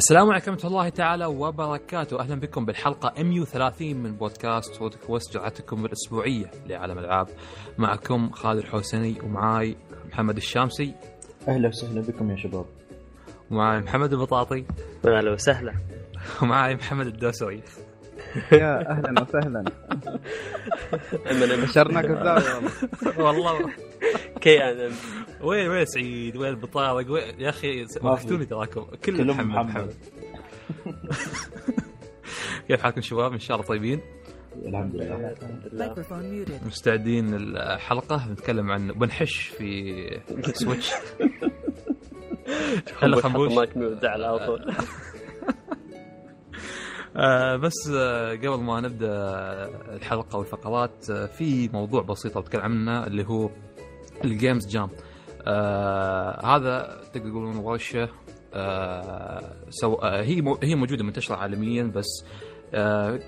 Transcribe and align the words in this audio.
السلام 0.00 0.30
عليكم 0.30 0.52
ورحمة 0.52 0.70
الله 0.70 0.88
تعالى 0.88 1.26
وبركاته، 1.26 2.20
أهلا 2.20 2.34
بكم 2.34 2.64
بالحلقة 2.64 3.22
130 3.22 3.96
من 3.96 4.12
بودكاست 4.12 4.82
وود 4.82 4.94
كويست 4.94 5.34
جرعتكم 5.34 5.84
الأسبوعية 5.84 6.50
لعالم 6.66 6.98
الألعاب. 6.98 7.28
معكم 7.78 8.30
خالد 8.30 8.58
الحوسني 8.58 9.20
ومعاي 9.22 9.76
محمد 10.08 10.36
الشامسي. 10.36 10.94
أهلا 11.48 11.68
وسهلا 11.68 12.00
بكم 12.00 12.30
يا 12.30 12.36
شباب. 12.36 12.64
ومعاي 13.50 13.80
محمد 13.80 14.12
البطاطي. 14.12 14.64
أهلا 15.06 15.32
وسهلا. 15.32 15.74
ومعاي 16.42 16.74
محمد 16.74 17.06
الدوسري. 17.06 17.62
يا 18.52 18.90
أهلا 18.90 19.22
وسهلا. 19.22 19.64
بشرناك 21.64 22.04
والله 23.18 23.54
والله. 23.54 23.89
كي 24.42 24.62
أنا 24.64 24.90
وين 25.42 25.68
وين 25.68 25.84
سعيد؟ 25.84 26.36
وين 26.36 26.50
البطارق؟ 26.50 27.10
وين 27.10 27.40
يا 27.40 27.48
أخي 27.48 27.84
ما 28.02 28.10
وحشتوني 28.12 28.46
تراكم 28.46 28.82
كل 28.84 29.16
كلهم 29.16 29.48
محمد 29.48 29.66
محمد. 29.66 29.66
محمد. 29.66 29.94
كيف 32.68 32.82
حالكم 32.82 33.00
شباب؟ 33.00 33.32
إن 33.32 33.38
شاء 33.38 33.56
الله 33.56 33.68
طيبين؟ 33.68 34.00
الحمد 34.64 34.94
لله. 34.96 35.34
مستعدين 36.66 37.34
الحلقة 37.34 38.28
نتكلم 38.32 38.70
عن 38.70 38.88
بنحش 38.92 39.48
في 39.48 39.94
سويتش 40.52 40.92
هلا 43.02 43.20
خنبوش 43.20 43.52
مايك 43.52 43.76
ميوت 43.76 44.04
على 44.04 44.38
طول 44.46 44.66
آه 47.16 47.56
بس 47.56 47.74
آه 47.94 48.30
قبل 48.34 48.60
ما 48.62 48.80
نبدأ 48.80 49.08
الحلقة 49.96 50.38
والفقرات 50.38 51.10
آه 51.10 51.26
في 51.26 51.68
موضوع 51.68 52.02
بسيط 52.02 52.38
بتكلم 52.38 52.62
عنه 52.62 53.06
اللي 53.06 53.24
هو 53.24 53.50
ال 54.24 54.31
games 54.31 54.66
jam 54.68 54.88
آه 55.46 56.46
هذا 56.56 57.00
تقدر 57.12 57.30
تقولون 57.30 57.56
ورشة 57.56 58.08
آه 58.54 59.54
so 59.70 59.94
آه 59.94 60.22
هي 60.22 60.40
مو 60.40 60.58
هي 60.62 60.74
موجودة 60.74 61.04
منتشرة 61.04 61.36
عالميا 61.36 61.82
بس 61.82 62.24
آه 62.74 63.20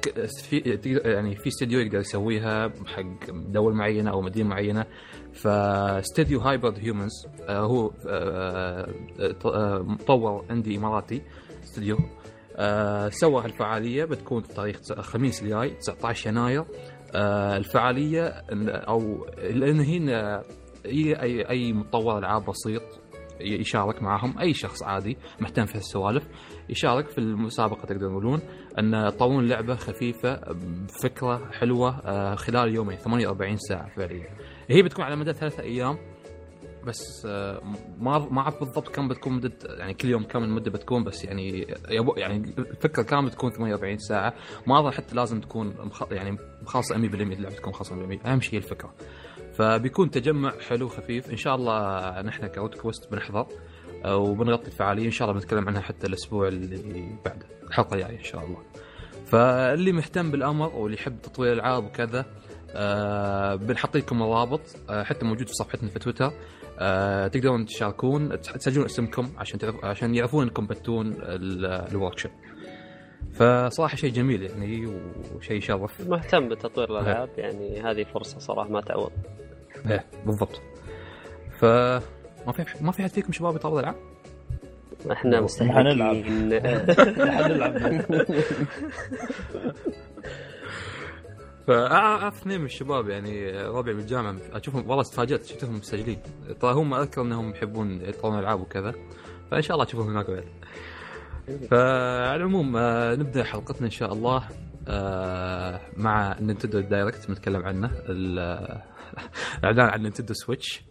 في 0.49 0.59
يعني 1.05 1.37
في 1.37 1.49
استديو 1.49 1.81
يقدر 1.81 1.99
يسويها 1.99 2.73
حق 2.87 3.31
دوله 3.31 3.75
معينة 3.75 4.11
أو 4.11 4.21
مدينة 4.23 4.49
معينة. 4.49 4.87
فاستديو 5.33 6.41
هايبرد 6.41 6.79
هيومنز 6.79 7.27
آه 7.49 7.61
هو 7.61 7.91
آه 8.09 8.89
آه 9.21 9.35
آه 9.45 9.79
مطور 9.83 10.45
عندي 10.51 10.77
إماراتي 10.77 11.23
استديو. 11.65 11.99
آه 12.57 13.09
سوى 13.09 13.45
هالفعالية 13.45 14.05
بتكون 14.05 14.43
تاريخ 14.43 14.77
الخميس 14.91 15.43
الجاي 15.43 15.71
19 15.71 16.31
يناير. 16.31 16.65
الفعالية 17.57 18.27
أو 18.69 19.27
لأن 19.43 19.81
هنا 19.81 20.43
إي 20.87 21.49
أي 21.51 21.73
مطور 21.73 22.19
العاب 22.19 22.45
بسيط 22.45 22.83
يشارك 23.41 24.03
معهم 24.03 24.39
أي 24.39 24.55
شخص 24.55 24.83
عادي 24.83 25.17
مهتم 25.41 25.67
في 25.67 25.79
هالسوالف 25.79 26.29
يشارك 26.69 27.09
في 27.09 27.19
المسابقة 27.19 27.83
تقدر 27.87 28.09
تقولون 28.09 28.41
أن 28.79 28.95
يطورون 28.95 29.49
لعبة 29.49 29.75
خفيفة 29.75 30.41
بفكرة 30.53 31.51
حلوة 31.53 31.99
آه 31.99 32.35
خلال 32.35 32.75
يومين 32.75 32.97
48 32.97 33.57
ساعة 33.57 33.89
فعليا. 33.97 34.27
هي 34.71 34.83
بتكون 34.83 35.05
على 35.05 35.17
مدى 35.17 35.33
ثلاثة 35.33 35.63
أيام 35.63 35.99
بس 36.87 37.27
آه، 37.27 37.61
ما 37.99 38.19
ما 38.19 38.41
أعرف 38.41 38.61
بالضبط 38.61 38.89
كم 38.89 39.09
بتكون 39.09 39.33
مدة 39.33 39.53
يعني 39.65 39.95
كل 39.95 40.09
يوم 40.09 40.23
كم 40.25 40.45
المدة 40.45 40.71
بتكون 40.71 41.05
بس 41.05 41.25
يعني 41.25 41.67
يعني 42.17 42.55
الفكرة 42.59 43.03
كاملة 43.03 43.31
تكون 43.31 43.51
48 43.51 43.99
ساعة. 43.99 44.35
ما 44.67 44.81
أظن 44.81 44.91
حتى 44.91 45.15
لازم 45.15 45.41
تكون 45.41 45.75
مخ... 45.79 46.13
يعني 46.13 46.37
مخلصة 46.63 46.95
100% 46.95 46.99
اللعبة 47.15 47.55
تكون 47.55 47.73
خاصه 47.73 48.17
100% 48.17 48.27
أهم 48.27 48.41
شيء 48.41 48.59
الفكرة. 48.59 48.95
فبيكون 49.55 50.11
تجمع 50.11 50.53
حلو 50.69 50.89
خفيف. 50.89 51.31
إن 51.31 51.37
شاء 51.37 51.55
الله 51.55 52.21
نحن 52.23 52.47
كروت 52.47 52.75
كويست 52.75 53.11
بنحضر 53.13 53.47
آه، 54.05 54.17
وبنغطي 54.17 54.67
الفعالية. 54.67 55.07
إن 55.07 55.11
شاء 55.11 55.29
الله 55.29 55.41
بنتكلم 55.41 55.69
عنها 55.69 55.81
حتى 55.81 56.07
الأسبوع 56.07 56.49
اللي 56.49 57.17
بعده 57.25 57.47
الحلقة 57.69 57.95
الجاية 57.95 58.19
إن 58.19 58.25
شاء 58.25 58.45
الله. 58.45 58.59
فاللي 59.27 59.93
مهتم 59.93 60.31
بالأمر 60.31 60.69
واللي 60.75 60.97
يحب 60.97 61.21
تطوير 61.23 61.53
العاب 61.53 61.85
وكذا 61.85 62.27
آه 62.71 63.55
بنحط 63.55 63.97
لكم 63.97 64.23
الرابط 64.23 64.61
آه 64.91 65.03
حتى 65.03 65.25
موجود 65.27 65.47
في 65.47 65.55
صفحتنا 65.55 65.89
في 65.89 65.99
تويتر. 65.99 66.33
تقدرون 67.29 67.67
تشاركون 67.67 68.41
تسجلون 68.41 68.85
اسمكم 68.85 69.29
عشان 69.39 69.59
عشان 69.83 70.15
يعرفون 70.15 70.45
إنكم 70.45 70.67
بتون 70.67 71.15
ال 71.21 72.19
workshop 72.19 72.33
فصراحة 73.33 73.97
شيء 73.97 74.13
جميل 74.13 74.43
يعني 74.43 74.87
وشيء 75.37 75.57
يشرف 75.57 76.09
مهتم 76.09 76.49
بتطوير 76.49 76.91
الألعاب 76.91 77.29
يعني 77.37 77.81
هذه 77.81 78.05
فرصة 78.15 78.39
صراحة 78.39 78.69
ما 78.71 78.81
تعوض. 78.81 79.13
إيه 79.91 80.05
بالضبط. 80.27 80.61
ف 81.61 81.65
ما 82.47 82.53
في 82.53 82.65
ما 82.81 82.93
في 82.93 83.03
حد 83.03 83.11
فيكم 83.11 83.33
شباب 83.33 83.57
يطور 83.57 83.81
ألعاب؟ 83.81 83.95
إحنا. 85.13 85.41
مستحيل 85.41 85.73
حنلعب 85.73 86.17
فاعرف 91.67 92.41
اثنين 92.41 92.61
من 92.61 92.67
الشباب 92.67 93.09
يعني 93.09 93.63
ربعي 93.63 93.95
بالجامعة 93.95 94.37
اشوفهم 94.53 94.91
والله 94.91 95.03
تفاجات 95.03 95.45
شفتهم 95.45 95.77
مسجلين 95.77 96.19
ترى 96.61 96.73
هم 96.73 96.95
أذكر 96.95 97.23
إنهم 97.23 97.51
يحبون 97.51 98.01
يطورون 98.01 98.39
ألعاب 98.39 98.61
وكذا. 98.61 98.95
فإن 99.51 99.63
شاء 99.63 99.75
الله 99.75 99.87
أشوفهم 99.87 100.11
هناك 100.11 100.31
بعد. 100.31 100.45
فعلى 101.47 102.37
العموم 102.37 102.77
آه، 102.77 103.15
نبدأ 103.15 103.45
حلقتنا 103.45 103.87
إن 103.87 103.91
شاء 103.91 104.13
الله 104.13 104.49
آه، 104.89 105.81
مع 105.97 106.37
نينتندو 106.41 106.81
دايركت 106.81 107.29
بنتكلم 107.29 107.63
عنه 107.63 107.91
ال- 108.09 108.83
الاعلان 109.59 109.89
عن 109.89 110.03
نينتندو 110.03 110.35
سويتش 110.35 110.83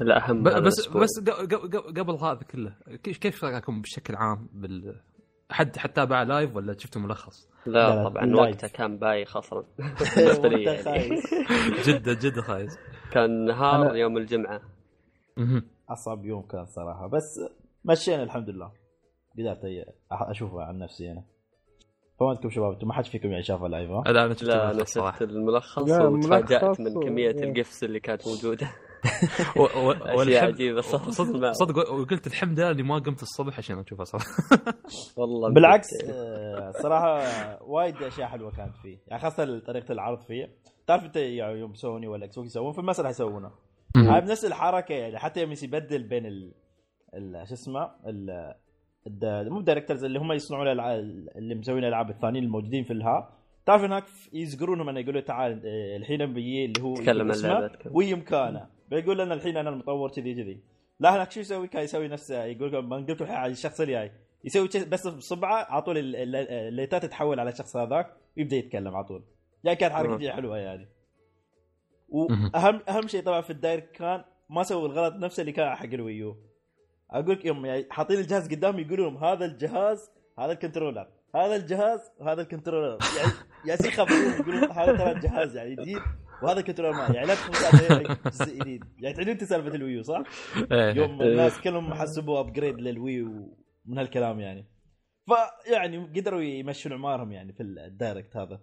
الأهم 0.00 0.42
بس. 0.42 0.88
بس 0.88 1.20
قبل 1.98 2.14
هذا 2.22 2.40
كله 2.50 2.74
كيف 3.02 3.18
كيف 3.18 3.44
رايكم 3.44 3.80
بشكل 3.82 4.16
عام 4.16 4.48
بال- 4.52 5.00
حد 5.50 5.76
حتى 5.76 5.92
تابع 5.92 6.22
لايف 6.22 6.56
ولا 6.56 6.78
شفتوا 6.78 7.02
ملخص؟ 7.02 7.48
لا 7.66 7.94
لا، 7.94 8.08
طبعا 8.08 8.24
live. 8.26 8.54
وقتها 8.54 8.68
كان 8.68 8.98
بايخ 8.98 9.36
أصلا 9.36 9.64
بالنسبة 10.16 10.48
لي 10.48 10.66
وقتها 10.70 10.94
يعني. 10.96 11.08
خايس. 11.22 11.34
جدا 11.88 12.14
جدا 12.14 12.42
خايس 12.42 12.78
كان 13.12 13.44
نهار 13.46 13.90
أنا- 13.90 13.94
يوم 13.94 14.16
الجمعة. 14.16 14.60
أصعب 15.88 16.24
يوم 16.24 16.42
كان 16.42 16.66
صراحة 16.66 17.06
بس 17.06 17.40
مشينا 17.84 18.22
الحمد 18.22 18.50
لله 18.50 18.72
قدرت 19.38 19.60
اشوفها 20.12 20.64
عن 20.64 20.78
نفسي 20.78 21.12
أنا. 21.12 21.24
فما 22.20 22.28
عندكم 22.28 22.50
شباب 22.50 22.72
أنتم 22.72 22.88
ما 22.88 22.94
حد 22.94 23.04
فيكم 23.04 23.30
يعني 23.30 23.42
شاف 23.42 23.64
اللايف 23.64 23.90
ها؟ 23.90 24.12
لا 24.12 24.24
أنا 24.24 24.34
شفت 24.34 24.44
لا 24.44 24.70
أنا 24.70 24.70
الملخص 25.20 25.82
شفت 25.88 26.00
وتفاجأت 26.00 26.80
من 26.80 27.00
كمية 27.02 27.30
إيه. 27.30 27.44
الجفس 27.44 27.84
اللي 27.84 28.00
كانت 28.00 28.28
موجودة. 28.28 28.70
و- 29.56 29.60
و- 29.62 29.92
أشياء 29.92 30.16
والحمد 30.16 30.52
عجيبة 30.54 30.80
صدق 30.80 31.10
صدق 31.10 31.52
صدق. 31.52 31.92
وقلت 31.92 32.26
الحمد 32.26 32.60
لله 32.60 32.70
إني 32.70 32.82
ما 32.82 32.98
قمت 32.98 33.22
الصبح 33.22 33.58
عشان 33.58 33.78
اشوفها 33.78 34.04
صراحة. 34.04 34.26
والله 35.16 35.52
بالعكس 35.54 35.86
يعني. 35.92 36.12
آه، 36.12 36.70
صراحة 36.82 37.18
وايد 37.62 38.02
أشياء 38.02 38.28
حلوة 38.28 38.50
كانت 38.50 38.76
فيه. 38.76 38.98
يعني 39.06 39.22
خاصة 39.22 39.58
طريقة 39.58 39.92
العرض 39.92 40.20
فيه. 40.20 40.56
تعرف 40.86 41.04
أنت 41.04 41.16
يعني 41.16 41.58
يوم 41.60 41.74
سوني 41.74 42.08
ولا 42.08 42.24
إكس 42.24 42.34
بوكس 42.38 42.50
يسوون؟ 42.50 42.72
في 42.72 42.78
المسرح 42.78 43.10
يسوونه. 43.10 43.50
هاي 43.96 44.20
بنفس 44.20 44.44
الحركة 44.44 44.92
يعني 44.92 45.18
حتى 45.18 45.40
يوم 45.40 45.52
يبدل 45.62 46.02
بين 46.08 46.26
ال, 46.26 46.52
ال... 47.14 47.48
شو 47.48 47.54
اسمه 47.54 47.90
ال... 48.06 48.54
الد... 49.06 49.24
مو 49.24 49.58
ال 49.58 49.63
directors 49.63 50.04
اللي 50.04 50.18
هم 50.18 50.32
يصنعون 50.32 50.66
الألع... 50.66 50.94
اللي 50.94 51.54
مسوين 51.54 51.78
الألعاب 51.78 52.10
الثانيين 52.10 52.44
الموجودين 52.44 52.84
في 52.84 52.92
الها. 52.92 53.36
تعرف 53.66 53.82
هناك 53.82 54.04
يزقرونهم 54.32 54.88
انه 54.88 55.00
يقولوا 55.00 55.20
تعال 55.20 55.62
آه، 55.66 55.96
الحين 55.96 56.32
بيجي 56.32 56.64
اللي 56.64 56.82
هو 56.82 56.94
تكلم 56.94 57.08
يقول 57.08 57.20
عن 57.20 57.30
اسمه 57.30 57.50
اللعبة، 57.56 57.74
تكلم. 57.74 57.96
وي 57.96 58.14
مكانه 58.14 58.66
بيقول 58.90 59.18
لنا 59.18 59.34
الحين 59.34 59.56
أنا 59.56 59.70
المطور 59.70 60.10
كذي 60.10 60.34
كذي. 60.34 60.60
لا 61.00 61.16
هناك 61.16 61.30
شو 61.32 61.40
يسوي؟ 61.40 61.68
كان 61.68 61.82
يسوي 61.82 62.08
نفسه 62.08 62.44
يقول 62.44 62.72
لكم 62.72 62.88
ما 62.88 62.96
قلتوا 62.96 63.26
الحين 63.26 63.36
على 63.36 63.52
الشخص 63.52 63.80
اللي 63.80 63.92
جاي. 63.92 64.12
يسوي 64.44 64.68
بس 64.90 65.06
بصبعه 65.06 65.64
على 65.64 65.82
طول 65.82 65.98
ال- 65.98 66.16
ال- 66.16 66.36
اللايتات 66.50 67.02
تتحول 67.02 67.40
على 67.40 67.50
الشخص 67.50 67.76
هذاك 67.76 68.16
ويبدأ 68.36 68.56
يتكلم 68.56 68.94
على 68.96 69.04
طول. 69.04 69.22
يعني 69.64 69.76
كانت 69.78 69.92
حركة 69.92 70.30
حلوة 70.30 70.58
يعني. 70.58 70.88
وأهم 72.08 72.80
أهم 72.88 73.06
شيء 73.06 73.22
طبعا 73.22 73.40
في 73.40 73.50
الدايركت 73.50 73.90
كان 73.96 74.24
ما 74.50 74.62
سووا 74.62 74.88
الغلط 74.88 75.14
نفسه 75.14 75.40
اللي 75.40 75.52
كان 75.52 75.74
حق 75.74 75.84
ال 75.86 75.94
Wii 75.94 76.19
U. 76.19 76.36
أقول 77.10 77.30
لك 77.30 77.44
يوم 77.44 77.66
يعني 77.66 77.86
حاطين 77.90 78.18
الجهاز 78.18 78.48
قدام 78.48 78.78
يقولون 78.78 79.06
لهم 79.06 79.24
هذا 79.24 79.44
الجهاز 79.44 80.10
هذا 80.38 80.52
ال 80.52 80.57
controller 80.57 81.06
هذا 81.34 81.56
الجهاز 81.56 82.00
وهذا 82.18 82.42
ال 82.42 82.47
controller. 82.47 82.98
يعني 83.18 83.32
يعني 83.64 83.88
يخبرون 83.88 84.32
يقولون 84.40 84.70
هذا 84.72 84.96
ترى 84.96 85.12
الجهاز 85.12 85.56
يعني 85.56 85.74
جديد 85.74 86.00
وهذا 86.42 86.60
ال 86.60 86.63
controller 86.63 86.92
ما 86.92 87.14
يعني 87.14 87.26
لا 87.26 87.34
عليه 87.72 88.18
جزء 88.26 88.58
جديد. 88.58 88.84
يعني 88.98 89.14
تعيدون 89.14 89.32
انت 89.32 89.44
سالفة 89.44 89.74
ال 89.74 89.80
Wii 89.80 89.96
U 89.96 90.02
صح؟ 90.02 90.22
إيه. 90.72 90.94
يوم 90.94 91.22
الناس 91.22 91.60
كلهم 91.60 91.94
حسبوا 91.94 92.40
upgrade 92.40 92.80
لل 92.80 92.97
Wii 92.97 93.22
ومن 93.22 93.98
هالكلام 93.98 94.40
يعني. 94.40 94.66
فيعني 95.26 95.98
قدروا 95.98 96.40
يمشون 96.40 96.92
عمارهم 96.92 97.32
يعني 97.32 97.52
في 97.52 97.62
ال 97.62 97.73
direct 97.73 98.36
هذا. 98.36 98.60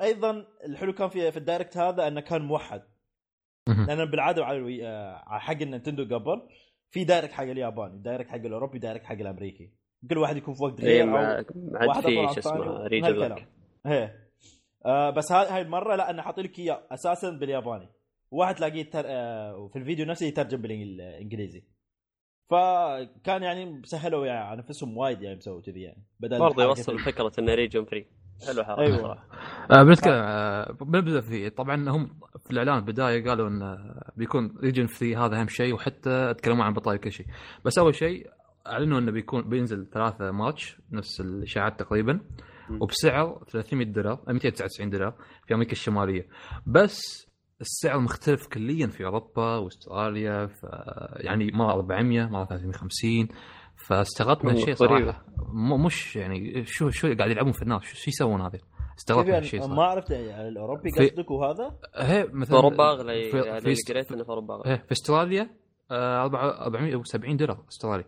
أيضا 0.00 0.46
الحلو 0.64 0.92
كان 0.92 1.08
في 1.08 1.32
في 1.32 1.36
ال 1.36 1.42
direct 1.42 1.76
هذا 1.76 2.08
إنه 2.08 2.20
كان 2.20 2.42
موحد. 2.42 2.82
لأن 3.66 4.04
بالعادة 4.04 4.44
على 4.44 4.58
ال 4.58 4.65
Wii 4.65 4.86
آه، 4.86 5.38
حق 5.38 5.62
ال 5.62 5.68
Nintendo 5.68 6.14
قبل 6.14 6.42
في 6.90 7.04
direct 7.04 7.32
حق 7.32 7.44
الياباني 7.44 7.98
direct 7.98 8.30
حق 8.30 8.36
الأوروبي 8.36 8.78
direct 8.78 9.04
حق 9.04 9.14
الأمريكي. 9.14 9.72
كل 10.10 10.18
واحد 10.18 10.36
يكون 10.36 10.54
في 10.54 10.64
وقت 10.64 10.80
إيه، 10.80 11.02
غير 11.02 11.06
مع 11.06 11.38
أو 11.38 11.44
عاد 11.74 11.88
واحد 11.88 12.02
في 12.02 12.14
شو 12.34 12.40
اسمه 12.40 12.82
هالكلام. 12.82 13.46
إيه. 13.86 14.30
آه 14.86 15.10
بس 15.10 15.32
هاي 15.32 15.60
المرة 15.60 15.96
لا 15.96 16.10
أنا 16.10 16.22
حاطين 16.22 16.44
لك 16.44 16.58
إياه 16.58 16.86
أساسا 16.90 17.30
بالياباني. 17.30 17.88
واحد 18.30 18.54
تلاقيه 18.54 18.90
تر... 18.90 19.04
آه 19.06 19.68
في 19.72 19.78
الفيديو 19.78 20.06
نفسه 20.06 20.26
يترجم 20.26 20.62
بالإنجليزي. 20.62 21.64
فكان 22.50 23.42
يعني 23.42 23.82
سهلوا 23.84 24.26
يعني 24.26 24.56
نفسهم 24.56 24.96
وايد 24.96 25.22
يعني 25.22 25.36
مسووا 25.36 25.60
كذي 25.60 25.82
يعني 25.82 26.06
بدل 26.20 26.38
برضه 26.38 26.62
يوصل 26.62 26.98
فكرة 26.98 27.32
إنه 27.38 27.54
region 27.54 27.84
free. 27.84 28.06
حلو 28.46 28.64
حركه 28.64 28.80
أيوة. 28.80 28.96
صراحة. 28.98 29.26
آه 29.70 29.82
بنتكلم 29.82 30.12
آه 30.14 30.72
بنبدأ 30.72 31.20
فيه 31.20 31.48
طبعا 31.48 31.90
هم 31.90 32.10
في 32.44 32.50
الإعلان 32.50 32.84
بداية 32.84 33.24
قالوا 33.28 33.48
انه 33.48 33.78
بيكون 34.16 34.54
region 34.62 34.86
free 34.86 35.16
هذا 35.16 35.40
أهم 35.40 35.48
شيء 35.48 35.74
وحتى 35.74 36.34
تكلموا 36.34 36.64
عن 36.64 36.72
بطايق 36.72 37.00
كل 37.00 37.12
شيء. 37.12 37.26
بس 37.64 37.78
أول 37.78 37.94
شيء 37.94 38.30
أعلنوا 38.66 38.98
إنه 38.98 39.12
بيكون 39.12 39.48
بينزل 39.48 39.86
ثلاثة 39.92 40.30
مارch 40.30 40.76
نفس 40.92 41.20
الإشاعات 41.20 41.80
تقريبا. 41.80 42.20
وبسعر 42.80 43.44
300 43.50 43.86
دولار 43.86 44.12
آه، 44.28 44.32
299 44.32 44.90
دولار 44.90 45.14
في 45.46 45.54
أمريكا 45.54 45.72
الشمالية. 45.72 46.26
بس 46.66 47.26
السعر 47.60 48.00
مختلف 48.00 48.46
كليا 48.46 48.86
في 48.86 49.04
أوروبا 49.04 49.56
وأستراليا 49.56 50.48
يعني 51.16 51.50
مرة 51.54 51.72
400 51.72 52.26
مرة 52.26 52.44
350 52.44 53.28
فاستغربت 53.88 54.44
من 54.44 54.50
والله 54.54 54.62
الشيء 54.72 54.88
غريبة. 54.88 55.12
صراحة 55.12 55.24
م- 55.52 55.84
مش 55.84 56.16
يعني 56.16 56.64
شو 56.64 56.90
شو 56.90 57.14
قاعد 57.18 57.30
يلعبون 57.30 57.52
في 57.52 57.62
الناس 57.62 57.82
شو 57.82 58.10
يسوون 58.10 58.40
هذا؟ 58.40 58.58
استغربت 58.98 59.26
من 59.26 59.32
يعني 59.32 59.44
الشيء 59.44 59.66
ما 59.68 59.82
عرفت 59.84 60.10
يعني 60.10 60.48
الأوروبي 60.48 60.90
في- 60.90 61.08
قصدك 61.08 61.30
وهذا؟ 61.30 61.70
في 62.06 62.28
مثلا 62.32 62.56
اوروبا 62.56 62.90
اغلى 62.92 63.30
في, 63.30 63.38
يعني 63.38 63.60
في, 63.60 63.92
قريت 63.92 64.12
إنه 64.12 64.22
في 64.24 64.28
اوروبا 64.30 64.54
اغلى 64.54 64.70
إيه، 64.70 64.76
في 64.86 64.92
أستراليا 64.92 65.50
آه، 65.90 66.22
470 66.24 67.36
دولار 67.36 67.64
أسترالي 67.68 68.04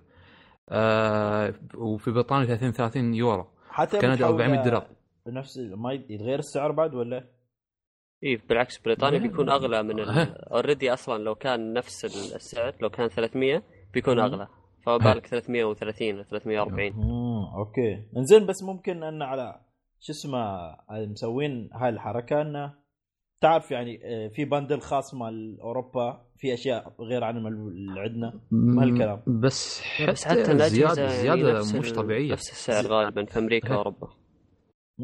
آه، 0.68 1.54
وفي 1.74 2.10
بريطانيا 2.10 2.46
30 2.46 2.72
30 2.72 3.14
يورو 3.14 3.46
حتى 3.70 3.98
كندا 3.98 4.14
بتحول 4.14 4.40
400 4.42 4.62
دولار 4.64 4.86
بنفس 5.26 5.58
ما 5.58 5.92
يتغير 5.92 6.38
السعر 6.38 6.72
بعد 6.72 6.94
ولا؟ 6.94 7.16
اي 7.18 7.24
إيه، 8.28 8.40
بالعكس 8.48 8.78
بريطانيا. 8.78 9.18
بيكون 9.18 9.50
أغلى 9.50 9.82
من. 9.82 10.00
already 10.00 10.92
أصلا 10.92 11.22
لو 11.22 11.34
كان 11.34 11.72
نفس 11.72 12.04
السعر 12.34 12.74
لو 12.82 12.90
كان 12.90 13.08
300 13.08 13.62
بيكون 13.94 14.14
مم. 14.14 14.20
أغلى 14.20 14.48
فما 14.86 14.96
بالك 14.96 15.26
330 15.26 16.18
و 16.18 16.22
340 16.22 16.92
امم 16.92 17.44
أوكي 17.58 18.02
إنزين 18.16 18.46
بس 18.46 18.62
ممكن 18.62 19.02
إن 19.02 19.22
على 19.22 19.60
شو 20.00 20.12
اسمه 20.12 20.76
مسوين 20.90 21.70
هاي 21.72 21.88
الحركة 21.88 22.42
انه 22.42 22.74
تعرف 23.40 23.70
يعني 23.70 24.00
آه، 24.04 24.28
في 24.28 24.44
bundle 24.44 24.80
خاص 24.80 25.14
مال 25.14 25.60
أوروبا 25.60 26.26
في 26.36 26.54
أشياء 26.54 26.92
غير 27.00 27.24
عن 27.24 27.46
اللي 27.46 28.00
عندنا 28.00 28.40
ما 28.50 28.82
هالكلام. 28.82 29.22
بس 29.26 29.82
بس 30.08 30.24
حتى 30.24 30.40
حتى 30.42 30.52
الاجهزه 30.52 31.06
زياده 31.06 31.48
يعني 31.52 31.78
مش 31.78 31.92
طبيعية 31.92 32.32
نفس 32.32 32.50
السعر 32.50 32.86
غالبا 32.86 33.24
في 33.24 33.38
أمريكا. 33.38 33.74
وأوروبا. 33.74 34.08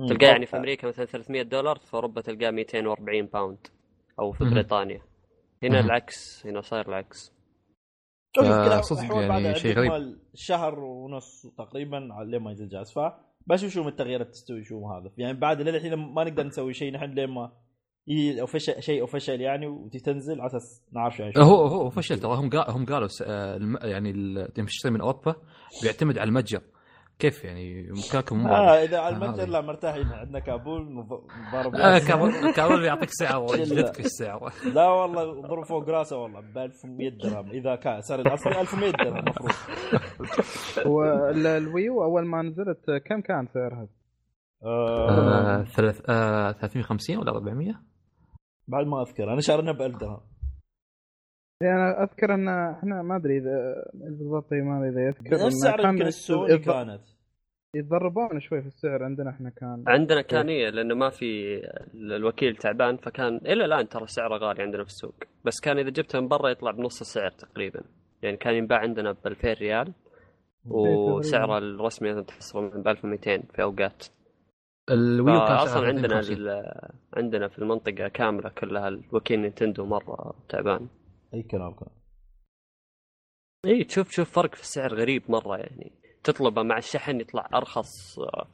تلقاه 0.09 0.29
يعني 0.29 0.47
في 0.47 0.57
أمريكا 0.57 0.89
مثلا 0.89 1.05
300 1.05 1.43
دولار 1.43 1.79
في 1.79 1.95
أوروبا 1.95 2.21
تلقاه 2.21 2.51
240 2.51 3.27
pound 3.27 3.67
أو 4.21 4.33
في. 4.33 4.45
بريطانيا 4.45 5.01
هنا. 5.63 5.81
العكس 5.81 6.47
هنا 6.47 6.61
صاير 6.61 6.89
العكس 6.89 7.33
صدق 8.83 9.17
يعني 9.17 9.55
شيء 9.55 9.77
غريب. 9.77 10.17
شهر 10.35 10.79
ونص 10.81 11.47
تقريبا 11.59 12.09
على 12.13 12.39
ما 12.39 12.51
ينزل 12.51 12.69
جهاز. 12.69 12.93
ف 12.93 12.99
بشوف 13.47 13.71
شو 13.71 13.89
التغييرات 13.89 14.29
تستوي 14.31 14.65
شو 14.65 14.89
هذا. 14.89 15.11
يعني 15.19 15.39
بعد 15.39 15.61
للحين 15.61 15.95
ما 15.95 16.25
نقدر 16.25 16.47
نسوي 16.47 16.73
شيء 16.75 16.93
نحن 16.93 17.11
لين 17.11 17.31
ما 17.31 17.53
official 18.41 18.83
شيء 18.83 19.01
official 19.01 19.41
يعني 19.41 19.67
وتنزل 19.67 20.41
على 20.41 20.47
أساس 20.47 20.85
نعرف 20.93 21.21
يعني 21.21 21.33
شو 21.33 21.41
هو 21.41 21.67
هو. 21.67 21.91
official 21.91 22.19
ترى. 22.19 22.35
هم 22.35 22.51
هم 22.69 22.85
قالوا 22.87 23.09
آه، 23.27 23.59
يعني 23.83 24.11
ال- 24.11 24.53
تشتري 24.67 24.93
من 24.93 25.01
اوروبا 25.01 25.35
بيعتمد 25.83 26.19
على 26.19 26.29
المتجر. 26.29 26.61
كيف 27.19 27.45
يعني 27.45 27.93
مكانكم 27.93 28.39
مو 28.39 28.49
آه 28.49 28.61
واضح. 28.61 28.83
إذا 28.83 28.99
على 28.99 29.17
آه، 29.17 29.19
المتجر. 29.19 29.49
لا 29.49 29.61
مرتاحين 29.61 30.07
عندنا 30.07 30.39
كابول 30.39 31.07
ضارب 31.53 31.75
آه،. 31.75 31.99
كابول 31.99 32.33
كابول 32.57 32.81
بيعطيك 32.81 33.11
سعر. 33.11 33.43
وجدتك 33.43 34.01
السعر 34.01 34.53
لا 34.75 34.89
والله 34.89 35.41
ضرب 35.41 35.65
فوق 35.65 35.89
راسه 35.89 36.17
والله 36.17 36.41
ب 36.41 36.59
1100 36.59 37.11
درهم 37.11 37.51
إذا 37.51 37.75
كان 37.75 38.01
سعر 38.03 38.21
الاصلي 38.21 38.61
1100 38.61 38.91
درهم 38.91 39.17
المفروض 39.17 39.53
والويو 40.93 42.05
أول 42.05 42.27
ما 42.27 42.43
نزلت 42.43 42.91
كم 43.07 43.21
كان 43.21 43.47
سعرها؟ 43.55 43.89
آه 44.65 45.61
آه، 45.61 45.65
ثلاث 45.65 46.11
آه، 46.11 46.53
350 46.53 47.17
ولا 47.17 47.31
400 47.31 47.75
بعد 48.69 48.87
ما 48.87 49.03
أذكر 49.03 49.33
أنا 49.33 49.41
شارينا 49.41 49.73
ب 49.73 49.83
1000 49.83 49.97
درهم 49.97 50.21
يعني 51.63 51.75
أنا 51.77 52.03
أذكر 52.03 52.35
أن 52.35 52.49
إحنا 52.49 53.03
ما 53.03 53.17
أدري 53.17 53.39
إذا 53.39 53.85
بالضبط 53.95 54.53
ما 54.53 54.79
أدري 54.79 54.89
إذا 54.89 55.07
يذكر 55.07 55.47
نفس 55.47 55.55
سعر 55.65 55.83
كان 55.83 55.91
يمكن 55.93 56.07
السوني 56.07 56.53
يتض- 56.55 56.65
كانت. 56.73 57.01
يتضربون 57.77 58.41
شوي 58.41 58.61
في 58.61 58.67
السعر 58.67 59.05
عندنا 59.05 59.31
إحنا 59.31 59.51
كان. 59.51 59.85
عندنا 59.87 60.23
كان 60.23 60.49
إيه 60.49 60.71
لأنه 60.71 60.95
ما 60.95 61.11
في 61.11 61.61
الوكيل 61.95 62.57
تعبان 62.57 62.97
فكان 62.97 63.37
إلى 63.37 63.65
الآن 63.65 63.89
ترى 63.89 64.07
سعره 64.07 64.37
غالي 64.39 64.63
عندنا 64.63 64.83
في 64.85 64.89
السوق. 64.91 65.15
بس 65.45 65.61
كان 65.61 65.79
إذا 65.79 65.91
جبته 65.91 66.21
من 66.21 66.29
برا 66.29 66.49
يطلع 66.49 66.71
بنص 66.71 67.01
السعر 67.01 67.31
تقريبا. 67.31 67.81
يعني 68.23 68.37
كان 68.37 68.55
ينباع 68.55 68.79
عندنا 68.79 69.13
ب 69.13 69.17
2000 69.27 69.53
ريال 69.53 69.93
وسعره 70.67 71.59
الرسمي 71.59 72.23
تحصله 72.23 72.69
ب 72.69 72.89
1200 72.89 73.43
في 73.55 73.63
أوقات. 73.63 74.07
الويو 74.91 75.41
كان 75.41 75.57
أصلا 75.57 75.87
عندنا 75.87 76.03
250. 76.21 76.37
ال- 76.37 76.91
عندنا 77.17 77.49
في 77.49 77.59
المنطقة 77.59 78.09
كاملة 78.09 78.49
كلها 78.51 78.89
الوكيل 78.89 79.41
Nintendo 79.41 79.85
مرة 79.87 80.35
تعبان. 80.49 80.89
أي 81.35 81.43
كلام 81.43 81.75
كان. 81.75 81.89
اي 83.67 83.85
تشوف 83.85 84.09
تشوف 84.09 84.31
فرق 84.31 84.55
في 84.55 84.61
السعر 84.63 84.95
غريب 84.95 85.23
مرة 85.29 85.57
يعني. 85.57 85.93
تطلبه 86.25 86.63
مع 86.63 86.79
الشحن 86.79 87.21
يطلع 87.21 87.49
أرخص 87.55 88.19
آه، 88.19 88.47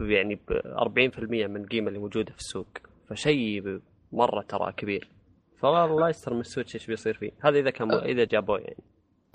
يعني 0.00 0.34
ب 0.34 0.52
40% 0.78 1.46
من 1.46 1.56
القيمه 1.64 1.88
اللي 1.88 1.98
موجودة 1.98 2.32
في 2.32 2.38
السوق. 2.38 2.68
فشيء 3.08 3.80
مرة 4.12 4.42
ترى 4.42 4.72
كبير. 4.72 5.08
فالله 5.60 6.08
يستر 6.08 6.34
من 6.34 6.40
ال 6.40 6.45
Switch 6.45 6.74
إيش 6.74 6.86
بيصير 6.86 7.14
فيه. 7.14 7.30
هذا 7.44 7.58
إذا 7.58 7.70
كان 7.70 7.92
إذا 7.92 8.24
جابوه 8.24 8.58
يعني. 8.58 8.82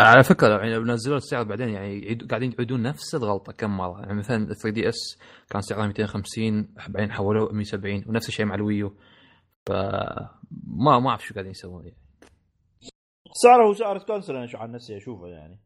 على 0.01 0.23
فكرة 0.23 0.57
يعني 0.57 0.75
لو 0.75 0.83
نزلوا 0.83 1.18
السعر 1.18 1.44
بعدين 1.44 1.69
يعني 1.69 2.01
يعيد- 2.01 2.27
قاعدين 2.30 2.51
يعيدون 2.51 2.81
نفس 2.81 3.15
الغلطة 3.15 3.53
كم 3.53 3.77
مرة. 3.77 4.00
يعني 4.01 4.13
مثلا 4.13 4.45
3DS 4.45 5.19
كان 5.50 5.62
سعرها 5.62 5.88
250 5.88 6.73
بعدين 6.89 7.12
حولوه 7.12 7.53
170 7.53 8.03
ونفس 8.07 8.27
الشيء 8.30 8.45
مع 8.45 8.56
ال 8.55 8.61
Wii 8.61 8.78
U. 8.78 8.89
ف 9.65 9.71
ما 10.68 11.00
ما 11.00 11.09
أعرف 11.09 11.23
شو 11.25 11.33
قاعدين 11.33 11.51
يسوون 11.51 11.83
يعني. 11.85 11.97
سعره 13.41 13.63
هو 13.63 13.73
سعر 13.73 13.97
console 13.97 14.35
أنا 14.35 14.45
شو 14.47 14.57
عن 14.57 14.71
نفسي 14.71 14.97
أشوفه 14.97 15.27
يعني. 15.27 15.59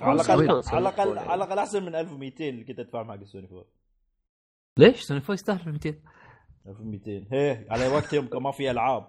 على 0.00 0.14
الاقل. 0.22 0.62
على 0.68 0.78
الاقل 0.88 1.18
على 1.18 1.34
الأقل 1.34 1.58
أحسن 1.58 1.82
من 1.82 1.94
1200 1.94 2.48
اللي 2.48 2.64
كنت 2.64 2.78
أدفع 2.78 3.04
حق 3.04 3.12
السوني 3.12 3.46
4 3.46 3.64
ليش؟ 4.78 5.00
سوني 5.02 5.20
4 5.20 5.34
يستاهل 5.34 5.72
200 5.72 5.94
1200 6.66 7.26
هي 7.32 7.66
على 7.70 7.88
وقت 7.88 8.12
يوم 8.12 8.26
كان 8.26 8.42
ما 8.42 8.50
في 8.50 8.70
ألعاب. 8.70 9.06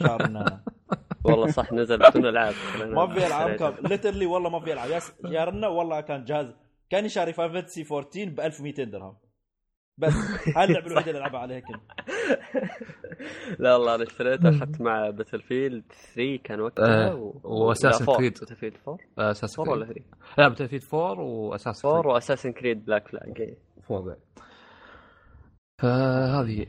شهرنا 0.00 0.64
والله 1.24 1.46
صح 1.46 1.72
نزل 1.72 1.98
بدون 1.98 2.26
العاب 2.26 2.54
ما 2.96 3.06
في 3.14 3.26
ألعاب 3.26 3.56
كان 3.56 3.74
literally 3.90 4.26
والله 4.26 4.50
ما 4.50 4.60
في 4.60 4.72
ألعاب. 4.72 4.90
يا 4.90 4.98
شهرنا 5.32 5.68
والله 5.68 6.00
كان 6.00 6.24
جهاز 6.24 6.54
كان 6.90 7.08
شاري 7.08 7.32
Fantasy 7.32 7.86
14 7.92 8.28
ب 8.30 8.40
1200 8.40 8.84
درهم. 8.84 9.16
بس 9.98 10.12
هاي 10.56 10.64
اللعبة 10.64 10.86
الوحيدة 10.86 11.10
اللي 11.10 11.18
ألعبها 11.18 11.40
عليها 11.40 11.60
كنت 11.60 11.80
لا 13.58 13.76
والله 13.76 13.94
أنا 13.94 14.02
اشتريته 14.02 14.48
أخذت 14.48 14.80
مع 14.80 15.10
Battlefield 15.10 15.84
3 16.14 16.36
كان 16.44 16.60
وقتها 16.60 17.08
آه، 17.10 17.32
و 17.44 18.04
Assassin's 18.16 18.38
Creed. 18.38 18.56
Battlefield 18.56 18.76
4 18.88 19.30
أساس 19.30 19.58
4 19.58 19.72
ولا 19.72 19.84
3 19.86 20.00
لا 20.38 20.48
Battlefield 20.48 20.82
4 20.94 21.20
واساس 21.20 21.84
4 21.84 22.12
و 22.12 22.16
Assassin's 22.16 22.52
Creed 22.52 22.84
Black 22.84 23.08
Flag 23.08 23.54
four 23.82 24.00
بعد. 24.00 24.18
فهذه. 25.78 26.66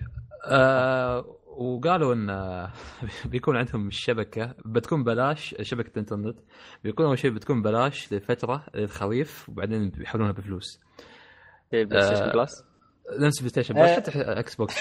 آه 0.47 1.25
وقالوا 1.57 2.13
إن 2.13 2.27
بيكون 3.31 3.57
عندهم 3.57 3.87
الشبكه 3.87 4.55
بتكون 4.65 5.03
بلاش 5.03 5.55
شبكة 5.61 5.89
الانترنت 5.91 6.39
بيكون 6.83 7.05
أول 7.05 7.19
شيء 7.19 7.31
بتكون 7.31 7.61
بلاش 7.61 8.13
لفترة 8.13 8.65
للخريف 8.75 9.49
وبعدين 9.49 9.89
بيحولونها 9.89 10.31
بفلوس. 10.33 10.81
ال 11.73 12.01
PlayStation 12.01 12.23
آه، 12.23 12.33
Plus 12.33 12.63
نفس 13.19 13.39
PlayStation 13.39 13.77
آه. 13.77 13.83
بس 13.99 14.09
حتى 14.09 14.21
Xbox 14.21 14.75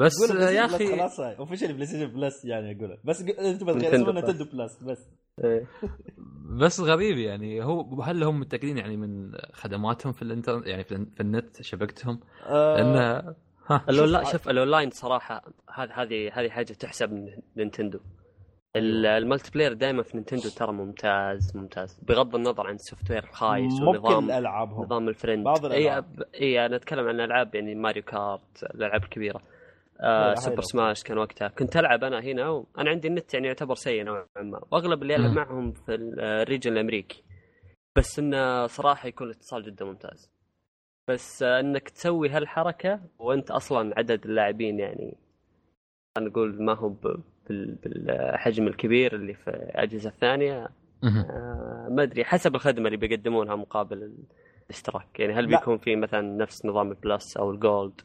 بس 0.00 0.30
يا 0.30 0.64
أخي 0.64 0.96
خلاص 0.96 1.20
officially 1.20 1.72
PlayStation 1.72 2.06
Plus 2.06 2.44
يعني 2.44 2.76
اقولها 2.78 2.98
بس 3.04 3.22
Nintendo 3.22 3.70
اسمه 3.70 4.12
Plus. 4.12 4.24
Nintendo 4.24 4.44
Plus 4.44 4.82
بس 4.82 4.98
إيه. 5.44 5.66
بس 6.60 6.80
غريب 6.80 7.18
يعني 7.18 7.64
هو 7.64 8.02
هل 8.02 8.24
هم 8.24 8.40
متأكدين 8.40 8.78
يعني 8.78 8.96
من 8.96 9.32
خدماتهم 9.52 10.12
في 10.12 10.22
الانترنت 10.22 10.66
يعني 10.66 10.84
في, 10.84 11.06
النت 11.20 11.62
شبكتهم 11.62 12.20
آه، 12.46 12.76
لأن 12.76 12.96
ها 13.66 13.84
الاونلاين 13.88 14.24
شوف- 14.24 14.48
الأونلاين 14.48 14.90
صراحة 14.90 15.44
هذه 15.74 16.02
هذه 16.02 16.30
هذه 16.32 16.48
حاجة 16.50 16.72
تحسب 16.72 17.12
من 17.12 17.28
Nintendo 17.56 17.98
ال 18.76 19.50
multiplayer 19.50 19.72
دائما 19.72 20.02
في 20.02 20.16
Nintendo 20.16 20.48
ترى 20.48 20.72
ممتاز 20.72 21.56
ممتاز. 21.56 22.00
بغض 22.02 22.34
النظر 22.34 22.66
عن 22.66 22.74
ال 22.74 23.10
software 23.10 23.24
الخايس 23.24 23.80
ونظام 23.82 24.30
ألعابهم. 24.30 24.82
نظام 24.84 25.08
ال 25.08 25.13
friend 25.13 25.44
بعض 25.44 25.66
اي 25.66 25.78
الألعاب. 25.78 26.22
اي 26.40 26.66
أنا 26.66 26.76
أتكلم 26.76 27.08
عن 27.08 27.20
ألعاب 27.20 27.54
يعني 27.54 27.74
Mario 27.74 28.02
Kart 28.02 28.62
الألعاب 28.74 29.02
الكبيرة. 29.04 29.40
آه 30.00 30.34
Super. 30.34 30.60
Smash 30.60 31.02
كان 31.02 31.18
وقتها. 31.18 31.48
كنت 31.48 31.76
ألعب 31.76 32.04
أنا 32.04 32.20
هنا 32.20 32.48
وأنا 32.48 32.90
عندي 32.90 33.08
النت 33.08 33.34
يعني 33.34 33.46
يعتبر 33.46 33.74
سيء 33.74 34.04
نوعا 34.04 34.26
ما. 34.36 34.60
وأغلب 34.70 35.02
اللي 35.02 35.16
ألعب. 35.16 35.32
معهم 35.32 35.72
في 35.72 35.94
ال- 35.94 36.20
ال 36.20 36.27
region 36.27 36.72
الأمريكي. 36.72 37.22
بس 37.96 38.18
إنه 38.18 38.66
صراحة 38.66 39.08
يكون 39.08 39.26
الاتصال 39.26 39.62
جدا 39.62 39.84
ممتاز. 39.84 40.30
بس 41.08 41.42
آه 41.42 41.60
إنك 41.60 41.88
تسوي 41.88 42.28
هالحركة 42.28 43.00
وأنت 43.18 43.50
أصلا 43.50 43.94
عدد 43.98 44.24
اللاعبين 44.24 44.78
يعني 44.78 45.16
خلينا 46.16 46.30
نقول 46.30 46.62
ما 46.62 46.74
هو 46.74 46.88
ب- 46.88 47.20
بالحجم 47.48 48.66
الكبير 48.66 49.14
اللي 49.14 49.34
في 49.34 49.50
الأجهزة 49.50 50.10
الثانية. 50.10 50.68
آه 51.04 51.88
ما 51.90 52.02
أدري 52.02 52.24
حسب 52.24 52.54
الخدمة 52.54 52.86
اللي 52.86 52.96
بيقدمونها 52.96 53.56
مقابل 53.56 54.12
الاشتراك. 54.64 55.20
يعني 55.20 55.32
هل 55.32 55.50
لا. 55.50 55.58
بيكون 55.58 55.78
في 55.78 55.96
مثلا 55.96 56.20
نفس 56.20 56.66
نظام 56.66 56.90
ال 56.90 56.99
Plus 56.99 57.36
أو 57.36 57.50
ال 57.50 57.58
Gold؟ 57.58 58.00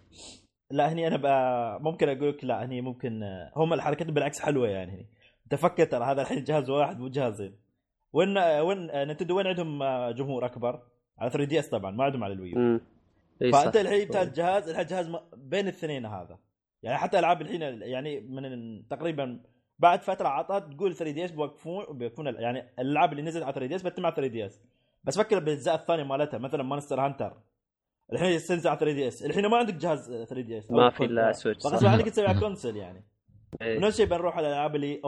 لا 0.72 0.92
هني 0.94 1.08
أنا 1.08 1.18
بقى 1.18 1.80
ممكن 1.82 2.10
أقول 2.10 2.30
لك 2.30 2.44
لا 2.44 2.66
هني 2.66 2.82
ممكن 2.82 3.24
هم 3.56 3.74
الحركات 3.74 4.08
بالعكس 4.12 4.40
حلوة 4.40 4.68
يعني 4.68 4.92
هني. 4.92 5.06
أنت 5.44 5.56
فكر 5.56 5.86
ترى 5.86 6.06
هذا 6.06 6.22
الحين 6.22 6.44
جهاز 6.44 6.70
واحد 6.70 7.00
مو 7.00 7.08
جهازين 7.08 7.56
وين 8.14 8.38
وين 8.38 8.90
Nintendo 9.12 9.38
وين 9.38 9.48
عندهم 9.48 9.84
آه، 9.84 10.12
جمهور 10.12 10.46
أكبر؟ 10.46 10.82
على 11.18 11.30
3DS 11.30 11.70
طبعا 11.70 11.92
ما 11.92 12.04
عندهم 12.04 12.24
على 12.24 12.34
ال 12.34 12.41
Wii 12.41 12.64
U. 12.64 12.80
فأنت. 13.52 13.76
الحين 13.76 14.06
جبت 14.06 14.16
الجهاز 14.16 14.70
الحين 14.70 14.86
جهاز 14.86 15.12
بين 15.38 15.60
الاثنين 15.68 16.06
هذا. 16.06 16.38
يعني 16.84 16.98
حتى 16.98 17.20
العاب 17.20 17.42
الحين 17.42 17.62
يعني 17.62 18.20
من 18.20 18.88
تقريبا 18.90 19.40
بعد 19.80 20.02
فترة 20.02 20.28
عطات 20.28 20.74
تقول 20.74 20.96
3DS 20.96 21.32
بيوقفون 21.32 22.28
ال- 22.28 22.40
يعني 22.44 22.72
الألعاب 22.80 23.12
اللي 23.12 23.22
نزلت 23.24 23.44
على 23.44 23.54
3 23.54 23.66
دي 23.68 23.76
إس 23.76 23.82
بتتم 23.84 24.06
على 24.06 24.16
3 24.16 24.32
دي 24.32 24.46
إس. 24.46 24.62
بس 25.04 25.18
فكر 25.18 25.40
بالأجزاء 25.40 25.76
الثانية 25.76 26.04
مالتها 26.04 26.38
مثلا 26.38 26.64
Monster 26.64 27.06
Hunter 27.06 27.38
الحين 28.14 28.40
تنزل 28.40 28.70
على 28.70 28.80
3DS. 28.80 29.26
الحين 29.26 29.46
ما 29.48 29.58
عندك 29.58 29.74
جهاز 29.74 30.12
3DS. 30.12 30.72
ما 30.72 30.90
في 30.90 31.06
إلا 31.06 31.32
Switch، 31.32 31.64
فغصب. 31.64 31.86
عنك 31.88 32.06
تسوي 32.10 32.28
على 32.28 32.40
console 32.40 32.76
يعني. 32.76 33.04
إي. 33.62 33.78
ونفس 33.78 33.94
الشيء 34.02 34.06
بنروح 34.06 34.38
على 34.38 34.48
الألعاب 34.48 34.76
اللي 34.76 35.02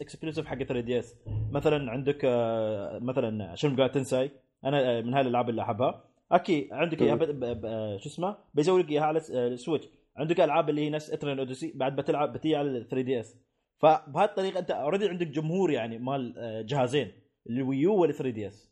exclusive 0.00 0.46
حق 0.46 0.56
3DS. 0.62 1.16
مثلا 1.50 1.90
عندك 1.90 2.24
آه، 2.24 2.98
مثلا 2.98 3.54
شنو 3.54 3.76
قاعد 3.76 3.90
تنساي 3.90 4.30
أنا 4.64 4.98
آه، 4.98 5.00
من 5.00 5.14
هاي 5.14 5.20
الألعاب 5.22 5.48
اللي 5.50 5.62
أحبها. 5.62 6.04
أوكي 6.32 6.68
عندك 6.72 7.02
إياها 7.02 7.14
ب- 7.14 7.22
ب- 7.24 7.60
ب- 7.60 7.96
شو 7.98 8.08
اسمه؟ 8.08 8.36
بيسوي 8.54 8.82
لك 8.82 8.90
إياها 8.90 9.04
على 9.04 9.18
آه، 9.34 9.48
ال 9.48 9.54
Switch 9.54 9.88
عندك 10.20 10.40
ألعاب 10.40 10.70
اللي 10.70 10.80
هي 10.80 10.90
نفس 10.90 11.10
Etrian 11.10 11.38
Odyssey 11.38 11.72
بعد 11.74 11.96
بتلعب 11.96 12.32
بتيجي 12.32 12.56
على 12.56 12.84
3DS 12.84 13.36
فبهالطريقة 13.82 14.58
أنت 14.58 14.70
already 14.70 15.08
عندك 15.08 15.26
جمهور 15.26 15.70
يعني 15.70 15.98
مال 15.98 16.38
آه، 16.38 16.62
جهازين 16.62 17.12
ال 17.50 17.59
Wii 17.59 17.85
U 17.85 17.94
وال 17.94 18.14
3DS 18.14 18.70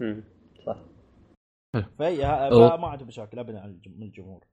مم. 0.00 0.24
صح 0.66 0.76
فهي 1.98 2.22
أو- 2.50 2.76
فما 2.76 2.88
عندهم 2.88 3.08
مشاكل 3.08 3.38
ابدا 3.38 3.60
عن 3.60 3.80
الجمهور 3.86 4.44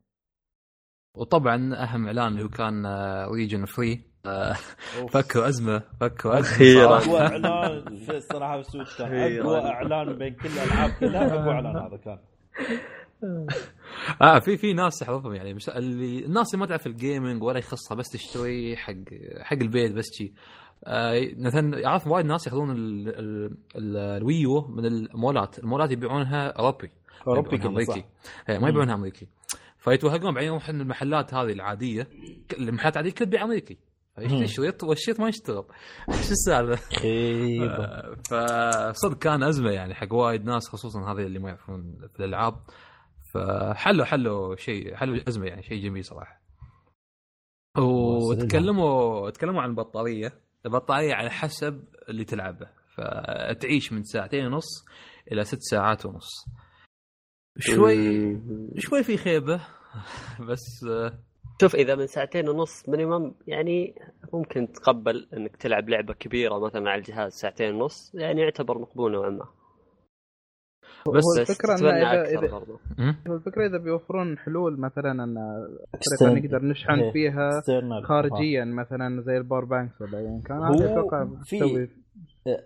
وطبعا 1.18 1.76
أهم 1.76 2.06
إعلان 2.06 2.28
اللي 2.28 2.44
هو 2.44 2.50
كان 2.50 2.86
region 3.34 3.66
free 3.66 4.02
أوف. 4.26 5.18
فكوا 5.18 5.48
أزمة 5.48 5.80
فكوا 6.00 6.40
أزمة 6.40 6.56
أخيراً. 6.56 6.86
أقوى 6.98 7.02
صراحة. 7.02 7.28
إعلان 7.32 7.96
في 7.96 8.18
الصراحة 8.18 8.62
في 8.62 8.68
ال 8.68 8.72
Switch 8.72 8.98
كان. 8.98 9.40
أقوى 9.42 9.60
إعلان 9.60 10.14
بين 10.18 10.34
كل 10.34 10.48
الألعاب 10.50 10.92
كلها 11.00 11.34
أقوى 11.36 11.54
إعلان 11.54 11.78
هذا 11.78 11.98
كان 11.98 12.20
آه 14.22 14.40
في 14.40 14.58
في 14.58 14.74
ناس 14.74 15.04
اعرفهم 15.04 15.34
يعني 15.36 15.54
مش 15.54 15.70
اللي 15.70 16.26
الناس 16.26 16.54
اللي 16.54 16.60
ما 16.60 16.66
تعرف 16.66 16.88
ال 16.88 16.96
gaming 16.96 17.44
ولا 17.44 17.60
يخصها 17.60 17.96
بس 17.96 18.10
تشتري 18.10 18.78
حق 18.78 18.94
حق 19.42 19.58
البيت 19.58 19.92
بس 19.92 20.06
شي. 20.18 20.34
آه 20.86 21.22
مثلا 21.38 21.86
أعرف 21.88 22.08
وايد 22.08 22.26
ناس 22.26 22.48
ياخذون 22.48 22.72
ال- 22.72 23.08
ال- 23.20 23.58
ال- 23.76 23.98
الويو 23.98 24.68
من 24.68 24.86
المولات، 24.86 25.60
المولات 25.60 25.92
يبيعونها 25.92 26.48
أوروبي. 26.48 26.90
أوروبي 27.28 27.66
أمريكي. 27.66 28.04
إيه، 28.50 28.58
ما 28.58 28.70
يبيعونها 28.70 28.96
أمريكي. 28.96 29.28
فيتوهقون 29.78 30.34
بعدين 30.34 30.50
يروحون 30.50 30.82
المحلات 30.82 31.34
هذه 31.34 31.52
العادية 31.52 32.08
المحلات 32.60 32.94
العادية 32.94 33.12
كل 33.12 33.26
تبيع 33.26 33.44
أمريكي. 33.44 33.78
شريط 34.46 34.84
والشريط 34.84 35.20
ما 35.20 35.28
يشتغل. 35.30 35.64
شو 36.26 36.32
السالفة؟ 36.32 37.06
آه، 37.06 38.16
فصدق 38.92 39.18
كان 39.18 39.44
أزمة 39.44 39.70
يعني 39.70 39.94
حق 39.94 40.14
وايد 40.14 40.46
ناس 40.46 40.70
خصوصا 40.70 41.00
هذه 41.14 41.22
اللي 41.26 41.40
ما 41.40 41.50
يعرفون 41.50 41.96
في 42.14 42.20
الألعاب. 42.20 42.54
فحلوا 43.34 44.06
حلوا 44.06 44.56
شيء 44.56 44.96
حلوا 44.96 45.20
ازمه 45.28 45.46
يعني 45.46 45.64
شيء 45.64 45.84
جميل 45.84 46.06
صراحة. 46.06 46.42
وتكلموا 47.78 49.30
تكلموا 49.30 49.62
عن 49.62 49.70
البطارية. 49.70 50.34
البطارية 50.66 51.14
على 51.14 51.30
حسب 51.30 51.84
اللي 52.10 52.26
تلعبه. 52.26 52.70
فتعيش 52.96 53.94
من 53.94 54.04
ساعتين 54.04 54.46
ونص 54.46 54.86
إلى 55.32 55.44
ست 55.44 55.62
ساعات 55.62 56.06
ونص. 56.06 56.30
شوي. 57.60 57.96
شوي 58.78 59.04
في 59.04 59.18
خيبة. 59.18 59.62
بس 60.50 60.86
شوف 61.62 61.76
إذا 61.76 61.96
من 61.96 62.08
ساعتين 62.08 62.50
ونص 62.50 62.90
minimum 62.90 63.36
يعني 63.48 63.96
ممكن 64.34 64.72
تقبل 64.72 65.30
إنك 65.34 65.56
تلعب 65.56 65.90
لعبة 65.90 66.14
كبيرة 66.14 66.60
مثلا 66.60 66.90
على 66.90 67.00
الجهاز 67.00 67.34
ساعتين 67.34 67.76
ونص 67.76 68.12
يعني 68.16 68.42
يعتبر 68.42 68.78
مقبول 68.78 69.12
نوعا 69.12 69.30
ما. 69.30 69.61
هو 71.08 71.12
بس 71.12 71.24
الفكرة 71.40 71.72
إن 71.72 71.78
تتمنى 71.78 71.92
اذا 72.02 72.22
أكثر 72.22 72.40
اذا 72.46 72.52
برضو 72.52 72.80
مم. 72.98 73.16
هو 73.28 73.36
الفكرة 73.36 73.68
إذا 73.68 73.78
بيوفرون 73.78 74.38
حلول 74.38 74.80
مثلا 74.80 75.24
إن 75.24 75.36
طريقه 76.20 76.46
نقدر 76.46 76.66
نشحن 76.66 77.00
إيه. 77.00 77.12
فيها. 77.12 77.62
خارجيا 78.04 78.66
مثلا 78.66 79.22
زي 79.22 79.38
ال 79.38 79.42
power 79.42 79.66
banks 79.66 80.02
ولا 80.02 80.20
يعني 80.22 80.42
كان 80.42 80.58
هو 80.58 80.64
هذا 80.74 80.92
أتوقع 80.94 81.28
في- 81.44 81.88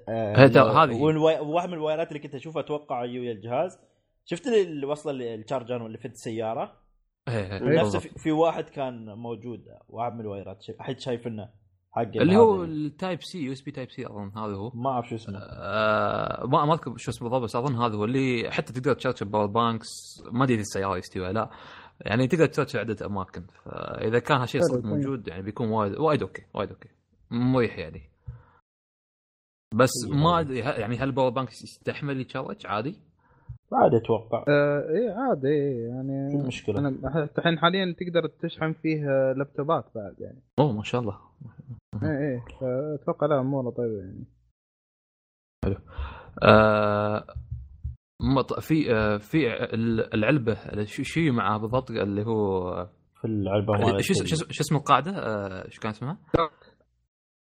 آه، 0.10 0.36
هذا- 0.38 0.64
هذه. 0.64 1.02
واحد 1.42 1.70
من 1.70 1.74
الوايرات 1.74 2.08
اللي 2.08 2.20
كنت 2.20 2.36
أشوفها 2.36 2.62
أتوقع 2.62 3.02
ويا 3.02 3.32
الجهاز 3.32 3.80
شفت 4.26 4.48
اللي 4.48 4.62
اللي 4.62 4.86
وصله 4.86 5.36
الشارجر 5.36 5.86
اللي 5.86 5.98
في 5.98 6.08
السيارة 6.08 6.74
إيه، 7.28 7.54
إيه، 7.54 7.82
نفسه. 7.82 8.00
في, 8.00 8.32
واحد 8.32 8.64
كان 8.64 9.06
موجود 9.06 9.66
واحد 9.90 10.14
من 10.14 10.22
الوايرات 10.22 10.62
شايف- 10.62 10.80
أحد 10.82 11.00
شايفنه 11.00 11.50
حق 11.96 12.02
اللي 12.16 12.38
هو. 12.38 12.64
التايب 12.64 13.22
سي 13.24 13.40
يو 13.44 13.52
اس 13.52 13.62
بي 13.62 13.72
تايب 13.72 13.92
سي 13.92 14.06
أظن 14.08 14.32
هذا 14.38 14.56
هو. 14.56 14.72
ما 14.74 14.90
أعرف 14.90 15.10
شو 15.10 15.16
اسمه. 15.16 15.40
آه 15.40 16.46
ما 16.48 16.66
ما 16.66 16.74
أذكر 16.74 16.98
شو 16.98 17.12
اسمه 17.12 17.30
بالضبط 17.30 17.44
بس 17.44 17.56
أظن 17.56 17.76
هذا 17.76 17.96
هو 17.96 18.06
اللي 18.06 18.52
حتى 18.52 18.74
تقدر 18.74 18.94
تشارج 18.94 19.24
باور 19.24 19.46
بانكس. 19.46 19.88
ما 20.32 20.44
أدري 20.44 20.54
إذا 20.54 20.62
السيارة 20.62 20.98
يستوي 20.98 21.24
ولا 21.24 21.34
لا. 21.34 21.50
يعني 22.02 22.28
تقدر 22.28 22.46
تشارج 22.46 22.78
عدة 22.78 23.06
أماكن. 23.06 23.44
فإذا 23.66 24.20
كان 24.20 24.38
هالشيء 24.38 24.62
صدق 24.62 24.76
طيب. 24.76 24.86
موجود 24.86 25.28
يعني 25.28 25.42
بيكون 25.42 25.70
وايد 25.70 25.98
وايد 26.00 26.22
أوكي 26.22 26.42
وايد 26.54 26.70
أوكي. 26.70 26.90
مريح 27.32 27.78
يعني. 27.80 28.02
بس 29.76 29.90
إيه، 30.08 30.18
ما. 30.18 30.40
أدري 30.40 30.64
ه- 30.64 30.80
يعني 30.80 30.98
هل 30.98 31.08
ال 31.08 31.11
power 31.11 31.30
bank 31.30 31.50
يستحمل 31.50 32.20
يتشارج؟ 32.22 32.68
عادي؟ 32.68 33.00
عادي 33.74 33.98
أتوقع. 33.98 34.46
آه 34.48 34.90
إيه 34.90 35.14
عادي 35.14 35.48
إيه 35.48 35.88
يعني 35.88 36.32
شو 36.32 36.40
المشكلة؟ 36.40 36.88
الحين 37.38 37.60
حاليا 37.60 37.96
تقدر 38.00 38.28
تشحن 38.28 38.74
فيه 38.74 39.10
آه، 39.10 39.34
laptopات 39.38 39.86
بعد 39.96 40.16
يعني. 40.20 40.42
أوه 40.60 40.72
ما 40.72 40.84
شاء 40.84 41.02
الله. 41.02 41.20
إيه 42.04 42.10
إيه. 42.10 42.46
فأتوقع 42.62 43.28
لا 43.28 43.40
أمورة 43.40 43.70
طيبة 43.70 43.98
يعني. 43.98 44.26
آه 46.44 47.26
مط- 48.22 48.60
في 48.60 48.94
آه 48.96 49.18
في 49.18 49.48
ال- 49.64 50.14
العلبة 50.14 50.84
شو 50.86 51.04
شو 51.04 51.22
معاه 51.22 51.58
بالضبط؟ 51.58 51.92
اللي 51.92 52.24
هو 52.26 52.72
في 53.22 53.26
العلبة 53.26 53.74
مالت 53.74 54.02
شو 54.02 54.14
شو 54.14 54.36
شو 54.36 54.62
اسم 54.62 54.76
القاعدة؟ 54.76 55.12
آه، 55.12 55.70
شو 55.70 55.82
كان 55.82 55.92
اسمها؟ 55.92 56.18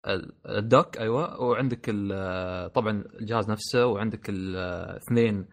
ال- 0.06 0.32
الدوك 0.48 0.98
أيوه. 0.98 1.40
وعندك 1.40 1.88
ال- 1.88 2.12
آه، 2.12 2.68
طبعا 2.68 2.90
الجهاز 3.20 3.50
نفسه 3.50 3.86
وعندك 3.86 4.28
الاثنين 4.28 5.46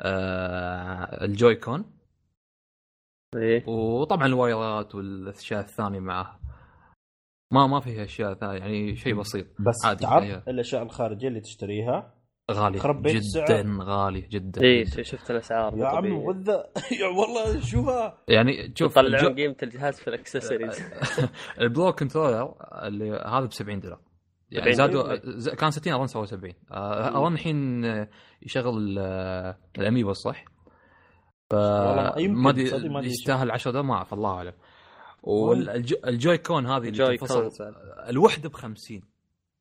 آه، 0.00 1.24
الجوي 1.24 1.54
كون 1.56 1.84
إيه. 3.36 3.68
وطبعا 3.68 4.26
الوايرات 4.26 4.94
والأشياء 4.94 5.60
الثانية 5.60 6.00
معاه 6.00 6.39
ما 7.50 7.66
ما 7.66 7.80
فيها 7.80 8.04
أشياء 8.04 8.34
ثانية 8.34 8.58
يعني 8.58 8.96
شيء 8.96 9.14
بسيط. 9.14 9.46
بس 9.60 9.84
عادي 9.86 10.02
تعرف 10.04 10.24
فيها. 10.24 10.42
الأشياء 10.48 10.82
الخارجية 10.82 11.28
اللي 11.28 11.40
تشتريها؟ 11.40 12.14
غالي 12.50 12.78
خرب 12.78 13.02
بيت 13.02 13.12
جدا 13.12 13.60
السعر. 13.60 13.82
غالي 13.82 14.20
جدا. 14.20 14.60
جداً. 14.82 15.02
شفت 15.02 15.30
الأسعار. 15.30 15.78
يا 15.78 15.86
عمي. 15.86 16.10
وذا. 16.10 16.52
يا 17.00 17.06
والله 17.06 17.60
شوفها. 17.60 18.18
يعني 18.28 18.72
شوف 18.78 18.90
يطلعون 18.96 19.14
الجو- 19.14 19.36
قيمة 19.36 19.56
الجهاز 19.62 20.00
في 20.00 20.08
الأكسسوارز. 20.08 20.78
ال 21.60 21.68
Pro 21.68 21.92
Controller 21.92 22.54
اللي 22.82 23.10
هذا 23.10 23.46
ب 23.46 23.52
70 23.52 23.80
دولار. 23.80 24.00
يعني 24.50 24.72
70 24.72 24.74
زادوا 24.74 25.54
كان 25.54 25.70
60 25.70 25.92
اظن 25.92 26.06
سووا 26.06 26.24
70 26.24 26.54
آه، 26.72 27.08
اظن 27.18 27.32
الحين 27.32 27.84
آه، 27.84 28.08
يشغل 28.42 28.96
آه، 28.98 29.56
ال 29.78 29.83
amiibo 29.83 30.12
صح؟ 30.12 30.44
ف 31.50 31.54
ما 31.54 32.50
أدري 32.50 32.70
يستاهل 33.06 33.50
10 33.50 33.70
دولار؟ 33.70 33.86
ما 33.86 33.94
أعرف 33.94 34.14
الله 34.14 34.30
أعلم. 34.34 34.52
وال 35.22 36.38
Joy-Con 36.38 36.66
هذه 36.66 36.88
اللي 36.88 37.18
تنفصل. 37.18 37.40
Cons 37.40 37.62
الوحدة 38.08 38.48
ب 38.48 38.52
50 38.52 39.00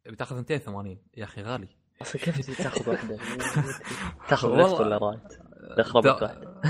بتاخذ 0.06 0.36
280 0.36 0.98
يا 1.18 1.24
أخي 1.24 1.42
غالي. 1.42 1.68
أصلا 2.02 2.22
كيف 2.22 2.58
تاخذ 2.62 2.90
واحدة؟ 2.90 3.18
تاخذ 4.30 4.50
والله. 4.50 4.68
left 4.68 4.80
ولا 4.82 4.98
right؟ 4.98 5.40
دخربت 5.78 6.06
دا- 6.06 6.14
واحدة 6.14 6.62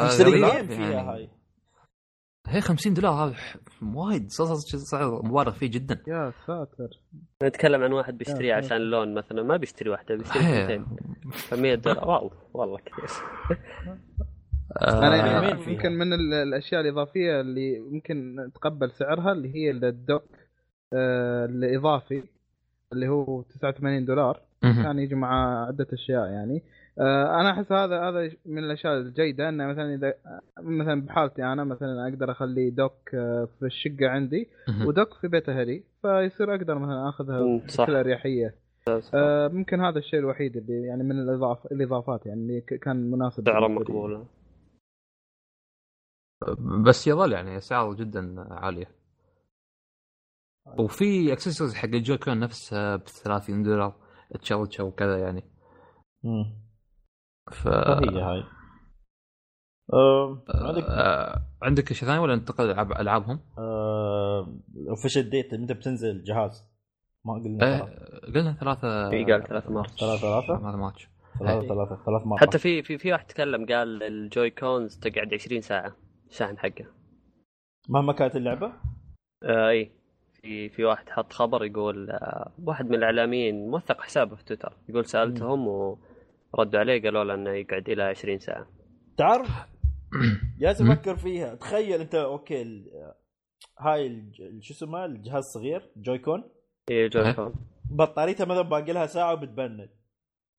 تشتري 0.08 0.30
فغريب 0.30 0.44
جيم 0.56 0.66
فيها 0.66 0.90
يعني. 0.90 1.08
هاي. 1.10 1.28
هي 2.46 2.60
50 2.60 2.94
دولار 2.94 3.12
هذا 3.12 3.36
وايد. 3.82 4.28
سعر 4.30 5.22
مبالغ 5.26 5.50
فيه 5.52 5.66
جدا. 5.66 6.02
يا 6.08 6.32
ساتر. 6.46 6.88
نتكلم 7.42 7.82
عن 7.82 7.92
واحد 7.92 8.18
بيشتريه 8.18 8.54
عشان 8.54 8.76
اللون 8.76 9.14
مثلا 9.14 9.42
ما 9.42 9.56
بيشتري 9.56 9.90
واحدة 9.90 10.14
بيشتري. 10.16 10.40
اثنتين. 10.64 10.86
ف 11.32 11.54
100 11.54 11.74
دولار 11.74 12.08
wow 12.08 12.32
والله 12.54 12.78
كثير. 12.78 13.08
أنا 14.82 15.16
يعني. 15.16 15.72
يمكن 15.72 15.92
من 15.92 16.12
ال- 16.12 16.34
الأشياء 16.34 16.80
الإضافية 16.80 17.40
اللي 17.40 17.78
ممكن 17.80 18.48
تقبل 18.54 18.90
سعرها 18.90 19.32
اللي 19.32 19.54
هي 19.54 19.70
ال 19.70 19.80
dock 19.80 20.22
آه، 20.92 21.44
الإضافي 21.44 22.22
اللي 22.92 23.08
هو 23.08 23.42
89 23.42 24.04
دولار. 24.04 24.40
كان 24.62 24.98
يجي 24.98 25.14
مع 25.14 25.66
عدة 25.66 25.86
أشياء 25.92 26.26
يعني 26.30 26.62
آه، 27.00 27.40
أنا 27.40 27.50
أحس 27.50 27.72
هذا 27.72 28.00
هذا 28.00 28.30
من 28.46 28.58
الأشياء 28.58 28.94
الجيدة 28.98 29.48
إنه 29.48 29.66
مثلا 29.66 29.94
اذا 29.94 30.14
مثلا 30.62 31.00
بحالتي 31.02 31.44
أنا 31.44 31.64
مثلا 31.64 32.08
أقدر 32.08 32.30
أخلي 32.30 32.70
دوك 32.70 33.14
آه، 33.14 33.48
في 33.60 33.66
الشقة 33.66 34.08
عندي. 34.08 34.48
ودوك 34.86 35.14
في 35.20 35.28
بيت 35.28 35.48
أهلي 35.48 35.82
فيصير 36.02 36.54
أقدر 36.54 36.78
مثلا 36.78 37.08
أخذها. 37.08 37.40
بكل 37.84 37.96
أريحية 37.96 38.54
آه 39.14 39.48
ممكن 39.48 39.80
هذا 39.80 39.98
الشيء 39.98 40.18
الوحيد 40.18 40.56
اللي 40.56 40.82
يعني 40.86 41.02
من 41.02 41.18
الاضافه 41.22 41.68
الإضافات 41.72 42.26
يعني 42.26 42.40
اللي 42.40 42.60
ك- 42.60 42.74
كان 42.74 43.10
مناسب 43.10 43.44
سعره. 43.46 43.68
مقبول 43.68 44.24
بس 46.86 47.06
يظل 47.06 47.32
يعني 47.32 47.56
أسعار 47.56 47.94
جدا 47.94 48.46
عالية. 48.50 48.90
وفي 50.78 51.32
اكسسوارز 51.32 51.74
حق 51.74 51.88
ال 51.88 51.94
Joy-Con 51.94 52.40
نفسها 52.40 52.96
ب 52.96 53.02
30 53.04 53.62
دولار 53.62 53.94
تشرشة 54.40 54.84
وكذا 54.84 55.18
يعني. 55.18 55.44
مم. 56.24 56.68
ف 57.52 57.68
هي 57.68 58.20
هاي. 58.20 58.44
آه، 59.92 60.44
عندك؟ 60.48 60.82
آه، 60.82 61.42
عندك 61.62 61.92
شيء 61.92 62.08
ثاني 62.08 62.18
ولا 62.18 62.36
ننتقل 62.36 62.70
العاب 62.70 62.92
ألعابهم؟ 62.92 63.40
official 64.88 65.30
date 65.30 65.54
متى 65.54 65.74
بتنزل 65.74 66.10
الجهاز؟ 66.10 66.64
ما 67.24 67.34
قلنا 67.34 67.58
ثلاث. 67.58 68.34
قلنا 68.34 68.52
ثلاثة 68.52 69.10
في 69.10 69.24
قال 69.24 69.48
ثلاث 69.48 69.70
مرات 69.70 69.90
ثلاثة 69.90 70.20
ثلاثة؟ 70.20 70.68
هذا 70.68 70.76
March 70.76 71.08
ثلاثة 71.38 71.68
ثلاثة 71.68 72.04
ثلاث 72.06 72.26
مرات 72.26 72.40
حتى 72.40 72.58
في 72.58 72.82
في 72.82 72.98
في 72.98 73.12
واحد 73.12 73.26
تكلم 73.26 73.66
قال 73.66 74.02
ال 74.02 74.50
Joy-Cons 74.50 74.98
تقعد 74.98 75.34
20 75.34 75.60
ساعة. 75.60 76.07
الشحن 76.30 76.58
حقه. 76.58 76.86
مهما 77.88 78.12
كانت 78.12 78.36
اللعبة؟ 78.36 78.72
آه 79.42 79.68
إي. 79.68 79.90
في 80.42 80.68
في 80.68 80.84
واحد 80.84 81.08
حط 81.10 81.32
خبر 81.32 81.64
يقول 81.64 82.10
آه 82.10 82.52
واحد 82.64 82.86
من 82.88 82.94
الإعلاميين 82.94 83.70
موثق 83.70 84.00
حسابه 84.00 84.36
في 84.36 84.44
تويتر. 84.44 84.72
يقول 84.88 85.06
سألتهم 85.06 85.66
وردوا 86.52 86.80
عليه 86.80 87.02
قالوا 87.02 87.24
له 87.24 87.34
إنه 87.34 87.50
يقعد 87.50 87.88
إلى 87.88 88.02
20 88.02 88.38
ساعة. 88.38 88.66
تعرف؟ 89.16 89.48
جالس 90.60 90.80
أفكر 90.82 91.16
فيها. 91.16 91.54
تخيل 91.54 92.00
أنت 92.00 92.14
okay 92.14 92.62
ال- 92.62 93.12
هاي 93.78 94.06
الج- 94.06 94.62
شو 94.62 94.74
اسمه 94.74 95.04
الجهاز 95.04 95.44
الصغير 95.44 95.90
Joy-Con. 95.96 96.44
إي 96.90 97.08
جوي 97.08 97.26
إيه. 97.26 97.32
كون 97.32 97.54
بطاريتها 97.90 98.44
مثلا 98.44 98.62
باقي 98.62 98.92
لها 98.92 99.06
ساعة 99.06 99.32
وبتبند. 99.32 99.90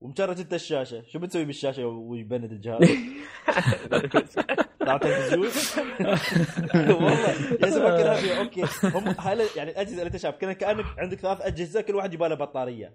ومجرد 0.02 0.40
أنت 0.40 0.54
الشاشة. 0.54 1.02
شو 1.02 1.20
بتسوي 1.20 1.46
بالشاشة 1.46 1.86
ويبند 1.88 2.52
الجهاز؟ 2.52 2.82
طلعت 4.98 5.05
التلفزيون 5.05 5.48
والله. 6.96 7.58
جالس 7.58 7.75
أفكر 7.77 8.15
فيها 8.15 8.39
okay. 8.39 8.63
هم 8.84 9.08
هاي 9.19 9.48
يعني 9.55 9.72
الأجهزة 9.72 9.93
اللي 9.93 10.03
أنت 10.08 10.17
شايف 10.17 10.36
كأنك 10.36 10.58
كانك 10.58 10.86
عندك 10.98 11.17
ثلاث 11.19 11.41
أجهزة 11.41 11.81
كل 11.81 11.96
واحد 11.96 12.13
يبغى 12.13 12.29
له 12.29 12.36
بطارية. 12.36 12.93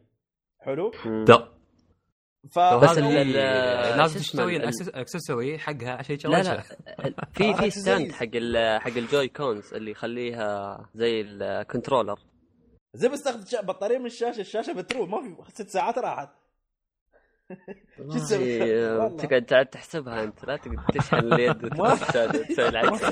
حلو؟ 0.60 0.90
ف 2.50 2.58
بس 2.58 2.98
ال- 2.98 3.32
لازم 3.98 4.18
تشتري 4.20 4.56
ال- 4.56 4.64
ال 4.88 4.95
accessory 4.95 5.58
حقها 5.58 5.90
عشان 5.92 6.14
لا 6.24 6.38
يشغلها 6.40 6.54
لا 6.54 6.62
في 7.34 7.54
في 7.54 7.64
آه، 7.66 7.68
stand 7.68 8.12
حق 8.12 8.26
ال 8.34 8.80
حق 8.80 8.90
ال 8.96 9.28
Joy-Cons 9.28 9.74
اللي 9.74 9.90
يخليها 9.90 10.78
زي 10.94 11.20
ال 11.20 11.29
controller 11.29 12.18
زي 12.94 13.08
بس 13.08 13.22
تاخذ 13.22 13.46
شا- 13.46 13.60
بطارية 13.62 13.98
من 13.98 14.06
الشاشة. 14.06 14.40
الشاشة 14.40 14.72
بتروح 14.72 15.08
ما 15.08 15.22
في 15.22 15.52
ست 15.54 15.68
ساعات 15.68 15.98
راحت 15.98 16.28
شو 16.28 16.34
تسوي؟ 16.34 16.38
والله 16.38 17.22
والله. 17.22 17.33
تقعد 19.18 19.44
تعد 19.48 19.66
تحسبها 19.66 20.24
انت 20.24 20.44
لا 20.44 20.56
تقعد 20.56 20.86
تشحن 20.94 21.32
اليد 21.32 21.68
تسوي 22.48 22.68
العكس. 22.68 23.02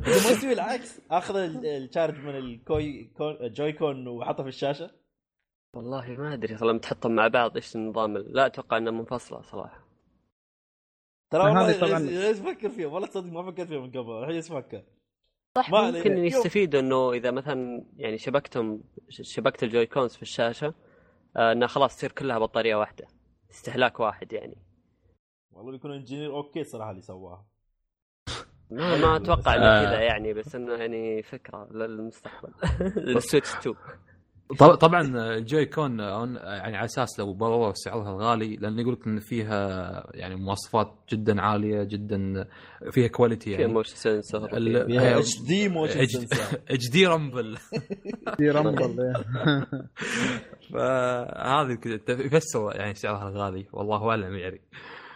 ما 0.00 0.30
يسوي 0.30 0.52
العكس. 0.52 1.00
أخذ 1.10 1.36
ال- 1.36 1.66
الشارج 1.66 2.14
من 2.18 2.36
الكوي 2.38 3.04
كون 3.16 3.52
جوي 3.52 3.72
كون 3.72 4.06
واحطه 4.08 4.42
في 4.42 4.48
الشاشة. 4.48 4.90
والله 5.74 6.06
ما 6.10 6.34
أدري 6.34 6.56
لما 6.62 6.78
تحطهم 6.78 7.14
مع 7.14 7.28
بعض 7.28 7.56
إيش 7.56 7.76
النظام 7.76 8.16
ال- 8.16 8.32
لا 8.32 8.46
أتوقع 8.46 8.76
انها 8.76 8.92
منفصلة 8.92 9.42
صراحة. 9.42 9.86
ترى 11.30 11.42
والله 11.42 11.80
طبعاً- 11.80 12.00
ليش 12.00 12.38
أفكر 12.40 12.68
فيها. 12.68 12.86
والله 12.86 13.08
تصدق 13.08 13.32
ما 13.32 13.50
فكرت 13.50 13.68
فيها 13.68 13.80
من 13.80 13.90
قبل 13.90 14.10
الحين 14.18 14.34
جالس 14.34 14.50
أفكر. 14.50 14.82
صح. 15.56 15.70
ممكن 15.70 16.18
يستفيدوا 16.18 16.80
إنه 16.80 17.12
إذا 17.12 17.30
مثلا 17.30 17.84
يعني 17.96 18.18
شبكتهم 18.18 18.82
شبكت 19.10 19.62
ال 19.62 19.86
Joy-Cons 19.86 20.16
في 20.16 20.22
الشاشة 20.22 20.74
آه، 21.36 21.52
انها 21.52 21.68
خلاص 21.68 21.96
تصير 21.96 22.12
كلها 22.12 22.38
بطارية 22.38 22.76
واحدة. 22.76 23.06
استهلاك 23.56 24.00
واحد 24.00 24.32
يعني. 24.32 24.56
والله 25.52 25.74
يكون 25.74 25.92
engineer 25.92 26.36
okay 26.36 26.64
صراحة 26.64 26.90
اللي 26.90 27.02
سواها. 27.02 27.46
ما 28.70 28.96
ما 28.96 29.16
أتوقع 29.16 29.54
آه. 29.54 29.56
انه 29.56 29.84
كذا 29.90 30.00
يعني 30.00 30.32
بس 30.34 30.54
إنه 30.54 30.72
يعني 30.74 31.22
فكرة 31.22 31.68
للمستقبل. 31.72 32.52
لل 32.96 33.11
Switch 33.11 33.54
2 33.54 33.74
طب- 33.74 33.80
طبعا 34.80 35.00
ال 35.36 35.66
Joy-Con 35.66 35.98
يعني 35.98 36.76
على 36.76 36.84
أساس 36.84 37.18
لو 37.20 37.32
برروا 37.34 37.72
سعرها 37.74 38.10
الغالي 38.10 38.56
لأن 38.56 38.78
يقول 38.78 38.92
لك 38.92 39.06
إن 39.06 39.20
فيها 39.20 40.06
يعني 40.14 40.36
مواصفات 40.36 40.94
جدا 41.12 41.40
عالية 41.40 41.82
جدا 41.82 42.46
فيها 42.90 43.08
quality 43.08 43.44
فيها 43.50 43.60
يعني 43.60 43.72
motion 43.72 43.96
فيها 44.86 45.00
هي- 45.02 45.18
HD 45.18 45.42
motion 45.48 46.06
sensor 46.06 46.58
HD 46.70 47.06
rumble 47.06 47.58
D 48.38 48.50
rumble. 48.50 49.12
فهذه 50.72 51.78
يفسر 52.08 52.70
يعني 52.74 52.94
سعرها 52.94 53.28
الغالي 53.28 53.66
والله 53.72 54.10
أعلم 54.10 54.36
يعني. 54.36 54.60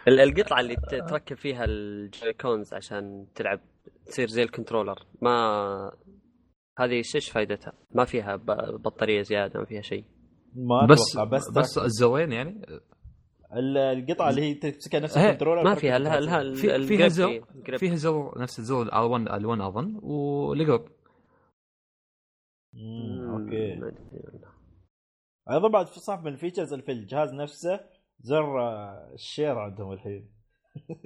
ال- 0.07 0.19
القطعة 0.19 0.59
اللي 0.59 0.75
تركب 1.09 1.37
فيها 1.37 1.65
ال 1.65 2.33
Joy-Cons 2.33 2.73
عشان 2.73 3.25
تلعب 3.35 3.59
تصير 4.05 4.27
زي 4.27 4.43
ال 4.43 4.48
controller 4.48 4.99
ما 5.21 5.91
هذه 6.85 6.91
إيش 6.91 7.15
إيش 7.15 7.29
فائدتها؟ 7.29 7.73
ما 7.91 8.05
فيها 8.05 8.35
بطارية 8.85 9.21
زيادة 9.21 9.59
ما 9.59 9.65
فيها 9.65 9.81
شيء. 9.81 10.05
ما 10.55 10.85
بس 10.89 10.99
أتوقع 11.11 11.29
بس 11.29 11.49
بس 11.57 11.77
الزرين 11.77 12.31
يعني؟ 12.31 12.61
ال- 13.53 13.77
القطعة 13.77 14.29
اللي 14.29 14.41
هي 14.41 14.53
تمسكها 14.53 14.99
نفس 14.99 15.17
ال 15.17 15.21
controller 15.21 15.63
ما 15.63 15.75
فيها 15.75 15.99
لها 15.99 16.19
لها 16.19 16.39
في 16.55 16.75
ال- 16.75 16.83
فيها 16.83 17.07
زر 17.07 17.27
إيه، 17.27 17.43
ال 17.55 17.59
grip. 17.59 17.79
فيها 17.79 17.95
زر 17.95 18.41
نفس 18.41 18.59
الزر 18.59 18.85
ال1 18.85 19.27
ال1 19.29 19.61
أظن 19.61 19.99
والقرب 20.03 20.85
مم، 22.73 23.21
مم، 23.21 23.43
okay. 23.43 23.81
أيضا 25.51 25.67
بعد 25.67 25.85
في 25.87 25.99
صح 25.99 26.19
من 26.19 26.27
ال 26.27 26.32
features 26.32 26.73
اللي 26.73 26.85
في 26.85 26.91
الجهاز 26.91 27.33
نفسه 27.33 27.79
زر 28.19 28.61
آه، 28.61 29.11
ال 29.13 29.20
share 29.20 29.57
عندهم 29.59 29.91
الحين. 29.91 30.29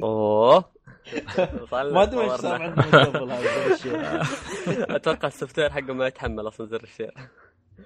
أوه. 0.04 0.66
ما 1.74 2.04
أدري 2.04 2.22
إيش 2.22 2.32
صار 2.32 2.62
عندهم 2.62 2.86
من 2.86 3.18
قبل 3.18 3.32
هذا 3.32 3.42
زر 3.42 3.74
ال 3.74 3.78
share. 3.78 4.02
أتوقع 4.96 5.28
ال 5.28 5.60
software 5.60 5.70
حقه 5.70 5.94
ما 5.94 6.08
يتحمل 6.08 6.48
أصلا 6.48 6.68
زر 6.68 6.84
ال 6.84 6.88
share. 6.88 7.14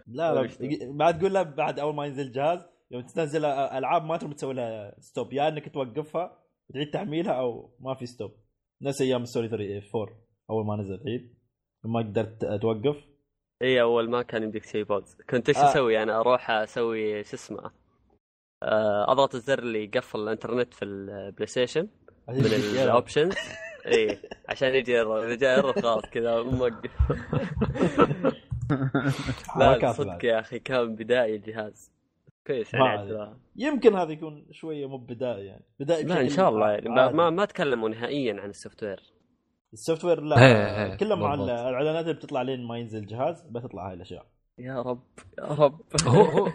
لا 0.08 0.34
لا 0.34 0.50
بعد 0.92 1.20
تقول 1.20 1.34
له 1.34 1.44
بعد 1.44 1.80
أول 1.80 1.96
ما 1.96 2.06
ينزل 2.06 2.24
الجهاز 2.24 2.66
يوم 2.92 3.02
تنزل 3.02 3.46
ألعاب 3.46 4.06
ما 4.06 4.18
تقدر 4.18 4.34
تسوي 4.34 4.54
لها 4.54 4.96
stop 5.00 5.34
يا 5.34 5.48
إنك 5.48 5.74
توقفها 5.74 6.40
تعيد 6.74 6.92
تحميلها 6.92 7.34
أو 7.34 7.76
ما 7.80 7.96
في 7.96 8.06
stop 8.06 8.32
نفس 8.82 9.02
أيام 9.02 9.26
ستوري 9.26 9.50
3 9.50 9.64
4 9.96 10.16
أول 10.50 10.66
ما 10.66 10.76
نزل 10.76 11.04
عيد. 11.08 11.40
ما 11.84 12.00
قدرت 12.00 12.46
توقف. 12.62 12.96
إي 13.62 13.82
أول 13.82 14.10
ما 14.10 14.22
كان 14.22 14.44
يمديك 14.44 14.66
تسوي 14.66 14.84
pause 14.84 15.16
كنت 15.30 15.50
إيش 15.50 15.58
آه. 15.58 15.70
أسوي؟ 15.72 16.04
أنا 16.04 16.20
أروح 16.20 16.52
أسوي 16.52 17.24
شو 17.24 17.36
اسمه؟ 17.36 17.60
آه، 17.66 17.72
أضغط 18.64 19.36
الزر 19.36 19.60
اللي 19.60 19.84
يقفل 19.84 20.20
الإنترنت 20.20 20.74
في 20.74 20.86
البلاي 20.86 21.48
ستيشن 21.48 21.88
من 22.30 22.46
ال 22.84 22.90
options 22.90 23.34
اي 23.88 24.20
عشان 24.50 24.76
يجي 24.76 24.98
error 24.98 25.74
خلاص 25.74 26.06
كذا 26.06 26.42
موقف. 26.42 26.92
لا 29.58 29.70
حركات 29.70 29.96
صدق. 29.96 30.26
يا 30.26 30.40
أخي 30.40 30.60
كان 30.60 30.96
بدائي 30.96 31.36
الجهاز. 31.36 31.92
كويس 32.48 32.74
يعني. 32.74 33.36
يمكن 33.56 33.96
هذا 33.96 34.12
يكون 34.12 34.46
شوية 34.52 34.90
مو 34.90 34.98
بدائي 34.98 35.46
يعني. 35.46 35.66
بدائي 35.80 36.04
لا 36.04 36.22
إن 36.22 36.30
شاء 36.30 36.50
الله 36.50 36.72
يعني. 36.72 36.90
ما. 36.90 37.12
ما, 37.12 37.30
ما 37.30 37.46
تكلموا 37.46 37.90
نهائيا 37.90 38.42
عن 38.42 38.50
ال 38.50 38.84
software. 38.84 39.14
ال 39.74 40.06
software 40.06 40.20
إيه، 40.20 40.26
لا 40.26 40.86
إيه، 40.86 40.96
كله 40.96 41.16
مع 41.16 41.36
بالضبط. 41.36 41.50
الإعلانات 41.50 42.04
اللي 42.04 42.14
بتطلع 42.14 42.42
لين 42.42 42.68
ما 42.68 42.78
ينزل 42.78 43.00
الجهاز 43.00 43.42
بتطلع 43.42 43.88
هاي 43.88 43.94
الأشياء. 43.94 44.26
يا 44.60 44.82
رب 44.82 45.00
يا 45.40 45.44
رب. 45.46 45.82
هو 46.08 46.22
هو 46.22 46.48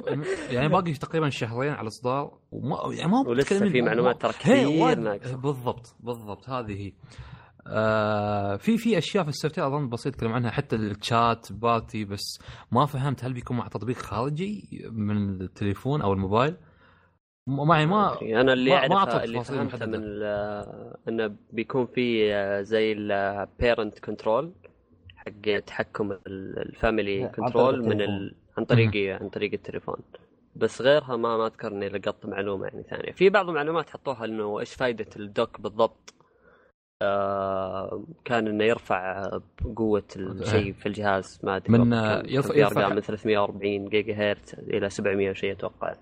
يعني 0.51 0.69
باقي 0.69 0.93
تقريبا 0.93 1.29
شهرين 1.31 1.73
على 1.73 1.83
الإصدار 1.83 2.39
وما 2.53 2.77
يعني 2.95 3.13
ما 3.13 3.29
ولسه 3.29 3.69
في 3.69 3.83
معلومات 3.83 4.23
ترى 4.23 4.33
كثير 4.33 4.99
ناقصة. 4.99 5.37
بالضبط 5.37 5.97
بالضبط 6.01 6.49
هذه 6.51 6.73
هي. 6.87 6.93
آه 7.67 8.57
في 8.57 8.79
في 8.79 8.99
أشياء 8.99 9.25
في 9.25 9.31
ال 9.31 9.59
software 9.59 9.69
أظن 9.69 9.89
بسيط 9.89 10.15
اتكلم 10.15 10.33
عنها 10.33 10.51
حتى 10.51 10.77
ال 10.77 10.92
chat 10.92 11.53
party 11.53 12.05
بس 12.05 12.39
ما 12.73 12.87
فهمت 12.87 13.25
هل 13.25 13.33
بيكون 13.33 13.57
مع 13.57 13.69
تطبيق 13.69 13.97
خارجي 13.97 14.83
من 14.93 15.41
التليفون 15.41 16.03
أو 16.03 16.13
الموبايل؟ 16.13 16.57
معي 17.47 17.87
ما 17.87 18.19
أنا 18.23 18.53
اللي 18.53 18.71
ما- 18.71 18.97
أعطت 18.97 19.25
اللي 19.25 19.45
فهمته. 19.45 19.87
من 19.87 19.95
انه 21.09 21.37
بيكون 21.53 21.87
في 21.87 22.35
آه، 22.35 22.63
زي 22.63 22.93
ال 22.93 23.08
parent 23.08 23.99
control 23.99 24.53
حق 25.27 25.59
تحكم 25.67 26.13
ال- 26.13 26.59
ال 26.59 26.69
family 26.69 27.29
control 27.29 27.83
من. 27.89 28.01
ال... 28.03 28.35
عن 28.59 28.65
طريق 28.65 29.21
عن 29.23 29.29
طريق 29.29 29.53
التليفون. 29.53 29.97
بس 30.57 30.83
غيرها 30.83 31.17
ما 31.17 31.37
ما 31.37 31.47
أذكر 31.47 31.69
إني 31.73 31.89
لقطت 31.89 32.27
معلومة 32.27 32.67
يعني 32.67 32.83
ثانية. 32.83 33.13
في 33.13 33.31
بعض 33.31 33.49
المعلومات 33.49 33.91
حطوها 33.91 34.25
إنه 34.25 34.61
إيش 34.61 34.75
فائده 34.75 35.07
ال 35.17 35.26
dock 35.26 35.61
بالضبط؟ 35.61 36.15
آه 37.03 38.05
كان 38.25 38.47
إنه 38.49 38.65
يرفع 38.65 39.31
قوه 39.77 40.03
الشيء 40.17 40.73
في 40.73 40.87
الجهاز 40.87 41.41
ما 41.43 41.57
أدري 41.57 41.79
من، 41.79 41.93
يرفع- 41.93 42.55
يرفع- 42.57 42.89
من 42.89 43.01
340 43.01 43.89
جيجا 43.89 44.15
هرتز 44.15 44.55
إلى 44.59 44.91
700 44.91 45.31
وشيء 45.31 45.53
أتوقع. 45.53 45.95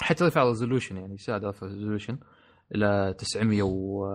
حتى 0.00 0.24
يرفع 0.24 0.44
resolution 0.44 0.96
يعني 0.96 1.14
يساعد 1.14 1.42
يرفع 1.42 1.66
resolution 1.66 2.18
إلى 2.74 3.14
900 3.18 3.62
و 3.62 4.06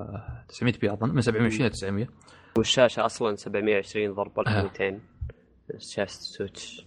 900 0.47 0.73
p 0.82 0.93
أظن 0.93 1.10
من 1.10 1.21
720 1.21 1.62
إلى 1.62 1.69
900 1.69 2.08
والشاشة 2.58 3.06
أصلا 3.06 3.36
720 3.36 4.14
ضرب 4.14 4.40
1200 4.40 5.00
شاشة 5.78 6.08
سويتش. 6.08 6.86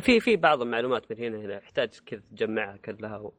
في 0.00 0.20
في 0.20 0.36
بعض 0.36 0.62
المعلومات 0.62 1.12
من 1.12 1.18
هنا 1.18 1.38
هنا 1.40 1.54
يحتاج 1.56 1.88
كذا 2.06 2.20
تجمعها 2.30 2.76
كلها 2.76 3.18
و... 3.18 3.32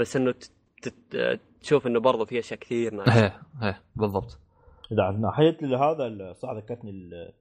بس 0.00 0.16
إنه 0.16 0.32
ت... 0.32 0.88
ت... 1.10 1.40
تشوف 1.60 1.86
إنه 1.86 2.00
برضه 2.00 2.24
في 2.24 2.38
أشياء 2.38 2.60
كثير 2.60 2.94
ناقصة. 2.94 3.24
إيه 3.24 3.42
إيه 3.62 3.82
بالضبط. 3.96 4.38
إذا 4.92 5.10
من 5.10 5.20
ناحية 5.20 5.58
هذا 5.62 6.32
صح 6.32 6.50
ذكرتني 6.52 6.90
ال- 6.90 7.32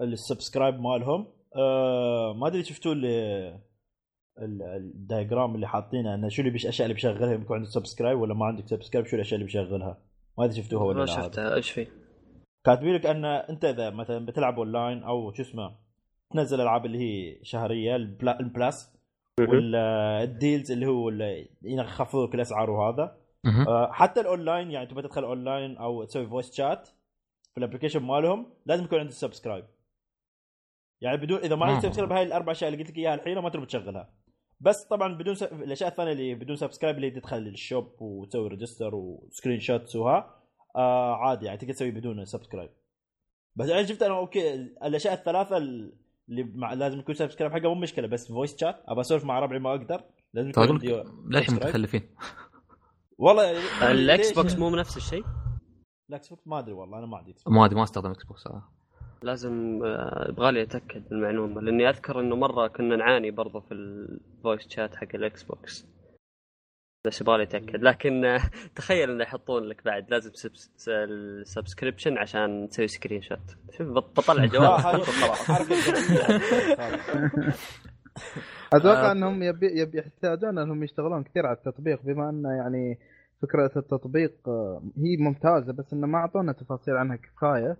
ال 0.00 0.07
subscribe 0.07 0.74
مالهم. 0.80 1.26
آه 1.56 2.34
ما 2.40 2.46
أدري 2.46 2.64
شفتوا 2.64 2.92
ال- 2.94 3.04
ال- 4.38 4.62
ال 4.62 4.74
diagram 4.74 5.54
اللي 5.54 5.68
حاطينه 5.68 6.14
إنه 6.14 6.28
شو 6.28 6.42
اللي 6.42 6.52
بيش 6.52 6.62
الاشياء 6.64 6.86
اللي 6.86 6.94
بيشغلها 6.94 7.32
يكون 7.32 7.56
عندك 7.56 7.68
subscribe 7.68 8.18
ولا 8.20 8.34
ما 8.34 8.46
عندك 8.46 8.66
subscribe 8.66 9.06
شو 9.06 9.16
الأشياء 9.16 9.34
اللي 9.34 9.44
بيشغلها؟ 9.44 9.98
ما 10.38 10.44
أدري 10.44 10.56
شفتوها 10.62 10.84
ولا 10.84 10.98
ما 10.98 11.04
لا. 11.04 11.12
هذا. 11.18 11.22
شفتها. 11.22 11.54
إيش 11.54 11.70
في؟ 11.70 11.86
كاتبين 12.64 12.94
لك 12.94 13.06
أن 13.06 13.24
أنت 13.24 13.64
إذا 13.64 13.90
مثلا 13.90 14.26
بتلعب 14.26 14.58
اونلاين 14.58 15.02
أو 15.02 15.32
شو 15.32 15.42
اسمه 15.42 15.76
تنزل 16.32 16.60
ألعاب 16.60 16.86
اللي 16.86 16.98
هي 16.98 17.38
شهرية 17.44 17.96
البلا- 17.96 18.40
ال 18.40 18.50
plus 18.50 18.92
وال 19.50 19.85
deals 19.85 20.72
اللي 20.72 20.86
هو 20.86 21.08
اللي 21.08 21.48
يخفضوا 21.62 22.26
لك 22.26 22.34
الأسعار 22.34 22.70
وهذا. 22.70 23.16
آه، 23.68 23.92
حتى 23.92 24.20
الاونلاين 24.20 24.70
يعني 24.70 24.86
تبغى 24.86 25.02
تدخل 25.02 25.24
اونلاين 25.24 25.76
أو 25.76 26.04
تسوي 26.04 26.26
voice 26.26 26.54
chat 26.54 26.88
في 27.54 27.58
ال 27.58 27.62
application 27.62 28.02
مالهم 28.02 28.54
لازم 28.66 28.84
يكون 28.84 28.98
عندك 28.98 29.12
subscribe 29.12 29.64
يعني 31.00 31.16
بدون 31.16 31.38
إذا 31.38 31.56
ما 31.56 31.66
عندك 31.66 31.84
آه. 31.84 31.88
subscribe 31.88 32.12
هاي 32.12 32.22
الأربع 32.22 32.52
أشياء 32.52 32.72
اللي 32.72 32.82
قلت 32.82 32.90
لك 32.92 32.98
إياها 32.98 33.14
الحين 33.14 33.38
ما 33.38 33.48
تقدر 33.48 33.64
تشغلها 33.64 34.10
بس 34.60 34.84
طبعا 34.84 35.14
بدون 35.14 35.34
س... 35.34 35.42
الأشياء 35.42 35.90
الثانية 35.90 36.12
اللي 36.12 36.34
بدون 36.34 36.56
subscribe 36.56 36.96
اللي 36.96 37.10
تدخل 37.10 37.36
ال 37.38 37.51
shop 37.51 38.02
وتسوي 38.02 38.48
register 38.48 38.94
و 38.94 39.03
screen 39.03 39.60
shots 39.60 39.96
وها 39.96 40.41
آه 40.76 41.16
عادي 41.16 41.46
يعني 41.46 41.58
تقدر 41.58 41.72
تسوي 41.72 41.90
بدون 41.90 42.24
subscribe 42.24 42.70
بس 43.56 43.68
أنا 43.68 43.86
شفت 43.86 44.02
أنا 44.02 44.16
okay 44.18 44.54
الأشياء 44.54 45.14
الثلاثة 45.14 45.56
اللي 45.56 45.92
مع... 46.54 46.72
لازم 46.72 46.98
يكون 46.98 47.14
subscribe 47.14 47.52
حقها 47.52 47.68
مو 47.68 47.74
مشكلة 47.74 48.06
بس 48.06 48.28
voice 48.28 48.56
chat 48.56 48.82
أبى 48.88 49.00
أسولف 49.00 49.24
مع 49.24 49.38
ربعي 49.38 49.58
ما 49.58 49.70
أقدر 49.70 50.04
لازم 50.34 50.50
يكون 50.50 50.78
للحين. 51.26 51.54
متخلفين 51.54 52.02
والله 53.18 53.44
يعني 53.44 53.92
الاكس 53.92 54.26
ليش؟ 54.28 54.36
بوكس 54.36 54.56
مو 54.56 54.70
نفس 54.70 54.96
الشيء؟ 54.96 55.24
الاكس 56.10 56.28
بوكس 56.28 56.46
ما 56.46 56.58
أدري 56.58 56.72
والله 56.72 56.98
أنا 56.98 57.06
ما 57.06 57.16
عندي 57.16 57.34
ما 57.46 57.64
أدري 57.64 57.76
ما 57.76 57.82
استخدم 57.82 58.10
إكس 58.10 58.24
بوكس 58.24 58.46
أنا. 58.46 58.62
لازم 59.22 59.80
آه، 59.84 60.26
يبغالي 60.28 60.62
أتأكد 60.62 61.02
من 61.10 61.18
المعلومة 61.18 61.60
لأني 61.60 61.88
أذكر 61.88 62.20
إنه 62.20 62.36
مرة 62.36 62.66
كنا 62.66 62.96
نعاني 62.96 63.30
برضه 63.30 63.60
في 63.60 63.74
ال 63.74 63.90
voice 63.90 64.68
chat 64.68 64.96
حق 64.96 65.08
الاكس 65.14 65.42
بوكس 65.42 65.86
بس 67.06 67.20
يبغالي 67.20 67.42
اتاكد 67.42 67.82
لكن 67.82 68.24
آه، 68.24 68.40
تخيل 68.76 69.10
إنه 69.10 69.22
يحطون 69.22 69.62
لك 69.62 69.84
بعد 69.84 70.10
لازم 70.10 70.30
subs- 70.34 70.88
ال 70.88 70.98
subscription 70.98 72.18
عشان 72.18 72.68
تسوي 72.70 72.88
screen 72.88 73.22
shot 73.22 73.56
شوف 73.78 73.86
بط- 73.88 74.16
بطلع 74.20 74.44
جميلة. 74.54 74.76
أتوقع 78.72 79.08
آه. 79.08 79.12
إنهم 79.12 79.42
يبي 79.42 79.80
يبي 79.80 79.98
يحتاجون 79.98 80.58
إنهم 80.58 80.82
يشتغلون 80.82 81.22
كثير 81.22 81.46
على 81.46 81.56
التطبيق 81.56 82.02
بما 82.02 82.30
إنه 82.30 82.48
يعني 82.52 82.98
فكرة 83.42 83.70
التطبيق 83.76 84.32
آه، 84.48 84.82
هي 84.96 85.16
ممتازة 85.16 85.72
بس 85.72 85.92
إنه 85.92 86.06
ما 86.06 86.18
أعطونا 86.18 86.52
تفاصيل 86.52 86.94
عنها 86.96 87.16
كفاية. 87.16 87.76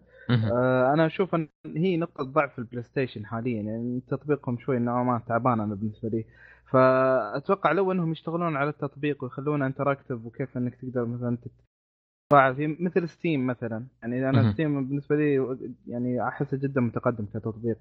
أنا 0.95 1.07
أشوف 1.07 1.35
إن 1.35 1.49
هي 1.67 1.97
نقطة 1.97 2.25
ضعف 2.25 2.59
البلاي 2.59 2.83
ستيشن 2.83 3.27
حاليا. 3.27 3.63
يعني 3.63 4.01
تطبيقهم 4.09 4.59
شوي 4.59 4.79
نوعا 4.79 5.03
ما 5.05 5.23
تعبان 5.29 5.61
أنا 5.61 5.75
بالنسبة 5.75 6.09
لي. 6.09 6.25
فأتوقع 6.73 7.73
لو 7.73 7.93
إنهم 7.93 8.13
يشتغلون 8.13 8.57
على 8.57 8.71
التطبيق 8.71 9.25
ويخلونه 9.25 9.67
interactive 9.67 10.25
وكيف 10.25 10.57
إنك 10.57 10.75
تقدر 10.75 11.05
مثلا 11.05 11.37
تتفاعل 11.37 12.55
فيه 12.57 12.77
مثل 12.81 13.09
ستيم 13.09 13.47
مثلا. 13.47 13.87
يعني 14.03 14.29
أنا. 14.29 14.53
ستيم 14.53 14.89
بالنسبة 14.89 15.17
لي 15.17 15.57
يعني 15.87 16.29
أحسه 16.29 16.57
جدا 16.57 16.81
متقدم 16.81 17.27
كتطبيق. 17.27 17.79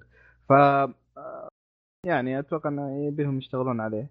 ف 0.50 0.52
يعني 2.06 2.40
أتوقع 2.40 2.70
إنه 2.70 3.08
يبيهم 3.08 3.38
يشتغلون 3.38 3.80
عليه. 3.82 4.10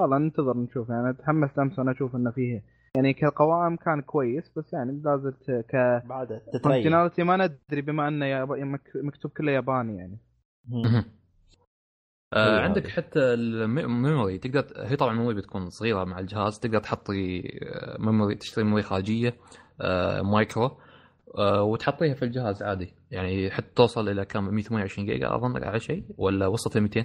والله 0.00 0.18
ننتظر 0.18 0.56
نشوف. 0.56 0.88
يعني 0.88 1.12
تحمست 1.12 1.58
أمس 1.58 1.78
وأنا 1.78 1.90
أشوف 1.92 2.16
إنه 2.16 2.30
فيه 2.30 2.62
يعني 2.96 3.12
كقوائم 3.12 3.76
كان 3.76 4.00
كويس 4.00 4.58
بس 4.58 4.72
يعني 4.72 5.00
لا 5.04 5.16
زلت 5.16 5.50
ك 5.50 6.02
بعد 6.06 6.42
ما 7.18 7.36
ندري 7.36 7.82
بما 7.82 8.08
إنه 8.08 8.48
مكتوب 8.94 9.30
كله 9.30 9.52
ياباني 9.52 9.96
يعني. 9.96 10.18
آه. 12.32 12.60
عندك 12.60 12.88
حتى 12.88 13.20
ال 13.20 13.37
memory 13.37 14.38
تقدر 14.38 14.66
هي 14.76 14.96
طبعا 14.96 15.12
ال 15.12 15.15
memory 15.15 15.34
بتكون 15.34 15.70
صغيرة 15.70 16.04
مع 16.04 16.18
الجهاز 16.18 16.58
تقدر 16.58 16.78
تحطي 16.80 17.40
آه، 17.62 17.96
memory 17.98 18.34
تشتري 18.34 18.64
memory 18.64 18.82
خارجية 18.82 19.36
آه 19.80 20.22
مايكرو 20.22 20.78
آه 21.38 21.62
وتحطيها 21.62 22.14
في 22.14 22.24
الجهاز 22.24 22.62
عادي 22.62 22.94
يعني 23.10 23.50
حتى 23.50 23.74
توصل 23.74 24.08
إلى 24.08 24.24
كم 24.24 24.44
128 24.44 25.06
جيجا 25.06 25.34
أظن 25.34 25.64
على 25.64 25.80
شيء 25.80 26.04
ولا 26.18 26.46
وصلت 26.46 26.76
ل 26.76 26.80
200 26.80 27.04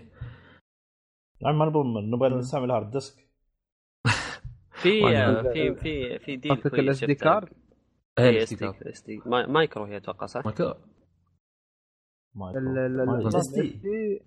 يعني 1.42 1.58
ما 1.58 1.66
نبغى 1.66 1.84
نبغى 2.12 2.30
نستعمل 2.40 2.72
hard 2.72 2.92
disk 2.92 3.16
في 4.82 5.02
في 5.54 5.76
في 5.76 6.20
في 6.20 6.36
deal 6.36 6.56
كويس 6.56 6.74
ال 6.74 7.04
SD. 7.04 7.16
card 7.16 7.50
اي 8.20 8.44
SD 8.44 8.56
card. 8.56 8.84
SD 8.84 9.22
micro 9.26 9.84
هي 9.84 9.98
أتوقع 9.98 10.26
صح؟ 10.26 10.46
micro. 10.46 10.74
D 13.84 14.22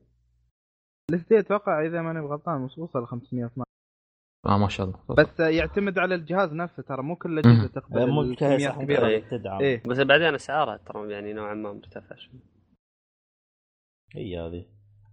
ال 1.11 1.29
SD 1.29 1.38
أتوقع 1.38 1.87
إذا 1.87 2.03
ماني 2.03 2.21
غلطان 2.21 2.62
وصل 2.62 3.07
512 3.07 3.62
آه 4.47 4.59
ما 4.59 4.68
شاء 4.68 4.87
الله. 4.87 4.99
بس 5.18 5.40
يعتمد 5.40 5.99
على 5.99 6.14
الجهاز 6.14 6.53
نفسه 6.55 6.83
ترى 6.83 7.03
مو 7.03 7.16
كل. 7.16 7.38
الأجهزة 7.38 7.68
تقبل 7.68 8.11
مو 8.11 8.35
صح 8.35 8.83
كبيرة. 8.83 9.07
إيه. 9.07 9.29
تدعم. 9.31 9.61
إيه. 9.61 9.83
بس 9.87 9.99
بعدين 10.01 10.35
اسعارها 10.35 10.77
ترى 10.77 11.12
يعني 11.12 11.33
نوعا 11.33 11.55
ما 11.55 11.73
مرتفعه 11.73 12.16
شوي. 12.16 12.40
هي 14.16 14.38
هذه. 14.38 14.66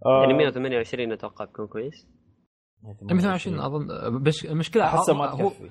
آه، 0.06 0.22
يعني 0.22 0.34
128 0.34 1.12
أتوقع 1.12 1.46
بيكون 1.46 1.68
كويس. 1.68 2.08
128 2.84 3.60
أظن 3.60 4.24
بس 4.24 4.46
المشكلة 4.46 4.84
أحسه 4.84 5.14
ما 5.14 5.26
هو 5.30 5.50
تكفي. 5.50 5.70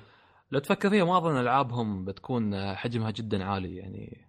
لو 0.51 0.59
تفكر 0.59 0.89
فيها 0.89 1.05
ما 1.05 1.17
أظن 1.17 1.37
ألعابهم 1.39 2.05
بتكون 2.05 2.75
حجمها 2.75 3.11
جدا 3.11 3.43
عالي 3.43 3.75
يعني. 3.75 4.27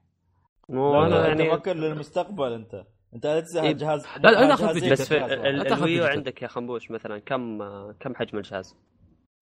مو 0.69 0.93
لا، 0.93 1.07
أنا 1.07 1.15
لا، 1.15 1.29
يعني 1.29 1.51
تفكر 1.51 1.75
للمستقبل 1.75 2.53
أنت. 2.53 2.85
انت 3.17 3.27
لا 3.27 3.41
تنسى 3.41 3.61
إيه. 3.61 3.73
جهاز 3.73 4.07
لا، 4.21 4.29
لا، 4.31 4.57
فيديو. 4.73 4.93
بس 4.93 5.13
ال 5.13 5.28
Wii 5.28 5.74
U. 5.74 6.05
عندك 6.05 6.43
يا 6.43 6.49
خنبوش 6.49 6.91
مثلا 6.91 7.19
كم 7.19 7.59
كم 7.93 8.15
حجم 8.15 8.39
الجهاز؟ 8.39 8.77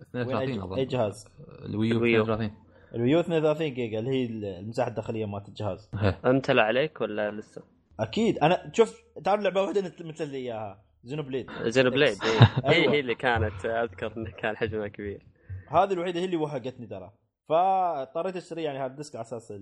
32 0.03 0.51
وين 0.51 0.63
أظن 0.63 0.79
اي 0.79 0.85
جهاز 0.85 1.29
ال 1.65 1.71
Wii 1.71 1.90
U 1.90 1.97
الويو. 1.97 2.23
32 2.23 2.57
الويو 2.95 3.21
32 3.21 3.75
جيجا 3.75 3.99
اللي 3.99 4.11
هي 4.11 4.27
المساحة 4.59 4.89
الداخلية 4.89 5.27
مالت 5.27 5.49
الجهاز. 5.49 5.91
امتلى 6.25 6.61
عليك 6.61 7.01
ولا 7.01 7.31
لسه؟ 7.31 7.63
أكيد 8.01 8.39
أنا 8.39 8.73
شوف 8.75 9.03
تعرف 9.25 9.43
لعبة 9.43 9.63
واحدة 9.63 9.93
مثل 10.01 10.29
لي 10.29 10.37
إياها 10.37 10.85
Xenoblade 11.05 11.51
Xenoblade 11.63 12.17
إيه. 12.25 12.41
هي 12.71 12.75
أيوة. 12.75 12.93
هي 12.93 13.01
اللي 13.01 13.15
كانت 13.15 13.67
أذكر 13.67 14.17
انه 14.17 14.31
كان 14.31 14.57
حجمها 14.57 14.89
كبير 14.89 15.27
هذه 15.69 15.93
الوحيدة 15.93 16.21
هي 16.21 16.25
اللي 16.25 16.37
وهقتني 16.37 16.87
ترى 16.87 17.13
فاضطريت 17.49 18.37
اشتري 18.37 18.63
يعني 18.63 18.79
hard 18.79 18.97
disk 18.97 19.17
على 19.17 19.23
أساس 19.23 19.53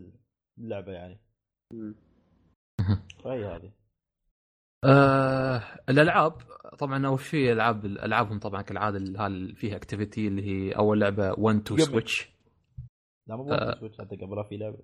اللعبة 0.59 0.93
يعني. 0.93 1.21
فهي 3.25 3.45
هذه 3.45 3.73
آه 4.85 5.63
الألعاب 5.89 6.33
طبعا 6.79 7.07
أول 7.07 7.21
شيء 7.21 7.53
ألعاب 7.53 7.85
ألعابهم 7.85 8.39
طبعا 8.39 8.63
كالعادة 8.63 8.99
ال- 8.99 9.17
هال 9.17 9.57
فيها 9.57 9.77
activity 9.77 10.29
اللي 10.29 10.43
هي 10.47 10.73
أول 10.73 11.01
لعبة 11.01 11.33
1 11.39 11.63
two 11.63 11.75
قبل. 11.75 11.83
سويتش 11.85 12.33
لا 13.27 13.37
مو 13.37 13.45
ف- 13.45 13.79
سويتش 13.81 13.99
حتى 14.01 14.17
قبلها 14.17 14.43
في 14.43 14.57
لعبة. 14.57 14.79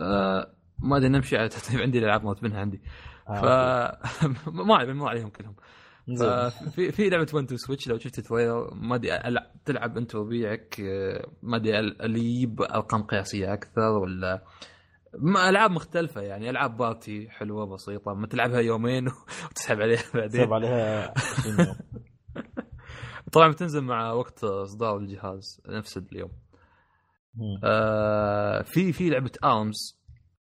آه 0.00 0.54
ما 0.78 0.96
أدري 0.96 1.08
نمشي 1.08 1.36
على 1.36 1.48
ترتيب 1.48 1.80
عندي 1.80 1.98
الألعاب 1.98 2.24
ما 2.24 2.34
منها 2.42 2.60
عندي. 2.60 2.80
آه، 3.28 3.40
ف 3.40 3.44
ما 4.48 4.92
مو 4.92 5.06
عليهم 5.06 5.28
كلهم. 5.30 5.54
في 6.70 6.92
في 6.92 7.08
لعبة 7.10 7.26
1 7.34 7.46
two 7.46 7.56
Switch 7.56 7.88
لو 7.88 7.98
شفت 7.98 8.20
trailer 8.20 8.74
ما 8.74 8.94
أدري 8.94 9.10
تلعب 9.64 9.96
أنت 9.96 10.14
وربيعك 10.14 10.80
آه، 10.80 11.26
ما 11.42 11.56
أدري 11.56 11.78
ال- 11.78 12.02
اللي 12.02 12.20
يجيب 12.24 12.62
أرقام 12.62 13.02
قياسية 13.02 13.52
أكثر 13.52 13.80
ولا 13.98 14.34
ما 14.34 14.42
ألعاب 15.48 15.70
مختلفة 15.70 16.20
يعني 16.20 16.50
ألعاب 16.50 16.76
party 16.76 17.30
حلوة 17.30 17.66
بسيطة 17.66 18.14
ما 18.14 18.26
تلعبها 18.26 18.60
يومين 18.60 19.08
وتسحب 19.50 19.80
عليها 19.80 20.02
بعدين 20.14 20.40
حسب 20.40 20.52
عليها 20.52 21.14
20 21.16 21.60
يوم. 21.66 21.76
طبعا 23.32 23.48
بتنزل 23.48 23.80
مع 23.80 24.12
وقت 24.12 24.44
إصدار 24.44 24.96
الجهاز 24.96 25.60
نفس 25.68 25.98
اليوم. 25.98 26.30
آه 27.64 28.62
في 28.62 28.92
في 28.92 29.10
لعبة 29.10 29.30
Arms 29.44 30.00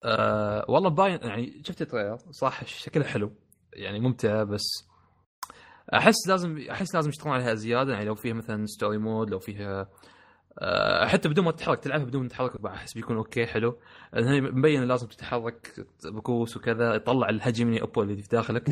آه 0.03 0.65
والله 0.69 0.89
باين 0.89 1.19
يعني 1.21 1.61
شفت 1.65 1.81
ال 1.81 1.86
trailer 1.86 2.17
صح 2.31 2.65
شكلها 2.65 3.07
حلو 3.07 3.31
يعني 3.73 3.99
ممتعه 3.99 4.43
بس 4.43 4.65
أحس 5.93 6.27
لازم 6.27 6.57
أحس 6.71 6.95
لازم 6.95 7.09
يشتغلون 7.09 7.35
عليها 7.35 7.53
زيادة 7.53 7.93
يعني 7.93 8.05
لو 8.05 8.15
فيها 8.15 8.33
مثلا 8.33 8.65
story 8.65 8.97
mode 8.97 9.29
لو 9.29 9.39
فيها 9.39 9.89
حتى 11.05 11.29
بدون 11.29 11.45
ما 11.45 11.51
تتحرك 11.51 11.79
تلعبها 11.79 12.05
بدون 12.05 12.21
ما 12.21 12.27
تتحرك 12.27 12.65
احس 12.65 12.93
بيكون 12.93 13.17
okay 13.17 13.45
حلو. 13.45 13.77
هي 14.13 14.41
مبين 14.41 14.83
لازم 14.83 15.07
تتحرك 15.07 15.85
ب 16.05 16.18
box 16.18 16.57
وكذا 16.57 16.93
يطلع 16.95 17.29
ال 17.29 17.35
Hajime 17.35 17.70
no 17.70 17.81
Ippo 17.81 18.01
اللي 18.01 18.21
في 18.21 18.29
داخلك. 18.29 18.69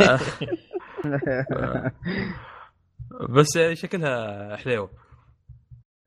آه، 0.00 0.18
بس 3.30 3.56
يعني 3.56 3.74
شكلها 3.76 4.56
حليوه 4.56 4.90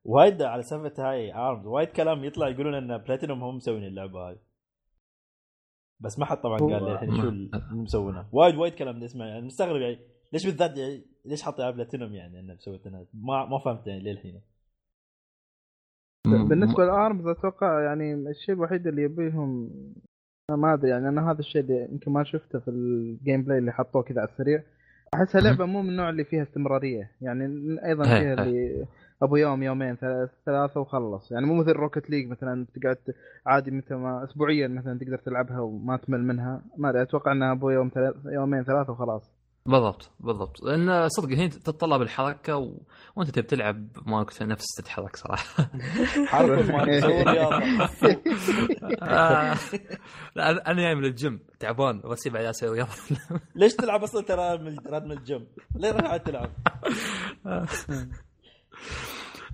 وايد 0.05 0.41
على 0.41 0.61
سالفة 0.63 1.09
هاي 1.09 1.33
Arms 1.33 1.65
وايد 1.67 1.87
كلام 1.87 2.23
يطلع 2.23 2.49
يقولون 2.49 2.73
إن 2.73 2.97
بلاتينوم 2.97 3.43
هم 3.43 3.55
مسوين 3.55 3.83
اللعبة 3.83 4.19
هاي. 4.29 4.37
بس 5.99 6.19
ما 6.19 6.25
حد 6.25 6.37
طبعا 6.37 6.57
هو- 6.61 6.69
قال 6.73 6.83
لي 6.83 6.91
الحين 6.91 7.15
شو 7.21 7.29
اللي 7.29 7.49
مسوونه. 7.71 8.29
وايد 8.31 8.55
وايد 8.55 8.73
كلام 8.73 8.97
نسمع. 9.03 9.25
يعني 9.25 9.45
مستغرب 9.45 9.81
يعني 9.81 9.99
ليش 10.33 10.45
بالذات 10.45 10.77
يعني 10.77 11.05
ليش 11.27 11.47
على 11.47 11.71
بلاتينوم 11.71 12.13
يعني 12.13 12.39
انه 12.39 12.53
مسوي؟ 12.53 12.79
ما 13.13 13.45
ما 13.45 13.59
فهمت 13.59 13.87
يعني 13.87 14.01
للحين 14.11 14.41
بالنسبة 16.49 16.83
لل 16.83 16.98
Arms 16.98 17.27
أتوقع 17.27 17.81
يعني 17.81 18.13
الشيء 18.13 18.55
الوحيد 18.55 18.87
اللي 18.87 19.03
يبيهم 19.03 19.69
ما 20.51 20.73
أدري 20.73 20.89
يعني 20.89 21.09
أنا 21.09 21.31
هذا 21.31 21.39
الشيء 21.39 21.61
اللي 21.61 21.87
يمكن 21.91 22.11
ما 22.11 22.23
شفته 22.23 22.59
في 22.59 22.67
ال 22.67 23.43
gameplay 23.43 23.57
اللي 23.57 23.71
حطوه 23.71 24.03
كذا 24.03 24.21
على 24.21 24.29
السريع. 24.29 24.63
أحسها 25.13 25.41
لعبة 25.41 25.65
مو 25.65 25.81
من 25.81 25.89
النوع 25.89 26.09
اللي 26.09 26.23
فيها 26.23 26.43
استمرارية. 26.43 27.11
يعني 27.21 27.45
أيضا 27.85 28.03
هي- 28.05 28.19
فيها 28.19 28.29
هي. 28.29 28.33
اللي 28.33 28.85
أبو 29.21 29.35
يوم 29.35 29.63
يومين 29.63 29.95
ثلاث 29.95 30.29
ثلاثة 30.45 30.79
وخلص. 30.79 31.31
يعني 31.31 31.45
مو 31.45 31.53
مثل 31.53 31.71
Rocket 31.71 32.09
League 32.09 32.27
مثلا 32.27 32.65
تقعد 32.75 32.97
عادي 33.45 33.71
متى 33.71 33.95
ما 33.95 34.23
اسبوعيا 34.23 34.67
مثلا 34.67 34.99
تقدر 34.99 35.17
تلعبها 35.17 35.59
وما 35.59 35.97
تمل 35.97 36.23
منها. 36.23 36.61
ما 36.77 36.89
أدري 36.89 37.01
أتوقع 37.01 37.31
انها 37.31 37.51
أبو 37.51 37.69
يوم 37.69 37.91
ثلاث 37.93 38.15
يومين 38.25 38.63
ثلاثة 38.63 38.91
وخلاص. 38.91 39.36
بالضبط 39.67 40.11
بالضبط. 40.19 40.63
لأن 40.63 41.09
صدق 41.09 41.29
هي 41.37 41.47
تتطلب 41.47 42.01
الحركة 42.01 42.57
و... 42.57 42.77
وأنت 43.15 43.29
تبي 43.29 43.47
تلعب 43.47 43.87
ما 44.05 44.23
كنت 44.23 44.43
نفس 44.43 44.65
تتحرك 44.77 45.15
صراحة. 45.15 45.69
حركة 46.25 46.71
ما 46.71 46.83
آه، 49.01 49.55
لا 50.35 50.71
أنا 50.71 50.81
جاي 50.81 50.95
من 50.95 51.05
الجيم 51.05 51.39
تعبان 51.59 52.01
بس 52.01 52.27
بعد 52.27 52.45
أسوي 52.45 52.69
رياضة. 52.69 52.91
ليش 53.55 53.75
تلعب 53.75 54.03
أصلا 54.03 54.23
ترى 54.23 54.57
من 54.57 54.77
راد 54.87 55.05
من 55.05 55.11
الجيم؟ 55.11 55.47
ليه 55.75 55.91
رجعت 55.91 56.25
تلعب؟ 56.27 56.49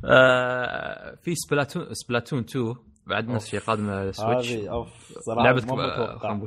آه، 0.05 1.15
في 1.21 1.35
سبلاتون 1.35 1.93
سبلاتون 1.93 2.39
2 2.39 2.75
بعد 3.07 3.27
نفس 3.27 3.45
الشيء 3.45 3.59
قادمه 3.59 4.11
سويتش 4.11 4.51
هذه 4.51 4.71
أوف 4.71 4.89
صراحة 5.19 5.43
لعبه 5.43 5.75
ما 5.75 6.43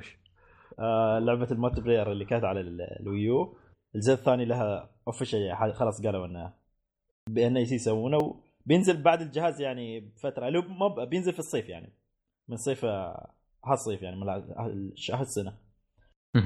آه، 0.78 1.16
آه 1.16 1.18
لعبة 1.18 1.48
المالتي 1.50 1.80
بلاير 1.80 2.12
اللي 2.12 2.24
كانت 2.24 2.44
على 2.44 2.60
ال- 2.60 3.00
الويو. 3.00 3.56
الجزء 3.94 4.12
الثاني 4.12 4.44
لها 4.44 4.90
اوفشل 5.08 5.52
خلاص 5.72 6.02
قالوا 6.06 6.26
إنه 6.26 6.52
بأن 7.28 7.56
اي 7.56 7.66
سي 7.66 7.74
يسوونه. 7.74 8.40
بينزل 8.66 9.02
بعد 9.02 9.20
الجهاز 9.20 9.60
يعني 9.60 10.00
بفترة 10.00 10.48
لو 10.48 10.62
ما 10.62 11.04
بينزل 11.04 11.32
في 11.32 11.38
الصيف 11.38 11.68
يعني. 11.68 11.92
من 12.48 12.56
صيف 12.56 12.84
آه، 12.84 13.30
هالصيف 13.64 14.02
يعني 14.02 14.16
من 14.16 14.28
هالسنه. 15.12 15.56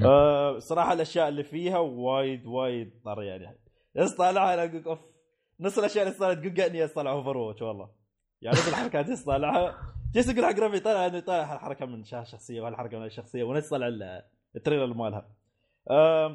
آه 0.04 0.58
صراحة 0.58 0.92
الأشياء 0.92 1.28
اللي 1.28 1.44
فيها 1.44 1.78
وايد 1.78 2.46
وايد 2.46 2.92
طر 3.04 3.22
يعني. 3.22 3.58
بس 3.94 4.14
طالعها 4.14 4.64
أقول 4.64 4.84
أوف. 4.84 4.98
نص 5.60 5.78
الأشياء 5.78 6.06
اللي 6.06 6.18
صارت 6.18 6.60
ققني 6.60 6.86
طالع 6.88 7.10
اوفر 7.12 7.36
واتش 7.36 7.62
والله. 7.62 7.88
يعني 8.42 8.56
نص 8.56 8.68
الحركات 8.68 9.08
اللي 9.08 9.16
طالعها 9.24 9.74
جيت 10.14 10.29
أقول 10.29 10.44
حق 10.44 10.61
ربي 10.61 10.81
طالع 10.81 11.07
أنا 11.07 11.20
طالع 11.20 11.53
هالحركه 11.55 11.87
من 11.87 12.05
شخصية 12.05 12.61
وهالحركه 12.61 12.99
من 12.99 13.07
الشخصية 13.07 13.44
ونفس 13.44 13.68
طلع 13.68 13.88
ال- 13.88 14.23
التريلر 14.57 14.94
مالها 14.94 15.29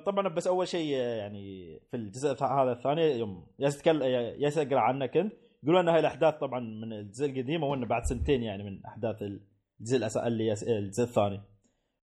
طبعا 0.05 0.27
بس 0.27 0.47
أول 0.47 0.67
شيء 0.67 0.97
يعني 0.97 1.79
في 1.91 1.97
الجزء 1.97 2.43
هذا 2.43 2.71
الثاني 2.71 3.01
يوم 3.19 3.47
ياس 3.59 3.87
ياس 3.87 4.57
اقرا 4.57 4.79
عنه 4.79 5.05
كنت 5.05 5.33
يقولون 5.63 5.81
ان 5.81 5.89
هاي 5.89 5.99
الأحداث 5.99 6.33
طبعا 6.33 6.59
من 6.59 6.93
الجزء 6.93 7.25
القديم 7.25 7.63
وإنه 7.63 7.85
بعد 7.85 8.03
سنتين 8.03 8.43
يعني 8.43 8.63
من 8.63 8.85
أحداث 8.85 9.21
الجزء. 9.21 10.27
اللي. 10.27 10.53
الجزء 10.53 11.03
الثاني 11.03 11.41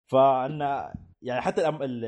فإن 0.07 0.61
يعني 1.23 1.41
حتى 1.41 1.61
الأم... 1.61 1.79
ال... 1.83 2.05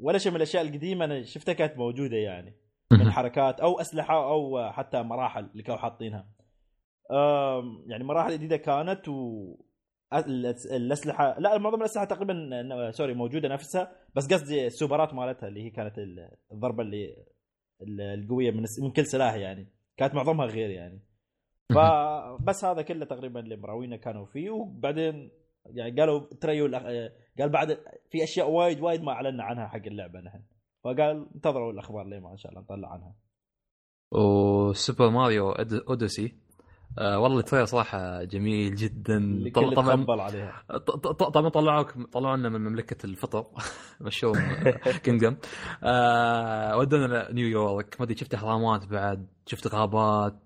ولا 0.00 0.18
شيء 0.18 0.30
من 0.32 0.36
الأشياء 0.36 0.62
القديمة 0.62 1.04
أنا 1.04 1.22
شفتها 1.22 1.52
كانت 1.52 1.76
موجودة 1.76 2.16
يعني 2.16 2.54
من. 2.92 3.10
حركات 3.10 3.60
أو 3.60 3.80
أسلحة 3.80 4.28
أو 4.30 4.70
حتى 4.72 5.02
مراحل 5.02 5.44
اللي 5.52 5.62
كانوا 5.62 5.80
حاطينها 5.80 6.26
يعني 7.86 8.04
مراحل 8.04 8.32
جديدة 8.32 8.56
كانت 8.56 9.08
و 9.08 9.54
الأسلحة 10.70 11.38
لا 11.40 11.58
معظم 11.58 11.80
الأسلحة 11.80 12.04
تقريبا 12.04 12.90
سوري 12.90 13.14
موجودة 13.14 13.48
نفسها 13.48 13.92
بس 14.14 14.32
قصدي 14.32 14.66
السوبرات 14.66 15.14
مالتها 15.14 15.48
اللي 15.48 15.62
هي 15.64 15.70
كانت 15.70 15.98
ال- 15.98 16.30
الضربة 16.52 16.82
اللي 16.82 17.16
ال- 17.82 18.00
القوية 18.00 18.50
من 18.50 18.64
من 18.82 18.90
كل 18.90 19.06
سلاح 19.06 19.34
يعني. 19.34 19.72
كانت 19.96 20.14
معظمها 20.14 20.46
غير 20.46 20.70
يعني. 20.70 21.00
فبس 21.74 22.64
هذا 22.64 22.82
كله 22.82 23.04
تقريبا 23.04 23.40
اللي 23.40 23.56
مراوينا 23.56 23.96
كانوا 23.96 24.26
فيه. 24.26 24.50
وبعدين 24.50 25.30
يعني 25.66 26.00
قالوا 26.00 26.20
تريو 26.40 26.66
قال 27.38 27.48
بعد 27.48 27.78
في 28.10 28.24
أشياء 28.24 28.50
وايد 28.50 28.80
وايد 28.80 29.02
ما 29.02 29.12
اعلنا 29.12 29.44
عنها 29.44 29.66
حق 29.68 29.86
اللعبة 29.86 30.20
نحن. 30.20 30.42
فقال 30.84 31.28
انتظروا 31.34 31.72
الأخبار 31.72 32.04
لين 32.06 32.20
ما 32.22 32.32
إن 32.32 32.36
شاء 32.36 32.52
الله 32.52 32.62
نطلع 32.62 32.92
عنها. 32.92 33.14
و 34.12 34.28
Super 34.28 35.10
Mario 35.10 35.50
Odyssey. 35.88 36.45
آه 36.98 37.18
والله 37.18 37.38
ال 37.38 37.41
trailer 37.41 37.64
صراحة 37.64 38.24
جميل 38.24 38.74
جدا. 38.74 39.50
طبعا 39.54 40.22
عليها. 40.22 40.62
طبعا 41.34 41.48
طلعوك 41.48 41.92
طلعوا 42.12 42.36
لنا 42.36 42.48
من 42.48 42.60
مملكة 42.60 43.06
الفطر. 43.06 43.44
Mushroom 44.00 44.54
Kingdom 45.02 45.36
آه 45.84 46.76
ودونا 46.76 47.32
نيويورك 47.32 47.96
ما 47.98 48.04
أدري 48.04 48.16
شفت 48.16 48.34
اهرامات 48.34 48.86
بعد؟ 48.86 49.26
شفت 49.46 49.66
غابات؟ 49.74 50.42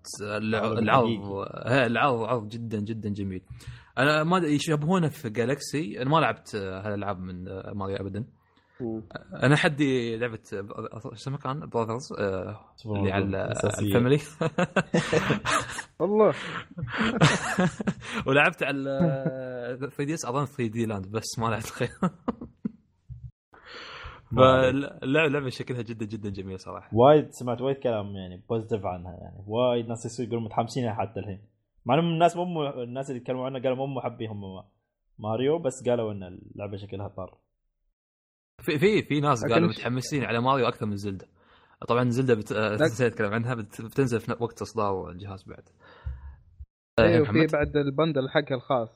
العرض. 0.78 1.08
هي 1.66 1.86
العرض 1.86 2.20
عرض 2.22 2.48
جدا 2.48 2.80
جدا 2.80 3.08
جميل. 3.08 3.42
أنا 3.98 4.24
ما 4.24 4.36
أدري 4.36 4.54
يشبهونه 4.54 5.08
في 5.08 5.30
Galaxy 5.30 6.02
أنا 6.02 6.10
ما 6.10 6.16
لعبت 6.18 6.54
آه، 6.54 6.80
هالألعاب 6.86 7.20
من 7.20 7.48
آه، 7.48 7.72
ماريو 7.74 7.96
ابدا. 7.96 8.24
أنا 9.42 9.56
حدي 9.56 10.16
لعبة 10.16 10.38
آه، 10.52 10.98
شو 11.02 11.12
اسمها 11.12 11.38
كان؟ 11.38 11.66
Brothers 11.68 12.12
اللي 12.86 13.12
على 13.12 13.24
الأساسية. 13.24 13.86
ال 13.86 13.90
family. 13.90 14.18
والله. 16.00 16.34
ولعبت 18.26 18.62
على 18.62 18.98
3DS 19.80 20.24
أظن 20.24 20.44
3D 20.46 20.86
Land 20.86 21.06
بس 21.06 21.38
ما 21.38 21.46
لعبت 21.46 21.66
خير. 21.66 21.88
فاللعبه 24.36 25.26
اللعبه 25.26 25.48
شكلها 25.48 25.82
جدا 25.82 26.06
جدا 26.06 26.30
جميل 26.30 26.60
صراحة. 26.60 26.90
وايد 26.92 27.30
سمعت 27.30 27.60
وايد 27.60 27.76
كلام 27.76 28.16
يعني 28.16 28.42
positive 28.48 28.86
عنها 28.86 29.12
يعني. 29.12 29.44
وايد 29.46 29.88
ناس 29.88 30.20
يقولون 30.20 30.44
متحمسين 30.44 30.92
حتى 30.94 31.20
الحين. 31.20 31.40
مع 31.86 31.94
إنهم 31.94 32.12
الناس 32.12 32.36
مو 32.36 32.70
الناس 32.82 33.10
اللي 33.10 33.20
يتكلموا 33.20 33.46
عنها 33.46 33.60
قالوا 33.60 33.76
مو 33.76 33.86
محبين 33.86 34.30
هم 34.30 34.42
ماريو 35.18 35.58
بس 35.58 35.88
قالوا 35.88 36.12
إن 36.12 36.22
اللعبة 36.22 36.76
شكلها 36.76 37.08
طر 37.08 37.34
في 38.60 38.78
في 38.78 39.02
في 39.02 39.20
ناس 39.20 39.44
قالوا 39.44 39.68
متحمسين 39.68 40.24
على 40.24 40.40
ماريو 40.40 40.68
أكثر 40.68 40.86
من 40.86 40.96
زلدة. 40.96 41.26
طبعا 41.88 42.10
زلدة 42.10 42.34
بت... 42.34 42.52
نسيت 42.52 43.12
اتكلم 43.12 43.34
عنها 43.34 43.54
بت... 43.54 43.82
بتنزل 43.82 44.20
في 44.20 44.36
وقت 44.40 44.62
إصدار 44.62 45.10
الجهاز 45.10 45.44
بعد. 45.44 45.62
أيوه 46.98 47.24
في 47.24 47.30
محمد؟ 47.30 47.52
بعد 47.52 47.76
البندل 47.76 48.28
حقها 48.28 48.54
الخاص. 48.54 48.88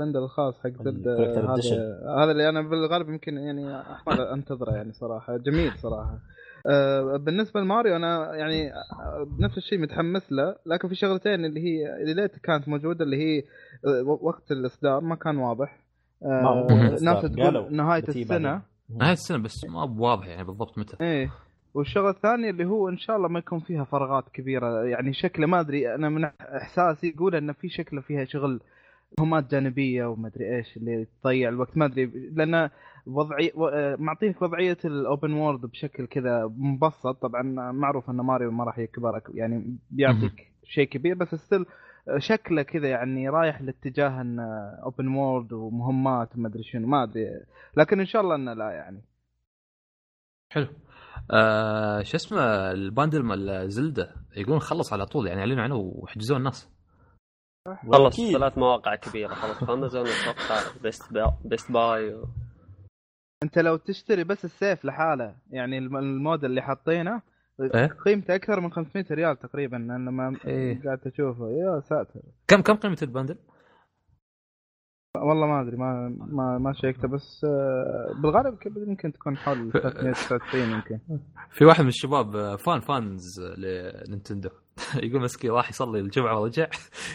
البندل 0.00 0.22
الخاص 0.22 0.54
حق 0.60 0.70
Edition. 0.70 1.72
هذا 1.72 2.22
هذا 2.22 2.32
اللي 2.32 2.48
أنا 2.48 2.62
بالغالب 2.62 3.08
يمكن 3.08 3.36
يعني 3.36 3.82
أنتظره 4.32 4.72
يعني 4.72 4.92
صراحة. 4.92 5.36
جميل 5.36 5.72
صراحة. 5.78 6.18
آه، 6.66 7.16
بالنسبة 7.16 7.60
لماريو 7.60 7.96
أنا 7.96 8.34
يعني 8.34 8.72
نفس 9.38 9.58
الشيء 9.58 9.78
متحمس 9.78 10.32
له 10.32 10.56
لكن 10.66 10.88
في 10.88 10.94
شغلتين 10.94 11.44
اللي 11.44 11.60
هي 11.60 12.02
اللي 12.02 12.14
ليت 12.14 12.38
كانت 12.38 12.68
موجودة 12.68 13.04
اللي 13.04 13.16
هي 13.16 13.42
وقت 14.04 14.50
الإصدار 14.50 15.00
ما 15.00 15.14
كان 15.14 15.36
واضح. 15.36 15.87
ما 16.22 16.48
هو 16.48 16.62
وقت 16.64 17.02
ناس 17.02 17.20
تقول 17.22 17.76
نهاية 17.76 18.04
السنة. 18.08 18.62
نهاية 18.96 19.12
السنة 19.12 19.38
بس 19.38 19.64
ما 19.68 19.84
بواضح 19.84 20.26
يعني 20.26 20.44
بالضبط 20.44 20.78
متى. 20.78 20.96
إيه. 21.00 21.30
والشغلة 21.74 22.10
الثانية 22.10 22.50
اللي 22.50 22.64
هو 22.64 22.88
إن 22.88 22.98
شاء 22.98 23.16
الله 23.16 23.28
ما 23.28 23.38
يكون 23.38 23.60
فيها 23.60 23.84
فراغات 23.84 24.24
كبيرة. 24.28 24.84
يعني 24.84 25.12
شكله 25.12 25.46
ما 25.46 25.60
أدري 25.60 25.94
أنا 25.94 26.08
من 26.08 26.24
إحساسي 26.40 27.08
يقول 27.08 27.34
إن 27.34 27.52
في 27.52 27.68
شكله 27.68 28.00
فيها 28.00 28.24
شغل 28.24 28.60
مهمات 29.18 29.50
جانبية 29.50 30.04
وما 30.06 30.28
أدري 30.28 30.56
إيش 30.56 30.76
اللي 30.76 31.06
تضيع 31.22 31.48
الوقت. 31.48 31.76
ما 31.76 31.84
أدري 31.84 32.06
لأن 32.34 32.70
وضعي 33.06 33.52
و- 33.54 33.96
معطيك 33.98 34.42
وضعية 34.42 34.78
ال 34.84 34.94
open 34.94 35.32
world 35.32 35.60
بشكل 35.60 36.06
كذا 36.06 36.52
مبسط. 36.56 37.22
طبعا 37.22 37.42
معروف 37.72 38.10
إن 38.10 38.16
ماريو 38.16 38.50
ما 38.50 38.64
راح 38.64 38.78
يكبر 38.78 39.20
يعني 39.34 39.76
بيعطيك 39.90 40.52
شيء 40.64 40.88
كبير 40.88 41.14
بس 41.14 41.34
still 41.34 41.66
شكله 42.18 42.62
كذا 42.62 42.88
يعني 42.88 43.28
رايح 43.28 43.60
لاتجاه 43.60 44.20
انه 44.20 44.42
open 44.82 45.08
world 45.08 45.52
ومهمات 45.52 46.36
وما 46.36 46.48
أدري 46.48 46.62
شنو 46.62 46.86
ما 46.86 47.02
أدري. 47.02 47.44
لكن 47.76 48.00
إن 48.00 48.06
شاء 48.06 48.22
الله 48.22 48.34
إنه 48.34 48.52
لا 48.52 48.70
يعني. 48.70 49.02
حلو. 50.52 50.68
آه 51.30 52.02
شو 52.02 52.16
اسمه 52.16 52.40
ال 52.70 52.77
bundle 52.77 53.22
مال 53.22 53.70
زلدة؟ 53.70 54.14
يقولون 54.36 54.60
خلص 54.60 54.92
على 54.92 55.06
طول 55.06 55.26
يعني 55.26 55.40
أعلنوا 55.40 55.62
عنه 55.62 55.76
وحجزوه 55.76 56.38
الناس. 56.38 56.70
خلص. 57.92 58.16
ثلاث 58.32 58.58
مواقع 58.58 58.94
كبيرة 58.94 59.34
خلص 59.34 59.70
امازون 59.70 60.06
أتوقع 60.06 60.80
Best 60.82 61.12
Bu... 61.12 61.34
Best 61.44 61.72
Buy 61.72 62.14
و... 62.14 62.24
أنت 63.42 63.58
لو 63.58 63.76
تشتري 63.76 64.24
بس 64.24 64.44
السيف 64.44 64.84
لحاله 64.84 65.34
يعني 65.50 65.78
الم- 65.78 65.96
الموديل 65.96 66.50
اللي 66.50 66.62
حاطينه 66.62 67.22
إيه؟ 67.60 67.86
قيمته 67.86 68.34
أكثر 68.34 68.60
من 68.60 68.72
500 68.72 69.04
ريال 69.10 69.38
تقريبا 69.38 69.76
أنا 69.76 70.10
ما 70.10 70.36
إيه. 70.44 70.82
قاعد 70.84 71.00
أشوفه 71.06 71.48
يا 71.50 71.80
ساتر. 71.80 72.20
كم 72.48 72.60
كم 72.62 72.74
قيمة 72.74 72.98
ال 73.02 73.06
bundle؟ 73.06 73.36
والله 75.16 75.46
ما 75.46 75.60
أدري 75.62 75.76
ما 75.76 76.16
ما 76.18 76.58
ما 76.58 76.72
شيكته 76.72 77.08
بس 77.08 77.44
آه، 77.44 78.14
بالغالب 78.22 78.58
يمكن 78.76 79.12
تكون 79.12 79.36
حول 79.36 79.72
399 79.72 80.60
يمكن. 80.70 80.98
في 81.50 81.64
واحد 81.64 81.82
من 81.82 81.88
الشباب 81.88 82.36
آه، 82.36 82.56
fan 82.56 82.80
fans 82.80 83.40
ل 83.58 83.67
Nintendo. 83.67 84.48
يقول 85.02 85.22
مسكين 85.22 85.50
راح 85.50 85.70
يصلي 85.70 86.00
الجمعة 86.00 86.40
ورجع. 86.40 86.66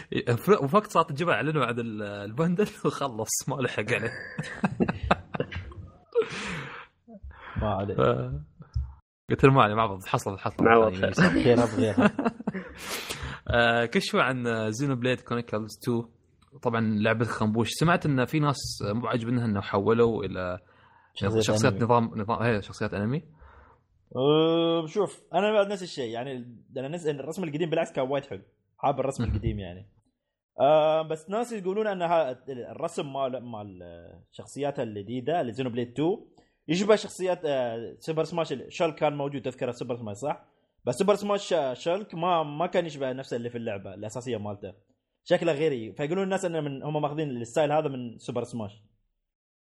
وفقت 0.62 0.90
صلاه 0.90 1.06
الجمعة 1.10 1.34
أعلنوا 1.34 1.64
عن 1.64 1.78
ال- 1.78 2.02
bundle 2.02 2.66
وخلص 2.84 3.48
ما 3.48 3.54
لحق 3.54 3.92
عليه. 3.92 4.12
ما 7.56 7.68
عليه. 7.74 7.94
ف- 7.94 8.32
قلت 9.30 9.44
له 9.44 9.52
ما 9.52 9.62
عليه 9.62 9.74
معوض 9.74 10.06
حصل. 10.06 10.38
حصل 10.38 10.64
معوض 10.64 10.92
يعني 10.92 11.12
خير. 11.12 11.96
آه، 13.48 13.84
كشفوا 13.84 14.22
عن 14.22 14.70
Xenoblade 14.70 15.20
Chronicles 15.20 15.78
2 15.82 16.02
طبعا 16.62 16.80
لعبة 16.80 17.24
خنبوش 17.24 17.68
سمعت 17.70 18.06
إن 18.06 18.24
في 18.24 18.40
ناس 18.40 18.82
مو 18.82 19.06
عاجبنها 19.06 19.44
إنه 19.44 19.60
حولوا 19.60 20.24
إلى 20.24 20.58
شخصيات. 21.14 21.82
نظام 21.82 22.04
نظام 22.04 22.42
هي 22.42 22.62
شخصيات 22.62 22.94
أنمي. 22.94 23.22
أه، 24.16 24.86
شوف 24.86 25.22
أنا 25.34 25.52
بعد 25.52 25.66
نفس 25.66 25.82
الشيء. 25.82 26.10
يعني 26.10 26.32
أنا 26.76 26.88
نس... 26.88 27.06
الرسم 27.06 27.44
القديم 27.44 27.70
بالعكس 27.70 27.92
كان 27.92 28.08
وايد 28.08 28.24
حلو. 28.24 28.42
حاب 28.78 29.00
الرسم 29.00 29.24
القديم 29.24 29.58
يعني. 29.58 29.88
أه 30.60 31.02
بس 31.02 31.30
ناس 31.30 31.52
يقولون 31.52 31.86
ان 31.86 32.02
الرسم 32.70 33.12
مال 33.12 33.44
مال 33.44 33.82
الشخصيات 34.30 34.80
الجديدة 34.80 35.40
اللي 35.40 35.52
Xenoblade 35.52 35.88
2 35.88 36.08
يشبه 36.68 36.96
شخصيات 36.96 37.44
آه، 37.44 37.96
سوبر 37.98 38.24
سماش 38.24 38.54
شلك 38.68 38.94
كان 38.94 39.16
موجود 39.16 39.42
تذكر 39.42 39.72
سوبر 39.72 39.96
سماش 39.96 40.16
صح؟ 40.16 40.44
بس 40.84 40.98
سوبر 40.98 41.14
سماش 41.14 41.54
شلك 41.72 42.14
ما 42.14 42.42
ما 42.42 42.66
كان 42.66 42.86
يشبه 42.86 43.12
نفسه 43.12 43.36
اللي 43.36 43.50
في 43.50 43.58
اللعبة 43.58 43.94
الأساسية 43.94 44.36
مالته. 44.36 44.74
شكله 45.24 45.52
غيري. 45.52 45.92
فيقولون 45.92 46.24
الناس 46.24 46.44
إنه 46.44 46.60
من 46.60 46.82
هم 46.82 47.02
ماخذين 47.02 47.30
ال 47.30 47.37
style 47.37 47.72
هذا 47.72 47.88
من 47.88 48.18
سوبر 48.18 48.44
سماش 48.44 48.82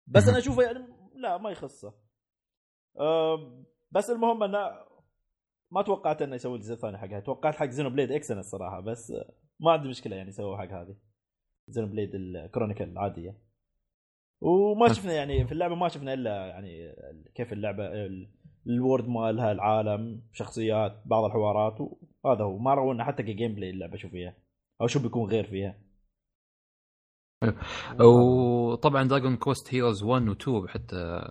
بس 0.08 0.28
أنا 0.28 0.38
أشوفه 0.38 0.64
يعني 0.64 0.80
لا 1.16 1.38
ما 1.38 1.50
يخصه. 1.50 1.94
أه 3.00 3.66
بس 3.92 4.10
المهم 4.10 4.44
إنه 4.44 4.58
ما 5.72 5.82
توقعت 5.82 6.22
إنه 6.22 6.36
يسوي 6.36 6.56
الجزء 6.56 6.74
الثاني 6.74 6.98
حقها. 6.98 7.20
توقعت 7.20 7.56
حق 7.56 7.70
Xenoblade 7.70 8.12
X 8.12 8.32
أنا 8.32 8.40
الصراحة 8.40 8.80
بس 8.80 9.14
ما 9.60 9.72
عندي 9.72 9.90
مشكلة 9.90 10.16
يعني 10.16 10.32
سووا 10.32 10.58
حق 10.58 10.72
هذه. 10.72 10.96
Xenoblade 11.68 11.88
ال 11.88 12.16
Chronicle 12.16 12.84
العادية. 12.84 13.49
وما 14.42 14.94
شفنا 14.94 15.14
يعني 15.14 15.46
في 15.48 15.52
اللعبة 15.52 15.76
ما 15.76 15.88
شفنا 15.88 16.14
إلا 16.14 16.46
يعني 16.48 16.96
كيف 17.36 17.54
اللعبة 17.54 17.86
ال- 17.88 18.30
ال 18.68 18.74
world 18.74 19.08
مالها 19.08 19.52
العالم 19.52 20.22
شخصيات 20.34 21.02
بعض 21.06 21.24
الحوارات 21.24 21.78
وهذا 22.24 22.44
هو. 22.44 22.58
ما 22.58 22.74
رونا 22.74 23.04
حتى 23.04 23.24
ك 23.24 23.56
gameplay 23.56 23.70
اللعبة 23.70 23.98
شو 23.98 24.10
فيها 24.10 24.34
أو 24.82 24.88
شو 24.88 25.00
بيكون 25.00 25.30
غير 25.32 25.44
فيها. 25.44 25.76
وطبعا 28.00 29.04
Dragon 29.04 29.36
Quest 29.38 29.74
Heroes 29.74 30.04
1 30.04 30.28
و 30.28 30.32
2 30.32 30.68
حتى 30.70 31.22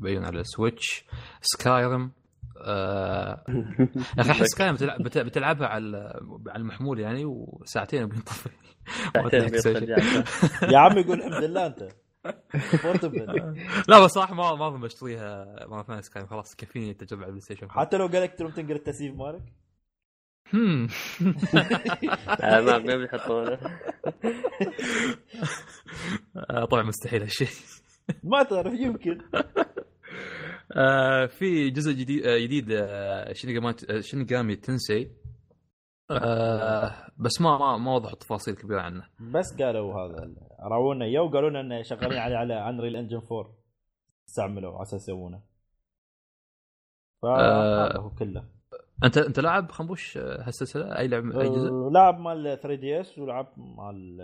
بييون 0.00 0.24
على 0.24 0.40
ال 0.40 0.49
Switch 0.49 1.04
Skyrim 1.40 2.12
يا 2.66 3.44
أخي 4.18 4.30
أحس 4.30 4.46
سكايرم 4.54 4.74
بتلعب 4.74 5.02
بت- 5.02 5.18
بتلعبها 5.18 5.66
على 5.66 5.96
على 6.48 6.60
المحمول 6.62 7.00
يعني 7.00 7.24
وساعتين. 7.24 8.08
جاهزة. 9.32 10.24
يا 10.72 10.78
عم 10.78 10.98
يقول 10.98 11.18
الحمد 11.22 11.44
لله 11.44 11.66
أنت. 11.66 11.88
لا 13.88 14.04
بس 14.04 14.10
صراحة 14.10 14.34
ما 14.34 14.54
ما 14.54 14.68
أظن 14.68 14.80
بشتريها 14.80 15.56
مره 15.66 15.82
ثانية 15.82 16.00
Skyrim 16.00 16.28
خلاص 16.28 16.56
كفيني 16.56 16.90
التجربة 16.90 17.22
على 17.22 17.28
ال 17.28 17.40
PlayStation 17.40 17.70
حتى 17.70 17.96
لو 17.96 18.06
قالك 18.06 18.38
تروح 18.38 18.54
تنقل 18.54 18.72
ال 18.72 18.80
save 18.80 19.14
مالك؟ 19.14 19.42
هم. 20.54 20.88
ما 22.42 22.78
ما 22.78 22.96
بيحطونه. 22.96 23.58
آه، 26.36 26.64
طبعا 26.64 26.82
مستحيل 26.82 27.22
هالشيء. 27.22 27.48
ما 28.24 28.42
تعرف 28.42 28.72
يمكن. 28.72 29.18
آه، 30.76 31.26
في 31.26 31.70
جزء 31.70 31.92
جديد 31.92 32.26
آه، 32.26 32.38
جديد 32.38 32.66
Shin 34.00 34.22
Megami 34.22 34.56
Tensei. 34.56 35.10
آه، 36.12 36.92
بس 37.16 37.40
ما 37.40 37.58
ما 37.58 37.76
ما 37.76 37.94
وضحوا 37.94 38.16
تفاصيل 38.16 38.54
كبيرة 38.54 38.80
عنه. 38.80 39.04
بس 39.34 39.62
قالوا 39.62 39.94
هذا 39.94 40.34
راونا 40.60 41.04
اياه 41.04 41.22
وقالوا 41.22 41.50
لنا 41.50 41.60
انه 41.60 41.82
شغالين 41.82 42.18
عليه 42.18 42.36
على 42.36 42.68
Unreal 42.68 42.96
Engine 42.96 43.22
4 43.32 43.54
استعملوا 44.28 44.72
على 44.72 44.82
أساس 44.82 45.02
يسوونه. 45.02 45.42
فهذا 47.22 47.96
آه. 47.96 47.98
هو 47.98 48.10
كله. 48.10 48.44
انت 49.04 49.18
أنت 49.18 49.40
لاعب 49.40 49.70
خنبوش 49.70 50.16
آه، 50.16 50.42
هالسلسلة؟ 50.46 50.98
أي 50.98 51.08
لعب 51.08 51.30
أي 51.30 51.48
جزء؟ 51.48 51.68
أه، 51.70 51.90
لعب 51.92 52.20
مال 52.20 52.60
3DS 52.60 53.18
ولعب 53.18 53.52
مال 53.56 54.18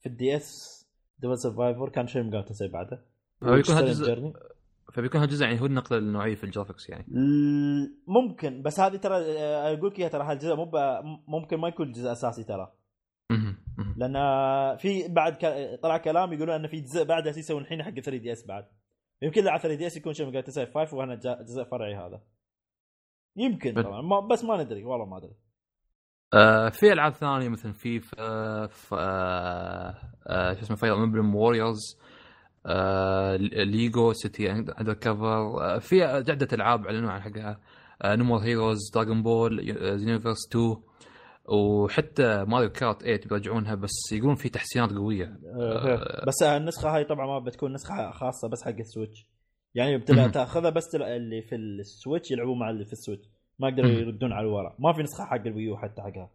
في 0.00 0.08
ال 0.08 0.36
DS 0.36 0.80
Devil 1.18 1.38
Survivor 1.38 1.88
كان 1.88 2.06
Shin 2.06 2.22
Megami 2.22 2.42
Tensei 2.42 2.68
بعده. 2.68 3.04
هو 3.42 3.54
يكون 3.54 3.74
هالجزء-. 3.74 4.53
فبيكون 4.92 5.20
هالجزء 5.20 5.44
يعني 5.44 5.60
هو 5.60 5.66
النقلة 5.66 5.98
النوعية 5.98 6.34
في 6.34 6.44
ال 6.44 6.49
graphics 6.49 6.88
يعني. 6.88 7.06
ممكن 8.06 8.62
بس 8.62 8.80
هذه 8.80 8.96
ترى 8.96 9.16
أه، 9.16 9.74
أقول 9.74 9.90
لك 9.90 10.12
ترى 10.12 10.24
هالجزء 10.24 10.56
مو 10.56 10.70
ممكن 11.28 11.56
ما 11.56 11.68
يكون 11.68 11.92
جزء 11.92 12.12
أساسي 12.12 12.44
ترى. 12.44 12.72
لأن 13.96 14.16
في 14.76 15.08
بعد 15.08 15.38
طلع 15.82 15.96
كلام 15.96 16.32
يقولون 16.32 16.54
إن 16.54 16.66
في 16.66 16.80
جزء 16.80 17.04
بعد 17.04 17.26
يسوون 17.26 17.62
الحين 17.62 17.82
حق 17.82 18.00
3DS 18.00 18.46
بعد. 18.46 18.66
يمكن 19.22 19.48
على 19.48 19.58
3DS 19.58 19.96
يكون 19.96 20.12
Shin 20.12 20.40
Megami 20.40 20.53
Tensei 20.53 20.66
5 20.66 20.96
وهنا 20.96 21.14
جزء 21.14 21.64
فرعي 21.64 21.94
هذا. 21.94 22.22
يمكن 23.36 23.82
طبعا 23.82 24.02
ما 24.02 24.20
بس 24.20 24.44
ما 24.44 24.62
ندري 24.62 24.84
والله 24.84 25.06
ما 25.06 25.18
أدري. 25.18 25.36
آه، 26.34 26.68
في 26.68 26.92
ألعاب 26.92 27.12
ثانية 27.12 27.48
مثل 27.48 27.72
فيفا 27.72 28.16
آه، 28.18 28.68
آه، 28.92 29.94
آه، 30.26 30.54
شو 30.54 30.60
اسمه 30.60 30.76
Fire 30.76 30.94
Emblem 30.94 31.34
Warriors 31.34 31.98
LEGO 33.56 34.12
City 34.12 34.52
Undercover 34.52 35.80
في 35.80 36.02
عده 36.02 36.48
ألعاب 36.52 36.86
أعلنوا 36.86 37.10
عن 37.10 37.20
حقها. 37.20 37.60
نمور 38.04 38.38
heroes 38.38 38.90
Dragon 38.94 39.22
Ball 39.22 39.68
Xenoverse 39.68 40.48
2 40.50 40.76
وحتى 41.48 42.44
Mario 42.48 42.70
Kart 42.70 43.02
8 43.02 43.20
بيرجعونها 43.28 43.74
بس 43.74 44.12
يقولون 44.12 44.34
في 44.34 44.48
تحسينات 44.48 44.92
قوية. 44.92 45.38
أه، 45.60 46.24
بس 46.26 46.42
النسخة 46.42 46.96
هاي 46.96 47.04
طبعا 47.04 47.26
ما 47.26 47.38
بتكون 47.38 47.72
نسخة 47.72 48.10
خاصة 48.10 48.48
بس 48.48 48.62
حق 48.64 48.78
ال 48.78 48.84
Switch. 48.84 49.26
يعني 49.74 49.98
بتلائمهم. 49.98 50.30
تأخذها 50.30 50.70
بس 50.70 50.94
اللي 50.94 51.42
في 51.42 51.54
ال 51.56 51.67
Switch 51.67 52.30
يلعبون 52.30 52.58
مع 52.58 52.70
اللي 52.70 52.84
في 52.84 52.92
ال 52.92 52.97
Switch. 52.97 53.28
ما 53.58 53.68
يقدروا. 53.68 53.90
يردون 53.90 54.32
على 54.32 54.46
الورا. 54.46 54.76
ما 54.78 54.92
في 54.92 55.02
نسخة 55.02 55.24
حق 55.24 55.46
ال 55.46 55.52
Wii 55.52 55.70
U 55.70 55.76
حتى 55.76 56.02
حقها. 56.02 56.30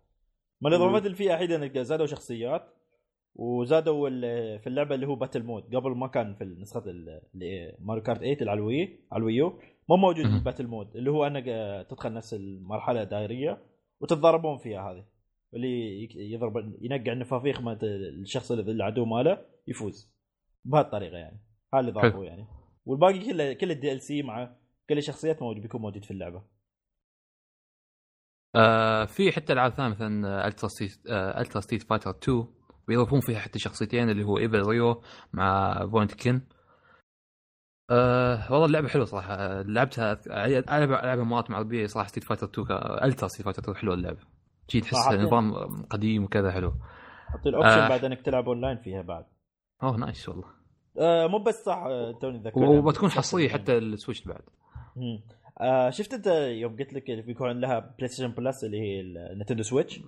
ما 0.62 0.70
الإضافات 0.70 1.06
اللي 1.06 1.15
فيها 1.18 1.34
الحين 1.34 1.52
إنك 1.52 1.78
زادوا 1.78 2.06
شخصيات 2.06 2.62
وزادوا 3.36 4.10
في 4.58 4.68
اللعبة 4.68 4.96
اللي 4.96 5.08
هو 5.08 5.15
battle 5.15 5.43
mode 5.43 5.76
قبل 5.76 5.92
ما 5.92 6.08
كان 6.08 6.36
في 6.36 6.46
نسخة 6.46 6.84
Mario 7.80 8.04
Kart 8.04 8.19
8 8.20 8.34
اللي 8.34 8.52
على 8.52 8.60
ال 8.60 8.69
Wii 8.69 9.00
على 9.12 9.20
ال 9.22 9.29
Wii 9.29 9.52
U 9.52 9.60
ما 9.89 9.96
موجود. 9.96 10.26
ال 10.26 10.32
battle 10.32 10.67
mode 10.67 10.95
اللي 10.96 11.12
هو 11.12 11.28
انك 11.28 11.46
تدخل 11.89 12.13
نفس 12.13 12.34
المرحلة 12.34 13.02
الدائريه 13.02 13.62
وتتضاربون 14.02 14.58
فيها 14.58 14.92
هذه. 14.92 15.06
اللي 15.54 16.04
يضرب 16.15 16.76
ينقع 16.82 17.12
النفافيخ 17.12 17.62
مالت 17.62 17.84
الشخص 17.84 18.52
اللي 18.52 18.72
العدو 18.72 19.06
ماله 19.06 19.46
يفوز. 19.68 20.13
بهالطريقة 20.65 21.18
يعني. 21.18 21.39
هذا 21.74 21.80
اللي 21.80 21.92
ضافوه 21.92 22.26
يعني. 22.26 22.48
والباقي 22.86 23.20
كله 23.20 23.54
كل 23.54 23.72
ال 23.72 24.02
DLC 24.02 24.22
مع 24.24 24.56
كل 24.89 24.98
الشخصيات 24.98 25.42
موجود 25.42 25.62
بيكون 25.62 25.82
موجود 25.82 26.06
في 26.06 26.12
اللعبة. 26.12 26.44
آه 28.56 29.06
في 29.06 29.32
حتى 29.32 29.54
العاب 29.54 29.72
ثانية 29.72 29.89
مثلا 29.89 30.48
Ultra 30.48 30.69
Street 30.69 31.08
آه 31.10 31.42
Ultra 31.41 31.62
Street 31.62 31.84
Fighter 31.84 32.10
2 32.10 32.48
بيضيفون 32.89 33.19
فيها 33.19 33.39
حتى 33.39 33.60
شخصيتين 33.60 34.10
اللي 34.10 34.23
هو 34.23 34.38
Evil 34.38 34.62
Ryu 34.67 35.02
مع 35.34 35.78
Violent 35.84 36.13
Ken. 36.13 36.41
آه 37.89 38.52
والله 38.52 38.65
اللعبة 38.65 38.88
حلوة 38.88 39.06
صراحة. 39.06 39.62
لعبتها 39.62 40.19
العب 40.28 40.91
ألعبها 40.91 41.23
مرات 41.23 41.52
مع 41.52 41.60
ربيعي 41.60 41.88
صراحة. 41.88 42.08
Street 42.08 42.24
Fighter 42.24 42.48
2 42.47 42.67
كا- 42.67 43.06
Ultra 43.06 43.28
Street 43.28 43.45
Fighter 43.45 43.62
2 43.62 43.75
حلوة 43.78 43.93
اللعبة. 43.95 44.19
جيه 44.69 44.82
تحس. 44.82 45.13
نظام 45.13 45.54
قديم 45.89 46.23
وكذا 46.23 46.52
حلو. 46.52 46.73
حطي 47.28 47.49
ال 47.50 47.52
option 47.52 47.69
آه. 47.80 47.89
بعد 47.89 48.06
إنك 48.06 48.21
تلعب 48.21 48.47
اونلاين 48.47 48.78
فيها 48.78 49.02
بعد. 49.02 49.25
أوه 49.84 49.97
nice 49.98 50.30
والله. 50.30 50.45
آه 50.99 51.28
مو 51.28 51.43
بس 51.43 51.63
صح 51.65 51.84
توني 52.22 52.38
ذكرت. 52.39 52.57
وبتكون 52.57 53.09
حصريه 53.11 53.49
حتى 53.49 53.78
ال 53.78 53.84
Switch 53.84 54.24
بعد. 54.28 54.41
مم. 54.95 55.24
آه 55.61 55.89
شفت 55.89 56.14
أنت 56.14 56.28
يوم 56.61 56.78
قلت 56.78 56.93
لك 56.93 57.11
بيكون 57.26 57.61
لها 57.61 57.80
PlayStation 57.97 58.32
Plus 58.32 58.64
اللي 58.64 58.78
هي 58.82 59.01
ال 59.01 59.08
Nintendo 59.08 59.64
Switch 59.64 59.99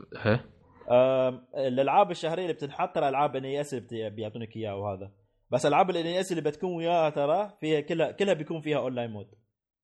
الألعاب 1.57 2.11
الشهرية 2.11 2.43
اللي 2.43 2.53
بتنحط 2.53 2.95
ترى 2.95 3.09
ألعاب 3.09 3.35
NES 3.35 3.73
اللي 3.73 4.09
بيعطونك 4.09 4.55
إياها 4.57 4.73
وهذا. 4.73 5.11
بس 5.51 5.65
ألعاب 5.65 5.89
ال 5.89 6.05
NES 6.07 6.31
اللي 6.31 6.41
بتكون 6.43 6.75
وياها 6.77 7.09
ترى 7.09 7.53
فيها 7.59 7.79
كلها 7.81 8.11
كلها 8.11 8.33
بيكون 8.33 8.61
فيها 8.61 8.77
online 8.77 9.11
mode 9.11 9.27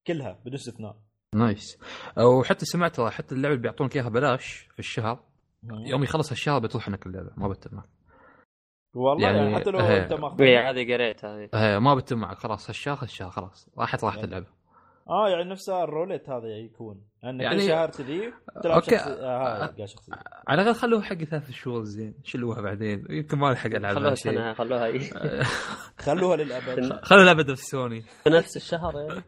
كلها 0.07 0.39
بدون 0.41 0.53
استثناء. 0.53 0.95
nice 1.35 1.79
وحتى 2.17 2.65
سمعت 2.65 2.95
ترى 2.95 3.11
حتى 3.11 3.35
اللعبة 3.35 3.53
اللي 3.55 3.61
بيعطونك 3.63 3.95
إياها 3.95 4.09
بلاش 4.09 4.67
في 4.73 4.79
الشهر. 4.79 5.19
يوم 5.63 6.03
يخلص 6.03 6.31
الشهر 6.31 6.59
بتروح 6.59 6.87
انك 6.87 7.05
اللعبة 7.05 7.29
ما 7.37 7.47
بتتم 7.47 7.75
معك 7.75 7.89
والله 8.95 9.27
يعني- 9.27 9.37
يعني, 9.37 9.55
حتى 9.55 9.69
لو. 9.69 9.79
أنت 9.79 10.13
ماخذ 10.13 10.41
هذه 10.43 10.93
قريت 10.93 11.25
هذه 11.25 11.79
ما 11.79 11.95
بتتم 11.95 12.17
معك 12.17 12.37
خلاص 12.37 12.69
هالشهر 12.69 12.97
هالشهر 13.01 13.29
خلاص. 13.29 13.69
راحت 13.77 14.03
راحت 14.03 14.23
اللعبة. 14.23 14.45
آه 15.09 15.29
يعني 15.29 15.43
نفسها 15.49 15.83
الروليت 15.83 16.29
هذا 16.29 16.47
يكون. 16.47 17.01
ان 17.23 17.41
يعني- 17.41 17.55
كل 17.61 17.67
شهر 17.67 17.89
كذي 17.89 18.33
تلعب 18.63 18.75
okay. 18.75 18.97
شخصي 18.97 19.09
آه 19.09 19.85
شخصية. 19.85 20.13
على 20.47 20.61
الأقل 20.61 20.75
خلوها 20.75 21.01
حق 21.01 21.15
ثلاث 21.23 21.51
شهور 21.51 21.83
زين. 21.83 22.13
شيلوها 22.23 22.61
بعدين. 22.61 23.05
يمكن 23.09 23.37
ما 23.37 23.51
ألحق 23.51 23.65
ألعب 23.75 23.95
خلوها 23.95 24.15
سنة 24.15 24.53
خلوها 24.53 24.85
إيه. 24.85 25.09
خلوها 26.05 26.35
للأبد. 26.37 26.93
خلوا 27.09 27.23
لعبه 27.23 27.43
في 27.43 27.55
سوني. 27.55 28.01
في 28.23 28.29
نفس 28.29 28.55
الشهر 28.57 28.93
يعني. 28.99 29.23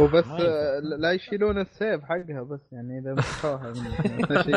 وبس. 0.00 0.24
آه، 0.26 0.78
لا 0.98 1.12
يشيلون 1.12 1.58
ال 1.60 1.68
save 1.68 2.02
حقها 2.04 2.42
بس 2.42 2.60
يعني 2.72 2.98
إذا 2.98 3.12
مسحوها 3.14 3.72
شيء. 4.42 4.54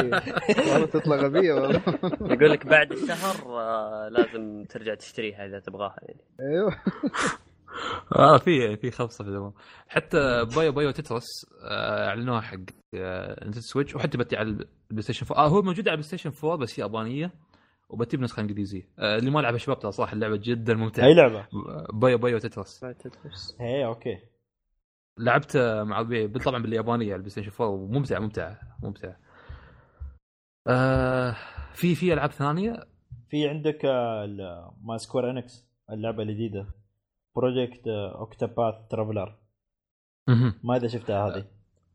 والله 0.71 0.85
تطلع 0.85 1.15
غبية 1.15 1.53
والله. 1.53 1.81
يقول 2.21 2.49
لك 2.51 2.65
بعد 2.67 2.91
الشهر 2.91 3.59
آه، 3.59 4.09
لازم 4.11 4.63
ترجع 4.69 4.95
تشتريها 4.95 5.45
إذا 5.45 5.59
تبغاها 5.59 5.95
يعني. 6.01 6.21
أيوه. 6.39 6.75
آه 8.15 8.37
في 8.37 8.77
في 8.77 8.91
خبصه 8.91 9.23
في 9.23 9.29
الأمور 9.29 9.53
حتى 9.87 10.45
Puyo 10.55 10.71
Puyo 10.71 10.91
Tetris 10.91 11.25
آه، 11.63 12.07
أعلنوها 12.07 12.41
حق 12.41 12.57
آه، 12.95 13.51
Switch 13.51 13.95
وحتى 13.95 14.17
بتي 14.17 14.37
على 14.37 14.49
ال 14.49 15.01
PlayStation 15.01 15.25
4 15.31 15.45
آه 15.45 15.47
هو 15.47 15.61
موجود 15.61 15.87
على 15.87 15.95
ال 15.95 16.03
PlayStation 16.07 16.31
4 16.43 16.57
بس 16.57 16.79
هي 16.79 16.83
يابانيه 16.83 17.31
وبتي 17.89 18.17
بنسخة 18.17 18.41
إنجليزية. 18.41 18.87
آه، 18.99 19.17
اللي 19.17 19.31
ما 19.31 19.39
لعبها 19.39 19.57
شباب 19.57 19.79
ترى 19.79 19.91
صراحة 19.91 20.13
اللعبة 20.13 20.37
جدا 20.37 20.73
ممتعة. 20.73 21.05
أي 21.05 21.13
لعبة؟ 21.13 21.47
Puyo 21.93 22.17
Puyo 22.17 22.37
Tetris 22.37 22.79
Tetris. 22.79 23.57
اي 23.61 23.85
okay. 23.85 24.17
لعبت 25.19 25.57
مع 25.57 26.03
طبعا 26.45 26.61
باليابانيه 26.63 27.05
على 27.05 27.15
البلاي 27.15 27.29
ستيشن 27.29 27.51
4 27.59 27.67
وممتعة 27.69 28.19
ممتعة 28.19 28.59
ممتعة. 28.83 29.17
آه 30.67 31.35
في 31.73 31.95
في 31.95 32.13
ألعاب 32.13 32.31
ثانية؟ 32.31 32.73
في 33.29 33.47
عندك 33.49 33.85
آه، 33.85 34.25
ال- 34.25 34.71
ما 34.83 34.97
سكوير 34.97 35.29
إنكس 35.31 35.67
اللعبة 35.91 36.23
الجديدة. 36.23 36.67
بروجكت 37.35 37.87
اوكتاباث 38.19 38.75
ترافلر. 38.89 39.39
ما 40.63 40.75
إذا 40.77 40.87
شفتها 40.87 41.27
هذه 41.27 41.45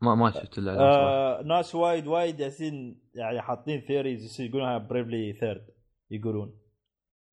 ما 0.03 0.15
ما 0.15 0.31
شفت 0.31 0.55
صراحة. 0.61 0.79
آه 0.81 1.43
ناس 1.43 1.75
وايد 1.75 2.07
وايد 2.07 2.41
ياسين 2.41 3.01
يعني 3.15 3.41
حاطين 3.43 3.81
ثيوريز 3.81 4.41
يقولونها 4.41 4.79
بريفلي 4.79 5.33
ثيرد 5.33 5.67
يقولون 6.11 6.59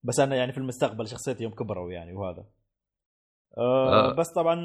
بس 0.04 0.20
أنا 0.20 0.36
يعني 0.36 0.52
في 0.52 0.58
المستقبل 0.58 1.08
شخصيتي 1.08 1.44
يوم 1.44 1.54
كبروا 1.54 1.92
يعني 1.92 2.14
وهذا 2.14 2.46
آه 3.58 4.12
آه. 4.12 4.16
بس 4.16 4.32
طبعا 4.36 4.56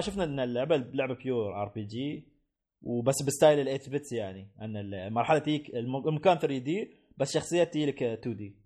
شفنا 0.00 0.24
إن 0.24 0.40
اللعبة 0.40 0.76
لعبه 0.76 1.14
pure 1.14 1.62
RPG 1.62 2.28
وبس 2.82 3.22
ب 3.26 3.33
style 3.33 3.68
ال 3.68 3.80
8 3.80 3.98
bits 3.98 4.12
يعني 4.12 4.50
إن 4.62 4.76
المرحله 4.76 5.38
تجيك 5.38 5.70
الم- 5.74 6.08
المكان 6.08 6.38
3D 6.38 6.94
بس 7.16 7.34
شخصيات 7.34 7.72
تجي 7.74 7.86
لك 7.86 8.02
2D 8.02 8.59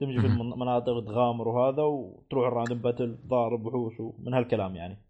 تمشي 0.00 0.20
في. 0.20 0.26
المناطق 0.26 0.92
وتغامر 0.92 1.48
وهذا 1.48 1.82
وتروح 1.82 2.46
ال 2.46 2.51
random 2.51 2.78
battle 2.78 3.18
ضارب 3.26 3.66
وحوش 3.66 4.00
ومن 4.00 4.34
هالكلام 4.34 4.76
يعني. 4.76 5.02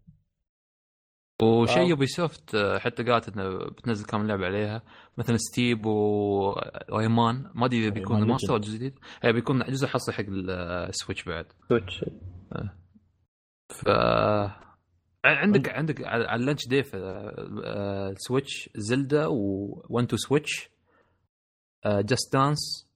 وشيء 1.41 1.83
آه. 1.83 1.87
Ubisoft 1.87 2.55
آه، 2.55 2.77
حتى 2.77 3.03
قالت 3.03 3.29
إنه 3.29 3.57
بتنزل 3.57 4.05
كم 4.05 4.27
لعبة 4.27 4.45
عليها. 4.45 4.81
مثلا 5.17 5.37
Steep 5.37 5.85
و 5.85 6.09
Rayman 6.09 7.51
ما 7.55 7.65
أدري 7.65 7.79
إذا 7.79 7.89
بيكون 7.89 8.23
remaster 8.23 8.53
أو 8.53 8.59
جديد. 8.59 8.99
هي 9.23 9.33
بيكون 9.33 9.59
جزء 9.59 9.87
حصري 9.87 10.15
حق 10.15 10.23
ال 10.29 10.42
Switch 10.42 11.23
بعد. 11.23 11.45
Switch 11.69 12.05
ف 13.69 13.89
عندك 15.25 15.69
عندك 15.69 16.03
على 16.03 16.35
ال 16.35 16.40
launch 16.40 16.67
day 16.67 16.83
في 16.83 16.97
آه، 17.65 18.09
ال 18.09 18.18
Switch 18.18 18.69
Zelda 18.75 20.17
و 20.17 20.22
1-2-Switch 20.22 20.69
Just 21.85 22.33
Dance 22.33 22.86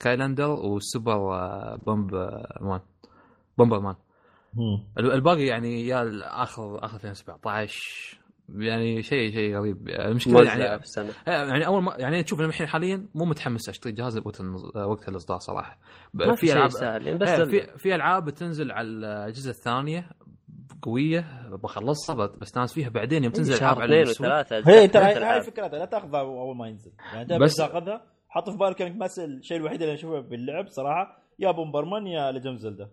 Skylander 0.00 0.50
و 0.50 0.64
Super 0.64 1.34
آه، 1.34 1.78
Bomb 1.86 2.14
آه، 2.14 2.58
man 2.60 2.80
Bomberman 3.58 3.94
ال- 4.98 5.12
الباقي 5.12 5.46
يعني 5.46 5.86
يا 5.86 6.10
اخر 6.42 6.84
آخر 6.84 6.96
2017 6.96 8.18
يعني 8.54 9.02
شيء 9.02 9.32
شيء 9.32 9.56
غريب. 9.56 9.88
المشكلة 9.88 10.42
يعني 10.44 10.74
السنة. 10.74 11.12
يعني 11.26 11.66
أول 11.66 11.82
ما 11.82 11.94
يعني 11.98 12.22
تشوف 12.22 12.40
الحين 12.40 12.66
حاليا 12.66 13.06
مو 13.14 13.24
متحمس 13.24 13.68
أشتري 13.68 13.92
جهاز 13.92 14.18
وقت 14.18 14.40
وقت 14.76 15.08
الإصدار 15.08 15.38
صراحة. 15.38 15.78
ب- 16.14 16.22
ما 16.22 16.34
في 16.34 16.52
العاب 16.52 16.70
سهل 16.70 17.06
يعني 17.06 17.18
بس 17.18 17.28
إيه، 17.28 17.42
ال- 17.42 17.50
في 17.50 17.78
في 17.78 17.94
ألعاب 17.94 18.24
بتنزل 18.24 18.72
على 18.72 18.88
الجزء 18.88 19.50
الثانية 19.50 20.10
قوية 20.82 21.48
بخلصها 21.62 22.26
بستانس 22.26 22.72
فيها 22.72 22.88
بعدين 22.88 23.24
يوم 23.24 23.32
تنزل 23.32 23.54
ألعاب 23.54 23.76
على 23.80 23.84
اثنين 23.84 24.02
السوق. 24.02 24.26
وثلاثه 24.26 24.70
هي 24.70 24.88
ترى 24.88 25.04
هاي. 25.04 25.42
فكرتها 25.42 25.78
لا 25.78 25.84
تأخذها 25.84 26.20
أول 26.20 26.56
ما 26.56 26.68
ينزل. 26.68 26.92
يعني 27.14 27.38
بس 27.38 27.56
تأخذها. 27.56 28.02
حط 28.36 28.50
في 28.50 28.56
بالك 28.56 28.82
انك 28.82 28.96
بس 28.96 29.18
الشيء 29.18 29.56
الوحيد 29.56 29.82
اللي 29.82 29.94
اشوفه 29.94 30.20
باللعب 30.20 30.66
صراحة؟ 30.68 31.18
يا 31.38 31.50
Bomberman 31.50 32.06
يا 32.06 32.32
Legend 32.32 32.58
Zelda 32.58 32.90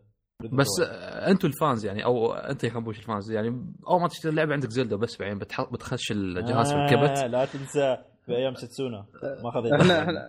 بس 0.54 0.68
آه، 0.84 1.32
أنتم 1.32 1.48
ال 1.48 1.55
fans 1.55 1.86
يعني 1.86 2.06
أو 2.06 2.34
انت 2.34 2.64
يا 2.64 2.70
خنبوش 2.70 3.00
ال 3.00 3.06
fans 3.06 3.32
يعني 3.32 3.48
اول 3.90 4.02
ما 4.02 4.08
تشتري 4.08 4.32
اللعبة 4.32 4.54
عندك 4.54 4.70
Zelda 4.70 4.98
بس 4.98 5.18
بعدين 5.20 5.40
بتح- 5.40 5.70
بتخش 5.74 6.12
الجهاز 6.12 6.74
في 6.74 6.80
الكبت. 6.80 7.18
آه 7.18 7.28
لا 7.28 7.46
تنسى 7.46 7.98
في 8.26 8.32
أيام 8.36 8.54
ستسونا. 8.56 9.06
ما 9.44 9.50
أخذ 9.50 9.74
إحنا 9.82 10.00
إحنا 10.04 10.28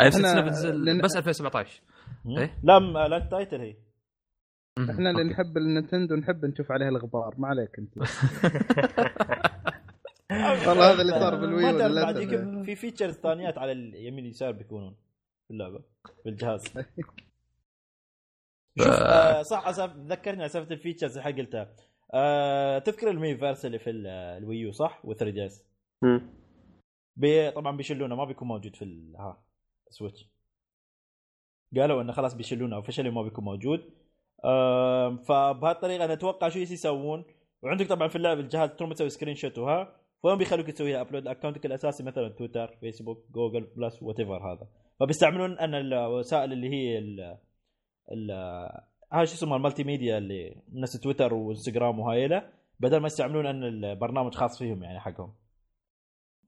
إحنا- 0.00 0.08
سلسله 0.08 0.40
بتنزل 0.40 1.02
بس 1.02 1.16
2017 1.16 1.82
إيه؟ 2.38 2.58
لا 2.62 2.78
لا 3.08 3.28
تايتل 3.30 3.60
هي. 3.60 3.76
إحنا 4.90 5.10
اللي. 5.10 5.24
نحب 5.24 5.56
النينتندو 5.56 6.14
نحب 6.16 6.44
نشوف 6.44 6.72
عليها 6.72 6.88
الغبار. 6.88 7.34
ما 7.38 7.48
عليك 7.48 7.70
أنت. 7.78 7.94
والله 10.68 10.92
هذا 10.92 11.02
اللي 11.02 11.12
صار 11.20 11.34
بالوي 11.34 11.62
ما 11.62 11.78
تعرف 11.78 11.90
للأسف. 11.92 12.04
بعد 12.06 12.16
يمكن 12.22 12.64
في 12.64 12.74
فيتشرز 12.74 13.14
ثانيات 13.14 13.58
على 13.58 13.72
اليمين 13.72 14.24
اليسار 14.24 14.52
بيكونون 14.52 14.96
في 15.48 15.54
اللعبة 15.54 15.82
في 16.22 16.28
الجهاز 16.28 16.64
آه 18.86 19.42
صح 19.42 19.66
أسف 19.68 19.96
ذكرني 19.96 20.40
على 20.40 20.48
سالفة 20.48 20.74
الفيتشرز 20.74 21.18
اللي 21.18 21.42
قلتها. 21.42 21.76
آه 22.14 22.78
تذكر 22.78 23.10
المي 23.10 23.36
فيرس 23.36 23.66
اللي 23.66 23.78
في 23.78 23.90
ال- 23.90 24.06
الويو 24.06 24.72
صح؟ 24.72 25.02
و3 25.06 25.22
دي 25.24 25.46
اس. 25.46 25.64
بي 27.16 27.50
طبعا 27.50 27.76
بيشيلونه 27.76 28.14
ما 28.16 28.24
بيكون 28.24 28.48
موجود 28.48 28.76
في 28.76 28.82
ال- 28.82 29.16
ها 29.16 29.42
Switch 29.90 30.28
قالوا 31.76 32.02
إنه 32.02 32.12
خلاص 32.12 32.34
بيشيلونه 32.34 32.76
officially 32.76 33.10
ما 33.10 33.22
بيكون 33.22 33.44
موجود. 33.44 33.80
آم، 34.44 35.18
فبهالطريقة 35.22 36.04
أنا 36.04 36.12
أتوقع 36.12 36.48
شو 36.48 36.58
يسوون. 36.58 37.24
وعندك 37.62 37.86
طبعا 37.88 38.08
في 38.08 38.16
اللعب 38.16 38.38
الجهاز 38.38 38.70
تروح 38.70 38.92
تسوي 38.92 39.08
screenshot 39.10 39.58
وها. 39.58 40.00
فهم 40.22 40.38
بيخلوك 40.38 40.70
تسوي 40.70 40.92
لها 40.92 41.00
upload 41.00 41.26
account 41.26 41.61
ك 41.61 41.66
الاساسي 41.66 42.02
مثلا 42.04 42.28
تويتر 42.28 42.76
فيسبوك 42.80 43.26
Google 43.30 43.68
Plus 43.76 44.02
whatever 44.02 44.52
هذا. 44.52 44.68
فبيستعملون 45.00 45.58
أن 45.58 45.74
الوسائل 45.74 46.52
اللي 46.52 46.68
هي 46.70 46.98
ال 46.98 47.20
ال 48.12 48.30
هاي 49.12 49.26
شو 49.26 49.34
اسمها 49.34 49.56
ال 49.56 49.84
multimedia 49.84 50.18
اللي 50.18 50.62
نفس 50.72 51.00
تويتر 51.00 51.34
وإنستغرام 51.34 51.98
وهايله 51.98 52.50
بدل 52.80 53.00
ما 53.00 53.06
يستعملون 53.06 53.46
أن 53.46 53.64
البرنامج 53.64 54.34
خاص 54.34 54.58
فيهم 54.58 54.82
يعني 54.82 55.00
حقهم. 55.00 55.34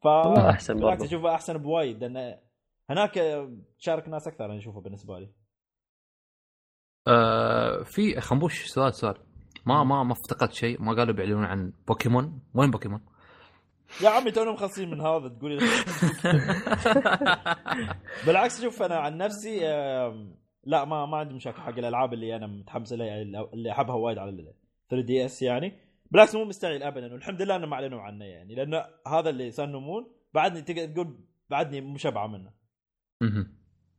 ف 0.02 0.06
بالعكس 0.06 0.70
برضو. 0.70 1.04
أشوفه 1.04 1.34
أحسن 1.34 1.58
بوايد 1.58 2.04
لأن 2.04 2.38
هناك 2.90 3.12
تشارك 3.78 4.08
ناس 4.08 4.28
أكثر 4.28 4.44
أنا 4.44 4.58
أشوفه 4.58 4.80
بالنسبة 4.80 5.18
لي. 5.18 5.28
آه 7.08 7.82
في 7.82 8.20
خنبوش 8.20 8.66
سؤال 8.66 8.94
سؤال. 8.94 9.14
ما 9.66 9.84
ما 9.84 10.02
ما 10.02 10.12
افتقدت 10.12 10.52
شيء 10.52 10.82
ما 10.82 10.94
قالوا 10.94 11.14
بيعلنون 11.14 11.44
عن 11.44 11.72
بوكيمون. 11.88 12.42
وين 12.54 12.70
بوكيمون؟ 12.70 13.00
يا 14.00 14.08
عمي 14.08 14.30
تونا 14.30 14.52
مخلصين 14.52 14.90
من 14.90 15.00
هذا 15.00 15.28
تقول 15.28 15.52
لي 15.52 15.58
بالعكس 18.26 18.62
شوف 18.62 18.82
أنا 18.82 18.96
عن 18.96 19.16
نفسي 19.16 19.60
لا 20.64 20.84
ما 20.84 21.06
ما 21.06 21.16
عندي 21.16 21.34
مشاكل 21.34 21.60
حق 21.60 21.78
الألعاب 21.78 22.12
اللي 22.12 22.36
أنا 22.36 22.46
متحمس 22.46 22.92
لها 22.92 23.22
اللي 23.22 23.72
أحبها 23.72 23.94
وايد 23.94 24.18
على 24.18 24.30
ال 24.30 24.54
3DS 24.90 25.42
يعني. 25.42 25.72
بالعكس 26.10 26.34
مو 26.34 26.44
مستعجل 26.44 26.82
ابدا 26.82 27.12
والحمد 27.12 27.42
لله 27.42 27.56
إنه 27.56 27.66
ما 27.66 27.74
أعلنوا 27.74 28.00
عنه 28.00 28.24
يعني 28.24 28.54
لأن 28.54 28.84
هذا 29.08 29.30
اللي 29.30 29.50
Sun 29.50 29.72
Moon 29.72 30.12
بعدني 30.34 30.62
تقدر 30.62 30.86
تقول 30.86 31.24
بعدني 31.50 31.80
مشبعه 31.80 32.26
منه. 32.26 32.52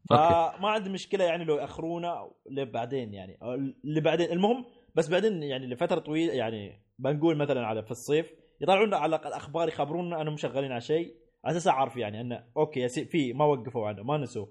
فما 0.09 0.69
عندي 0.69 0.89
مشكلة 0.89 1.23
يعني 1.23 1.43
لو 1.43 1.55
يأخرونا 1.55 2.31
لبعدين 2.49 3.13
يعني 3.13 3.39
اللي 3.85 4.01
بعدين 4.01 4.31
المهم 4.31 4.65
بس 4.95 5.09
بعدين 5.09 5.43
يعني 5.43 5.67
لفترة 5.67 5.99
طويلة 5.99 6.33
يعني 6.33 6.83
بنقول 6.99 7.37
مثلا 7.37 7.65
على 7.65 7.83
في 7.83 7.91
الصيف 7.91 8.31
يطلعون 8.63 8.87
لنا 8.87 8.97
على 8.97 9.15
الأقل 9.15 9.33
أخبار 9.33 9.67
يخبرونا 9.67 10.21
انهم 10.21 10.37
شغالين 10.37 10.71
على 10.71 10.81
شيء. 10.81 11.15
على 11.45 11.57
أساس 11.57 11.67
أعرف 11.67 11.97
يعني 11.97 12.21
إنه 12.21 12.43
okay 12.57 12.87
في 12.89 13.33
ما 13.33 13.45
وقفوا 13.45 13.87
عنه 13.87 14.03
ما 14.03 14.17
نسوا 14.17 14.45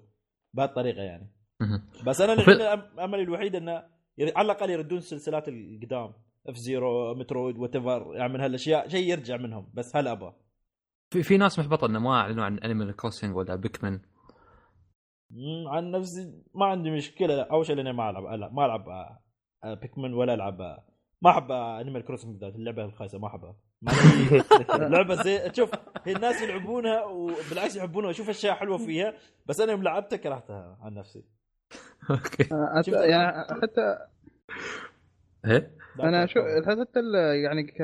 بهالطريقه 0.53 1.01
يعني. 1.01 1.31
بس 2.05 2.21
أنا 2.21 2.33
أملي 3.03 3.23
الوحيد 3.23 3.55
إنه 3.55 3.71
على 4.19 4.45
الأقل 4.45 4.69
يردون 4.69 4.97
السلسلات 4.97 5.47
القدام. 5.47 6.13
F-Zero 6.47 7.15
Metroid 7.15 7.57
what 7.57 7.75
يعني 7.75 8.33
من 8.33 8.39
هالأشياء 8.39 8.87
شيء 8.87 9.11
يرجع 9.11 9.37
منهم 9.37 9.71
بس 9.73 9.95
هل 9.95 10.07
ابى 10.07 10.31
في 11.09 11.23
في 11.23 11.37
ناس 11.37 11.59
محبطة 11.59 11.85
إنه 11.85 11.99
ما 11.99 12.11
أعلنوا 12.15 12.45
عن 12.45 12.59
Animal 12.59 12.95
Crossing 12.95 13.35
ولا 13.35 13.55
Pikmin 13.55 13.99
عن 15.67 15.91
نفسي 15.91 16.43
ما 16.55 16.65
عندي 16.65 16.91
مشكلة. 16.91 17.41
أول 17.41 17.65
شيء 17.65 17.75
لأني 17.75 17.93
ما 17.93 18.09
العب 18.09 18.53
ما 18.53 18.65
ألعب 18.65 18.89
آه، 18.89 19.19
آه، 19.63 19.73
Pikmin 19.73 20.13
ولا 20.13 20.33
ألعب 20.33 20.61
آه، 20.61 20.85
ما 21.21 21.29
أحب 21.29 21.51
Animal 21.51 22.05
Crossing 22.05 22.31
بالذات 22.31 22.55
اللعبة 22.55 22.85
الخايسة 22.85 23.19
ما 23.19 23.27
أحبها. 23.27 23.55
لعبة 24.91 25.23
زي 25.23 25.51
شوف 25.53 25.71
هي 26.05 26.15
الناس 26.15 26.41
يلعبونها 26.41 27.03
وبالعكس 27.03 27.75
يحبونها. 27.75 28.07
واشوف 28.07 28.29
أشياء 28.29 28.53
حلوة 28.55 28.77
فيها 28.77 29.13
بس 29.45 29.61
أنا 29.61 29.71
يوم 29.71 29.83
لعبتها 29.83 30.17
كرهتها 30.17 30.77
عن 30.81 30.93
نفسي. 30.93 31.23
okay. 32.11 32.43
شوف- 32.85 32.93
يعني 32.95 33.45
حتى 33.61 33.97
إيه؟ 35.45 35.71
أنا 35.99 36.25
شو 36.25 36.39
حتى 36.65 36.99
ال- 36.99 37.35
يعني 37.43 37.63
ك 37.63 37.77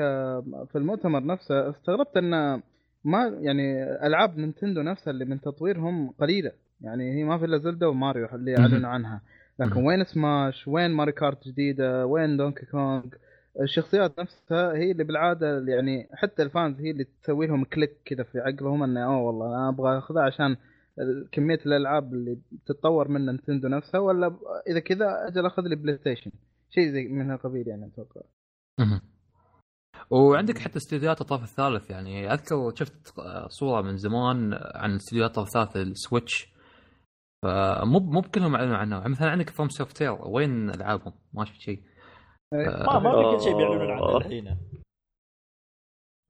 في 0.66 0.76
المؤتمر 0.76 1.24
نفسه 1.26 1.70
استغربت 1.70 2.16
إن 2.16 2.62
ما 3.04 3.26
يعني 3.40 3.84
ألعاب 4.06 4.38
Nintendo 4.38 4.82
نفسها 4.82 5.10
اللي 5.10 5.24
من 5.24 5.40
تطويرهم 5.40 6.10
قليلة. 6.20 6.52
يعني 6.80 7.14
هي 7.18 7.24
ما 7.24 7.38
في 7.38 7.44
إلا 7.44 7.58
Zelda 7.58 7.86
و 7.86 7.93
Mario 7.93 8.26
اللي. 8.32 8.58
أعلنوا 8.58 8.90
عنها. 8.90 9.20
لكن. 9.58 9.86
وين 9.86 10.04
سماش؟ 10.04 10.68
وين 10.68 10.90
Mario 10.90 11.12
Kart 11.12 11.48
جديدة؟ 11.48 12.06
وين 12.06 12.36
Donkey 12.36 12.66
Kong؟ 12.66 13.02
الشخصيات 13.60 14.20
نفسها 14.20 14.72
هي 14.72 14.90
اللي 14.90 15.04
بالعادة 15.04 15.64
يعني 15.68 16.08
حتى 16.14 16.42
ال 16.42 16.50
fans 16.50 16.80
هي 16.80 16.90
اللي 16.90 17.04
تسوي 17.04 17.46
لهم 17.46 17.64
click 17.64 17.96
كذا 18.04 18.22
في 18.22 18.38
عقلهم 18.38 18.82
إنه 18.82 19.04
أوه 19.04 19.20
والله 19.20 19.46
أنا 19.46 19.68
أبغى 19.68 19.98
أخذها 19.98 20.22
عشان 20.22 20.56
كمية 21.32 21.58
الألعاب 21.66 22.12
اللي 22.14 22.38
تتطور 22.66 23.08
من 23.08 23.26
Nintendo 23.26 23.68
نفسها 23.68 24.00
ولا 24.00 24.36
إذا 24.68 24.80
كذا 24.80 25.28
أجل 25.28 25.46
أخذ 25.46 25.62
لي 25.62 25.76
PlayStation 25.76 26.30
شيء 26.70 26.92
زي 26.92 27.08
من 27.08 27.30
هالقبيل 27.30 27.68
يعني 27.68 27.86
أتوقع. 27.86 28.20
وعندك 30.10 30.58
حتى 30.58 30.76
استديوهات 30.76 31.20
الطرف 31.20 31.42
الثالث 31.42 31.90
يعني 31.90 32.32
أذكر 32.32 32.74
شفت 32.74 33.14
صورة 33.48 33.82
من 33.82 33.96
زمان 33.96 34.54
عن 34.74 34.94
استديوهات 34.94 35.30
الطرف 35.30 35.56
الثالث 35.56 35.76
ال 35.76 35.86
Switch 35.86 36.48
فمو 37.42 38.00
مو 38.00 38.20
بكلهم 38.20 38.54
اعلنوا 38.54 38.76
عنها 38.76 39.08
مثلا 39.08 39.30
عندك 39.30 39.50
From 39.50 39.68
Soft 39.68 40.02
وين 40.02 40.70
ألعابهم؟ 40.70 41.12
ما 41.34 41.44
شفت 41.44 41.60
شيء 41.60 41.82
ما 42.52 42.98
ما 42.98 43.10
في 43.32 43.36
كل 43.36 43.42
شيء 43.44 43.56
بيعلنون 43.56 43.90
عنه 43.90 44.02
آه. 44.02 44.16
الحين 44.16 44.58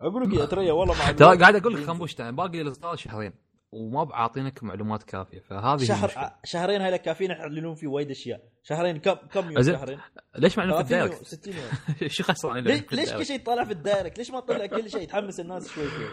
أقول 0.00 0.22
لك 0.22 0.40
يا 0.40 0.44
ترى 0.44 0.70
والله 0.70 0.94
مع 0.98 1.12
ترى 1.12 1.38
قاعد 1.38 1.56
أقول 1.56 1.74
لك. 1.74 1.86
خنبوش 1.86 2.14
باقي 2.20 2.60
الاصدار 2.60 2.96
شهرين 2.96 3.32
وما 3.72 4.04
بعاطينك 4.04 4.62
معلومات 4.62 5.02
كافية 5.02 5.40
فهذه. 5.40 5.84
شهر 5.84 6.32
شهرين 6.44 6.80
هاي 6.80 6.98
كافيين 6.98 7.30
يعلنون 7.30 7.74
فيه 7.74 7.86
وايد 7.86 8.10
أشياء 8.10 8.40
شهرين 8.62 8.98
كم 8.98 9.14
كم 9.14 9.50
يوم. 9.50 9.62
شهرين 9.62 9.98
ليش 10.36 10.58
معلوم 10.58 10.82
في 10.82 10.88
30 10.88 10.98
يوم 10.98 11.06
ال 11.06 11.09
Direct؟ 11.09 11.26
60 11.26 11.54
يوم 11.54 12.08
شو 12.16 12.22
خسران 12.22 12.64
ليش 12.64 12.80
كل؟ 13.12 13.26
شيء 13.26 13.36
يطلع 13.36 13.64
في 13.64 13.72
ال 13.72 13.79
Direct 13.79 14.18
ليش 14.18 14.30
ما 14.30 14.40
تطلع 14.40 14.66
كل 14.66 14.90
شيء 14.90 15.08
تحمس 15.08 15.40
الناس 15.40 15.68
شوي 15.68 15.88
شوي 15.88 16.08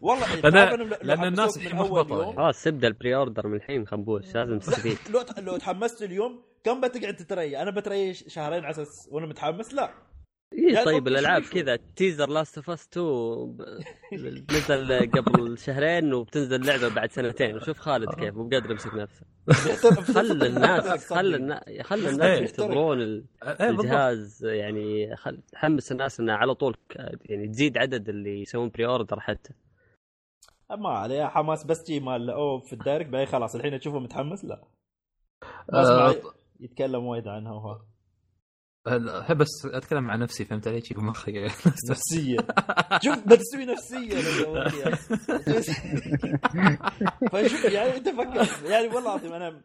والله 0.00 0.26
إنهم 0.48 0.82
لو 0.82 0.96
لأن 1.02 1.24
الناس 1.24 1.58
من 1.58 1.72
محبطة 1.72 2.14
يوم-. 2.24 2.36
خلاص 2.36 2.66
ابدا 2.66 2.88
ال 2.88 3.14
pre-order 3.16 3.46
من 3.48 3.56
الحين 3.56 3.86
خنبوش 3.86 4.34
لازم 4.34 4.58
تستفيد 4.58 4.98
لو 5.10 5.24
لو 5.38 5.56
تحمست 5.56 6.02
اليوم 6.02 6.42
كم 6.64 6.80
بتقعد 6.80 7.14
تتريى 7.16 7.62
أنا 7.62 7.70
بتريى 7.70 8.14
شهرين 8.14 8.64
على 8.64 8.70
أساس 8.70 9.08
وأنا 9.10 9.26
متحمس؟ 9.26 9.74
لا. 9.74 9.90
اي 10.58 10.84
طيب 10.84 11.08
الألعاب. 11.08 11.42
كذا 11.42 11.76
teaser 11.96 12.28
Last 12.28 12.56
of 12.56 12.70
Us 12.70 12.88
2 12.92 13.06
ب- 13.56 14.52
نزل 14.52 15.10
قبل 15.10 15.58
شهرين 15.58 16.14
وبتنزل 16.14 16.66
لعبة 16.66 16.88
بعد 16.94 17.10
سنتين. 17.12 17.56
وشوف 17.56 17.78
خالد 17.78 18.14
كيف 18.14 18.34
مو 18.34 18.48
قادر 18.48 18.70
يمسك 18.70 18.94
نفسه. 18.94 19.26
خل 20.14 20.42
الناس 20.46 21.12
خل 21.12 21.34
الناس 21.34 21.62
خل. 21.82 22.06
الناس 22.08 22.40
يختبرون. 22.40 23.24
الجهاز 23.60 24.44
يعني 24.44 25.16
خل 25.16 25.42
تحمس 25.52 25.92
الناس 25.92 26.20
إنه 26.20 26.32
على 26.32 26.54
طول 26.54 26.76
يعني 27.24 27.48
تزيد 27.48 27.78
عدد 27.78 28.08
اللي 28.08 28.40
يسوون 28.42 28.68
pre-order 28.68 29.20
حتى. 29.20 29.52
ما 30.78 30.88
عليه 30.88 31.24
حماس 31.24 31.64
بس 31.64 31.84
جي 31.86 32.00
مال 32.00 32.30
اوه 32.30 32.58
في 32.58 32.72
ال 32.72 32.77
Direct 32.77 33.08
بعدين 33.08 33.26
خلاص 33.26 33.54
الحين 33.54 33.74
أشوفه 33.74 33.98
متحمس 33.98 34.44
لا. 34.44 34.64
آه، 35.72 35.82
اسمع 36.12 36.30
يتكلم 36.60 37.04
وايد 37.04 37.28
عنها 37.28 37.52
وهذا 37.52 37.80
أحب 38.86 39.38
بس 39.38 39.48
أتكلم 39.66 40.10
عن 40.10 40.18
نفسي 40.20 40.44
فهمت 40.44 40.68
علي؟ 40.68 40.80
شي 40.80 40.94
بمخي 40.94 41.44
نفسيه 41.90 42.36
شوف 43.04 43.18
بتسوي 43.28 43.64
نفسيه. 43.64 44.20
فشوف 47.32 47.64
يعني 47.64 47.96
أنت 47.96 48.08
فكر. 48.08 48.70
يعني 48.70 48.86
والله 48.88 49.00
العظيم 49.14 49.32
أنا 49.32 49.62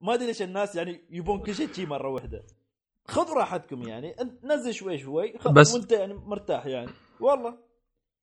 ما 0.00 0.14
أدري 0.14 0.26
ليش 0.26 0.42
الناس 0.42 0.76
يعني 0.76 1.00
يبون 1.10 1.40
كل 1.42 1.54
شيء 1.54 1.72
شي 1.72 1.86
مرة 1.86 2.08
واحدة. 2.08 2.42
خذ 3.08 3.32
راحتكم 3.32 3.82
يعني. 3.88 4.14
نزل 4.44 4.74
شوي 4.74 4.98
شوي. 4.98 5.34
بس- 5.52 5.74
وأنت 5.74 5.92
يعني 5.92 6.14
مرتاح 6.14 6.66
يعني. 6.66 6.90
والله. 7.20 7.58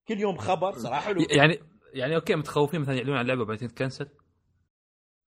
كل 0.07 0.19
يوم 0.19 0.37
خبر 0.37 0.77
صراحة 0.77 1.01
حلو. 1.01 1.21
يعني 1.29 1.59
يعني 1.93 2.15
أوكي 2.15 2.35
متخوفين 2.35 2.81
مثلا 2.81 2.95
يعلنون 2.95 3.17
عن 3.17 3.25
لعبة 3.25 3.41
وبعدين 3.41 3.67
تكنسل 3.67 4.07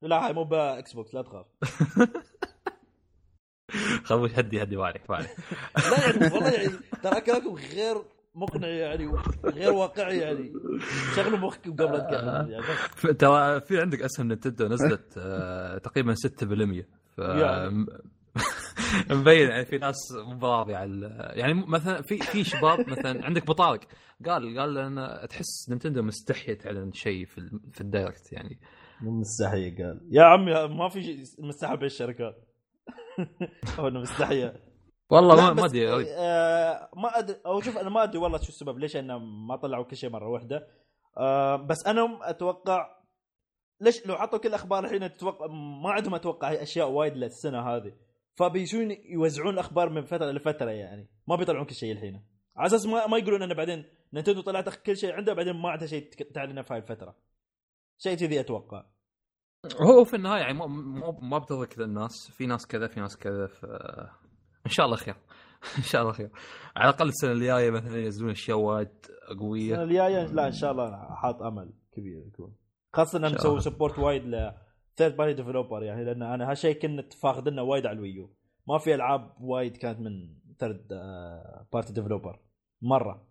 لا 0.03 0.27
هاي 0.27 0.33
مو 0.33 0.45
بإكس 0.45 0.93
بوكس 0.93 1.14
لا 1.14 1.23
تخاف. 1.23 1.47
خلوش 4.07 4.30
هدي 4.34 4.62
هدي 4.62 4.76
بالك 4.76 5.02
بالك 5.09 5.36
لا 5.90 6.00
يعني 6.07 6.34
والله 6.34 6.50
يعني 6.50 6.68
ترى 7.02 7.20
كلامكم 7.20 7.54
غير 7.54 7.96
مقنع 8.34 8.68
يعني 8.68 9.07
غير 9.44 9.72
واقعي 9.72 10.18
يعني. 10.18 10.52
شغلوا 11.16 11.38
مخكم 11.38 11.72
قبل 11.72 11.92
لا 11.92 11.98
تتكلم 11.98 12.50
يعني 12.50 13.14
ترى 13.14 13.61
في 13.61 13.80
عندك 13.80 14.02
اسهم 14.02 14.32
نينتندو 14.32 14.66
نزلت 14.68 15.14
آه، 15.18 15.78
تقريبا 15.78 16.14
6% 16.14 16.84
ف 17.16 17.18
يعني. 17.18 17.86
مبين 19.11 19.48
يعني 19.48 19.64
في 19.64 19.78
ناس 19.78 19.96
مو 20.12 20.46
راضيه 20.46 20.76
على 20.76 21.32
يعني 21.34 21.54
م- 21.54 21.70
مثلا 21.70 22.02
في 22.02 22.18
في 22.18 22.44
شباب 22.44 22.90
مثلا 22.90 23.24
عندك 23.26 23.42
ابو 23.42 23.52
طارق 23.52 23.80
قال 24.26 24.59
قال 24.59 24.78
أنا 24.78 25.26
تحس 25.26 25.66
نينتندو 25.70 26.02
مستحية 26.02 26.54
تعلن 26.59 26.92
شيء 26.92 27.24
في 27.26 27.38
ال- 27.38 27.61
في 27.72 27.80
الدايركت 27.80 28.32
يعني. 28.32 28.59
مو 29.00 29.11
مستحية 29.11 29.76
قال. 29.76 30.00
يا 30.11 30.22
عمي 30.22 30.52
ما 30.76 30.88
في 30.88 31.02
شيء 31.02 31.18
مستحيل 31.38 31.76
بين 31.76 31.88
هو 33.79 33.89
إنه 33.89 34.01
مستحية 34.01 34.67
والله 35.11 35.55
ما 35.55 35.64
أدري 35.64 35.89
آه 36.17 36.91
ما 36.97 37.19
أدري 37.19 37.37
أو 37.47 37.61
شوف 37.61 37.79
أنا 37.79 37.91
ما 37.91 38.03
أدري 38.03 38.19
والله 38.19 38.39
شو 38.39 38.49
السبب 38.49 38.79
ليش 38.79 38.97
انه 38.97 39.19
ما 39.19 39.57
طلعوا 39.57 39.85
كل 39.85 39.97
شيء 39.97 40.11
مرة 40.11 40.29
واحدة. 40.29 40.67
آه 41.19 41.57
بس 41.57 41.87
أنا 41.87 42.19
أتوقع 42.23 42.97
ليش 43.81 44.07
لو 44.07 44.17
حطوا 44.17 44.39
كل 44.39 44.49
الاخبار 44.49 44.85
الحين 44.85 45.12
تتوقع 45.12 45.47
ما 45.83 45.91
عندهم 45.91 46.14
أتوقع 46.14 46.53
أشياء 46.53 46.91
وايد 46.91 47.17
للسنة 47.17 47.61
هذه. 47.61 47.93
فبيسون 48.35 48.91
يوزعون 48.91 49.55
الاخبار 49.55 49.89
من 49.89 50.05
فترة 50.05 50.31
لفترة 50.31 50.71
يعني 50.71 51.09
ما 51.29 51.37
بيطلعون 51.37 51.64
كل 51.64 51.75
شيء 51.75 51.93
الحين. 51.93 52.27
على 52.57 52.67
أساس 52.67 52.87
ما, 52.87 53.07
ما 53.07 53.19
يقولون 53.19 53.43
إنه 53.43 53.55
بعدين 53.55 53.85
نينتندو 54.12 54.41
طلعت 54.41 54.69
كل 54.69 54.97
شيء 54.97 55.12
عنده 55.12 55.33
بعدين 55.33 55.53
ما 55.53 55.71
عندها 55.71 55.87
شيء 55.87 56.11
تعلنه 56.35 56.62
في 56.62 56.75
هاي 56.75 56.79
الفترة. 56.79 57.17
شيء 57.99 58.17
كذي 58.17 58.41
أتوقع. 58.41 58.85
هو 59.81 60.05
في 60.05 60.17
النهاية 60.17 60.41
يعني 60.41 60.55
ما 60.59 60.67
ما 60.67 61.19
ما 61.23 61.39
بتضر 61.39 61.64
كذا 61.67 61.85
الناس. 61.85 62.31
في 62.31 62.47
ناس 62.47 62.67
كذا 62.67 62.87
في 62.87 63.01
ناس 63.01 63.17
كذا 63.17 63.47
ف 63.47 63.64
إن 64.67 64.71
شاء 64.71 64.87
الله 64.87 64.97
خير. 64.97 65.14
إن 65.79 65.83
شاء 65.83 66.03
الله 66.03 66.12
خير. 66.12 66.31
على 66.77 66.91
الأقل 66.91 67.09
السنة 67.09 67.33
الجاية 67.33 67.71
مثلا 67.71 67.99
ينزلون 67.99 68.31
أشياء 68.31 68.59
وايد 68.59 68.89
السنة 68.89 69.39
قويه 69.41 69.83
الجاية 69.83 70.25
لا 70.27 70.47
إن 70.47 70.53
شاء 70.53 70.73
الله 70.73 71.14
حاط 71.14 71.43
أمل 71.43 71.73
كبير 71.93 72.27
يكون. 72.27 72.55
خاصة 72.93 73.19
إنهم 73.19 73.33
مسوي. 73.35 73.61
support 73.61 73.99
وايد 73.99 74.25
ل 74.25 74.53
third 74.97 75.16
party 75.16 75.34
developer 75.43 75.82
يعني 75.83 76.05
لأن 76.05 76.23
أنا 76.23 76.51
هالشيء 76.51 76.79
كنت 76.79 77.12
فاقدنا 77.23 77.62
وايد 77.62 77.87
على 77.87 77.97
الوي 77.97 78.14
يو. 78.14 78.30
ما 78.69 78.79
في 78.79 78.95
ألعاب 78.95 79.31
وايد 79.41 79.77
كانت 79.77 80.01
من 80.01 80.11
third 80.59 80.89
party 81.72 81.93
developer 81.93 82.41
مرة. 82.83 83.27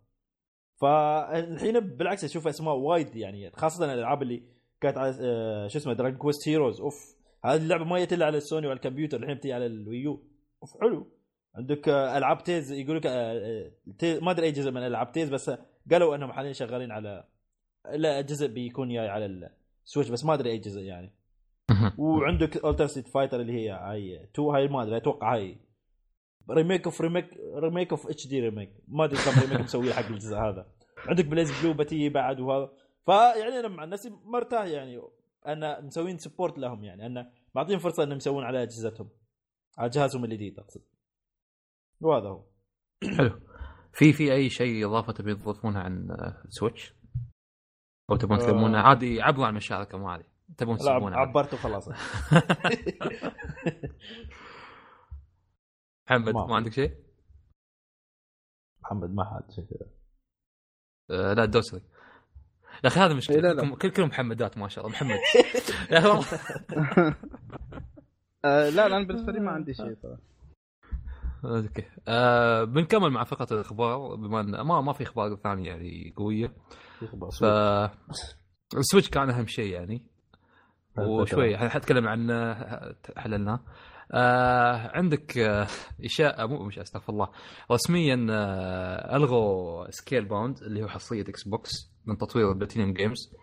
فالحين 0.81 1.79
بالعكس 1.79 2.23
أشوف 2.23 2.47
اسماء 2.47 2.75
وايد 2.75 3.15
يعني 3.15 3.51
خاصة 3.51 3.85
الألعاب 3.93 4.21
اللي 4.21 4.43
كانت 4.81 4.97
على 4.97 5.15
آه، 5.21 5.67
شو 5.67 5.77
اسمه 5.77 5.93
Dragon 5.93 6.17
Quest 6.17 6.49
Heroes 6.49 6.81
أوف 6.81 7.15
هذه 7.45 7.61
اللعبة 7.61 7.85
ما 7.85 7.99
جت 7.99 8.13
الا 8.13 8.25
على 8.25 8.37
السوني 8.37 8.67
وعلى 8.67 8.77
الكمبيوتر 8.77 9.17
الحين 9.17 9.35
بتجي 9.35 9.53
على 9.53 9.65
الوي 9.65 10.00
يو 10.00 10.23
أوف 10.63 10.81
حلو. 10.81 11.07
عندك 11.55 11.89
آه، 11.89 12.17
ألعاب 12.17 12.43
Tales 12.43 12.71
يقول 12.71 12.97
لك 12.97 13.05
آه، 13.05 13.71
ما 14.21 14.31
أدري 14.31 14.45
أي 14.45 14.51
جزء 14.51 14.71
من 14.71 14.81
ألعاب 14.87 15.11
Tales 15.11 15.29
بس 15.29 15.51
قالوا 15.91 16.15
إنهم 16.15 16.31
حاليا 16.31 16.53
شغالين 16.53 16.91
على 16.91 17.23
لا 17.93 18.21
جزء 18.21 18.47
بيكون 18.47 18.93
جاي 18.93 19.07
على 19.07 19.49
السويتش 19.85 20.09
بس 20.09 20.25
ما 20.25 20.33
أدري 20.33 20.51
أي 20.51 20.57
جزء 20.57 20.81
يعني. 20.81 21.15
وعندك 21.97 22.65
ألترا 22.65 22.87
ستريت 22.87 23.07
فايتر 23.07 23.41
اللي 23.41 23.53
هي 23.53 23.69
هاي 23.69 24.23
2 24.23 24.49
هاي 24.49 24.67
ما 24.67 24.83
أدري 24.83 24.97
أتوقع 24.97 25.35
هاي. 25.35 25.57
remake 26.49 26.85
of 26.85 27.01
remake 27.01 27.29
remake 27.55 27.91
of 27.91 28.07
HD 28.07 28.27
remake 28.27 28.69
ما 28.87 29.05
أدري 29.05 29.17
كم 29.17 29.41
remake 29.41 29.61
مسوية 29.61 29.93
حق 29.93 30.05
الجزء 30.05 30.37
هذا. 30.37 30.65
عندك 30.97 31.25
بليز 31.25 31.61
بلو 31.61 31.73
بتي 31.73 32.09
بعد 32.09 32.39
وهذا. 32.39 32.71
فيعني 33.05 33.59
أنا 33.59 33.67
مع 33.67 33.85
نفسي 33.85 34.09
مرتاح 34.09 34.65
يعني 34.65 35.01
أن 35.47 35.85
مسوين 35.85 36.17
support 36.17 36.57
لهم 36.57 36.83
يعني 36.83 37.05
أن 37.05 37.31
معطيهم 37.55 37.79
فرصة 37.79 38.03
انهم 38.03 38.17
يسوون 38.17 38.43
على 38.43 38.63
أجهزتهم 38.63 39.09
على 39.77 39.89
جهازهم 39.89 40.25
الجديد 40.25 40.59
أقصد 40.59 40.81
وهذا 42.01 42.27
هو 42.29 42.43
حلو 43.17 43.41
في 43.93 44.13
في 44.13 44.33
أي 44.33 44.49
شيء 44.49 44.85
إضافة 44.87 45.13
تبي 45.13 45.35
تضيفونها 45.35 45.81
عن 45.81 46.11
آه، 46.11 46.43
سويتش 46.49 46.93
أو 48.11 48.15
تبون 48.15 48.37
آه. 48.39 48.43
تكلمونها 48.43 48.81
عادي 48.81 49.21
عبوا 49.21 49.45
عن 49.45 49.53
مشاعركم 49.53 50.05
عادي 50.05 50.25
تبون 50.57 50.77
عادي. 50.87 51.15
عبرت 51.15 51.53
وخلاص 51.53 51.89
محمد 56.09 56.33
ما 56.33 56.45
ما. 56.45 56.55
عندك 56.55 56.71
شيء؟ 56.73 57.05
محمد 58.83 59.09
ما 59.13 59.23
حد 59.25 59.51
شيء 59.51 59.65
كذا 59.65 59.89
آه 61.09 61.33
لا 61.33 61.43
الدوسري 61.43 61.81
يا 62.85 62.89
أخي 62.89 62.99
هذا 62.99 63.13
مشكله 63.13 63.35
إيه، 63.35 63.41
لا، 63.41 63.53
لا. 63.53 63.61
كلكم 63.61 63.75
كلكم 63.75 64.03
محمدات 64.03 64.57
ما 64.57 64.67
شاء 64.67 64.85
الله. 64.87 64.95
محمد. 64.97 65.17
يا 65.91 65.97
أخي 65.97 66.07
والله 66.07 66.25
آه 68.45 68.69
لا 68.69 68.87
لا 68.87 68.97
أنا 68.97 69.07
بالنسبة 69.07 69.31
لي 69.31 69.39
ما 69.39 69.51
عندي 69.51 69.73
شيء 69.73 69.95
صراحة 70.03 70.21
أوكي. 71.45 71.83
آه 72.07 72.63
بنكمل 72.63 73.09
مع 73.09 73.23
فقرة 73.23 73.47
الإخبار 73.53 74.15
بما 74.15 74.39
إن 74.39 74.61
ما 74.61 74.81
ما 74.81 74.93
في 74.93 75.03
إخبار 75.03 75.35
ثانية 75.35 75.69
يعني 75.69 76.13
قوية. 76.17 76.53
ف 77.39 77.43
السويتش 78.77 79.09
كان 79.09 79.29
أهم 79.29 79.47
شيء 79.47 79.73
يعني. 79.73 80.05
وشوي 80.97 81.57
حنتكلم 81.57 82.07
عنه 82.07 82.55
حللناه. 83.17 83.59
آه 84.11 84.91
عندك 84.97 85.37
آه 85.37 85.67
اشاعه 86.03 86.45
مو 86.45 86.63
مش 86.63 86.79
أستغفر 86.79 87.13
الله 87.13 87.29
رسميا 87.71 88.27
آه 88.31 89.15
الغوا 89.15 89.91
سكيل 89.91 90.25
باوند 90.25 90.57
اللي 90.57 90.83
هو 90.83 90.87
حصرية 90.87 91.21
إكس 91.21 91.43
بوكس 91.47 91.71
من 92.05 92.17
تطوير 92.17 92.53
بلاتينيوم 92.53 92.93
جيمز 92.93 93.33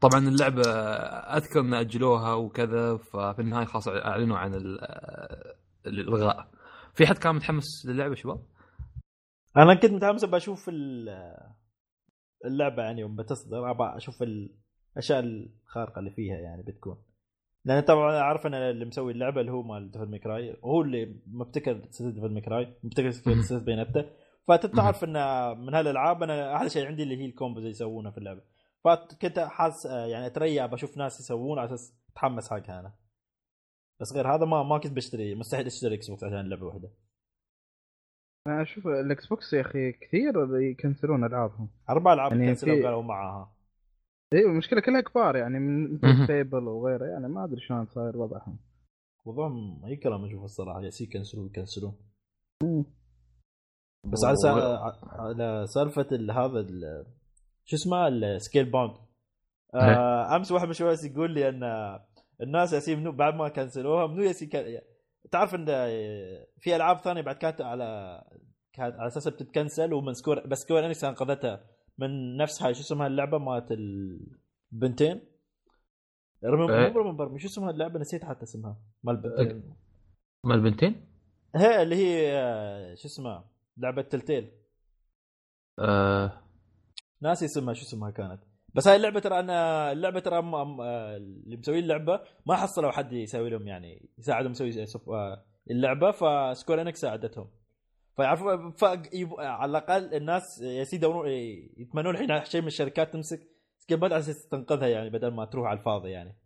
طبعا 0.00 0.28
اللعبة 0.28 0.62
آه، 0.66 1.36
أذكر 1.36 1.60
إن 1.60 1.74
أجلوها 1.74 2.34
وكذا 2.34 2.96
ففي 2.96 3.38
النهاية 3.38 3.64
خلاص 3.64 3.88
أعلنوا 3.88 4.38
عن 4.38 4.54
آه، 4.54 5.54
الإلغاء. 5.86 6.50
في 6.94 7.06
حد 7.06 7.18
كان 7.18 7.34
متحمس 7.34 7.86
للعبة 7.86 8.14
شباب؟ 8.14 8.42
أنا 9.56 9.74
كنت 9.74 9.90
متحمس 9.92 10.24
بشوف 10.24 10.68
ال- 10.68 11.34
اللعبة 12.44 12.82
يعني 12.82 13.00
يوم 13.00 13.16
بتصدر 13.16 13.70
ابى 13.70 13.96
أشوف 13.96 14.14
الأشياء 14.22 15.20
الخارقة 15.20 15.98
اللي 15.98 16.10
فيها 16.10 16.36
يعني 16.36 16.62
بتكون. 16.62 16.96
لأن 17.64 17.80
طبعا 17.82 18.16
أعرف 18.20 18.46
أن 18.46 18.54
اللي 18.54 18.84
مسوي 18.84 19.12
اللعبة 19.12 19.40
اللي 19.40 19.52
هو 19.52 19.62
مال 19.62 19.90
ديفل 19.90 20.10
ماي 20.10 20.28
كراي 20.28 20.56
هو 20.64 20.82
اللي 20.82 21.20
مبتكر 21.26 21.80
سلسلة 21.90 22.10
ديفل 22.10 22.32
ماي 22.32 22.49
كراي 22.49 22.74
مبتكر 22.84 23.10
سلسلة 23.10 23.58
بايونيتا 23.58 24.04
فتعرف 24.48 25.04
أن 25.04 25.12
من 25.58 25.74
هالألعاب 25.74 26.22
أنا 26.22 26.56
أحلى 26.56 26.68
شيء 26.70 26.86
عندي 26.86 27.02
اللي 27.02 27.16
هي 27.16 27.26
ال 27.26 27.31
combos 27.31 27.58
اللي 27.62 27.70
يسوونه 27.70 28.10
في 28.10 28.18
اللعبة. 28.18 28.40
فكنت 28.84 29.38
حاس 29.38 29.84
يعني 29.86 30.26
اتريا 30.26 30.66
بشوف 30.66 30.96
ناس 30.96 31.20
يسوون 31.20 31.58
على 31.58 31.66
أساس 31.74 31.94
أتحمس 32.12 32.50
حقها 32.50 32.80
أنا. 32.80 32.94
بس 34.00 34.12
غير 34.12 34.34
هذا 34.34 34.44
ما 34.44 34.62
ما 34.62 34.78
كنت 34.78 34.92
بشتري 34.92 35.34
مستحيل 35.34 35.66
أشتري 35.66 35.94
إكس 35.94 36.10
بوكس 36.10 36.24
عشان 36.24 36.48
لعبة 36.48 36.66
واحدة. 36.66 36.90
أنا 38.46 38.62
أشوف 38.62 38.86
الإكس 38.86 39.26
بوكس 39.26 39.52
يا 39.52 39.60
أخي 39.60 39.92
كثير 39.92 40.56
ي 40.60 40.67
cancel 40.67 41.10
ون 41.10 41.24
ألعابهم. 41.24 41.68
أربع 41.90 42.12
ألعاب 42.12 42.32
يعني 42.32 42.46
cancel 42.46 42.70
وا 42.70 42.74
في- 42.76 42.82
وقالوا 42.82 43.02
معاها. 43.02 43.52
اي 44.34 44.40
المشكلة 44.40 44.80
كلها 44.80 45.00
كبار 45.00 45.36
يعني 45.36 45.58
من. 45.58 45.98
فيبل 46.26 46.68
وغيره 46.68 47.06
يعني 47.06 47.28
ما 47.28 47.44
أدري 47.44 47.60
شلون 47.60 47.86
صاير 47.86 48.16
وضعهم 48.16 48.58
وضعهم 49.24 49.84
أي 49.84 49.96
كلام 49.96 50.24
أشوف 50.24 50.44
الصراحة 50.44 50.80
يا 50.82 50.90
يكنسلون 51.00 51.46
يكنسلون. 51.46 51.94
بس 54.04 54.24
على. 54.24 54.94
على 55.02 55.64
سالفة 55.66 56.06
ال- 56.12 56.30
هذا 56.30 56.60
ال... 56.60 57.06
شو 57.64 57.76
اسمه 57.76 58.08
السكيل 58.08 58.70
باوند 58.70 58.94
آه 59.74 60.36
أمس 60.36 60.52
واحد 60.52 60.64
من 60.64 60.70
الشباب 60.70 60.96
يقول 61.04 61.34
لي 61.34 61.48
إن 61.48 61.62
الناس 62.42 62.72
ياسين 62.72 62.98
منو 62.98 63.12
بعد 63.12 63.34
ما 63.34 63.48
cancel 63.48 63.91
وها 63.91 64.06
منو 64.06 64.22
ياسين 64.22 64.48
كان... 64.48 64.80
تعرف 65.30 65.54
إن 65.54 65.66
في 66.58 66.76
ألعاب 66.76 66.98
ثانية 66.98 67.22
بعد 67.22 67.36
كانت 67.36 67.60
على 67.60 68.20
كانت 68.72 68.94
على 68.94 69.06
أساس 69.06 69.28
بتتكنسل 69.28 69.92
ومن 69.92 70.12
سكور 70.12 70.46
بس 70.46 70.58
سكوير 70.58 70.86
انكس 70.86 71.04
انقذتها 71.04 71.60
من 71.98 72.36
نفس 72.36 72.62
هاي 72.62 72.74
شو 72.74 72.80
اسمها 72.80 73.06
اللعبة 73.06 73.38
مالت 73.38 73.72
البنتين 73.72 75.20
ريمبر 76.44 76.84
إيه. 76.84 76.92
مو 76.92 77.00
ريمبر 77.00 77.38
شو 77.38 77.48
اسمها 77.48 77.70
اللعبة؟ 77.70 78.00
نسيت 78.00 78.24
حتى 78.24 78.42
اسمها. 78.42 78.76
مال 79.02 79.14
البنتين 79.14 79.74
مال 80.44 80.56
البنتين؟ 80.56 81.08
هي 81.56 81.82
اللي 81.82 81.96
هي 81.96 82.96
شو 82.96 83.08
اسمها؟ 83.08 83.50
لعبة 83.76 84.02
تلتيل. 84.02 84.50
آه. 85.78 86.42
ناسي 87.22 87.44
اسمها 87.44 87.74
شو 87.74 87.82
اسمها 87.82 88.10
كانت. 88.10 88.40
بس 88.74 88.88
هاي 88.88 88.96
اللعبة 88.96 89.20
ترى 89.20 89.40
أنا 89.40 89.92
اللعبة 89.92 90.20
ترى 90.20 90.38
أم 90.38 90.54
أم 90.54 90.80
اللي 90.80 91.56
مسويين 91.56 91.82
اللعبة 91.82 92.20
ما 92.46 92.56
حصلوا 92.56 92.90
حد 92.90 93.12
يسوي 93.12 93.50
لهم 93.50 93.68
يعني 93.68 94.10
يساعدهم 94.18 94.50
يسوي 94.50 94.86
آه، 95.08 95.44
اللعبة 95.70 96.10
فسكوير 96.10 96.80
إنكس 96.80 97.00
ساعدتهم. 97.00 97.50
فيعرفوا 98.18 98.72
على 99.40 99.70
الأقل 99.70 100.14
الناس 100.14 100.60
يا 100.60 100.86
يدورون 100.92 101.28
يتمنون 101.76 102.14
الحين 102.14 102.44
شيء 102.44 102.60
من 102.60 102.66
الشركات 102.66 103.12
تمسك 103.12 103.48
سكيل 103.78 104.04
على 104.04 104.18
أساس 104.18 104.48
تنقذها 104.48 104.88
يعني 104.88 105.10
بدل 105.10 105.28
ما 105.28 105.44
تروح 105.44 105.68
على 105.68 105.78
الفاضي 105.78 106.10
يعني. 106.10 106.38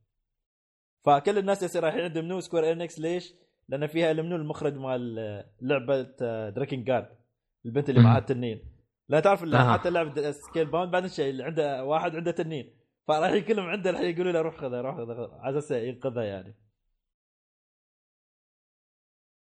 فكل 1.04 1.38
الناس 1.38 1.62
يصير 1.62 1.82
رايحين 1.82 2.00
عند 2.00 2.18
منو 2.18 2.40
سكوير 2.40 2.72
انكس 2.72 2.98
ليش؟ 2.98 3.34
لأن 3.68 3.86
فيها 3.86 4.12
منو 4.12 4.36
المخرج 4.36 4.76
مال 4.76 5.14
لعبة 5.60 6.02
دراكن 6.50 6.84
جارد 6.84 7.18
البنت 7.66 7.90
اللي 7.90 8.00
معها 8.00 8.18
التنين. 8.18 8.72
لا 9.08 9.20
تعرف 9.20 9.42
اللي 9.42 9.56
آه. 9.56 9.72
حتى 9.72 9.90
لعبة 9.90 10.30
سكيل 10.30 10.66
باوند 10.66 10.90
بعد 10.90 11.04
الشيء 11.04 11.30
اللي 11.30 11.44
عنده 11.44 11.84
واحد 11.84 12.16
عنده 12.16 12.30
تنين. 12.30 12.78
فرايحين 13.08 13.44
كلهم 13.44 13.66
عنده 13.66 13.90
الحين 13.90 14.14
يقولوا 14.14 14.32
له 14.32 14.40
روح 14.40 14.56
خذها 14.56 14.80
روح 14.80 14.96
خذها 14.96 15.38
على 15.40 15.58
أساس 15.58 15.70
ينقذها 15.70 16.24
يعني. 16.24 16.56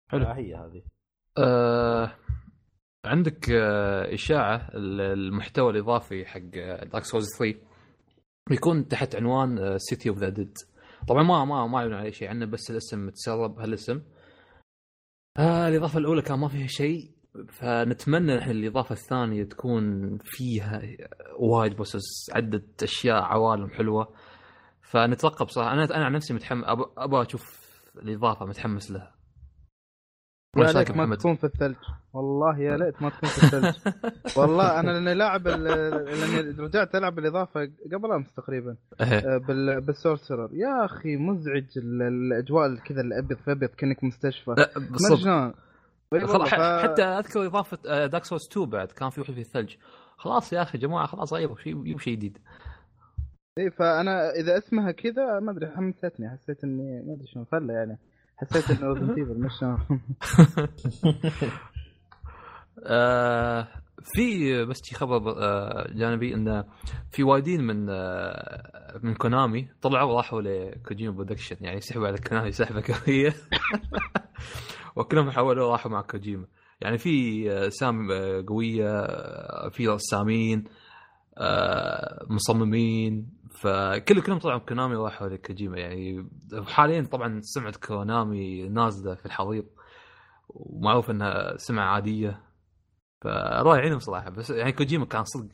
حلو. 0.08 0.26
هي 0.26 0.54
هذه. 0.54 0.97
آه 1.38 2.10
عندك 3.06 3.50
آه 3.50 4.14
إشاعة 4.14 4.68
ال- 4.74 5.00
المحتوى 5.00 5.70
الإضافي 5.70 6.26
حق 6.26 6.40
دارك 6.92 7.04
سولز 7.04 7.26
3 7.38 7.58
بيكون 8.50 8.88
تحت 8.88 9.16
عنوان 9.16 9.78
City 9.78 10.08
of 10.08 10.18
the 10.18 10.28
Dead 10.28 10.54
طبعا 11.08 11.22
ما 11.22 11.44
ما 11.44 11.66
ما 11.66 11.80
يعلن 11.80 11.94
عليه 11.94 12.10
شيء 12.10 12.28
عنه 12.28 12.46
بس 12.46 12.70
الاسم 12.70 13.06
متسرب 13.06 13.58
هالاسم. 13.58 14.02
آه 15.38 15.68
الإضافة 15.68 15.98
الأولى 15.98 16.22
كان 16.22 16.38
ما 16.38 16.48
فيها 16.48 16.66
شيء 16.66 17.10
فنتمنى 17.48 18.36
نحن 18.36 18.50
الإضافة 18.50 18.92
الثانية 18.92 19.44
تكون 19.44 20.18
فيها 20.24 20.82
وايد 21.38 21.76
بوسس 21.76 22.30
عدة 22.34 22.62
أشياء 22.82 23.22
عوالم 23.22 23.70
حلوة. 23.70 24.14
فنترقب 24.82 25.48
صراحة 25.48 25.72
أنا 25.72 25.84
أنا 25.84 26.04
عن 26.04 26.12
نفسي 26.12 26.34
متحمس 26.34 26.64
ابى 26.98 27.22
أشوف 27.22 27.68
الإضافة 27.96 28.46
متحمس 28.46 28.90
لها. 28.90 29.14
يا 30.66 30.72
ليت 30.72 30.90
ما 30.90 30.96
محمد؟ 30.96 31.16
تكون 31.18 31.36
في 31.36 31.44
الثلج. 31.44 31.76
والله 32.12 32.58
يا 32.58 32.76
ليت 32.76 33.02
ما 33.02 33.08
تكون 33.10 33.28
في 33.28 33.42
الثلج. 33.44 33.74
والله 34.38 34.80
أنا 34.80 34.90
لأني 34.90 35.14
لاعب 35.14 35.48
ال- 35.48 35.64
لأني 35.64 36.50
رجعت 36.58 36.94
ألعب 36.94 37.18
الاضافه 37.18 37.70
قبل 37.92 38.12
أمس 38.12 38.32
تقريبا 38.32 38.76
إيه. 39.00 39.06
آه، 39.06 39.38
بال 39.38 39.80
بالسورسرر. 39.80 40.50
يا 40.52 40.84
أخي 40.84 41.16
مزعج 41.16 41.64
ال- 41.76 42.02
الأجواء 42.02 42.74
كذا 42.74 43.00
الأبيض 43.00 43.38
في 43.38 43.52
أبيض 43.52 43.68
كأنك 43.70 44.04
مستشفى. 44.04 44.54
بالضبط 44.76 45.20
خلاص 46.30 46.48
ح- 46.48 46.56
ف- 46.56 46.82
حتى 46.82 47.02
أذكر 47.02 47.46
إضافة 47.46 48.06
دارك 48.06 48.24
سولز 48.24 48.48
2 48.52 48.66
بعد 48.66 48.88
كان 48.88 49.10
في 49.10 49.20
واحد 49.20 49.32
في 49.32 49.40
الثلج. 49.40 49.74
خلاص 50.16 50.52
يا 50.52 50.62
أخي 50.62 50.78
جماعة 50.78 51.06
خلاص 51.06 51.32
غيروا 51.32 51.56
شيء 51.56 51.80
يجيب 51.80 52.00
شيء 52.00 52.14
جديد. 52.16 52.38
اي 53.58 53.70
فأنا 53.70 54.30
إذا 54.30 54.58
اسمها 54.58 54.90
كذا 54.90 55.40
ما 55.40 55.50
أدري 55.52 55.66
حمستني 55.68 56.30
حسيت 56.30 56.64
إني 56.64 57.02
ما 57.06 57.14
أدري 57.14 57.26
شلون 57.26 57.44
فله 57.44 57.74
يعني. 57.74 57.98
حسيت 58.38 58.70
إنه 58.70 58.92
ريزدنت 58.92 59.18
ايفل 59.18 59.38
مش 59.44 59.64
آه 62.84 63.68
في 64.14 64.64
بس 64.64 64.76
شي 64.84 64.94
خبر 64.94 65.42
آه 65.42 65.86
جانبي 65.92 66.34
انه 66.34 66.64
في 67.10 67.22
وايدين 67.22 67.66
من 67.66 67.86
آه 67.90 69.00
من 69.02 69.14
كونامي 69.14 69.68
طلعوا 69.82 70.12
وراحوا 70.12 70.42
لكوجيما 70.42 71.12
برودكشن 71.12 71.56
يعني 71.60 71.80
سحبوا 71.80 72.06
على 72.06 72.18
كونامي 72.18 72.52
سحبة 72.52 72.82
قويه 72.94 73.34
وكلهم 74.96 75.30
حولوا 75.30 75.72
راحوا 75.72 75.90
مع 75.90 76.00
كوجيما 76.02 76.46
يعني 76.80 76.98
في 76.98 77.70
سام 77.70 78.08
قوية 78.46 79.06
في 79.68 79.88
رسامين 79.88 80.64
مصممين 82.30 83.28
فكل 83.60 84.22
كلهم 84.22 84.38
طلعوا 84.38 84.58
كونامي 84.58 84.96
وراحوا 84.96 85.28
لكوجيما 85.28 85.78
يعني. 85.78 86.28
حاليا 86.66 87.02
طبعا 87.02 87.40
سمعة 87.42 87.74
كونامي 87.86 88.68
نازلة 88.68 89.14
في 89.14 89.26
الحضيض 89.26 89.66
ومعروف 90.48 91.10
إنها 91.10 91.56
سمعة 91.56 91.94
عادية. 91.94 92.42
فالله 93.20 93.76
يعينهم 93.76 93.98
صراحة. 93.98 94.30
بس 94.30 94.50
يعني 94.50 94.72
كوجيما 94.72 95.06
كان 95.06 95.24
صدق 95.24 95.52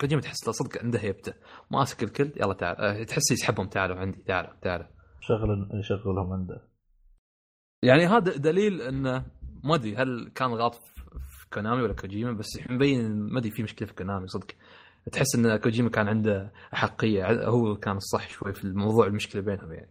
كوجيما 0.00 0.20
تحس 0.20 0.46
له 0.46 0.52
صدق 0.52 0.82
عنده 0.82 0.98
هيبته. 0.98 1.34
ماسك 1.70 2.02
الكل 2.02 2.32
يلا 2.36 2.54
تعال. 2.54 2.76
أه، 2.76 3.02
تحس 3.04 3.30
يسحبهم 3.30 3.66
تعالوا 3.66 3.96
عندي 3.96 4.22
تعالوا 4.22 4.50
تعالوا. 4.62 4.86
شغل 5.20 5.68
يشغلهم 5.74 6.32
عنده. 6.32 6.68
يعني 7.82 8.06
هذا 8.06 8.36
دليل 8.36 8.82
إنه 8.82 9.24
ما 9.64 9.74
أدري 9.74 9.96
هل 9.96 10.32
كان 10.34 10.48
غلط 10.50 10.74
في 10.74 11.48
كونامي 11.52 11.82
ولا 11.82 11.92
كوجيما 11.92 12.32
بس 12.32 12.48
مبين 12.70 13.20
ما 13.32 13.38
أدري 13.38 13.50
في 13.50 13.62
مشكلة 13.62 13.88
في 13.88 13.94
كونامي 13.94 14.26
صدق. 14.26 14.46
تحس 15.12 15.34
إن 15.36 15.56
كوجيما 15.56 15.90
كان 15.90 16.08
عنده 16.08 16.52
احقيه 16.74 17.46
هو 17.48 17.76
كان 17.76 17.96
الصح 17.96 18.28
شوي 18.28 18.52
في 18.52 18.64
الموضوع 18.64 19.06
المشكلة 19.06 19.42
بينهم 19.42 19.72
يعني. 19.72 19.90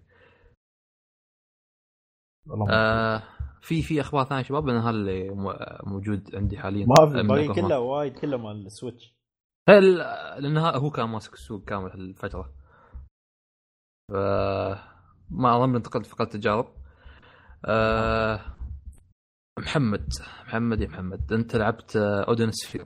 آه 2.71 3.23
في 3.61 3.81
في 3.81 4.01
أخبار 4.01 4.25
ثانية 4.25 4.43
شباب 4.43 4.69
أنا 4.69 4.89
اللي 4.89 5.29
مو- 5.29 5.59
موجود 5.83 6.35
عندي 6.35 6.57
حاليا؟ 6.57 6.85
ما 6.85 7.45
في. 7.53 7.61
كله 7.61 7.79
وايد 7.79 8.17
كله 8.17 8.37
مال 8.37 8.65
السويتش. 8.65 9.15
هل 9.69 9.97
لأن 10.43 10.57
هو 10.57 10.89
كان 10.91 11.09
ماسك 11.09 11.33
السوق 11.33 11.63
كامل 11.65 11.91
هالفترة. 11.91 12.53
ف 14.11 14.13
ما 15.29 15.57
أظن 15.57 15.75
انتقلت 15.75 16.05
فقط 16.05 16.27
تجارب 16.27 16.75
أه 17.65 18.55
محمد 19.59 20.09
محمد 20.45 20.81
يا 20.81 20.87
محمد 20.87 21.33
أنت 21.33 21.55
لعبت 21.55 21.95
Odin 21.95 22.51
Sphere 22.51 22.85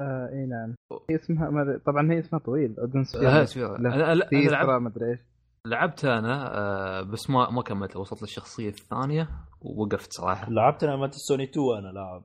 آه 0.00 0.28
إي 0.32 0.46
نعم. 0.46 0.74
هي 1.10 1.16
اسمها 1.16 1.78
طبعا 1.86 2.12
هي 2.12 2.18
اسمها 2.18 2.40
طويل 2.40 2.80
Odin 2.80 3.04
هاي 3.14 3.46
Sphere 3.46 3.76
لا، 3.78 3.94
أنا 3.94 4.12
أنا 4.12 4.26
في 4.26 4.42
لعبت 4.46 4.68
ما 4.82 4.88
أدري 4.88 5.10
إيش. 5.10 5.18
لعبت 5.66 6.04
أنا 6.04 6.58
أه 6.58 7.02
بس 7.02 7.30
ما 7.30 7.50
ما 7.50 7.62
كملت 7.62 7.96
وصلت 7.96 8.22
للشخصية 8.22 8.68
الثانية 8.68 9.28
ووقفت 9.60 10.12
صراحة. 10.12 10.50
لعبت 10.50 10.84
أنا 10.84 10.96
مالت 10.96 11.14
السوني 11.14 11.44
2 11.44 11.78
أنا 11.78 11.88
لاعب. 11.88 12.24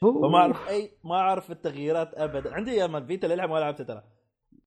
فما 0.00 0.38
أعرف 0.38 0.68
اي 0.68 0.90
ما 1.04 1.14
أعرف 1.14 1.50
التغييرات 1.50 2.14
ابدا. 2.14 2.54
عندي 2.54 2.70
أيام 2.70 2.96
الفيتا 2.96 3.26
للحين 3.26 3.50
ما 3.50 3.58
لعبتها 3.58 3.84
ترى. 3.84 4.02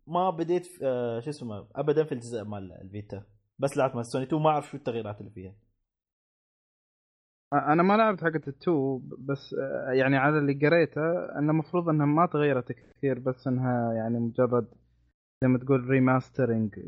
ما 0.07 0.29
بديت 0.29 0.67
آه 0.83 1.19
شو 1.19 1.29
اسمه 1.29 1.67
ابدا 1.75 2.03
في 2.03 2.11
الجزء 2.11 2.43
مال 2.43 2.71
الفيتا. 2.81 3.23
بس 3.59 3.77
لعبت 3.77 3.93
مال 3.95 4.01
السوني 4.01 4.25
2 4.25 4.41
ما 4.41 4.49
أعرف 4.49 4.69
شو 4.69 4.77
التغييرات 4.77 5.19
اللي 5.19 5.31
فيها. 5.31 5.53
أنا 7.53 7.83
ما 7.83 7.93
لعبت 7.93 8.23
حقت 8.23 8.47
ال 8.47 8.60
two 8.60 8.97
بس 9.19 9.55
آه، 9.59 9.91
يعني 9.91 10.17
على 10.17 10.37
اللي 10.37 10.53
قريته 10.53 11.01
إنه 11.39 11.51
المفروض 11.51 11.89
إنها 11.89 12.05
ما 12.05 12.25
تغيرت 12.25 12.71
كثير 12.71 13.19
بس 13.19 13.47
إنها 13.47 13.93
يعني 13.93 14.19
مجرد 14.19 14.67
زي 15.43 15.47
ما 15.49 15.59
تقول 15.59 15.89
remastering 15.89 16.79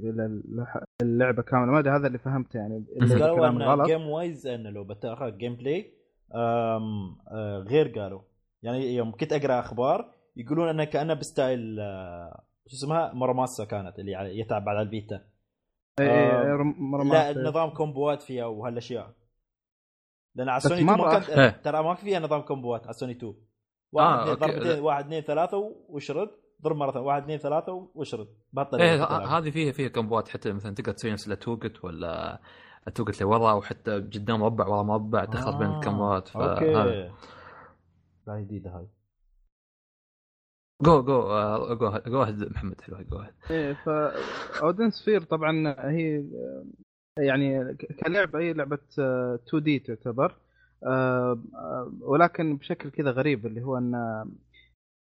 اللعبة 1.01 1.41
كاملة. 1.41 1.71
ما 1.71 1.79
أدري 1.79 1.93
هذا 1.93 2.07
اللي 2.07 2.17
فهمته 2.17 2.57
يعني 2.57 2.85
إذا 3.01 3.25
قالوا 3.25 3.47
إن 3.47 3.83
game 3.83 4.09
wise 4.09 4.47
إنه 4.47 4.69
لو 4.69 4.83
بتاخذ 4.83 5.37
gameplay 5.37 5.93
غير 7.67 7.87
قالوا. 7.87 8.21
يعني 8.63 8.95
يوم 8.95 9.11
كنت 9.11 9.33
أقرأ 9.33 9.59
أخبار 9.59 10.11
يقولون 10.35 10.69
إنه 10.69 10.83
كأنه 10.83 11.13
ب 11.13 11.24
style 11.24 11.79
آه، 11.79 12.43
شو 12.67 12.75
اسمها؟ 12.75 13.13
Muramasa 13.13 13.65
كانت 13.65 13.99
اللي 13.99 14.39
يتعب 14.39 14.69
على 14.69 14.81
الفيتا. 14.81 15.21
آه، 15.99 16.01
إيه، 16.01 16.73
لا. 17.11 17.31
النظام 17.31 17.69
combo 17.69 18.13
ات 18.13 18.21
فيها 18.21 18.45
وهالأشياء. 18.45 19.13
لأن 20.35 20.49
على 20.49 20.59
سوني 20.59 20.81
2 20.81 20.85
ما 20.97 21.19
كان 21.19 21.39
إيه. 21.39 21.49
ترى 21.49 21.83
ما 21.83 21.93
فيها 21.95 22.19
نظام 22.19 22.41
combo 22.41 22.76
ات 22.76 22.83
على 22.83 22.93
سوني 22.93 23.11
2 23.11 23.33
واحد 23.91 24.27
آه، 24.27 24.33
اثنين 24.33 24.49
okay. 24.49 24.59
ضربتين 24.59 24.83
واحد 24.83 25.03
اثنين 25.05 25.21
ثلاثة 25.21 25.57
واشرد. 25.89 26.29
ضرب 26.61 26.75
مرة 26.75 26.91
ثانية. 26.91 27.05
واحد 27.05 27.21
اثنين 27.21 27.37
ثلاثة 27.37 27.89
واشرد. 27.95 28.27
بهالطريقه 28.53 28.85
إيه 28.85 29.37
هذه 29.37 29.49
فيها 29.49 29.71
فيها 29.71 29.87
كمبوات 29.87 30.27
حتى 30.29 30.53
مثلا 30.53 30.75
تقدر 30.75 30.91
تسوي 30.91 31.11
نفس 31.11 31.27
التوقت 31.27 31.83
ولا 31.83 32.41
التوقت 32.87 33.21
لورا 33.21 33.53
وحتى 33.53 33.91
قدام 33.95 34.39
مربع 34.39 34.67
ورا 34.67 34.83
مربع 34.83 35.25
تخلط 35.25 35.55
بين 35.55 35.67
آه، 35.67 35.79
الكاميرات 35.79 36.27
فهذا 36.27 36.51
أوكي. 36.51 37.11
لا 38.27 38.39
جديدة 38.39 38.69
هاي. 38.69 38.87
جو 40.81 41.01
جو 41.03 41.21
آه، 41.21 41.73
جو 41.73 41.89
جو 42.07 42.25
محمد 42.49 42.81
حلو 42.81 42.97
جو. 43.01 43.23
إيه 43.51 43.73
ف 43.73 43.89
اودن 44.63 44.89
سفير 44.89 45.21
طبعا 45.21 45.75
هي 45.79 46.17
آه، 46.17 46.65
يعني 47.19 47.73
كلعبه 48.05 48.39
هي 48.39 48.53
لعبة 48.53 48.79
2 48.99 49.63
دي 49.63 49.79
تعتبر. 49.79 50.35
آه، 50.83 51.39
آه، 51.55 51.91
ولكن 52.01 52.57
بشكل 52.57 52.89
كذا 52.89 53.11
غريب 53.11 53.45
اللي 53.45 53.61
هو 53.61 53.77
إن 53.77 53.95
آه، 53.95 54.27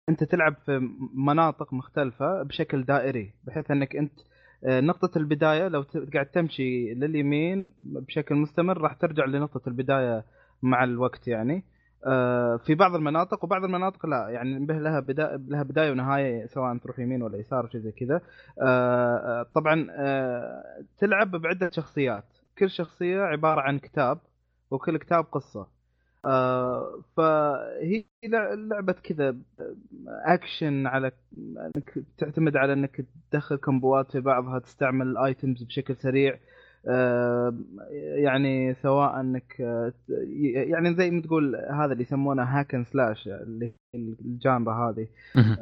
أنت 0.08 0.24
تلعب 0.24 0.56
في 0.66 0.90
مناطق 1.14 1.72
مختلفة 1.72 2.42
بشكل 2.42 2.84
دائري 2.84 3.32
بحيث 3.44 3.70
إنك 3.70 3.96
أنت 3.96 4.12
آه، 4.64 4.80
نقطة 4.80 5.18
البداية 5.18 5.68
لو 5.68 5.84
قاعد 6.14 6.26
تمشي 6.26 6.94
لليمين 6.94 7.64
بشكل 7.84 8.34
مستمر 8.34 8.78
راح 8.78 8.92
ترجع 8.92 9.24
لنقطة 9.24 9.68
البداية 9.68 10.24
مع 10.62 10.84
الوقت 10.84 11.28
يعني. 11.28 11.54
آه، 11.54 11.62
في 12.66 12.74
بعض 12.74 12.94
المناطق 12.94 13.44
وبعض 13.44 13.64
المناطق 13.64 14.07
لا 14.07 14.28
يعني 14.28 14.66
به 14.66 14.78
لها 14.78 15.00
بداية 15.00 15.36
لها 15.48 15.62
بداية 15.62 15.90
ونهاية 15.90 16.46
سواء 16.46 16.76
تروح 16.76 16.98
يمين 16.98 17.22
ولا 17.22 17.38
يسار 17.38 17.68
شيء 17.68 17.80
زي 17.80 17.92
كذا. 17.92 18.20
آه، 18.62 19.16
آه، 19.16 19.46
طبعا 19.55 19.86
آه، 19.90 20.64
تلعب 20.98 21.30
بعدة 21.30 21.70
شخصيات. 21.70 22.24
كل 22.59 22.70
شخصية 22.70 23.20
عبارة 23.20 23.61
عن 23.61 23.78
كتاب 23.78 24.18
وكل 24.70 24.96
كتاب 24.96 25.24
قصة. 25.24 25.66
آه، 26.24 27.00
فهي 27.16 28.05
لع- 28.24 28.55
لعبة 28.55 28.92
كذا 28.92 29.36
اكشن 30.09 30.86
على 30.86 31.12
إنك 31.76 31.94
تعتمد 32.18 32.57
على 32.57 32.72
إنك 32.72 33.05
تدخل 33.30 33.57
combo 33.57 34.01
ات 34.01 34.11
في 34.12 34.20
بعضها 34.20 34.59
تستعمل 34.59 35.07
ال 35.07 35.16
items 35.16 35.62
بشكل 35.62 35.96
سريع. 35.96 36.34
آه، 36.34 36.38
يعني 38.16 38.74
سواء 38.74 39.20
انك 39.20 39.61
آه، 39.61 39.93
يعني 40.55 40.95
زي 40.95 41.11
ما 41.11 41.22
تقول 41.22 41.57
هذا 41.57 41.93
اللي 41.93 42.03
يسمونه 42.03 42.43
hack 42.42 42.66
and 42.66 42.84
slash 42.84 43.28
اللي 43.28 43.72
ال 43.95 44.11
genre 44.11 44.90
هذه. 44.91 45.07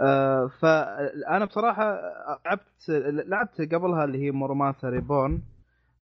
آه، 0.01 0.51
فأنا 0.61 1.45
بصراحة 1.45 2.01
لعبت 2.47 2.89
لعبت 3.29 3.75
قبلها 3.75 4.05
اللي 4.05 4.19
هي 4.27 4.31
Muramasa 4.31 4.89
Rebirth. 4.89 5.41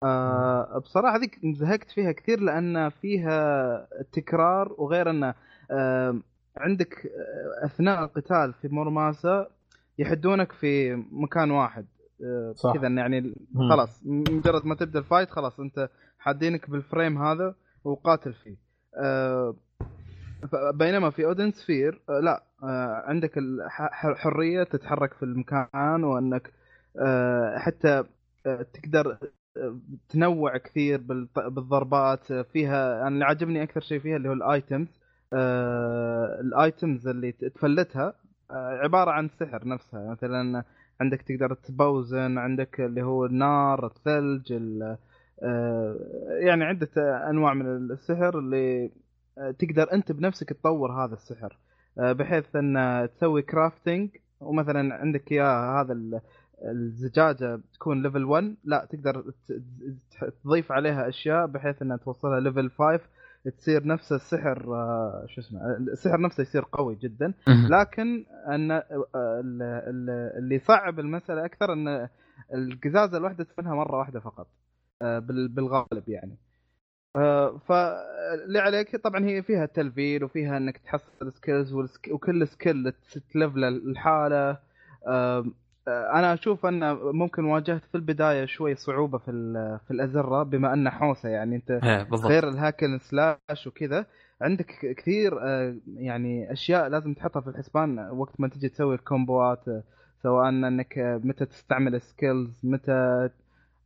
آه، 0.03 0.79
بصراحة 0.79 1.19
ذيك 1.19 1.39
زهقت 1.57 1.91
فيها 1.91 2.13
كثير 2.13 2.41
لأن 2.41 2.89
فيها 2.89 3.89
تكرار 4.13 4.75
وغير 4.79 5.11
أنه 5.11 5.35
آه، 5.71 6.21
عندك 6.57 7.11
أثناء 7.65 8.05
القتال 8.05 8.53
في 8.53 8.69
Muramasa 8.68 9.47
يحدونك 9.99 10.53
في 10.53 10.95
مكان 11.13 11.51
واحد. 11.51 11.87
صح. 12.55 12.73
كذا 12.73 12.89
يعني. 12.89 13.35
خلاص 13.70 14.03
مجرد 14.07 14.66
ما 14.66 14.75
تبدأ 14.75 14.99
ال 14.99 15.04
fight 15.04 15.31
خلاص 15.31 15.61
أنت 15.61 15.89
حادينك 16.18 16.70
بال 16.70 16.85
frame 16.85 17.23
هذا 17.23 17.55
وقاتل 17.85 18.33
فيه 18.33 18.57
آه، 18.97 19.55
بينما 20.75 21.11
في 21.11 21.25
Odin 21.25 21.51
Sphere 21.51 22.03
آه، 22.09 22.20
لا 22.20 22.43
آه، 22.62 23.05
عندك 23.07 23.39
الحريه 23.39 24.62
تتحرك 24.62 25.14
في 25.14 25.23
المكان 25.23 26.05
وأنك 26.05 26.53
حتى 27.57 28.05
تقدر 28.45 29.18
تنوع 30.09 30.57
كثير 30.57 31.01
بالضربات 31.37 32.33
فيها 32.33 33.01
أنا 33.01 33.09
اللي 33.09 33.25
عجبني 33.25 33.62
أكثر 33.62 33.81
شيء 33.81 34.01
فيها 34.01 34.16
اللي 34.16 34.29
هو 34.29 34.33
ال 34.33 34.44
items 34.44 35.01
ال 36.41 36.52
items 36.52 37.09
اللي 37.09 37.33
تفلتها 37.33 38.14
عبارة 38.51 39.11
عن 39.11 39.29
سحر 39.29 39.68
نفسها 39.68 40.11
مثلا 40.11 40.64
عندك 41.01 41.22
تقدر 41.22 41.55
ت 41.55 41.66
poison 41.66 42.39
عندك 42.38 42.80
اللي 42.80 43.03
هو 43.03 43.26
النار 43.26 43.86
الثلج 43.86 44.53
ال- 44.53 44.97
آه، 45.43 45.97
يعني 46.30 46.64
عدة 46.64 46.88
أنواع 47.30 47.55
من 47.55 47.66
السحر 47.66 48.38
اللي 48.38 48.90
آه، 49.38 49.51
تقدر 49.51 49.93
أنت 49.93 50.12
بنفسك 50.12 50.49
تطور 50.53 50.93
هذا 51.05 51.14
السحر. 51.14 51.59
آه، 51.99 52.12
بحيث 52.12 52.57
أن 52.57 53.09
تسوي 53.16 53.43
crafting 53.43 54.11
ومثلا 54.40 54.95
عندك 54.95 55.32
اياه 55.32 55.80
هذا 55.82 55.93
ال- 55.93 56.20
الزجاجة 56.64 57.61
تكون 57.74 58.03
level 58.03 58.25
1 58.24 58.55
لا 58.64 58.86
تقدر 58.90 59.24
تضيف 60.45 60.72
عليها 60.72 61.09
أشياء 61.09 61.47
بحيث 61.47 61.82
أنها 61.82 61.97
توصلها 61.97 62.40
level 62.41 62.70
5 62.70 63.01
تصير 63.59 63.86
نفس 63.86 64.12
السحر 64.12 64.74
آه، 64.74 65.26
شو 65.28 65.40
اسمه 65.40 65.76
السحر 65.76 66.20
نفسه 66.20 66.40
يصير 66.43 66.64
قوي 66.72 66.95
جدا. 66.95 67.34
لكن 67.70 68.24
أن 68.49 68.70
آه، 68.70 68.84
ال- 69.14 69.62
ال- 69.62 70.38
اللي 70.38 70.55
يصعب 70.55 71.01
المسألة 71.01 71.45
أكثر 71.45 71.72
أن 71.72 72.09
القزازة 72.55 73.18
الواحدة 73.18 73.45
تفنها 73.45 73.74
مرة 73.74 73.99
واحدة 73.99 74.20
فقط 74.20 74.47
آه، 75.03 75.18
بال- 75.18 75.49
بالغالب 75.49 76.09
يعني 76.09 76.36
فاللي 77.68 78.59
عليك 78.59 78.97
طبعا 78.97 79.24
هي 79.24 79.43
فيها 79.43 79.66
تلفيل 79.66 80.24
وفيها 80.24 80.57
إنك 80.57 80.78
تحصل 80.78 81.32
skills 81.33 81.73
وكل 82.11 82.49
skill 82.49 82.93
تلفل 83.32 83.64
الحالة 83.64 84.59
أنا 85.89 86.35
أشوف 86.35 86.66
أن 86.66 86.93
ممكن 86.95 87.45
واجهت 87.45 87.83
في 87.85 87.95
البداية 87.95 88.45
شوي 88.45 88.74
صعوبة 88.74 89.18
في 89.18 89.33
في 89.87 89.91
الأزرة 89.91 90.43
بما 90.43 90.72
انه 90.74 90.91
حوسة. 90.91 91.28
يعني 91.28 91.57
أنت 91.57 91.72
بالضبط. 92.11 92.30
غير 92.30 92.49
ال 92.49 92.55
hack 92.55 92.80
and 92.80 92.99
slash 92.99 93.66
وكذا 93.66 94.07
عندك 94.41 94.95
كثير 94.97 95.39
آه، 95.43 95.74
يعني 95.97 96.53
أشياء 96.53 96.89
لازم 96.89 97.14
تحطها 97.14 97.41
في 97.41 97.49
الحسبان 97.49 97.99
وقت 98.11 98.41
ما 98.41 98.49
تجي 98.49 98.68
تسوي 98.68 98.95
ال 98.95 99.05
combo 99.05 99.58
ات 99.58 99.68
آه، 99.68 99.83
سواء 100.22 100.49
أنك 100.49 100.99
آه، 100.99 101.20
متى 101.24 101.45
تستعمل 101.47 102.01
skills 102.01 102.61
متى 102.64 103.28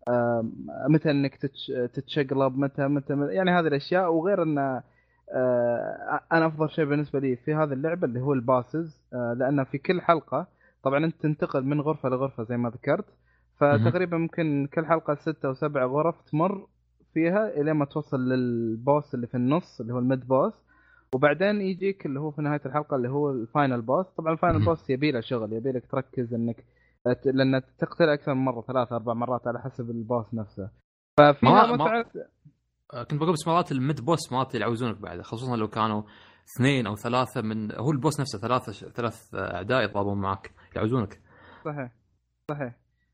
آه، 0.09 0.45
متى 0.89 1.11
أنك 1.11 1.35
تتش- 1.37 1.73
تتشقلب 1.95 2.59
متى 2.59 2.89
متى 2.89 3.27
يعني 3.31 3.51
هذه 3.51 3.67
الأشياء. 3.67 4.13
وغير 4.13 4.43
أن 4.43 4.59
آه، 5.33 6.21
أنا 6.33 6.47
أفضل 6.47 6.71
شيء 6.71 6.85
بالنسبة 6.85 7.19
لي 7.19 7.37
في 7.37 7.55
هذه 7.55 7.73
اللعبة 7.73 8.07
اللي 8.07 8.21
هو 8.21 8.33
ال 8.33 8.43
bosses 8.43 9.01
آه، 9.15 9.35
لأن 9.39 9.65
في 9.65 9.79
كل 9.79 10.01
حلقة 10.01 10.47
طبعا 10.87 11.05
أنت 11.05 11.17
تنتقل 11.23 11.65
من 11.65 11.81
غرفة 11.81 12.09
لغرفة 12.09 12.43
زي 12.43 12.57
ما 12.57 12.71
ذكرت 12.71 13.05
فتقريبا 13.61 14.17
ممكن 14.17 14.69
كل 14.75 14.87
حلقة 14.87 15.15
ستة 15.15 15.47
أو 15.49 15.55
سبع 15.55 15.85
غرف 15.85 16.15
تمر 16.31 16.67
فيها 17.15 17.49
الين 17.61 17.73
ما 17.75 17.85
توصل 17.85 18.21
لل 18.21 18.52
boss 18.52 19.15
اللي 19.15 19.27
في 19.27 19.35
النص 19.37 19.81
اللي 19.81 19.93
هو 19.95 19.99
ال 19.99 20.06
mid 20.06 20.27
boss. 20.29 20.53
وبعدين 21.15 21.61
يجيك 21.61 22.07
اللي 22.07 22.21
هو 22.21 22.31
في 22.31 22.43
نهاية 22.43 22.61
الحلقة 22.67 22.97
اللي 22.97 23.09
هو 23.09 23.31
ال 23.31 23.40
final 23.40 23.83
boss. 23.83 24.07
طبعا 24.17 24.33
ال 24.33 24.38
final. 24.38 24.65
boss 24.65 24.91
يبي 24.91 25.11
له 25.11 25.21
شغل 25.21 25.53
يبي 25.53 25.73
لك 25.73 25.87
تركز 25.91 26.35
إنك 26.35 26.65
لأن 27.25 27.63
تقتل 27.79 28.09
أكثر 28.09 28.35
من 28.35 28.45
مرة 28.45 28.61
ثلاث 28.61 28.93
أربع 28.93 29.15
مرات 29.15 29.47
على 29.47 29.61
حسب 29.61 29.91
ال 29.91 30.00
boss 30.00 30.35
نفسه. 30.35 30.71
ففيها 31.19 31.51
ما- 31.51 31.67
ما- 31.67 31.73
متعة. 31.85 32.07
آه، 32.95 33.03
كنت 33.03 33.21
بقول 33.21 33.33
بس 33.33 33.49
مرات 33.49 33.73
ال 33.73 33.80
mid 33.80 34.01
boss 34.05 34.33
مرات 34.33 34.55
يعوزونك 34.55 34.97
بعد 35.01 35.21
خصوصا 35.21 35.57
لو 35.57 35.69
كانوا 35.69 36.03
اثنين 36.57 36.87
أو 36.87 36.95
ثلاثة 36.97 37.43
من 37.43 37.73
هو 37.73 37.91
ال 37.91 37.97
boss 37.97 38.21
نفسه 38.21 38.39
ثلاثة 38.39 38.73
ثلاث 38.89 39.35
أعداء 39.35 39.83
يضربون 39.83 40.21
معك. 40.21 40.51
يعوزونك 40.77 41.21
صحيح 41.65 41.91
صحيح. 42.51 42.73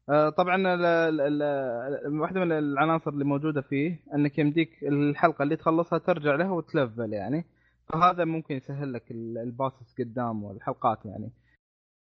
آه، 0.09 0.29
طبعا 0.29 0.57
ال- 0.57 0.85
ال- 0.85 1.43
ال- 1.43 2.21
واحدة 2.21 2.41
من 2.41 2.53
العناصر 2.53 3.11
اللي 3.11 3.25
موجودة 3.25 3.61
فيه 3.61 3.99
أنك 4.15 4.39
يمديك 4.39 4.71
الحلقة 4.83 5.43
اللي 5.43 5.57
تخلصها 5.57 5.99
ترجع 5.99 6.35
لها 6.35 6.51
وتلفل 6.51 7.13
يعني. 7.13 7.45
فهذا 7.93 8.25
ممكن 8.25 8.55
يسهل 8.55 8.93
لك 8.93 9.11
ال- 9.11 9.39
ال 9.39 9.47
bosses 9.47 9.95
قدام 10.01 10.45
والحلقات 10.45 10.99
يعني. 11.07 11.31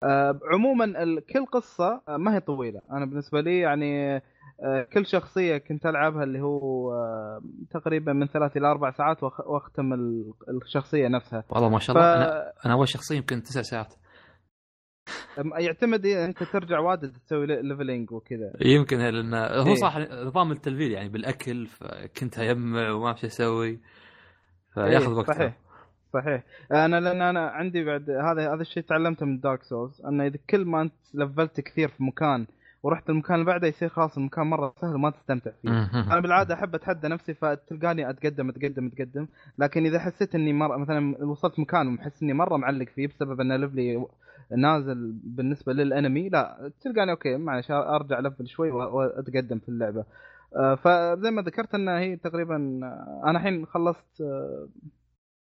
آه، 0.03 0.41
عموما 0.53 0.87
كل 1.33 1.47
قصة 1.47 2.03
آه، 2.09 2.17
ما 2.17 2.35
هي 2.35 2.41
طويلة. 2.41 2.81
أنا 2.91 3.05
بالنسبة 3.07 3.41
لي 3.41 3.59
يعني 3.59 4.23
كل 4.93 5.07
شخصية 5.07 5.59
كنت 5.59 5.87
ألعبها 5.87 6.25
اللي 6.25 6.41
هو 6.41 6.93
تقريبا 7.71 8.13
من 8.13 8.27
ثلاث 8.27 8.57
إلى 8.57 8.67
أربع 8.71 8.91
ساعات 8.91 9.23
وأختم 9.23 9.93
ال- 9.93 10.33
الشخصية 10.63 11.09
نفسها. 11.09 11.45
والله 11.51 11.69
ما 11.69 11.79
شاء 11.79 11.97
ف... 11.97 11.99
الله. 11.99 12.15
أنا 12.15 12.53
أنا 12.67 12.75
أول 12.75 12.89
شخصية 12.89 13.17
يمكن 13.17 13.43
تسع 13.43 13.63
ساعات. 13.63 13.95
يعتمد 15.59 16.05
إيه، 16.05 16.25
أنت 16.25 16.43
ترجع 16.43 16.79
واجد 16.79 17.13
تسوي 17.27 17.47
ليفلينج 17.47 18.13
وكذا. 18.13 18.53
يمكن 18.61 18.99
لأن 18.99 19.35
هو 19.35 19.67
إيه. 19.67 19.75
صح 19.75 19.97
نظام 19.97 20.53
التلفيل 20.53 20.93
يعني 20.93 21.09
بالأكل 21.09 21.67
فكنت 21.67 22.39
اجمع 22.39 22.91
وما 22.91 23.15
شو 23.15 23.27
أسوي 23.27 23.69
إيه، 23.69 23.79
فياخذ 24.75 25.13
وقت 25.13 25.27
صحيح 25.27 25.57
صحيح. 26.13 26.43
أنا 26.73 27.01
لأن 27.01 27.23
أنا 27.23 27.49
عندي 27.49 27.85
بعد 27.85 28.11
هذا 28.11 28.55
هذا 28.55 28.61
الشيء 28.61 28.83
تعلمته 28.83 29.27
من 29.27 29.41
Dark 29.41 29.63
Souls 29.63 30.03
انه 30.07 30.27
إذا 30.27 30.39
كل 30.51 30.65
ما 30.65 30.83
أنت 30.83 30.95
لفلت 31.15 31.61
كثير 31.61 31.89
في 31.89 32.03
مكان 32.03 32.47
ورحت 32.83 33.11
المكان 33.11 33.35
اللي 33.35 33.47
بعده 33.47 33.67
يصير 33.69 33.89
خلاص 33.89 34.17
المكان 34.17 34.47
مرة 34.47 34.75
سهل 34.81 34.95
وما 34.95 35.11
تستمتع 35.11 35.51
فيه. 35.63 35.69
أنا 36.13 36.21
بالعادة 36.21 36.55
أحب 36.55 36.75
أتحدى 36.75 37.09
نفسي 37.09 37.35
فتلقاني 37.35 38.11
أتقدم 38.11 38.49
أتقدم 38.49 38.87
أتقدم. 38.87 39.27
لكن 39.59 39.87
إذا 39.87 39.99
حسيت 39.99 40.35
إني 40.35 40.53
مرة 40.53 40.77
مثلا 40.77 41.25
وصلت 41.25 41.59
مكان 41.61 41.89
وأحس 41.89 42.23
إني 42.23 42.33
مرة 42.33 42.57
معلق 42.57 42.89
فيه 42.89 43.07
بسبب 43.07 43.41
إن 43.41 43.53
level 43.53 43.98
ي 43.98 44.07
نازل 44.57 45.13
بالنسبة 45.25 45.73
لل 45.73 45.89
enemy 45.89 46.29
لا 46.29 46.73
تلقاني 46.81 47.11
okay 47.11 47.37
معلش 47.37 47.71
أرجع 47.71 48.21
لفل 48.21 48.49
شوي 48.49 48.71
وأتقدم 48.71 49.59
في 49.59 49.69
اللعبة. 49.69 50.05
آه، 50.57 50.75
فزي 50.75 51.31
ما 51.31 51.43
ذكرت 51.43 51.75
إنها 51.75 51.99
هي 51.99 52.17
تقريبا 52.17 52.57
أنا 53.25 53.39
الحين 53.39 53.67
خلصت 53.67 54.21
آه، 54.21 54.69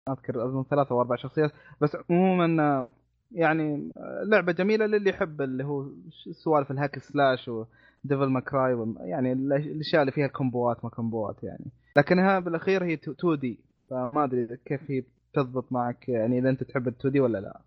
أذكر 0.10 0.46
أظن 0.46 0.64
ثلاثة 0.64 0.92
أو 0.92 1.02
أربع 1.02 1.16
شخصيات 1.16 1.52
بس 1.82 1.98
عموما 2.10 2.64
آه، 2.64 2.88
يعني 3.32 3.92
لعبة 4.24 4.52
جميلة 4.52 4.86
للي 4.86 5.10
يحب 5.10 5.42
اللي 5.42 5.64
هو 5.64 5.86
سوالف 6.32 6.72
ال 6.72 6.77
hack 6.77 7.00
slash 7.00 7.48
و 7.48 7.62
Devil 7.62 8.30
May 8.30 8.63
Cry 8.63 8.96
يعني 9.00 9.34
الأشياء 9.34 10.02
اللي 10.02 10.12
فيها 10.12 10.28
كومبوات 10.28 10.84
ما 10.84 10.90
كومبوات 10.90 11.44
يعني. 11.44 11.66
لكنها 11.98 12.40
بالأخير 12.40 12.84
هي 12.84 12.94
2D 12.94 13.60
فما 13.90 14.24
أدري 14.24 14.58
كيف 14.66 14.92
هي 14.92 15.04
تضبط 15.34 15.72
معك 15.72 16.10
يعني 16.10 16.40
إذا 16.40 16.50
أنت 16.50 16.64
تحب 16.64 16.88
ال 16.88 16.94
2D 17.00 17.20
ولا 17.20 17.38
لا. 17.38 17.62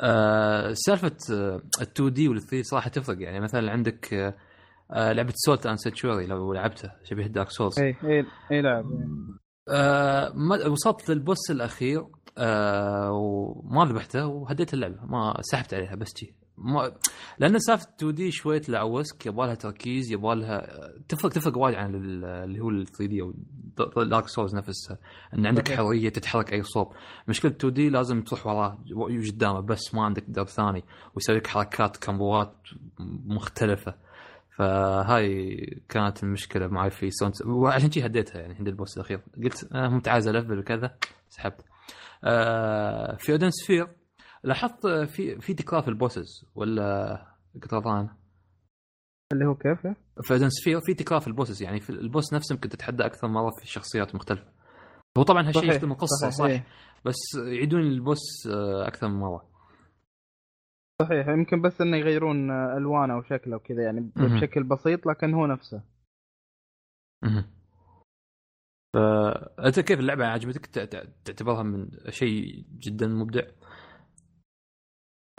آه، 0.00 0.72
سالفة 0.72 1.16
ال 1.30 1.60
2D 1.82 2.28
وال 2.28 2.40
3 2.40 2.62
صراحة 2.62 2.90
تفرق 2.90 3.22
يعني. 3.22 3.40
مثلا 3.40 3.70
عندك 3.72 4.14
آه، 4.14 4.34
آه، 4.90 5.12
لعبة 5.12 5.32
Salt 5.34 5.66
and 5.66 5.78
Sanctuary 5.78 6.26
لو 6.26 6.52
لعبتها 6.52 6.96
شبيه 7.04 7.26
Dark 7.26 7.50
Souls 7.50 7.78
اي 7.78 7.96
اي 8.04 8.26
اي 8.50 8.62
لعب 8.62 8.84
آه 9.68 10.32
ما 10.34 10.66
وصلت 10.66 11.10
لل 11.10 11.23
boss 11.23 11.50
الأخير. 11.50 12.06
آه 12.38 13.10
وما 13.12 13.84
ذبحته 13.84 14.26
وهديت 14.26 14.74
اللعبة. 14.74 15.04
ما 15.04 15.36
سحبت 15.40 15.74
عليها 15.74 15.94
بس 15.94 16.14
جي 16.16 16.34
ما 16.58 16.92
لأن 17.38 17.58
سالفة 17.58 17.88
2D 17.98 18.30
شوية 18.30 18.58
تلعوسك 18.58 19.26
يبغى 19.26 19.46
لها 19.46 19.54
تركيز 19.54 20.12
يبغى 20.12 20.34
لها 20.36 20.66
تفرق 21.08 21.32
تفرق 21.32 21.58
وايد 21.58 21.74
عن 21.74 21.94
ال- 21.94 22.24
اللي 22.24 22.60
هو 22.60 22.70
ال 22.70 22.86
3D 22.86 23.22
أو 23.22 23.34
Dark 24.04 24.28
Souls 24.28 24.54
نفسها 24.56 24.98
إن 25.34 25.46
عندك. 25.46 25.72
حرية 25.72 26.08
تتحرك 26.08 26.52
أي 26.52 26.62
صوب. 26.62 26.92
مشكلة 27.28 27.50
2D 27.52 27.88
لازم 27.90 28.22
تروح 28.22 28.46
وراه 28.46 28.78
قدامه 29.30 29.60
بس 29.60 29.94
ما 29.94 30.04
عندك 30.04 30.24
درب 30.28 30.46
ثاني 30.48 30.84
ويسوي 31.14 31.36
لك 31.36 31.46
حركات 31.46 31.96
كمبوات 31.96 32.54
مختلفة. 33.26 33.94
فهاي 34.56 35.56
كانت 35.88 36.22
المشكلة 36.22 36.66
معي 36.66 36.90
في 36.90 37.10
Salt 37.10 37.46
وعشان 37.46 37.90
شي 37.90 38.06
هديتها 38.06 38.40
يعني 38.40 38.54
عند 38.54 38.68
ال 38.68 38.74
boss 38.74 38.96
الأخير. 38.96 39.20
قلت 39.44 39.68
ممكن 39.72 40.10
عايز 40.10 40.28
level 40.28 40.58
وكذا 40.58 40.94
سحبت. 41.28 41.60
آه 41.60 41.75
في 43.18 43.32
Odin 43.32 43.50
Sphere 43.50 43.88
لاحظت 44.44 44.86
في 44.86 45.40
في 45.40 45.54
تكرار 45.54 45.82
في 45.82 45.88
ال 45.88 45.96
bosses 45.96 46.46
ولا 46.54 47.16
غلطان؟ 47.72 48.08
اللي 49.32 49.44
هو 49.46 49.54
كيف؟ 49.54 49.80
في 50.22 50.32
Odin 50.32 50.48
Sphere 50.48 50.80
في 50.80 50.94
تكرار 50.94 51.20
في 51.20 51.26
ال 51.26 51.31
bosses 51.31 51.62
يعني 51.62 51.80
في 51.80 51.90
ال 51.90 51.99
boss 51.99 52.34
نفسه 52.34 52.54
ممكن 52.54 52.68
تتحدى 52.68 53.06
أكثر 53.06 53.28
مرة 53.28 53.50
في 53.60 53.66
شخصيات 53.66 54.14
مختلفة. 54.14 54.52
هو 55.18 55.22
طبعا 55.22 55.48
هالشيء 55.48 55.68
يخدم 55.70 55.92
القصة 55.92 56.30
صح؟ 56.30 56.44
إيه. 56.44 56.66
بس 57.04 57.16
يعيدون 57.46 57.80
البوس 57.80 58.46
آه، 58.46 58.88
أكثر 58.88 59.08
من 59.08 59.14
مرة. 59.14 59.48
صحيح 61.02 61.28
يمكن 61.28 61.62
بس 61.62 61.80
إنه 61.80 61.96
يغيرون 61.96 62.50
آه، 62.50 62.76
ألوانه 62.76 63.16
وشكله 63.18 63.56
وكذا 63.56 63.82
يعني. 63.82 64.10
بشكل 64.16 64.62
بسيط 64.62 65.06
لكن 65.06 65.34
هو 65.34 65.46
نفسه. 65.46 65.82
فأنت 68.96 69.80
كيف 69.80 70.00
اللعبة 70.00 70.26
عجبتك؟ 70.26 70.66
تعتبرها 71.24 71.62
من 71.62 71.88
شيء 72.08 72.64
جدا 72.78 73.06
مبدع؟ 73.06 73.42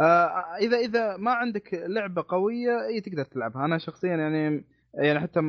آه 0.01 0.55
اذا 0.61 0.77
إذا 0.77 1.17
ما 1.17 1.31
عندك 1.31 1.73
لعبة 1.73 2.25
قوية 2.27 2.85
إي 2.87 3.01
تقدر 3.01 3.23
تلعبها. 3.23 3.65
أنا 3.65 3.77
شخصيا 3.77 4.15
يعني 4.15 4.65
يعني 4.93 5.19
حتى 5.19 5.39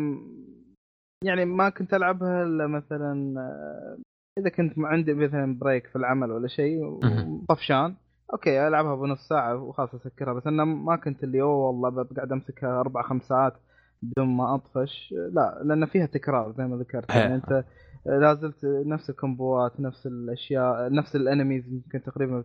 يعني 1.24 1.44
ما 1.44 1.68
كنت 1.68 1.94
ألعبها 1.94 2.42
إلا 2.42 2.66
مثلا 2.66 3.34
آه، 3.40 3.98
إذا 4.38 4.48
كنت 4.48 4.72
عندي 4.78 5.14
مثلا 5.14 5.58
break 5.58 5.86
في 5.86 5.96
العمل 5.96 6.30
ولا 6.30 6.48
شيء. 6.48 6.84
وطفشان 6.84 7.94
okay 8.32 8.68
ألعبها 8.68 8.94
بنص 8.94 9.28
ساعة 9.28 9.62
وخلاص 9.62 9.94
أسكرها. 9.94 10.32
بس 10.32 10.46
أنا 10.46 10.64
ما 10.64 10.96
كنت 10.96 11.24
اللي 11.24 11.42
أوه 11.42 11.66
والله 11.66 11.90
بقعد 11.90 12.32
أمسكها 12.32 12.80
أربع 12.80 13.02
خمس 13.02 13.22
ساعات 13.22 13.54
بدون 14.02 14.36
ما 14.36 14.54
أطفش. 14.54 15.14
لا 15.32 15.60
لأن 15.64 15.86
فيها 15.86 16.06
تكرار 16.06 16.52
زي 16.52 16.64
ما 16.64 16.76
ذكرت. 16.76 17.10
يعني. 17.10 17.34
أنت 17.34 17.64
لازلت 18.06 18.64
نفس 18.64 19.10
الكومبوات 19.10 19.80
نفس 19.80 20.06
الأشياء 20.06 20.92
نفس 20.94 21.16
ال 21.16 21.23
enemies 21.23 21.68
يمكن 21.72 22.02
تقريبا 22.02 22.44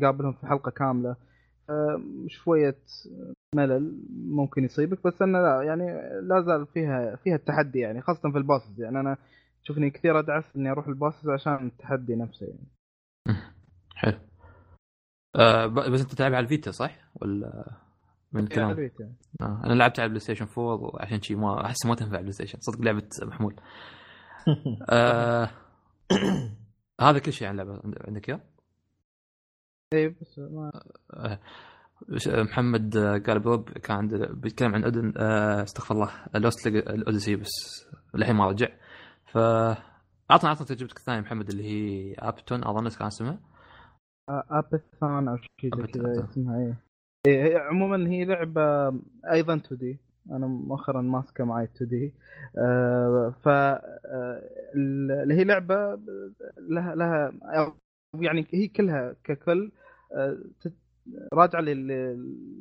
تقابلهم 0.00 0.32
في 0.32 0.46
حلقة 0.46 0.70
كاملة. 0.70 1.16
شوية 2.26 2.76
ملل 3.56 4.00
ممكن 4.16 4.64
يصيبك 4.64 5.06
بس 5.06 5.22
أنا 5.22 5.38
لا 5.38 5.62
يعني 5.62 5.86
لا 6.28 6.40
زال 6.46 6.66
فيها 6.66 7.16
فيها 7.16 7.34
التحدي 7.36 7.78
يعني 7.78 8.00
خاصة 8.02 8.30
في 8.32 8.38
ال 8.38 8.44
bosses 8.44 8.80
يعني 8.80 9.00
أنا 9.00 9.16
شوفني 9.62 9.90
كثير 9.90 10.18
أدعس 10.18 10.44
إني 10.56 10.70
أروح 10.70 10.88
ال 10.88 10.94
bosses 10.94 11.28
عشان 11.28 11.66
التحدي 11.66 12.16
نفسه 12.16 12.46
يعني. 12.46 12.66
حلو. 13.96 14.18
ب- 15.68 15.90
بس 15.92 16.00
أنت 16.00 16.14
تلعب 16.14 16.34
على 16.34 16.44
ال 16.44 16.49
Vita 16.49 16.70
صح؟ 16.70 16.96
ولا 17.22 17.72
من 18.32 18.46
كلام؟ 18.46 18.70
البيت 18.70 19.00
يعني. 19.00 19.14
آه. 19.42 19.62
أنا 19.64 19.72
لعبت 19.74 19.98
على 19.98 20.04
ال 20.06 20.20
PlayStation 20.20 20.46
4 20.58 21.02
عشان 21.02 21.22
شي 21.22 21.34
ما 21.34 21.66
أحس 21.66 21.86
ما 21.86 21.94
تنفع 21.94 22.08
على 22.10 22.16
ال 22.18 22.32
PlayStation 22.32 22.58
صدق 22.60 22.80
لعبة 22.80 23.08
محمول. 23.22 23.54
آه 24.90 25.50
هذا 27.00 27.18
كل 27.18 27.32
شيء 27.32 27.48
عن 27.48 27.60
اللعبه 27.60 27.80
عندك 28.08 28.28
إياه؟ 28.28 28.40
اي 29.94 30.08
بس 30.08 30.38
ما 30.38 30.70
آه، 31.14 31.40
ش- 32.16 32.28
محمد 32.28 32.96
آه، 32.96 33.18
قال 33.18 33.40
بروب 33.40 33.70
كان 33.70 33.96
عنده 33.96 34.26
بيتكلم 34.32 34.74
عن 34.74 34.84
أودن 34.84 35.12
آه، 35.16 35.62
استغفر 35.62 35.94
الله 35.94 36.10
Lost 36.34 36.66
Odyssey 36.66 37.36
بس 37.36 37.50
للحين 38.14 38.34
ما 38.36 38.46
رجع. 38.48 38.68
ف 39.26 39.36
اعطنا 40.30 40.48
أعطنا 40.50 40.66
تجربتك 40.66 40.96
الثانية 40.98 41.20
محمد 41.20 41.48
اللي 41.48 41.64
هي 41.64 42.14
Apotheon 42.18 42.64
أظن 42.64 42.88
كان 42.88 43.06
اسمها؟ 43.06 43.38
Apotheon 44.28 45.28
أو 45.28 45.36
شيء. 45.60 45.70
كذا 45.70 46.24
اسمها 46.30 46.58
إيه. 46.58 46.76
إيه، 47.26 47.42
هي 47.44 47.56
عموما 47.56 48.10
هي 48.10 48.24
لعبة 48.24 48.88
أيضا 49.32 49.54
2D 49.56 49.98
أنا 50.30 50.46
مؤخرا 50.46 51.02
ماسكة 51.02 51.44
معي 51.44 51.64
2D. 51.64 52.14
آه 52.58 53.34
ف 53.42 53.48
آه، 53.48 54.42
اللي 54.74 55.34
هي 55.34 55.44
لعبة 55.44 55.98
لها 56.58 56.94
لها 56.94 57.32
يعني 58.14 58.46
هي 58.50 58.68
كلها 58.68 59.16
ككل 59.24 59.72
آه، 60.12 60.38
تت- 60.60 60.72
راجعة 61.32 61.60
لل- 61.60 61.88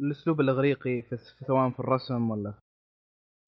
للأسلوب 0.02 0.42
الإغريقي 0.42 1.02
في 1.02 1.18
سواء 1.48 1.70
في 1.70 1.80
الرسم 1.80 2.30
ولا 2.32 2.54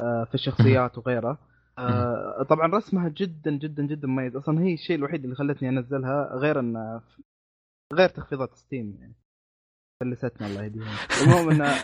آه، 0.02 0.24
في 0.24 0.36
الشخصيات 0.36 0.98
وغيره 0.98 1.38
آه، 1.80 2.44
طبعا 2.44 2.68
رسمها 2.68 3.10
جدا 3.10 3.52
جدا 3.52 3.84
جدا 3.86 4.08
مميز. 4.08 4.36
أصلا 4.36 4.62
هي 4.62 4.74
الشيء 4.74 4.96
الوحيد 4.96 5.24
اللي 5.24 5.36
خلتني 5.36 5.70
أنزلها 5.70 6.36
غير 6.36 6.60
إن 6.60 7.02
غير 7.94 8.10
تخفيضات 8.10 8.56
ستيم 8.56 8.98
يعني. 9.02 9.14
فلستنا 10.06 10.48
الله 10.48 10.64
يهديهم. 10.64 10.86
المهم 11.24 11.50
انه 11.50 11.76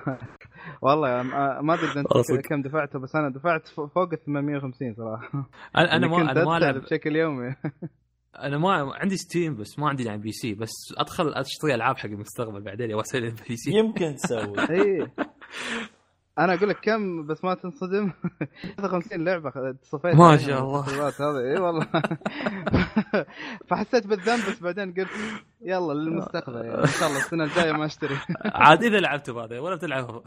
والله 0.82 1.08
يا 1.08 1.22
ما- 1.22 1.60
ما 1.60 1.74
أدري 1.74 1.86
أنت. 2.00 2.46
كم 2.48 2.62
دفعته 2.62 2.98
بس 2.98 3.16
أنا 3.16 3.28
دفعت 3.30 3.68
فوق 3.68 4.12
ال 4.12 4.24
850 4.24 4.94
صراحة. 4.94 5.50
أنا 5.76 5.96
أنا 5.96 6.06
ما 6.06 6.30
أنا 6.30 6.44
ما 6.44 6.56
ألعب. 6.56 6.74
بشكل 6.74 7.16
يومي. 7.16 7.54
أنا 8.42 8.58
ما 8.58 8.94
عندي 8.96 9.16
Steam 9.16 9.56
بس 9.56 9.78
ما 9.78 9.88
عندي 9.88 10.04
يعني 10.04 10.22
PC 10.22 10.54
بس 10.54 10.70
أدخل 10.98 11.34
أشتري 11.34 11.74
ألعاب 11.74 11.96
حق 11.96 12.06
المستقبل 12.06 12.60
بعدين 12.60 12.90
أبغى 12.90 13.00
أسوي 13.02 13.20
PC 13.48 13.70
يمكن 13.78 14.14
تسوي. 14.14 14.60
اي 14.70 15.06
أنا 16.38 16.54
أقول 16.54 16.68
لك 16.68 16.80
كم 16.80 17.26
بس 17.26 17.44
ما 17.44 17.54
تنصدم. 17.54 18.10
53 18.76 19.24
لعبة 19.24 19.74
صفيت 19.82 20.14
ما 20.14 20.36
شاء 20.36 20.62
الله. 20.62 20.80
هذه. 21.08 21.54
إي 21.54 21.60
والله. 21.60 21.86
فحسيت 23.68 24.06
بالذنب 24.06 24.38
بس 24.50 24.60
بعدين 24.62 24.94
قلت 24.94 25.08
يلا 25.62 25.92
للمستقبل 25.92 26.64
يعني 26.64 26.80
إن 26.80 26.86
شاء 26.86 27.08
الله 27.08 27.18
السنة 27.20 27.44
الجاية 27.44 27.72
ما 27.72 27.86
أشتري. 27.86 28.16
عاد 28.44 28.84
إذا 28.84 29.00
لعبت 29.00 29.30
بهذا 29.30 29.58
ولا 29.58 29.76
بتلعبها 29.76 30.22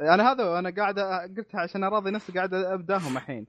أنا 0.00 0.32
هذا 0.32 0.58
أنا 0.58 0.70
قاعد 0.70 0.98
قلتها 1.36 1.60
عشان 1.60 1.84
أراضي 1.84 2.10
نفسي 2.10 2.32
قاعد 2.32 2.54
أبداهم 2.54 3.16
الحين. 3.16 3.46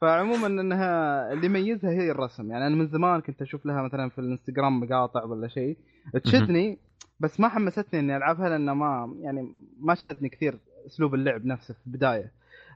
فعموما 0.00 0.46
إنها 0.46 1.32
اللي 1.32 1.46
يميزها 1.46 1.90
هي 1.90 2.10
الرسم. 2.10 2.50
يعني 2.50 2.66
أنا 2.66 2.76
من 2.76 2.86
زمان 2.88 3.20
كنت 3.20 3.42
أشوف 3.42 3.66
لها 3.66 3.82
مثلا 3.82 4.10
في 4.10 4.18
الإنستغرام 4.18 4.80
مقاطع 4.80 5.24
ولا 5.24 5.48
شيء. 5.48 5.76
تشدني 6.24 6.78
بس 7.20 7.40
ما 7.40 7.48
حمستني 7.48 8.00
إني 8.00 8.16
ألعبها 8.16 8.48
لأن 8.48 8.70
ما 8.70 9.14
يعني 9.20 9.54
ما 9.80 9.94
شدتني 9.94 10.28
كثير. 10.28 10.58
أسلوب 10.86 11.14
اللعب 11.14 11.46
نفسه 11.46 11.74
في 11.74 11.86
البداية. 11.86 12.32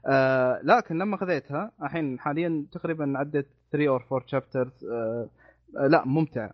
آه 0.07 0.59
لكن 0.63 0.97
لما 0.97 1.17
خذيتها 1.17 1.71
الحين 1.83 2.19
حاليا 2.19 2.65
تقريبا 2.71 3.13
عدت 3.15 3.47
3 3.71 3.87
اور 3.89 4.05
4 4.11 4.27
شابترز 4.27 4.85
آه 4.91 5.27
لا 5.87 6.05
ممتع. 6.05 6.49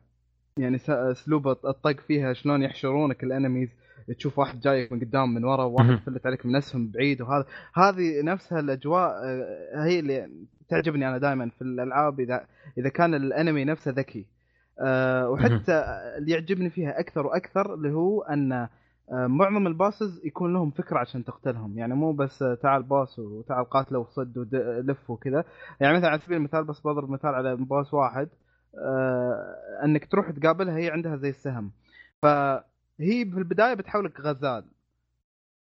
يعني 0.58 0.80
أسلوب 0.89 1.47
الطق 1.47 2.00
فيها 2.00 2.34
شلون 2.34 2.62
يحشرونك 2.64 3.24
الانميز 3.24 3.76
تشوف 4.18 4.39
واحد 4.39 4.60
جايك 4.60 4.91
من 4.91 5.00
قدام 5.00 5.34
من 5.34 5.43
ورا 5.45 5.64
وواحد. 5.64 5.89
يفلت 5.89 6.26
عليك 6.26 6.45
من 6.45 6.56
اسهم 6.56 6.91
بعيد 6.91 7.22
وهذا 7.22 7.45
هذه 7.74 8.22
نفسها 8.22 8.60
الأجواء 8.60 9.10
آه، 9.24 9.86
هي 9.86 10.00
اللي 10.00 10.30
تعجبني 10.70 11.10
أنا 11.10 11.18
دائما 11.18 11.50
في 11.50 11.62
الألعاب 11.62 12.20
اذا 12.20 12.45
إذا 12.78 12.89
كان 12.89 13.14
ال 13.14 13.22
enemy 13.22 13.66
نفسه 13.66 13.91
ذكي. 13.91 14.26
آه، 14.80 15.30
وحتى 15.30 15.84
اللي 16.18 16.32
يعجبني 16.32 16.70
فيها 16.70 17.00
أكثر 17.00 17.28
وأكثر 17.28 17.74
اللي 17.74 17.91
هو 17.91 18.22
أن 18.22 18.68
معظم 19.12 19.68
ال 19.68 19.76
bosses 19.76 20.26
يكون 20.26 20.53
لهم 20.53 20.72
فكرة 20.72 20.99
عشان 20.99 21.24
تقتلهم. 21.26 21.78
يعني 21.78 21.93
مو 21.95 22.14
بس 22.14 22.41
آه، 22.43 22.55
تعال 22.55 22.84
boss 22.84 23.20
وتعال 23.20 23.66
قاتله 23.70 23.99
وصد 23.99 24.38
ولف 24.38 25.10
وكذا. 25.10 25.43
يعني 25.82 25.97
مثلا 25.97 26.10
على 26.10 26.20
سبيل 26.20 26.38
المثال 26.38 26.64
بس 26.64 26.80
بضرب 26.82 27.10
مثال 27.10 27.36
على 27.36 27.55
boss 27.55 27.93
واحد 27.93 28.30
آه 28.78 29.55
انك 29.86 30.05
تروح 30.12 30.32
تقابلها 30.32 30.78
هي 30.78 30.89
عندها 30.91 31.16
زي 31.16 31.30
السهم. 31.30 31.72
فهي 32.22 33.26
في 33.26 33.38
البداية 33.38 33.74
بتحولك 33.74 34.20
غزال. 34.22 34.66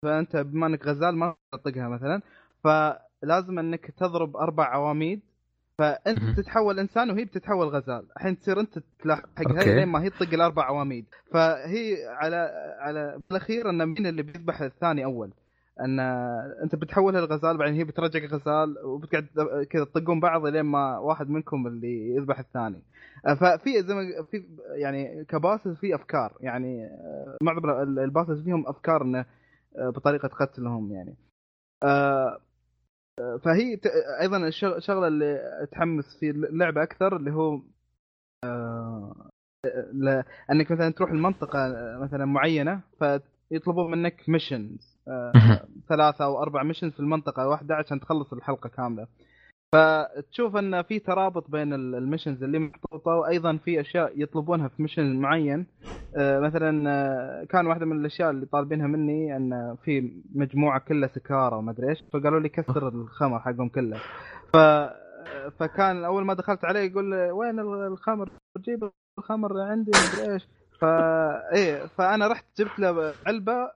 فأنت 0.02 0.36
بما 0.36 0.66
إنك 0.66 0.86
غزال 0.86 1.16
ما 1.16 1.34
تطقها 1.52 1.88
مثلا. 1.88 2.22
فلازم 2.64 3.58
إنك 3.58 3.90
تضرب 3.98 4.36
أربع 4.36 4.64
عواميد. 4.64 5.22
فأنت 5.78 6.18
مهم. 6.22 6.34
تتحول 6.34 6.78
إنسان 6.78 7.10
وهي 7.10 7.24
بتتحول 7.24 7.68
غزال. 7.68 8.06
الحين 8.16 8.38
تصير 8.38 8.60
أنت 8.60 8.78
تلاحقها. 9.02 9.74
لين 9.74 9.88
ما 9.88 10.02
هي 10.02 10.10
تطق 10.10 10.34
الأربع 10.34 10.64
عواميد 10.64 11.04
فهي 11.32 11.96
على 12.08 12.36
على 12.80 13.20
بالاخير 13.30 13.70
أن 13.70 13.86
مين 13.86 14.06
اللي 14.06 14.22
بيذبح 14.22 14.60
الثاني 14.62 15.04
أول؟ 15.04 15.30
أن 15.80 16.00
أنت 16.62 16.74
بتحولها 16.74 17.20
لغزال 17.20 17.56
بعدين 17.58 17.74
هي 17.74 17.84
بترجعك 17.84 18.32
غزال 18.32 18.74
وبتقعد 18.84 19.26
كذا 19.70 19.84
تطقون 19.84 20.20
بعض 20.20 20.46
لين 20.46 20.62
ما 20.62 20.98
واحد 20.98 21.30
منكم 21.30 21.66
اللي 21.66 22.14
يذبح 22.16 22.38
الثاني. 22.38 22.82
ففي 23.24 23.82
زي 23.82 23.94
ما 23.94 24.02
في 24.30 24.44
يعني 24.74 25.24
ك 25.24 25.31
bosses 25.31 25.76
في 25.76 25.94
أفكار. 25.94 26.32
يعني 26.40 26.88
معظم 27.42 27.70
ال- 27.70 27.98
ال 27.98 28.04
bosses 28.04 28.42
فيهم 28.44 28.68
أفكار 28.68 29.02
إنه 29.02 29.24
آه، 29.78 29.88
بطريقة 29.90 30.28
قتلهم 30.28 30.92
يعني. 30.92 31.14
آه، 31.82 32.38
فهي 33.44 33.78
أيضا 34.20 34.48
الشغ- 34.48 34.76
الشغلة 34.76 35.06
اللي 35.08 35.40
تحمس 35.72 36.04
في 36.20 36.30
اللعبة 36.30 36.82
أكثر 36.82 37.16
اللي 37.16 37.30
هو 37.32 37.60
آه، 38.44 39.30
أنك 40.50 40.72
مثلا 40.72 40.90
تروح 40.90 41.10
المنطقة 41.10 41.58
مثلا 42.02 42.24
معينة 42.24 42.80
فيطلبون 42.98 43.90
منك 43.90 44.28
missions 44.28 44.96
مهم. 45.08 45.58
ثلاثة 45.88 46.24
أو 46.24 46.42
أربع 46.42 46.62
missions 46.62 46.92
في 46.92 47.00
المنطقة 47.00 47.48
واحدة 47.48 47.74
عشان 47.74 48.00
تخلص 48.00 48.32
الحلقة 48.32 48.68
كاملة 48.68 49.06
فتشوف 49.74 50.56
أن 50.56 50.82
في 50.82 50.98
ترابط 50.98 51.50
بين 51.50 51.74
ال- 51.74 51.94
ال 51.94 51.99
missions 51.99 52.42
اللي 52.42 52.58
محطوطة 52.58 53.10
وأيضا 53.10 53.56
في 53.56 53.80
أشياء 53.80 54.12
يطلبونها 54.22 54.68
في 54.68 54.82
mission 54.82 55.16
معين. 55.20 55.66
آه، 56.16 56.40
مثلا 56.40 56.90
آه، 56.90 57.44
كان 57.44 57.66
واحدة 57.66 57.86
من 57.86 58.00
الأشياء 58.00 58.30
اللي 58.30 58.46
طالبينها 58.46 58.86
مني 58.86 59.36
أن 59.36 59.76
في 59.84 60.22
مجموعة 60.34 60.78
كلها 60.80 61.08
سكارة 61.08 61.56
وما 61.56 61.70
أدري 61.72 61.88
إيش 61.88 62.04
فقالوا 62.12 62.40
لي 62.40 62.48
كسر 62.48 62.88
الخمر 62.88 63.38
حقهم 63.40 63.68
كله. 63.68 63.96
ف 64.52 64.56
فكان 65.58 66.04
أول 66.04 66.24
ما 66.24 66.34
دخلت 66.34 66.64
عليه 66.64 66.80
يقول 66.80 67.14
وين 67.30 67.58
الخمر؟ 67.60 68.28
جيب 68.58 68.90
الخمر 69.18 69.60
عندي 69.60 69.90
ما 69.94 70.22
أدري 70.22 70.32
إيش. 70.34 70.48
فا 70.80 71.52
إيه 71.54 71.86
فأنا 71.86 72.26
رحت 72.28 72.44
جبت 72.58 72.78
له 72.78 73.12
علبة 73.26 73.70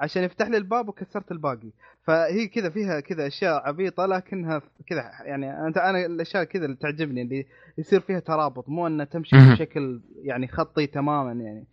عشان 0.00 0.22
يفتح 0.22 0.48
لي 0.48 0.56
الباب 0.56 0.88
وكسرت 0.88 1.32
الباقي. 1.32 1.70
فهي 2.02 2.46
كذا 2.46 2.70
فيها 2.70 3.00
كذا 3.00 3.26
أشياء 3.26 3.66
عبيطة 3.68 4.06
لكنها 4.06 4.62
كذا 4.86 5.10
يعني 5.24 5.66
أنت 5.66 5.78
أنا 5.78 6.06
الأشياء 6.06 6.44
كذا 6.44 6.64
اللي 6.64 6.76
تعجبني 6.76 7.22
اللي 7.22 7.46
يصير 7.78 8.00
فيها 8.00 8.20
ترابط 8.20 8.68
مو 8.68 8.86
إنها 8.86 9.04
تمشي. 9.04 9.36
بشكل 9.52 10.00
يعني 10.22 10.48
خطي 10.48 10.86
تماما 10.86 11.32
يعني. 11.32 11.64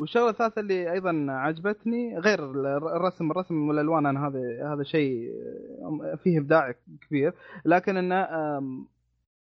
والشغلة 0.00 0.30
الثالثة 0.30 0.60
اللي 0.60 0.92
أيضا 0.92 1.26
عجبتني 1.28 2.18
غير 2.18 2.50
الرسم 2.96 3.30
الرسم 3.30 3.68
والألوان 3.68 4.06
أنا 4.06 4.26
هذا 4.28 4.72
هذا 4.72 4.82
شيء 4.82 5.30
فيه 6.22 6.38
إبداع 6.38 6.74
كبير. 7.08 7.34
لكن 7.64 7.96
إنه 7.96 8.26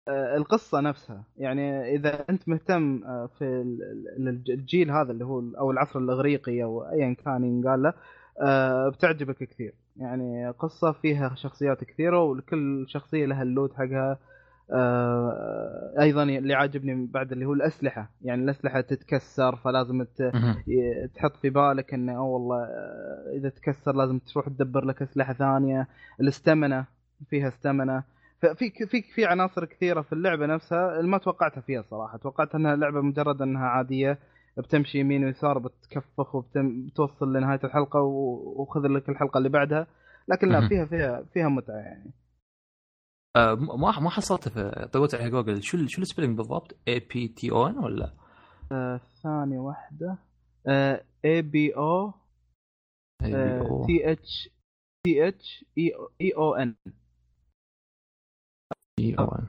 القصة 0.07 0.79
نفسها. 0.79 1.23
يعني 1.37 1.95
إذا 1.95 2.25
أنت 2.29 2.49
مهتم 2.49 3.03
آه، 3.03 3.29
في 3.37 3.43
ال- 3.45 4.07
ال- 4.27 4.51
الجيل 4.53 4.91
هذا 4.91 5.11
اللي 5.11 5.25
هو 5.25 5.39
أو 5.57 5.71
العصر 5.71 5.99
الإغريقي 5.99 6.63
أو 6.63 6.83
ايا 6.83 7.13
كان 7.25 7.43
ينقال 7.43 7.81
له 7.83 7.93
آه، 8.41 8.89
بتعجبك 8.89 9.37
كثير. 9.43 9.73
يعني 9.97 10.49
قصة 10.49 10.91
فيها 10.91 11.35
شخصيات 11.35 11.83
كثيرة 11.83 12.23
وكل 12.23 12.85
شخصية 12.87 13.25
لها 13.25 13.43
اللود 13.43 13.73
حقها. 13.73 14.17
آه، 14.71 15.93
أيضا 15.99 16.23
اللي 16.23 16.53
عاجبني 16.53 17.05
بعد 17.05 17.31
اللي 17.31 17.45
هو 17.45 17.53
الأسلحة. 17.53 18.09
يعني 18.21 18.43
الأسلحة 18.43 18.81
تتكسر 18.81 19.55
فلازم 19.55 20.05
تحط 21.15 21.35
في 21.41 21.49
بالك 21.49 21.93
إنه 21.93 22.17
أوه 22.17 22.25
والله 22.27 22.63
آه، 22.63 23.31
إذا 23.37 23.49
تكسر 23.49 23.95
لازم 23.95 24.19
تروح 24.19 24.47
تدبر 24.49 24.85
لك 24.85 25.01
أسلحة 25.01 25.33
ثانية. 25.33 25.87
الاستمنه 26.21 26.85
فيها 27.29 27.47
استمنه 27.47 28.03
ففي 28.41 28.69
في 28.87 29.01
في 29.01 29.25
عناصر 29.25 29.65
كثيرة 29.65 30.01
في 30.01 30.13
اللعبة 30.13 30.45
نفسها 30.45 31.01
ما 31.01 31.17
توقعتها 31.17 31.61
فيها 31.61 31.81
صراحة 31.81 32.17
توقعت 32.17 32.55
أنها 32.55 32.75
لعبة 32.75 33.01
مجرد 33.01 33.41
أنها 33.41 33.65
عادية 33.67 34.19
بتمشي 34.57 34.99
يمين 34.99 35.25
ويسار 35.25 35.57
بتكفخ 35.57 36.35
وبتوصل 36.35 37.33
لنهاية 37.33 37.59
الحلقة 37.63 38.01
وخذ 38.01 38.87
لك 38.87 39.09
الحلقة 39.09 39.37
اللي 39.37 39.49
بعدها 39.49 39.87
لكن 40.27 40.49
لا. 40.49 40.67
فيها 40.67 40.85
فيها 40.85 41.23
فيها 41.33 41.49
متعة 41.49 41.75
يعني 41.75 42.11
آه، 43.35 43.53
ما 43.55 43.99
ما 43.99 44.09
حصلت 44.09 44.49
في 44.49 44.89
طويت 44.93 45.15
على 45.15 45.29
جوجل 45.29 45.63
شو 45.63 45.77
شو 45.87 46.01
ال 46.01 46.05
spelling 46.05 46.37
بالضبط؟ 46.37 46.77
A 46.87 46.99
P 46.99 47.27
T 47.27 47.51
O 47.51 47.67
N 47.67 47.77
ولا؟ 47.77 48.13
آه 48.71 49.01
ثانية 49.23 49.59
واحدة 49.59 50.17
A 51.25 51.41
P 51.41 51.75
O. 51.75 52.13
T 53.87 54.11
H 54.11 54.49
T 55.05 55.27
H 55.27 55.65
E 56.21 56.31
O 56.37 56.55
N 56.55 56.75
E 58.99 59.15
O 59.19 59.31
N 59.35 59.47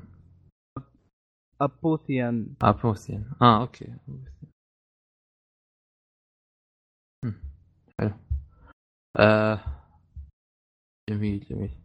Apotheon 1.60 2.54
Apotheon 2.62 3.24
آه 3.42 3.60
okay. 3.60 3.94
حلو 7.98 8.14
آه. 9.16 9.60
جميل 11.10 11.40
جميل 11.50 11.76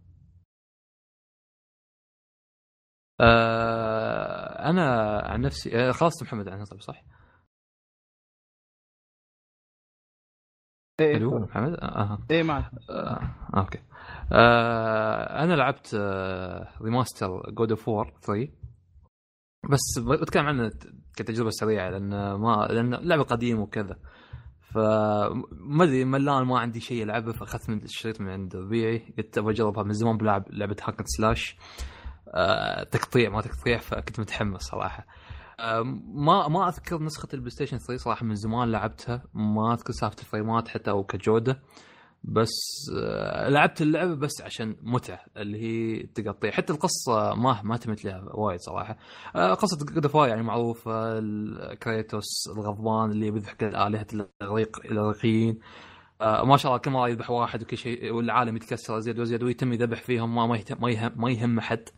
آه 3.22 4.70
أنا 4.70 5.20
عن 5.26 5.42
نفسي 5.42 5.78
آه 5.80 5.92
خلصت 5.92 6.24
محمد 6.24 6.48
طيب 6.66 6.82
صح؟ 6.82 7.04
إيه 11.00 11.14
حلو 11.14 11.40
محمد 11.40 11.74
آه. 11.82 12.20
إيه 12.32 12.44
معك 12.44 12.72
آه. 12.90 13.36
okay 13.58 13.80
آه. 14.32 15.44
أنا 15.44 15.54
لعبت 15.54 15.98
آه. 16.00 16.70
remaster 16.82 17.52
God 17.52 17.70
of 17.70 17.88
War 17.88 18.14
3 18.22 18.48
بس 19.70 20.00
بتكلم 20.22 20.46
عنه 20.46 20.72
كتجربة 21.16 21.50
سريعة 21.50 21.90
لأن 21.90 22.34
ما 22.34 22.68
لأن 22.70 22.94
لعبة 22.94 23.24
قديمة 23.24 23.62
وكذا 23.62 23.98
فما 24.62 25.84
أدري 25.84 26.06
ملان 26.06 26.44
ما 26.44 26.60
عندي 26.60 26.80
شيء 26.80 27.04
ألعبه 27.04 27.32
فأخذت 27.32 27.70
من 27.70 27.84
الشريط 27.84 28.22
من 28.22 28.30
عند 28.30 28.56
ربيعي 28.56 29.14
قلت 29.18 29.38
أبغى 29.38 29.54
أجربها 29.54 29.84
من 29.84 29.94
زمان 29.94 30.18
بلعب 30.18 30.46
لعبة 30.50 30.76
hack 30.84 31.02
slash 31.06 31.58
آه 32.34 32.84
تقطيع 32.84 33.30
ما 33.30 33.42
تقطيع 33.42 33.78
فكنت 33.78 34.20
متحمس 34.20 34.62
صراحة 34.62 35.00
آه 35.04 35.06
ما 36.14 36.48
ما 36.48 36.68
أذكر 36.70 37.04
نسخة 37.04 37.28
ال 37.34 37.50
PlayStation 37.50 37.78
3 37.78 38.04
صراحة 38.04 38.26
من 38.26 38.36
زمان 38.36 38.72
لعبتها. 38.72 39.24
ما 39.34 39.74
أذكر 39.74 39.94
سالفة 39.94 40.16
ال 40.20 40.27
frameات 40.27 40.68
حتى 40.68 40.92
أو 40.92 41.04
كجودة. 41.04 41.62
بس 42.24 42.52
آه 43.04 43.50
لعبت 43.50 43.82
اللعبة 43.82 44.16
بس 44.16 44.42
عشان 44.42 44.76
متعة 44.82 45.20
اللي 45.38 45.62
هي 45.62 46.04
تقطيع. 46.04 46.52
حتى 46.52 46.74
القصة 46.74 47.34
ما 47.36 47.62
ما 47.64 47.74
اهتمت 47.74 48.06
لها 48.06 48.24
وايد 48.34 48.60
صراحة. 48.60 48.98
آه 49.36 49.54
قصة 49.54 49.78
جود 49.86 50.28
يعني 50.30 50.44
معروفة 50.44 51.20
كريتوس 51.74 52.48
الغضبان 52.58 53.12
اللي 53.12 53.32
بيذبح 53.32 53.54
كل 53.54 53.66
الهه 53.66 54.08
الاغريق 54.14 54.80
الاغريقيين 54.86 55.60
آه 56.22 56.44
ما 56.46 56.58
شاء 56.58 56.72
الله 56.72 56.82
كل 56.82 56.92
مرة 56.92 57.10
يذبح 57.10 57.30
واحد 57.30 57.62
وكل 57.62 57.78
شيء 57.78 58.14
والعالم 58.14 58.56
يتكسر 58.56 59.00
زيادة 59.00 59.22
وزيادة 59.22 59.46
ويتم 59.46 59.74
يذبح 59.74 60.02
فيهم 60.02 60.36
ما 60.36 60.48
ما 60.80 60.90
يهم, 60.90 61.12
ما 61.16 61.32
يهم 61.32 61.60
أحد. 61.60 61.90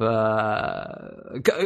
ف 0.00 0.02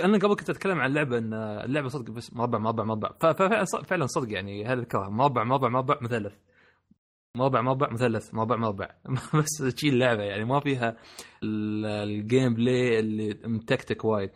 أنا 0.05 0.19
قبل 0.19 0.35
كنت 0.37 0.51
أتكلم 0.51 0.81
عن 0.81 0.91
اللعبة 0.91 1.19
إن 1.19 1.35
اللعبة 1.35 1.89
صدق 1.89 2.11
بس 2.11 2.35
مربع 2.35 2.59
مربع 2.59 2.85
مربع. 2.85 3.11
ففعلا 3.21 4.07
صدق 4.07 4.33
يعني 4.33 4.65
هذا 4.67 4.81
الكلام. 4.81 5.17
مربع 5.17 5.45
مربع 5.45 5.69
مربع 5.69 5.99
مثلث. 6.03 6.35
مربع 7.37 7.61
مربع 7.61 7.91
مثلث. 7.93 8.35
مربع 8.35 8.57
مربع. 8.57 8.89
بس 9.39 9.77
شي 9.77 9.89
اللعبة 9.89 10.23
يعني 10.23 10.45
ما 10.45 10.61
فيها 10.61 10.97
ال- 11.43 11.87
ال 11.87 12.55
gameplay 12.55 12.99
اللي 13.01 13.39
متكتك 13.45 14.05
وايد. 14.05 14.31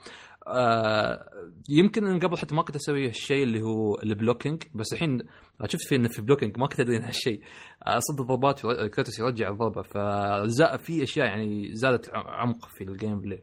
آه 0.46 1.24
يمكن 1.68 2.06
ان 2.06 2.18
قبل 2.18 2.36
حتى 2.38 2.54
ما 2.54 2.62
كنت 2.62 2.76
أسوي 2.76 3.08
هالشيء 3.08 3.42
اللي 3.42 3.62
هو 3.62 3.98
ال 4.02 4.09
blocking 4.09 4.62
بس 4.74 4.92
الحين 4.92 5.18
شفت 5.66 5.88
في 5.88 5.96
انه 5.96 6.08
في 6.08 6.22
blocking 6.22 6.58
ما 6.58 6.66
كنت 6.66 6.80
أدري 6.80 6.96
عن 6.96 7.02
هالشيء 7.02 7.40
آه، 7.86 7.98
صد 7.98 8.20
الضربات 8.20 8.60
كريتوس 8.94 9.18
يرجع 9.18 9.48
الضربة. 9.50 9.82
فزاد 9.82 10.78
في 10.78 11.02
أشياء 11.02 11.26
يعني 11.26 11.74
زادت 11.74 12.10
عمق 12.14 12.68
في 12.68 12.84
ال 12.84 13.20
gameplay 13.20 13.42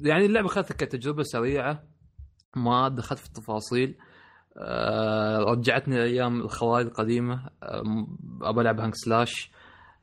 يعني 0.00 0.26
اللعبة 0.26 0.46
اخذتها 0.46 0.74
كتجربة 0.74 1.22
سريعة 1.22 1.82
ما 2.56 2.88
دخلت 2.88 3.18
في 3.18 3.26
التفاصيل. 3.26 3.98
آه، 4.60 5.38
رجعتني 5.38 6.02
أيام 6.02 6.40
الخوارج 6.40 6.86
القديمة. 6.86 7.50
أبى 8.42 8.60
ألعب 8.60 8.80
هانك 8.80 8.94
سلاش. 8.94 9.50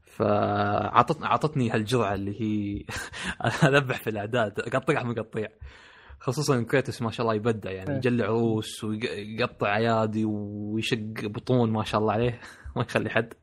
فعطتني 0.02 1.28
عطتني 1.28 1.72
هالجرعة 1.72 2.14
اللي 2.14 2.42
هي 2.42 2.86
أذبح 3.78 3.98
في 3.98 4.10
الأعداد 4.10 4.60
أقطعها 4.60 5.04
مقطيع. 5.04 5.48
خصوصا 6.20 6.64
كريتوس 6.64 7.02
ما 7.02 7.12
شاء 7.12 7.26
الله 7.26 7.36
يبدع 7.36 7.72
يعني 7.72 7.90
إيه. 7.90 7.98
يجلع 7.98 8.26
روس 8.26 8.84
ويقطع 8.84 9.78
أيادي 9.78 10.26
ويشق 10.26 11.26
بطون 11.26 11.72
ما 11.72 11.84
شاء 11.84 12.02
الله 12.02 12.14
عليه 12.14 12.40
ما 12.76 12.82
يخلي 12.82 13.10
حد. 13.10 13.34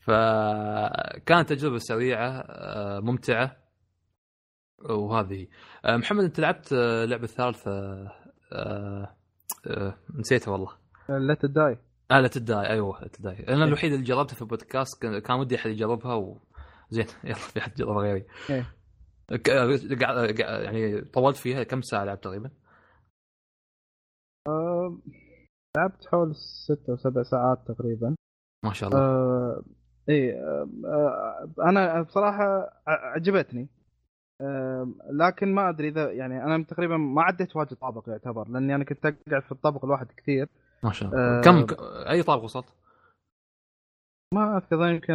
فكانت 0.00 1.48
تجربة 1.52 1.78
سريعة 1.78 2.28
آه، 2.28 3.00
ممتعة. 3.00 3.61
وهذه. 4.90 5.46
آه، 5.84 5.96
محمد 5.96 6.24
أنت 6.24 6.40
لعبت 6.40 6.72
آه، 6.72 7.04
اللعبه 7.04 7.24
الثالثه 7.24 7.70
آه، 8.52 9.16
آه، 9.66 9.94
نسيتها 10.14 10.52
والله. 10.52 10.72
لا 11.08 11.34
تداي 11.34 11.78
آه 12.10 12.20
لا 12.20 12.28
تداي 12.28 12.66
أيوه 12.70 13.00
لا 13.00 13.08
تداي 13.08 13.48
أنا 13.48 13.64
الوحيد 13.64 13.92
اللي 13.92 14.04
جربتها 14.04 14.34
في 14.34 14.42
البودكاست 14.42 15.06
كان 15.06 15.40
ودي 15.40 15.56
أحد 15.56 15.70
يجربها 15.70 16.14
وزين 16.14 17.06
يلا 17.24 17.34
في 17.34 17.60
حد 17.60 17.74
جربها 17.74 18.02
غيري. 18.02 18.26
إيه. 18.50 18.74
يعني 20.38 21.00
طولت 21.00 21.36
فيها 21.36 21.62
كم 21.62 21.82
ساعة 21.82 22.04
لعبت 22.04 22.24
تقريبا؟ 22.24 22.50
آه، 24.48 24.98
لعبت 25.76 26.06
حول 26.06 26.34
ست 26.36 26.88
أو 26.88 26.96
سبع 26.96 27.22
ساعات 27.22 27.58
تقريبا. 27.68 28.14
ما 28.64 28.72
شاء 28.72 28.88
الله. 28.88 29.00
آه 29.00 29.62
إيه 30.08 30.32
آه 30.34 30.68
آه، 30.84 31.68
أنا 31.68 32.02
بصراحة 32.02 32.70
عجبتني. 32.86 33.62
آه 33.62 33.81
لكن 35.10 35.54
ما 35.54 35.68
أدري 35.68 35.88
إذا 35.88 36.12
يعني 36.12 36.44
أنا 36.44 36.64
تقريبا 36.64 36.96
ما 36.96 37.22
عديت 37.22 37.56
واجد 37.56 37.74
طابق 37.74 38.08
يعتبر 38.08 38.48
لأني 38.48 38.74
أنا 38.74 38.84
كنت 38.84 39.06
أقعد 39.06 39.42
في 39.42 39.52
الطابق 39.52 39.84
الواحد 39.84 40.06
كثير. 40.16 40.48
ما 40.82 40.92
شاء 40.92 41.08
الله. 41.08 41.38
آه، 41.38 41.40
كم 41.40 41.66
ك- 41.66 41.76
أي 42.10 42.22
طابق 42.22 42.44
وصلت؟ 42.44 42.66
ما 44.34 44.56
أذكر 44.56 44.88
يمكن 44.88 45.14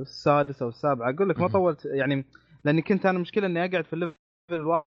السادس 0.00 0.62
أو 0.62 0.68
السابع. 0.68 1.10
أقول 1.10 1.28
لك 1.28 1.40
ما. 1.40 1.48
طولت 1.48 1.84
يعني 1.84 2.24
لأني 2.64 2.82
كنت 2.82 3.06
أنا 3.06 3.18
مشكله 3.18 3.46
إني 3.46 3.64
أقعد 3.64 3.84
في 3.84 3.92
الليفل 3.92 4.14
الواحد 4.52 4.84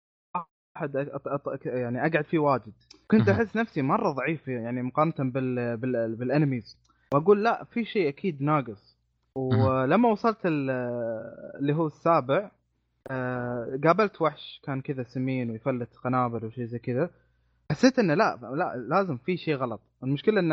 أط- 0.78 1.30
أط- 1.30 1.66
يعني 1.68 1.99
أقعد 2.05 2.26
فيه 2.26 2.39
واجد. 2.39 2.74
كنت. 3.11 3.30
أحس 3.30 3.55
نفسي 3.55 3.82
مرة 3.82 4.11
ضعيف 4.11 4.47
يعني 4.47 4.82
مقارنة 4.82 5.32
بال 5.32 5.78
بال 5.78 6.16
بالأنميز. 6.16 6.78
وأقول 7.13 7.43
لا 7.43 7.63
في 7.63 7.86
شيء 7.86 8.09
أكيد 8.09 8.41
ناقص. 8.41 8.95
ولما 9.36 10.09
وصلت 10.09 10.38
ال- 10.45 10.70
اللي 11.59 11.74
هو 11.74 11.88
السابع 11.88 12.51
آه، 13.12 13.80
قابلت 13.84 14.22
وحش 14.22 14.62
كان 14.64 14.82
كذا 14.82 15.03
سمين 15.03 15.49
ويفلت 15.51 15.89
قنابل 16.03 16.45
وشيء 16.45 16.66
زي 16.66 16.80
كذا. 16.80 17.10
حسيت 17.72 17.99
إنه 17.99 18.14
لا 18.14 18.39
لا 18.56 18.76
لازم 18.89 19.18
في 19.18 19.38
شيء 19.38 19.56
غلط. 19.56 19.82
المشكلة 20.03 20.39
إن 20.39 20.51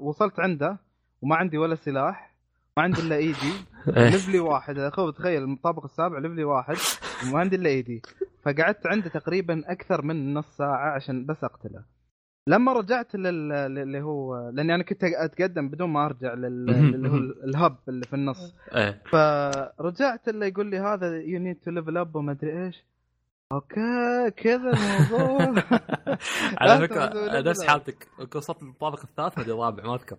وصلت 0.00 0.40
عنده 0.40 0.78
وما 1.22 1.36
عندي 1.36 1.58
ولا 1.58 1.74
سلاح 1.74 2.34
ما 2.76 2.82
عندي 2.82 3.00
إلا 3.00 3.16
ايدي 3.16 3.52
إيه. 3.88 4.08
level 4.10 4.33
ي 4.33 4.38
واحد. 4.38 4.78
اخو 4.78 5.10
تخيل 5.10 5.52
الطابق 5.52 5.84
السابع 5.84 6.18
level 6.18 6.40
ي 6.40 6.44
واحد 6.44 6.76
وما 7.28 7.38
عندي 7.40 7.56
إلا 7.56 7.68
ايدي 7.70 8.02
فقعدت 8.42 8.86
عنده 8.86 9.08
تقريبا 9.08 9.62
أكثر 9.72 10.02
من 10.02 10.34
نص 10.34 10.56
ساعة 10.56 10.94
عشان 10.94 11.26
بس 11.26 11.44
أقتله. 11.44 11.95
لما 12.48 12.72
رجعت 12.72 13.14
لل... 13.16 13.52
اللي 13.52 14.02
هو 14.02 14.48
لأني 14.52 14.74
أنا 14.74 14.82
كنت 14.82 15.04
أتقدم 15.04 15.68
بدون 15.68 15.90
ما 15.90 16.06
أرجع 16.06 16.34
لل... 16.34 16.70
اللي 16.70 17.08
هو 17.08 17.16
ال 17.44 17.52
hub 17.52 17.76
اللي 17.88 18.04
في 18.06 18.14
النص. 18.14 18.54
إيه. 18.74 19.02
فرجعت 19.12 20.28
اللي 20.28 20.48
يقول 20.48 20.70
لي 20.70 20.78
هذا 20.78 21.16
you 21.20 21.38
need 21.40 21.56
to 21.56 21.70
level 21.70 21.96
up 21.96 22.16
وما 22.16 22.32
أدري 22.32 22.66
إيش. 22.66 22.84
أوكي 23.52 24.30
كذا 24.36 24.70
الموضوع. 24.70 25.62
على 26.60 26.88
فكرة 26.88 27.40
نفس. 27.40 27.64
حالتك 27.64 28.08
وصلت 28.36 28.62
للطابق 28.62 29.00
الثالث 29.04 29.38
ولا 29.38 29.54
الرابع 29.54 29.84
ما 29.84 29.94
أذكر. 29.94 30.16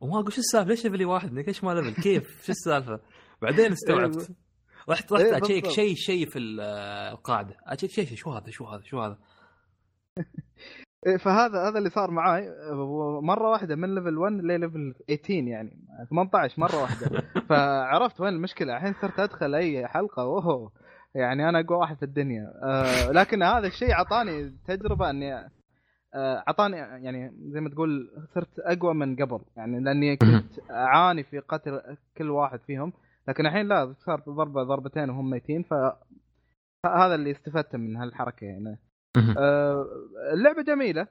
وما 0.00 0.20
أقول 0.20 0.32
شو 0.32 0.40
السالفة؟ 0.40 0.68
ليش 0.68 0.84
level 0.84 1.01
ي 1.01 1.04
واحد؟ 1.04 1.32
ليش 1.32 1.64
ما 1.64 1.70
level 1.74 2.02
كيف؟ 2.02 2.44
شو 2.44 2.52
السالفة؟ 2.52 3.00
بعدين 3.42 3.72
استوعبت. 3.72 4.30
رحت 4.88 5.12
رحت 5.12 5.22
إيه، 5.24 5.38
أشيك. 5.42 5.66
شيء 5.70 5.94
شيء 5.94 6.26
في 6.28 6.38
ال- 6.38 6.60
القاعدة. 7.12 7.56
أشيك 7.66 7.90
شيء 7.90 8.06
شو 8.16 8.30
هذا؟ 8.30 8.50
شو 8.50 8.64
هذا؟ 8.64 8.82
شو 8.84 9.00
هذا؟ 9.00 9.12
إيه، 9.12 9.18
فهذا 11.18 11.68
هذا 11.68 11.78
اللي 11.78 11.90
صار 11.90 12.10
معاي. 12.10 12.48
مرة 13.22 13.50
واحدة 13.50 13.76
من 13.76 13.94
level 13.94 14.18
1 14.18 14.32
لل 14.32 14.50
level 14.50 14.94
18 15.08 15.30
يعني 15.30 15.70
18 16.10 16.60
مرة 16.60 16.82
واحدة. 16.82 17.22
فعرفت 17.48 18.20
وين 18.20 18.34
المشكلة. 18.34 18.76
الحين 18.76 18.94
صرت 19.02 19.20
أدخل 19.20 19.54
أي 19.54 19.86
حلقة 19.86 20.22
اوه 20.22 20.72
يعني 21.14 21.48
أنا 21.48 21.60
أقوى 21.60 21.78
واحد 21.78 21.96
في 21.96 22.02
الدنيا. 22.02 22.52
آه 22.62 23.12
لكن 23.12 23.42
هذا 23.42 23.66
الشيء 23.66 23.92
اعطاني 23.92 24.52
تجربة 24.68 25.10
إني 25.10 25.50
آه، 26.14 26.44
اعطاني 26.48 26.76
يعني 26.76 27.32
زي 27.52 27.60
ما 27.60 27.70
تقول 27.70 28.10
صرت 28.34 28.58
أقوى 28.58 28.94
من 28.94 29.16
قبل. 29.16 29.40
يعني 29.56 29.80
لأني 29.80 30.16
كنت 30.16 30.70
أعاني 30.70 31.24
في 31.24 31.38
قتل 31.38 31.96
كل 32.16 32.30
واحد 32.30 32.60
فيهم. 32.60 32.92
لكن 33.28 33.46
الحين 33.46 33.68
لا 33.68 33.94
صار 34.06 34.22
ضربة 34.28 34.62
ضربتين 34.62 35.10
وهم 35.10 35.30
ميتين. 35.30 35.62
ف 35.62 35.74
هذا 36.86 37.14
اللي 37.14 37.30
استفدت 37.30 37.76
من 37.76 37.96
هالحركة 37.96 38.44
يعني. 38.44 38.68
آه، 38.68 38.89
اللعبه 40.32 40.62
جميلة. 40.62 41.06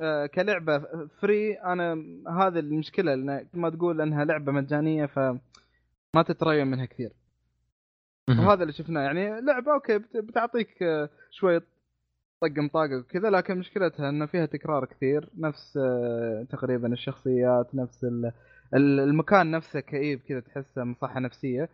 آه، 0.00 0.26
كلعبة 0.26 0.78
free 1.20 1.52
أنا 1.54 1.92
هذه 2.28 2.58
المشكلة 2.58 3.14
لأن 3.14 3.46
ما 3.54 3.70
تقول 3.70 4.00
إنها 4.00 4.24
لعبة 4.24 4.52
مجانية 4.52 5.06
فما 5.06 6.22
تتريا 6.26 6.66
منها 6.70 6.84
كثير. 6.84 7.12
وهذا 8.38 8.62
اللي 8.62 8.72
شفناه. 8.72 9.00
يعني 9.02 9.40
لعبة 9.40 9.72
أوكي 9.72 9.98
بت- 9.98 10.16
بتعطيك 10.16 10.82
آه، 10.82 11.08
شوية 11.30 11.62
طقم 12.40 12.68
طاقه 12.68 12.96
وكذا 12.98 13.30
لكن 13.30 13.58
مشكلتها 13.58 14.08
إنه 14.08 14.26
فيها 14.26 14.46
تكرار 14.46 14.84
كثير. 14.84 15.28
نفس 15.38 15.76
آه، 15.82 16.46
تقريبا 16.50 16.92
الشخصيات 16.92 17.74
نفس 17.74 18.04
ال- 18.04 18.32
ال- 18.74 19.00
المكان 19.00 19.50
نفسه 19.50 19.80
كئيب 19.80 20.20
كذا 20.28 20.40
تحسه 20.40 20.84
مصحة 20.84 21.20
نفسية. 21.20 21.62
آه، 21.62 21.68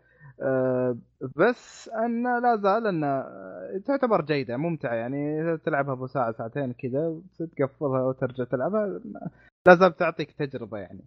بس 1.37 1.89
انه 1.89 2.39
لا 2.39 2.57
زال 2.57 2.87
انه 2.87 3.07
آه، 3.07 3.81
تعتبر 3.87 4.25
جيدة 4.25 4.57
ممتعة. 4.57 4.95
يعني 4.95 5.57
تلعبها 5.59 5.93
أبو 5.93 6.07
ساعة 6.07 6.33
ساعتين 6.33 6.73
كذا 6.73 7.21
تقفلها 7.57 8.03
وترجع 8.03 8.45
تلعبها 8.45 9.01
لا 9.67 9.75
زال 9.75 9.97
تعطيك 9.97 10.33
تجربة 10.33 10.79
يعني. 10.79 11.05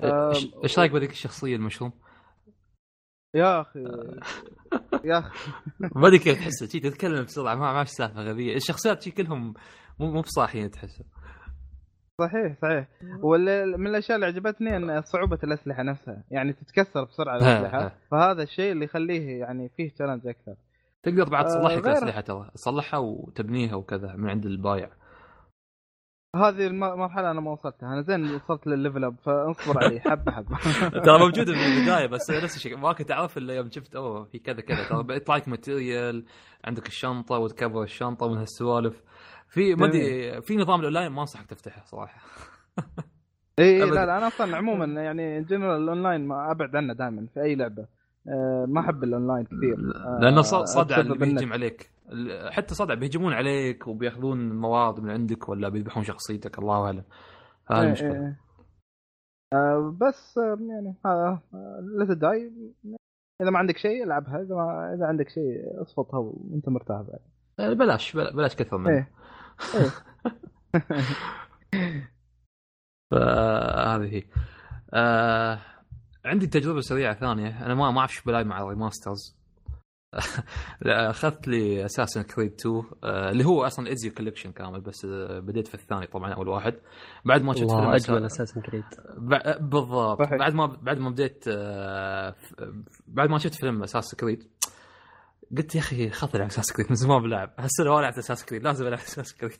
آه، 0.00 0.32
إيش- 0.32 0.62
إيش 0.62 0.78
رأيك 0.78 0.92
بهذيك 0.92 1.10
الشخصية 1.10 1.56
المشروم؟ 1.56 1.92
يا 3.34 3.60
أخي 3.60 3.80
يا 5.04 5.18
أخي. 5.18 5.38
ما 5.96 6.08
أدري 6.08 6.18
كيف 6.18 6.38
تحسه 6.38 6.66
تتكلم 6.66 7.24
بسرعة 7.24 7.54
ما 7.54 7.72
ما 7.72 7.84
سالفه 7.84 8.22
غبيه 8.22 8.56
الشخصيات 8.56 9.02
شي 9.02 9.10
كلهم 9.10 9.54
مو 10.00 10.10
مو 10.12 10.20
بصاحيين 10.20 10.70
تحسه 10.70 11.04
صحيح 12.20 12.56
صحيح. 12.62 12.86
واللي 13.22 13.76
من 13.76 13.86
الأشياء 13.86 14.16
اللي 14.16 14.26
عجبتني 14.26 14.76
إن 14.76 15.02
صعوبة 15.02 15.38
الأسلحة 15.44 15.82
نفسها 15.82 16.24
يعني 16.30 16.52
تتكسر 16.52 17.04
بسرعة 17.04 17.36
الأسلحة 17.36 17.84
ها. 17.86 17.92
فهذا 18.10 18.42
الشيء 18.42 18.72
اللي 18.72 18.84
يخليه 18.84 19.40
يعني 19.40 19.68
فيه 19.76 19.90
challenge 19.90 20.26
أكثر. 20.26 20.54
تقدر 21.02 21.28
بعد 21.28 21.44
آه، 21.44 21.48
تصلح 21.48 21.72
لك 21.72 21.86
الأسلحة 21.86 22.20
ترى 22.20 22.50
تصلحها 22.54 22.98
وتبنيها 23.00 23.74
وكذا 23.74 24.14
من 24.16 24.30
عند 24.30 24.46
البايع. 24.46 24.90
هذه 26.36 26.66
الم- 26.66 26.84
المرحله 26.84 27.30
أنا 27.30 27.40
ما 27.40 27.50
وصلتها. 27.50 27.86
أنا 27.92 28.02
زين 28.02 28.34
وصلت 28.34 28.66
للل 28.66 28.80
level 28.80 29.04
up 29.04 29.16
فاصبر 29.24 29.84
علي 29.84 30.00
حبة 30.00 30.32
حبة. 30.32 30.56
ترى 31.04 31.18
موجوده 31.18 31.52
من 31.52 31.58
البداية 31.58 32.06
بس 32.06 32.30
نفس 32.30 32.56
الشيء. 32.56 32.76
ما 32.76 32.92
كنت 32.92 33.10
أعرف 33.10 33.38
إلا 33.38 33.54
يوم 33.54 33.70
شفت 33.70 33.96
أوه 33.96 34.24
في 34.24 34.38
كذا 34.38 34.60
كذا. 34.60 34.88
ترى 34.88 35.02
بيطلع 35.02 35.36
لك 35.36 35.48
material 35.48 36.24
عندك 36.64 36.86
الشنطة 36.86 37.38
وتكبر 37.38 37.82
الشنطة 37.82 38.26
ومن 38.26 38.38
هالسوالف. 38.38 39.02
في 39.52 39.74
ما 39.74 39.86
أدري 39.86 40.42
في 40.42 40.56
نظام 40.56 40.80
الأونلاين 40.80 41.12
ما 41.12 41.20
أنصحك 41.20 41.46
تفتحه 41.46 41.84
صراحة. 41.84 42.20
اي 43.58 43.82
أبداً. 43.82 43.94
لا 43.94 44.06
لا 44.06 44.18
أنا 44.18 44.26
أصلا 44.26 44.56
عموما 44.56 45.02
يعني 45.02 45.42
general 45.44 45.82
ال 45.82 45.88
online 45.88 46.26
ما 46.26 46.50
أبعد 46.50 46.76
عنه 46.76 46.92
دائما 46.94 47.26
في 47.34 47.40
أي 47.42 47.54
لعبة. 47.54 47.86
أه 48.28 48.64
ما 48.68 48.80
أحب 48.80 49.04
الأونلاين 49.04 49.44
كثير. 49.44 49.76
آه، 49.96 50.18
لأنه 50.22 50.42
ص- 50.42 50.54
صدع 50.74 51.00
اللي. 51.00 51.18
بيهجم 51.18 51.52
عليك. 51.52 51.90
حتى 52.50 52.74
صدع 52.74 52.94
بيهجمون 52.94 53.32
عليك 53.32 53.86
وبيأخذون 53.86 54.52
مواد 54.56 55.00
من 55.00 55.10
عندك 55.10 55.48
ولا 55.48 55.68
بيذبحون 55.68 56.04
شخصيتك 56.04 56.58
الله 56.58 56.84
أعلم. 56.86 57.04
هذه 57.70 57.80
إيه، 57.80 57.86
المشكلة. 57.86 58.10
إيه. 58.12 58.38
آه 59.52 59.96
بس 60.00 60.38
آه، 60.38 60.58
يعني 60.70 60.94
هذا 61.06 61.40
لا 61.98 62.14
تداي 62.14 62.52
إذا 63.42 63.50
ما 63.50 63.58
عندك 63.58 63.76
شيء 63.76 64.04
ألعبها 64.04 64.42
إذا 64.42 64.54
ما 64.54 64.94
إذا 64.96 65.06
عندك 65.06 65.28
شيء 65.28 65.82
اصفطها 65.82 66.18
وأنت 66.18 66.68
مرتاح 66.68 67.00
بعد. 67.00 67.20
آه، 67.60 67.72
بلاش 67.74 68.16
بلا- 68.16 68.32
بلاش 68.32 68.56
كثر 68.56 68.78
منه. 68.78 68.90
إيه. 68.90 69.10
فهذه 73.10 74.14
هي. 74.14 74.22
آه 74.94 75.58
عندي 76.24 76.46
تجربة 76.46 76.80
سريعة 76.80 77.14
ثانية. 77.14 77.66
أنا 77.66 77.74
ما 77.74 77.90
ما 77.90 78.00
أعرف 78.00 78.10
إيش 78.10 78.22
بلاي 78.22 78.44
مع 78.44 78.60
ال 78.62 78.69
remasters 78.69 79.36
أخذت 80.86 81.48
لي 81.48 81.84
Assassin's 81.84 82.22
Creed 82.22 82.52
2 82.60 82.82
آه 83.04 83.30
اللي 83.30 83.44
هو 83.44 83.66
أصلا 83.66 83.88
Ezio 83.88 84.12
Collection 84.12 84.52
كامل 84.52 84.80
بس 84.80 85.04
آه 85.04 85.38
بديت 85.38 85.68
في 85.68 85.74
الثاني 85.74 86.06
طبعا 86.06 86.32
أول 86.32 86.48
واحد. 86.48 86.74
بعد 87.24 87.42
ما 87.42 87.52
شفت 87.54 87.70
فيلم 87.70 87.88
أجمل 87.88 88.24
Assassin's 88.24 88.60
Creed 88.60 88.84
بالضبط. 89.60 90.18
بعد 90.22 90.54
ما 90.54 90.66
بعد 90.66 90.98
ما 90.98 91.10
بديت 91.10 91.44
آه، 91.48 92.34
بعد 93.06 93.28
ما 93.28 93.38
شفت 93.38 93.54
فيلم 93.54 93.82
Assassin's 93.82 94.14
Creed 94.14 94.48
قلت 95.56 95.74
يا 95.74 95.80
أخي 95.80 96.10
خاطر 96.10 96.36
العب 96.38 96.48
Assassin's 96.48 96.72
Creed 96.72 96.88
من 96.90 96.94
زمان 96.96 97.22
بلعب. 97.22 97.54
هالسنة 97.58 97.94
ما 97.94 98.00
لعبت 98.00 98.18
Assassin's 98.18 98.44
Creed 98.44 98.62
لازم 98.62 98.86
ألعب 98.86 98.98
Assassin's 98.98 99.34
Creed 99.34 99.58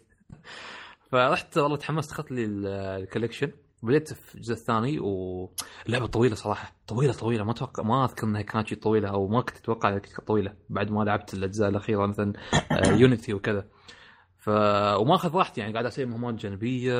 فرحت 1.12 1.58
والله 1.58 1.76
تحمست 1.76 2.12
أخذت 2.12 2.32
لي 2.32 2.44
ال- 2.44 2.66
ال 3.02 3.07
collection 3.07 3.50
بديت 3.82 4.12
في 4.12 4.34
الجزء 4.34 4.52
الثاني 4.52 4.98
واللعبه 5.00 6.06
طويلة 6.06 6.34
صراحة 6.34 6.72
طويلة 6.86 7.12
طويلة. 7.12 7.44
ما 7.44 7.50
أتوقع 7.52 7.82
ما 7.82 8.04
أذكر 8.04 8.26
إنها 8.26 8.42
كانت 8.42 8.68
شي 8.68 8.74
طويلة 8.74 9.08
أو 9.08 9.28
ما 9.28 9.40
كنت 9.42 9.56
أتوقع 9.56 9.88
إنها 9.88 9.98
كانت 9.98 10.20
طويلة 10.26 10.54
بعد 10.70 10.90
ما 10.90 11.04
لعبت 11.04 11.34
الأجزاء 11.34 11.68
الأخيرة 11.68 12.06
مثلا 12.06 12.32
Unity 13.00 13.34
وكذا. 13.34 13.66
ف 14.38 14.48
وماخذ 15.00 15.34
راحتي 15.36 15.60
يعني 15.60 15.72
قاعد 15.72 15.86
أسوي 15.86 16.04
مهمات 16.04 16.34
جانبية 16.34 16.94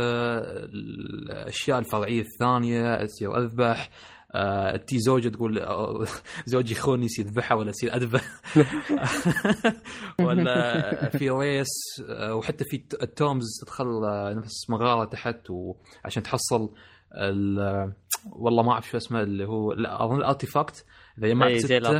الأشياء 0.55 1.79
الفرعية 1.79 2.21
الثانية 2.21 3.05
اسير 3.05 3.39
اذبح 3.39 3.91
آه، 4.35 4.77
تي 4.77 4.99
زوجة 4.99 5.29
تقول 5.29 5.59
آه، 5.59 6.05
زوجي 6.47 6.75
خوني 6.75 7.05
يصير 7.05 7.27
يذبحها 7.27 7.57
ولا 7.59 7.69
يصير 7.71 7.95
أذبح. 7.97 8.23
ولا 10.21 11.09
في 11.09 11.31
ريس 11.31 11.69
آه، 12.09 12.35
وحتى 12.35 12.65
في 12.65 12.77
الت- 12.77 13.03
التومز 13.03 13.47
تدخل 13.63 14.05
آه، 14.05 14.33
نفس 14.35 14.71
مغارة 14.71 15.05
تحت 15.05 15.51
وعشان 15.51 16.23
تحصل 16.23 16.75
ال- 17.15 17.93
والله 18.33 18.63
ما 18.63 18.73
أعرف 18.73 18.89
شو 18.89 18.97
اسمه 18.97 19.23
اللي 19.23 19.45
هو 19.49 19.73
أظن 19.73 20.17
الارتيفاكت 20.17 20.85
إذا 21.19 21.29
جمعت 21.29 21.53
ستة 21.57 21.99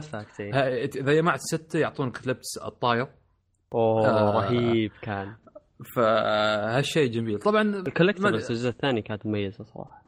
إذا 1.01 1.13
جمعت 1.15 1.41
ستة 1.41 1.79
يعطونك 1.79 2.29
لبس 2.29 2.59
الطاير. 2.67 3.07
أوه 3.75 4.09
آه. 4.09 4.35
رهيب 4.41 4.93
كان. 5.03 5.35
فهالشيء 5.97 7.11
جميل. 7.11 7.39
طبعا 7.39 7.63
الكولكتبلز 7.63 8.51
الجزء 8.51 8.69
الثاني 8.69 9.03
كانت 9.03 9.27
مميزة 9.27 9.65
صراحة. 9.65 10.02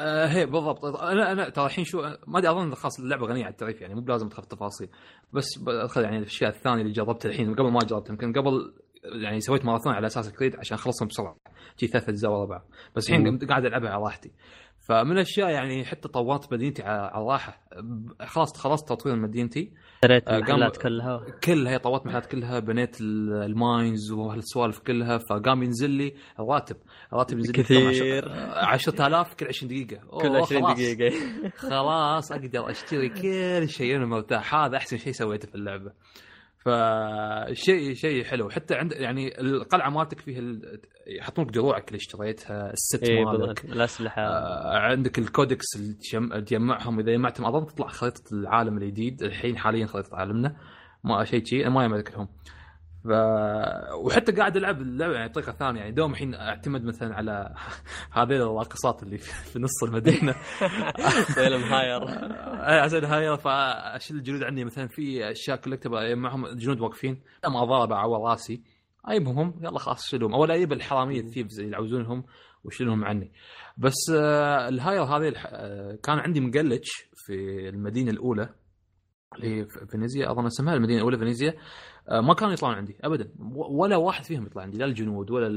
آه 0.00 0.26
هي 0.26 0.46
بالضبط. 0.46 0.84
أنا 0.84 1.32
أنا 1.32 1.48
ترى 1.48 1.66
الحين 1.66 1.84
شو 1.84 2.02
ما 2.26 2.38
أدري 2.38 2.50
أظن 2.50 2.74
خلاص 2.74 3.00
اللعبة 3.00 3.26
غنية 3.26 3.44
عن 3.44 3.50
التعريف 3.50 3.80
يعني 3.80 3.94
مو 3.94 4.00
بلازم 4.00 4.28
تخاف 4.28 4.44
التفاصيل. 4.44 4.88
بس 5.32 5.46
يعني 5.96 6.18
الأشياء 6.18 6.50
الثانية 6.50 6.82
اللي 6.82 6.92
جربتها 6.92 7.28
الحين 7.28 7.54
قبل 7.54 7.70
ما 7.70 7.78
جربتها 7.80 8.12
يمكن 8.12 8.32
قبل 8.32 8.72
يعني 9.12 9.40
سويت 9.40 9.64
ماراثون 9.64 9.92
على 9.92 10.06
Assassin's 10.06 10.32
Creed 10.32 10.56
عشان 10.56 10.74
أخلصهم 10.76 11.08
بسرعة. 11.08 11.36
شي 11.76 11.86
ثلاث 11.86 12.08
أجزاء 12.08 12.30
ورا 12.30 12.46
بعض. 12.46 12.64
بس 12.96 13.10
الحين. 13.10 13.38
قاعد 13.38 13.64
ألعبها 13.64 13.90
على 13.90 14.02
راحتي. 14.02 14.30
فمن 14.88 15.12
الأشياء 15.12 15.50
يعني 15.50 15.84
حتى 15.84 16.08
طورت 16.08 16.52
مدينتي 16.52 16.82
على 16.82 17.10
على 17.12 17.24
راحه 17.26 17.60
ب- 17.82 18.22
خلاص 18.22 18.56
خلصت 18.58 18.88
تطوير 18.88 19.16
مدينتي. 19.16 19.72
اشتريت 19.94 20.28
آه، 20.28 20.36
المحلات 20.36 20.76
قام- 20.76 20.82
كلها. 20.82 21.24
كلها 21.44 21.78
طورت 21.78 22.06
محلات 22.06 22.26
كلها 22.26 22.58
بنيت 22.58 23.00
ال- 23.00 23.32
ال 23.42 23.54
mines 23.54 24.12
وهالسوالف 24.12 24.78
كلها. 24.78 25.18
فقام 25.18 25.62
ينزل 25.62 25.90
لي 25.90 26.14
الراتب. 26.40 26.76
الراتب 27.12 27.36
ينزل 27.38 27.52
لي 27.56 27.62
كثير. 27.62 28.32
10000 28.54 29.34
كل 29.34 29.46
20 29.46 29.68
دقيقة. 29.72 30.02
كل 30.06 30.26
أوه، 30.26 30.40
20 30.40 30.62
خلاص. 30.64 30.78
دقيقة. 30.78 31.14
خلاص 31.56 32.32
أقدر 32.32 32.70
أشتري 32.70 33.08
كل 33.08 33.68
شيء 33.68 33.96
أنا 33.96 34.06
مرتاح. 34.06 34.54
هذا 34.54 34.76
أحسن 34.76 34.96
شيء 34.98 35.12
سويته 35.12 35.48
في 35.48 35.54
اللعبة. 35.54 35.92
فشيء 36.64 37.94
شيء 37.94 38.24
حلو. 38.24 38.50
حتى 38.50 38.74
عند 38.74 38.92
يعني 38.92 39.40
القلعة 39.40 39.90
مالتك 39.90 40.20
فيها 40.20 40.38
ال- 40.38 40.80
يحطونك 41.06 41.50
دروعك 41.50 41.88
اللي 41.88 41.96
اشتريتها 41.96 42.72
الست 42.72 43.02
اي 43.02 43.24
مالك. 43.24 43.64
الاسلحه 43.64 44.22
آه، 44.22 44.78
عندك 44.78 45.18
الكودكس 45.18 45.66
اللي 45.76 45.94
تجم- 45.94 46.38
تجمعهم. 46.40 47.00
إذا 47.00 47.12
جمعتهم 47.12 47.46
أظن 47.46 47.66
تطلع 47.66 47.86
خريطة 47.88 48.22
العالم 48.32 48.78
الجديد. 48.78 49.22
الحين 49.22 49.58
حاليا 49.58 49.86
خريطة 49.86 50.16
عالمنا. 50.16 50.56
ما 51.04 51.24
شيء 51.24 51.44
شيء. 51.44 51.68
ما 51.70 51.84
يملك 51.84 52.12
لهم 52.12 52.28
ف... 53.04 53.08
وحتى 54.04 54.32
قاعد 54.32 54.56
ألعب 54.56 54.80
اللعبة 54.80 55.14
يعني 55.14 55.28
بطريقه 55.28 55.52
ثانية 55.52 55.80
يعني 55.80 55.92
دوم 55.92 56.12
الحين 56.12 56.34
أعتمد 56.34 56.84
مثلا 56.84 57.14
على 57.14 57.54
هذه 58.18 58.36
الراقصات 58.36 59.02
اللي 59.02 59.18
في 59.18 59.58
نص 59.58 59.82
المدينة. 59.82 60.32
فيهم 61.34 61.62
hire. 61.62 62.02
أي 62.70 62.78
عشان 62.80 63.04
هاي 63.04 63.38
فاشيل 63.38 64.16
الجنود 64.16 64.42
عندي 64.42 64.64
مثلا 64.64 64.88
في 64.88 65.30
أشياء 65.30 65.56
collectible 65.56 66.16
معهم 66.16 66.46
جنود 66.46 66.80
واقفين. 66.80 67.22
لما 67.44 67.62
اضارب 67.62 67.92
اعور 67.92 68.30
راسي. 68.30 68.62
أجيبهم 69.04 69.38
هم 69.38 69.54
يلا 69.62 69.78
خلاص 69.78 70.06
شيلهم 70.06 70.34
أو 70.34 70.44
أجيب 70.44 70.72
الحرامية 70.72 71.20
ال 71.20 71.25
thieves 71.25 71.60
اللي 71.60 71.72
يعوزونهم 71.72 72.24
وشيلهم 72.64 73.04
عني. 73.04 73.32
بس 73.78 74.10
آه 74.14 74.68
ال 74.68 74.75
hire 74.75 75.02
هذه. 75.02 75.32
آه 75.36 75.98
كان 76.02 76.18
عندي 76.18 76.40
glitch 76.40 76.90
في 77.14 77.68
المدينة 77.68 78.10
الأولى 78.10 78.48
اللي 79.34 79.60
هي 79.60 79.66
في 79.66 79.86
فينيزيا. 79.86 80.30
أظن 80.30 80.46
أسمها 80.46 80.74
المدينة 80.74 80.98
الأولى 80.98 81.18
فينيزيا. 81.18 81.54
ما 82.08 82.34
كانوا 82.34 82.52
يطلعون 82.52 82.74
عندي 82.74 82.96
ابدا. 83.04 83.30
ولا 83.54 83.96
واحد 83.96 84.24
فيهم 84.24 84.46
يطلع 84.46 84.62
عندي 84.62 84.78
لا 84.78 84.84
الجنود 84.84 85.30
ولا. 85.30 85.48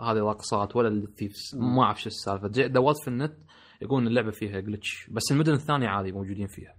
هذه 0.00 0.16
الراقصات 0.16 0.76
ولا 0.76 0.88
ال 0.88 0.97
thieves 0.97 1.56
ما 1.56 1.82
أعرف 1.82 2.00
شو 2.02 2.06
السالفة. 2.06 2.48
دورت 2.48 2.96
في 3.02 3.08
النت 3.08 3.34
يقولون 3.82 4.06
اللعبة 4.06 4.30
فيها 4.30 4.60
glitch 4.60 5.08
بس 5.10 5.22
المدن 5.32 5.52
الثانية 5.52 5.88
عادي 5.88 6.12
موجودين 6.12 6.46
فيها. 6.46 6.74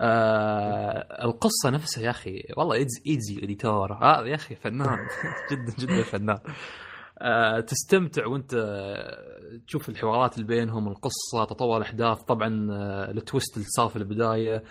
آه 0.00 1.24
القصة 1.24 1.70
نفسها 1.70 2.04
يا 2.04 2.10
أخي 2.10 2.42
والله 2.56 2.74
Ezio 2.74 3.02
Ezio 3.06 3.38
Auditore 3.44 3.92
هذا 3.92 4.26
يا 4.26 4.34
أخي 4.34 4.54
فنان. 4.54 4.98
جدا 5.52 5.74
جدا 5.78 6.02
فنان. 6.02 6.38
آه 7.18 7.60
تستمتع 7.60 8.26
وأنت 8.26 8.54
آه، 8.54 9.60
تشوف 9.66 9.88
الحوارات 9.88 10.34
اللي 10.34 10.46
بينهم 10.46 10.88
القصة 10.88 11.44
تطور 11.44 11.76
الأحداث. 11.76 12.22
طبعا 12.22 12.68
آه 12.72 13.10
ال 13.10 13.18
twist 13.18 13.56
اللي 13.56 13.68
صار 13.68 13.88
في 13.88 13.96
البداية. 13.96 14.62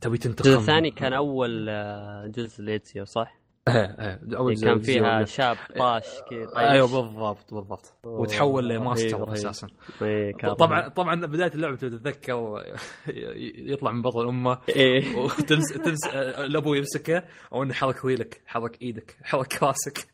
تبي 0.00 0.18
تنتقم. 0.18 0.48
الجزء 0.50 0.60
الثاني 0.60 0.90
كان 0.90 1.12
أول 1.12 1.66
آه، 1.68 2.26
جزء 2.26 2.62
ل 2.62 2.70
Ezio 2.70 3.04
صح؟ 3.04 3.40
إيه 3.68 3.74
إيه 3.74 4.20
أول 4.36 4.56
كان 4.60 4.80
فيها 4.80 5.24
شاب 5.24 5.56
طاش 5.78 6.04
كذا. 6.30 6.56
أيوه 6.56 6.86
بالضبط 6.86 7.54
بالضبط. 7.54 7.92
وتحول 8.04 8.68
لماستر. 8.68 9.32
أساسا. 9.32 9.68
إيه، 10.02 10.32
طبعا. 10.58 10.88
طبعا 10.88 11.26
بداية 11.26 11.54
اللعبة 11.54 11.76
تتذكر 11.76 12.62
يطلع 13.72 13.92
من 13.92 14.02
بطن 14.02 14.28
أمه 14.28 14.58
إيه. 14.68 15.16
وتمس 15.18 15.72
تمس 15.72 16.06
الابو 16.14 16.74
يمسكه 16.74 17.24
أو 17.52 17.62
إنه 17.62 17.72
حرك 17.74 18.04
ويلك 18.04 18.42
حرك 18.46 18.82
إيدك 18.82 19.16
حرك 19.22 19.62
راسك. 19.62 20.06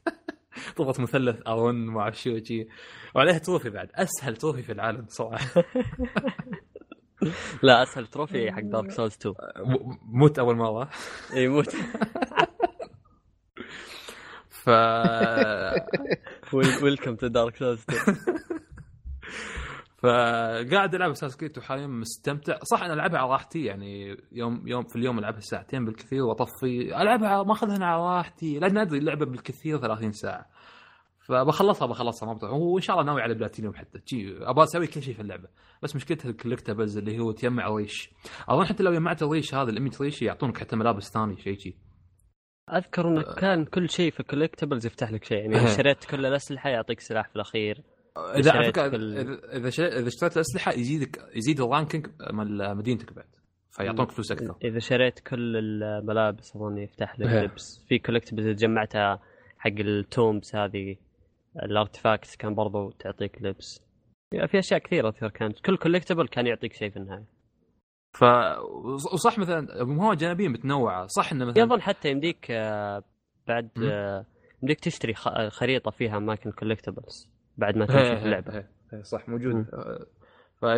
تضغط 0.76 1.00
مثلث 1.00 1.36
R1 1.46 1.74
ما 1.74 2.00
أعرف 2.00 2.22
شو 2.22 2.38
وعليها 3.14 3.38
trophy 3.38 3.70
بعد. 3.70 3.88
أسهل 3.94 4.36
trophy 4.36 4.62
في 4.62 4.72
العالم 4.72 5.06
صراحة. 5.08 5.64
لا 7.62 7.82
أسهل 7.82 8.06
trophy 8.06 8.52
حق 8.52 8.60
Dark 8.62 8.90
Souls 8.90 9.14
2 9.14 9.34
م- 9.66 10.18
موت 10.18 10.38
أول 10.38 10.56
مرة. 10.56 10.90
إي 11.34 11.48
موت. 11.48 11.76
ف 14.48 14.70
welcome 16.82 17.16
to 17.16 17.26
Dark 17.26 17.56
Souls 17.56 17.84
2 17.90 18.16
فقاعد 19.98 20.94
ألعب 20.94 21.10
Assassin's 21.10 21.36
Creed 21.36 21.58
وحاليا 21.58 21.86
مستمتع. 21.86 22.58
صح 22.62 22.82
أنا 22.82 22.94
ألعبها 22.94 23.18
على 23.18 23.30
راحتي 23.30 23.64
يعني 23.64 24.16
يوم 24.32 24.68
يوم 24.68 24.82
في 24.84 24.96
اليوم 24.96 25.18
ألعبها 25.18 25.40
ساعتين 25.40 25.84
بالكثير 25.84 26.22
وأطفي. 26.22 27.02
ألعبها 27.02 27.42
ما 27.42 27.52
أخذها 27.52 27.84
على 27.84 28.02
راحتي 28.16 28.58
لأن 28.58 28.78
أدري 28.78 28.98
اللعبة 28.98 29.26
بالكثير 29.26 29.78
30 29.78 30.12
ساعة. 30.12 30.46
فبخلصها 31.30 31.86
بخلصها 31.86 32.26
ما 32.26 32.32
بطلع 32.32 32.50
وإن 32.50 32.82
شاء 32.82 32.96
الله 32.96 33.06
ناوي 33.06 33.22
على 33.22 33.34
بلاتينيوم 33.34 33.74
حتى. 33.74 33.98
جي 34.08 34.36
أبغى 34.40 34.64
أسوي 34.64 34.86
كل 34.86 35.02
شيء 35.02 35.14
في 35.14 35.20
اللعبة. 35.22 35.48
بس 35.82 35.96
مشكلتها 35.96 36.28
ال 36.30 36.36
collectibles 36.36 36.98
اللي 36.98 37.18
هو 37.18 37.32
تجمع 37.32 37.68
ريش 37.68 38.10
أظن 38.48 38.64
حتى 38.64 38.82
لو 38.82 38.92
جمعت 38.92 39.22
الريش 39.22 39.54
هذا 39.54 39.70
ال 39.70 39.82
100 39.82 39.92
ريش 40.00 40.22
يعطونك 40.22 40.58
حتى 40.58 40.76
ملابس 40.76 41.12
ثاني 41.12 41.36
شيء 41.36 41.58
شي. 41.58 41.76
أذكر 42.72 43.08
إنه 43.08 43.22
كان 43.22 43.64
كل 43.64 43.90
شيء 43.90 44.10
في 44.10 44.20
ال 44.20 44.26
collectibles 44.26 44.86
يفتح 44.86 45.12
لك 45.12 45.24
شيء 45.24 45.38
يعني 45.38 45.56
اذا 45.56 45.76
شريت 45.76 46.04
كل 46.04 46.26
الأسلحة 46.26 46.70
يعطيك 46.70 47.00
سلاح 47.00 47.28
في 47.28 47.36
الأخير. 47.36 47.82
إذا 48.16 48.52
على 48.52 48.62
شريت 48.62 48.76
فكرة 48.76 48.88
كل- 48.88 49.16
إذا 49.52 49.68
إذا 49.98 50.08
اشتريت 50.08 50.36
الأسلحة 50.36 50.72
يزيدك 50.72 51.30
يزيد 51.34 51.60
ال 51.60 51.66
ranking 51.66 52.06
مال 52.32 52.76
مدينتك 52.76 53.12
بعد. 53.12 53.26
فيعطونك 53.70 54.10
فلوس 54.10 54.32
أكثر. 54.32 54.54
إذا 54.64 54.78
شريت 54.78 55.20
كل 55.20 55.56
الملابس 55.56 56.56
أظن 56.56 56.78
يفتح 56.78 57.20
لك 57.20 57.28
إيه. 57.28 57.40
لبس. 57.42 57.84
في 57.88 57.98
collectibles 57.98 58.46
جمعتها 58.46 59.20
حق 59.58 59.70
ال 59.80 59.93
tombs 59.93 60.56
هذه. 60.56 60.96
ال 61.56 61.64
artifacts 61.64 62.36
كان 62.36 62.54
برضو 62.54 62.90
تعطيك 62.90 63.42
لبس 63.42 63.80
في 64.46 64.58
أشياء 64.58 64.80
كثيرة 64.80 65.08
أذكر 65.08 65.28
كانت. 65.30 65.60
كل 65.60 65.76
collectible 65.76 66.28
كان 66.28 66.46
يعطيك 66.46 66.72
شيء 66.72 66.90
في 66.90 66.96
النهاية. 66.96 67.24
ف 68.18 68.24
وصح 69.14 69.38
مثلا 69.38 69.84
مهمات 69.84 70.18
جانبيه 70.18 70.48
متنوعة. 70.48 71.06
صح 71.06 71.32
إنه 71.32 71.44
مثلا 71.44 71.64
اظن 71.64 71.80
حتى 71.82 72.10
يمديك 72.10 72.46
آه، 72.50 73.02
بعد. 73.48 73.68
آه، 73.82 74.24
يمديك 74.62 74.80
تشتري 74.80 75.14
خ- 75.14 75.48
خريطة 75.48 75.90
فيها 75.90 76.16
اماكن 76.16 76.50
collectibles 76.52 77.28
بعد 77.58 77.76
ما 77.76 77.86
تمشي 77.86 78.16
في 78.16 78.24
اللعبة. 78.24 78.54
إيه، 78.54 78.68
إيه، 78.92 79.02
صح 79.02 79.28
موجود. 79.28 79.54
آه، 79.74 80.06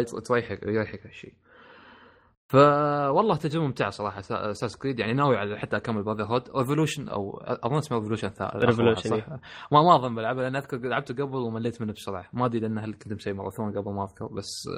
فتريحك 0.05 0.62
يريحك 0.62 1.07
هالشيء. 1.07 1.35
فوالله 2.53 3.37
تجربة 3.37 3.66
ممتعة 3.66 3.91
صراحة 3.91 4.23
Assassin's 4.31 4.77
Creed 4.77 4.98
يعني 4.99 5.12
ناوي 5.12 5.37
على 5.37 5.59
حتى 5.59 5.77
أكمل 5.77 6.03
Brotherhood 6.02 6.51
Revolution 6.56 7.09
أو 7.09 7.41
أظن 7.41 7.77
اسمه 7.77 7.99
Revolution 7.98 8.28
صح؟ 8.29 8.55
ما 9.73 9.83
ما 9.83 9.97
أظن 9.97 10.15
بلعبه 10.15 10.43
لأن 10.43 10.57
أذكر 10.57 10.77
لعبته 10.77 11.15
قبل 11.15 11.37
ومليت 11.37 11.83
منه 11.83 11.93
بسرعة. 11.93 12.24
ما 12.33 12.47
أدري 12.47 12.61
لأن 12.61 12.79
هل 12.79 12.95
كنت 12.95 13.12
مسوي 13.12 13.33
ماراثون 13.33 13.79
قبل 13.79 13.93
ما 13.93 14.05
أذكر 14.05 14.27
بس 14.27 14.69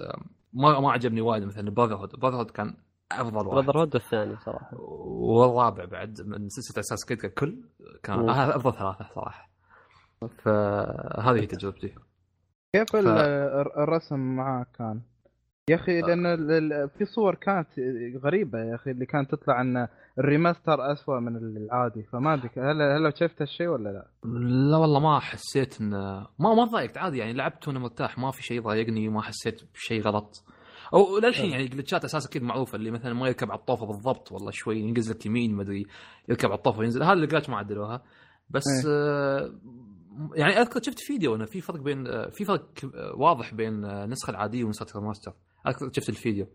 ما 0.52 0.80
ما 0.80 0.92
عجبني 0.92 1.20
وايد 1.20 1.44
مثلا 1.44 1.70
Brotherhood 1.70 2.16
Brotherhood 2.16 2.50
كان 2.50 2.74
أفضل 3.12 3.46
واحد. 3.46 3.66
Brother 3.66 3.80
hood 3.80 3.94
الثاني 3.94 4.36
صراحة. 4.36 4.70
والرابع 5.08 5.84
بعد 5.84 6.20
من 6.20 6.48
سلسلة 6.48 6.80
Assassin's 6.80 7.04
Creed 7.04 7.20
ككل 7.20 7.62
كان. 8.02 8.30
هذا 8.30 8.56
أفضل 8.56 8.72
ثلاثة 8.72 9.08
صراحة. 9.14 9.50
فهذه 10.44 11.40
هي 11.40 11.46
تجربتي. 11.46 11.94
كيف 12.72 12.96
الر- 12.96 13.82
الرسم 13.82 14.18
معاه 14.36 14.66
كان؟ 14.78 15.00
يا 15.70 15.74
أخي 15.74 16.00
لأن 16.00 16.36
في 16.98 17.04
صور 17.04 17.34
كانت 17.34 17.68
غريبة 18.24 18.58
يا 18.58 18.74
أخي 18.74 18.90
اللي 18.90 19.06
كانت 19.06 19.30
تطلع 19.34 19.60
إن 19.60 19.88
ال 20.18 20.27
remaster 20.27 20.92
اسوء 20.92 21.20
من 21.20 21.36
العادي. 21.36 22.02
فما 22.02 22.34
أدري 22.34 22.50
هل 22.56 22.82
هل 22.82 23.12
شفت 23.18 23.42
هالشيء 23.42 23.68
ولا 23.68 23.88
لا؟ 23.88 24.06
لا 24.70 24.76
والله 24.76 25.00
ما 25.00 25.20
حسيت 25.20 25.80
إن 25.80 25.90
ما 26.38 26.54
ما 26.54 26.64
ضايقت 26.64 26.98
عادي 26.98 27.18
يعني 27.18 27.32
لعبت 27.32 27.68
وأنا 27.68 27.78
مرتاح 27.78 28.18
ما 28.18 28.30
في 28.30 28.42
شيء 28.42 28.62
ضايقني 28.62 29.08
ما 29.08 29.22
حسيت 29.22 29.60
بشيء 29.74 30.02
غلط. 30.02 30.44
أو 30.94 31.18
للحين 31.18 31.50
يعني 31.50 31.68
glitch 31.68 31.99
ات 31.99 32.04
أساسا 32.04 32.28
أكيد 32.28 32.42
معروفة 32.42 32.76
اللي 32.76 32.90
مثلا 32.90 33.14
ما 33.14 33.26
يركب 33.26 33.50
على 33.50 33.60
الطوفة 33.60 33.86
بالضبط 33.86 34.32
والله 34.32 34.50
شوي 34.50 34.78
ينقز 34.78 35.10
لك 35.10 35.26
يمين 35.26 35.54
ما 35.54 35.62
أدري 35.62 35.86
يركب 36.28 36.48
على 36.48 36.58
الطوفة 36.58 36.78
وينزل 36.78 37.02
هذا 37.02 37.12
ال 37.12 37.18
glitch 37.18 37.50
ما 37.50 37.56
عدلوها 37.56 38.02
بس 38.50 38.62
إيه. 38.86 38.92
آه 38.92 39.52
يعني 40.34 40.52
أذكر 40.52 40.82
شفت 40.82 40.98
فيديو 40.98 41.34
انه 41.34 41.44
في 41.44 41.60
فرق 41.60 41.80
بين 41.80 42.04
في 42.30 42.44
فرق 42.44 42.66
واضح 43.16 43.54
بين 43.54 43.84
النسخه 43.84 44.30
العادية 44.30 44.64
ونسخة 44.64 44.98
ال 44.98 45.02
remaster 45.02 45.32
شفت 45.92 46.08
الفيديو. 46.08 46.46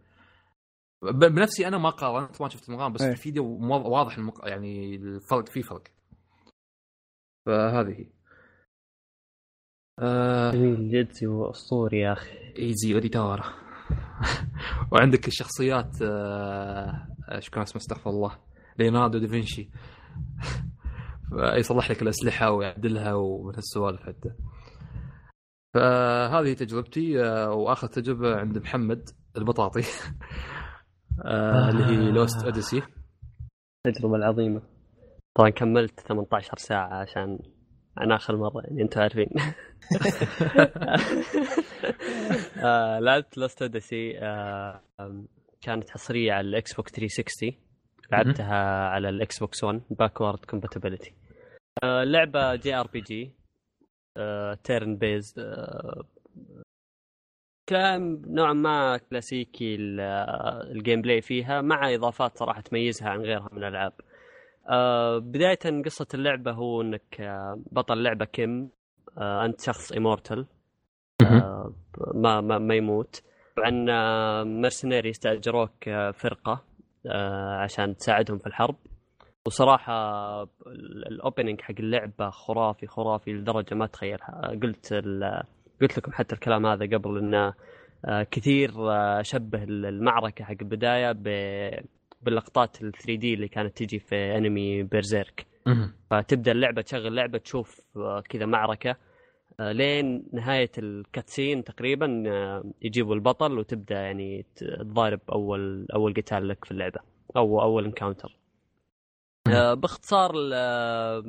ب- 1.04 1.26
بنفسي 1.26 1.68
أنا 1.68 1.78
ما 1.78 1.90
قارنت 1.90 2.42
ما 2.42 2.50
شفت 2.50 2.70
المقارنة 2.70 2.94
بس. 2.94 3.04
في 3.04 3.10
الفيديو 3.12 3.46
واضح 3.72 4.18
المق... 4.18 4.48
يعني 4.48 4.96
الفرق 4.96 5.50
في 5.50 5.62
فرق. 5.64 5.84
فهذه 7.46 7.90
هي. 8.00 8.08
آه 10.00 10.52
جميل 10.52 10.90
جدا 10.92 11.28
وأسطوري 11.28 12.00
يا 12.00 12.14
أخي. 12.14 12.54
Ezio 12.60 12.94
Auditore 12.94 13.42
وعندك 14.92 15.28
الشخصيات 15.28 16.02
آه، 16.02 17.08
إيش 17.32 17.50
كان 17.50 17.62
اسمه 17.62 17.82
استغفر 17.82 18.10
الله 18.10 18.40
ليوناردو 18.80 19.18
دافنشي. 19.18 19.70
يصلح 21.60 21.92
لك 21.92 22.02
الأسلحة 22.02 22.52
ويعدلها 22.52 23.14
ومن 23.14 23.56
هالسوالف 23.56 24.02
حتى. 24.02 24.30
فهذه 25.74 26.54
تجربتي 26.54 27.24
آه، 27.24 27.54
وآخر 27.54 27.88
تجربة 27.88 28.36
عند 28.36 28.58
محمد 28.58 29.10
البطاطي 29.38 29.84
آه، 31.26 31.70
اللي 31.70 31.84
هي 31.84 32.12
Lost 32.12 32.44
Odyssey 32.44 32.82
التجربه 33.88 34.16
العظيمة. 34.16 34.62
طبعا 35.38 35.50
كملت 35.50 36.00
18 36.00 36.58
ساعة 36.58 36.94
عشان 36.94 37.40
عن 37.98 38.12
آخر 38.12 38.38
مرة 38.38 38.62
يعني 38.64 38.82
أنتم 38.82 39.02
عارفين. 39.02 39.30
آه، 42.66 43.00
لعبت 43.00 43.38
Lost 43.38 43.62
Odyssey 43.62 44.14
كانت 45.62 45.90
حصريه 45.90 46.34
على 46.34 46.48
ال 46.48 46.74
Xbox 46.74 46.92
360 46.92 47.52
لعبتها 48.12 48.88
على 48.88 49.10
ال 49.10 49.40
Xbox 49.40 49.64
1 49.64 49.82
backward 49.90 50.46
compatibility 50.46 51.14
لعبة 51.84 52.56
جي 52.56 52.76
ار 52.76 52.88
بي 52.88 53.02
جي 53.02 53.39
تيرن 54.64 54.96
بيز 54.98 55.36
كلام 57.70 58.22
نوعا 58.28 58.54
ما 58.54 58.98
كلاسيكي 58.98 59.76
ال- 59.76 60.00
آه، 60.00 60.62
ال 60.72 61.02
gameplay 61.02 61.22
فيها 61.22 61.62
مع 61.62 61.94
إضافات 61.94 62.38
صراحة 62.38 62.62
تميزها 62.62 63.10
عن 63.10 63.22
غيرها 63.22 63.50
من 63.52 63.58
الألعاب. 63.58 63.94
آه، 64.70 65.18
بداية 65.18 65.82
قصة 65.86 66.08
اللعبة 66.14 66.52
هو 66.52 66.82
إنك 66.82 67.22
آه، 67.22 67.60
بطل 67.72 68.04
لعبة 68.04 68.26
Kaim 68.26 68.70
آه، 69.18 69.46
أنت 69.46 69.62
شخص 69.62 69.92
immortal 69.92 70.46
آه، 71.22 71.74
ما 72.14 72.42
ما, 72.42 72.58
ما 72.58 72.76
يموت. 72.76 73.24
طبعا 73.58 73.86
آه، 73.90 74.44
mercenary 74.44 75.10
استاجروك 75.10 75.88
آه، 75.88 76.12
فرقة 76.12 76.64
آه، 77.06 77.56
عشان 77.56 77.98
تساعدهم 77.98 78.38
في 78.38 78.48
الحرب. 78.48 78.76
وصراحة 79.50 79.94
ال 81.12 81.18
opening 81.18 81.62
حق 81.62 81.74
اللعبة 81.80 82.30
خرافي 82.30 82.88
خرافي 82.88 83.34
لدرجة 83.34 83.76
ما 83.76 83.86
تخيلها. 83.86 84.58
قلت 84.64 84.94
قلت 85.82 85.98
لكم 85.98 86.12
حتى 86.12 86.36
الكلام 86.36 86.66
هذا 86.66 86.86
قبل 86.98 87.18
انه 87.18 87.54
آه، 88.06 88.24
كثير 88.32 88.72
آه، 88.92 89.22
شبه 89.22 89.64
المعركة 89.64 90.46
حق 90.46 90.56
البداية 90.62 91.12
ب- 91.12 91.84
باللقطات 92.22 92.82
ال 92.82 92.92
3D 92.92 93.34
اللي 93.34 93.48
كانت 93.48 93.78
تجي 93.78 94.00
في 94.00 94.38
انمي 94.38 94.84
Berserk. 94.84 95.46
فتبدأ 96.12 96.52
اللعبة 96.52 96.82
تشغل 96.82 97.16
لعبه 97.16 97.38
تشوف 97.38 97.82
آه، 97.98 98.22
كذا 98.30 98.46
معركة 98.46 98.96
لين 99.60 100.24
نهاية 100.34 100.72
ال 100.78 100.87
cutscene 100.87 101.64
تقريبا 101.64 102.24
يجيبوا 102.82 103.16
البطل 103.16 103.58
وتبدأ 103.60 103.96
يعني 103.96 104.46
تضارب 104.56 105.20
أول 105.32 105.88
أول 105.96 106.14
قتال 106.14 106.48
لك 106.48 106.66
في 106.66 106.72
اللعبة 106.72 107.00
أو 107.38 107.62
أول 107.62 107.86
encounter 107.86 108.39
باختصار 109.74 110.32
ال- 110.36 110.52
آه، 110.56 111.24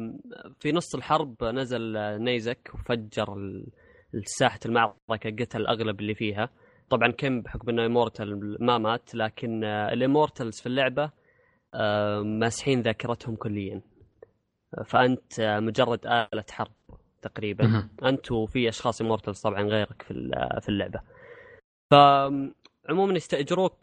في 0.60 0.72
نص 0.72 0.94
الحرب 0.94 1.44
نزل 1.44 1.96
آه، 1.96 2.16
نيزك 2.16 2.70
وفجر 2.74 3.36
ساحه 4.24 4.58
المعركة 4.66 5.30
قتل 5.44 5.66
أغلب 5.66 6.00
اللي 6.00 6.14
فيها. 6.14 6.50
طبعا 6.90 7.10
كيم 7.10 7.42
بحكم 7.42 7.68
إنه 7.68 7.86
immortal 7.86 8.56
ما 8.64 8.78
مات 8.78 9.14
لكن 9.14 9.64
آه، 9.64 9.92
ال 9.92 9.99
immortals 9.99 10.60
في 10.60 10.66
اللعبة 10.66 11.10
آه، 11.74 12.20
ماسحين 12.22 12.80
ذاكرتهم 12.82 13.36
كليا. 13.36 13.80
فأنت 14.86 15.40
آه، 15.40 15.60
مجرد 15.60 16.06
آلة 16.06 16.44
حرب 16.50 16.72
تقريبا. 17.22 17.64
أنت 18.04 18.32
وفي 18.32 18.68
أشخاص 18.68 19.00
immortals 19.00 19.40
طبعا 19.40 19.62
غيرك 19.62 20.02
في 20.02 20.14
في 20.62 20.68
اللعبة. 20.68 21.00
ف 21.90 21.94
عموما 22.88 23.14
يستأجروك 23.16 23.76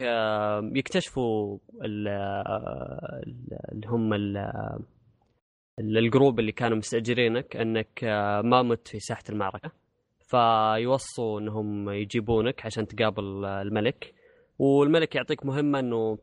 يكتشفوا 0.76 1.58
آه، 1.82 3.20
ال- 3.26 3.58
اللي 3.72 3.86
هم 3.86 4.12
ال- 4.14 4.36
ال- 5.78 5.98
ال 5.98 6.05
group 6.05 6.40
اللي 6.40 6.52
كانوا 6.52 6.76
مستأجرينك 6.78 7.56
إنك 7.56 8.04
آه، 8.04 8.40
ما 8.40 8.62
مت 8.62 8.88
في 8.88 9.00
ساحة 9.00 9.22
المعركة. 9.30 9.70
فيوصوا 10.20 11.40
إنهم 11.40 11.90
يجيبونك 11.90 12.66
عشان 12.66 12.86
تقابل 12.86 13.44
آه، 13.44 13.62
الملك. 13.62 14.14
والملك 14.58 15.14
يعطيك 15.14 15.46
مهمة 15.46 15.78
إنه 15.78 16.18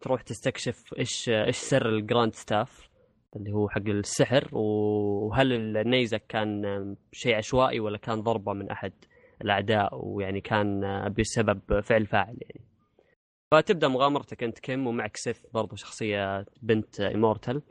تروح 0.00 0.22
تستكشف 0.22 0.94
إيش 0.98 1.28
إيش 1.28 1.56
سر 1.56 1.88
ال 1.88 1.96
Grand 1.96 2.34
Staff 2.34 2.88
اللي 3.36 3.52
هو 3.52 3.68
حق 3.68 3.88
السحر 3.88 4.48
وهل 4.52 5.52
النيزك 5.76 6.22
كان 6.28 6.62
شيء 7.12 7.34
عشوائي 7.36 7.80
ولا 7.80 7.98
كان 7.98 8.20
ضربة 8.22 8.52
من 8.52 8.70
أحد. 8.70 8.92
الأعداء 9.42 10.06
ويعني 10.06 10.40
كان 10.40 10.80
بسبب 11.18 11.80
فعل 11.80 12.06
فاعل 12.06 12.38
يعني. 12.40 12.60
فتبدأ 13.54 13.88
مغامرتك 13.88 14.44
أنت 14.44 14.58
كيم 14.58 14.86
ومعك 14.86 15.16
سيث 15.16 15.40
برضو 15.54 15.76
شخصية 15.76 16.46
بنت 16.62 17.00
immortal. 17.00 17.62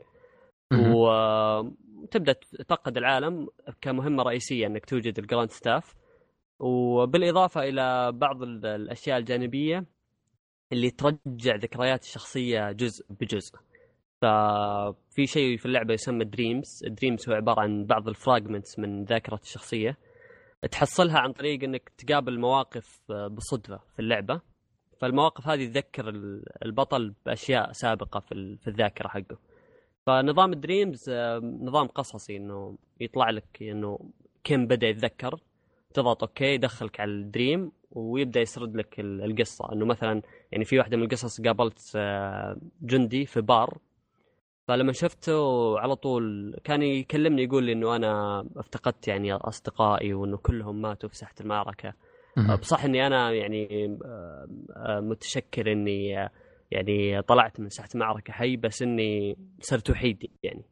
وتبدأ 0.72 2.32
تفقد 2.68 2.96
العالم 2.96 3.48
كمهمة 3.80 4.22
رئيسية 4.22 4.66
أنك 4.66 4.84
توجد 4.84 5.18
ال 5.18 5.23
Grand 5.23 5.50
Staff 5.50 5.94
وبالإضافة 6.60 7.60
إلى 7.62 8.12
بعض 8.12 8.42
ال- 8.42 8.66
الأشياء 8.66 9.18
الجانبية 9.18 9.84
اللي 10.72 10.90
ترجع 10.90 11.56
ذكريات 11.56 12.02
الشخصية 12.02 12.72
جزء 12.72 13.06
بجزء. 13.10 13.58
ففي 14.22 15.26
شيء 15.26 15.56
في 15.56 15.66
اللعبة 15.66 15.94
يسمى 15.94 16.24
dreams 16.24 16.84
ال 16.86 16.92
dreams 16.92 17.28
هو 17.28 17.34
عبارة 17.34 17.60
عن 17.60 17.84
بعض 17.84 18.08
ال 18.08 18.15
fragments 18.15 18.78
من 18.78 19.04
ذاكرة 19.04 19.40
الشخصية. 19.42 19.96
تحصلها 20.70 21.18
عن 21.18 21.32
طريق 21.32 21.64
إنك 21.64 21.88
تقابل 21.98 22.40
مواقف 22.40 23.12
بصدفة 23.12 23.80
في 23.94 23.98
اللعبة. 24.02 24.40
فالمواقف 25.00 25.48
هذه 25.48 25.66
تذكر 25.66 26.08
ال- 26.08 26.44
البطل 26.64 27.14
بأشياء 27.26 27.72
سابقة 27.72 28.20
في 28.20 28.32
ال- 28.32 28.58
في 28.58 28.68
الذاكرة 28.68 29.08
حقه. 29.08 29.38
فنظام 30.06 30.52
ال 30.52 30.60
dreams 30.60 31.08
آه، 31.10 31.38
نظام 31.38 31.86
قصصي 31.86 32.36
إنه 32.36 32.78
يطلع 33.00 33.30
لك 33.30 33.62
إنه 33.62 33.98
كيم 34.44 34.66
بدأ 34.66 34.88
يتذكر. 34.88 35.40
تضغط 35.94 36.22
okay 36.22 36.44
يدخلك 36.54 37.00
على 37.00 37.10
ال 37.10 37.20
dream 37.20 37.72
ويبدأ 37.90 38.40
يسرد 38.40 38.76
لك 38.76 39.00
ال- 39.00 39.22
القصة. 39.24 39.72
إنه 39.72 39.86
مثلا 39.86 40.22
يعني 40.52 40.64
في 40.64 40.78
واحدة 40.78 40.96
من 40.96 41.02
القصص 41.02 41.40
قابلت 41.40 41.92
آه، 41.96 42.56
جندي 42.82 43.26
في 43.26 43.40
بار. 43.40 43.78
فلما 44.68 44.92
شفته 44.92 45.78
على 45.78 45.96
طول 45.96 46.54
كان 46.64 46.82
يكلمني 46.82 47.42
يقول 47.42 47.64
لي 47.64 47.72
إنه 47.72 47.96
أنا 47.96 48.44
افتقدت 48.56 49.08
يعني 49.08 49.32
أصدقائي 49.32 50.14
وإنه 50.14 50.36
كلهم 50.36 50.82
ماتوا 50.82 51.08
في 51.08 51.16
ساحة 51.16 51.34
المعركة. 51.40 51.92
بصح 52.60 52.84
إني 52.84 53.06
أنا 53.06 53.30
يعني 53.32 53.98
آه، 54.76 55.00
متشكر 55.00 55.72
إني 55.72 56.22
آه، 56.22 56.30
يعني 56.70 57.22
طلعت 57.22 57.60
من 57.60 57.68
ساحة 57.68 57.88
المعركة 57.94 58.32
حي 58.32 58.56
بس 58.56 58.82
إني 58.82 59.36
صرت 59.60 59.90
وحيد 59.90 60.30
يعني. 60.42 60.62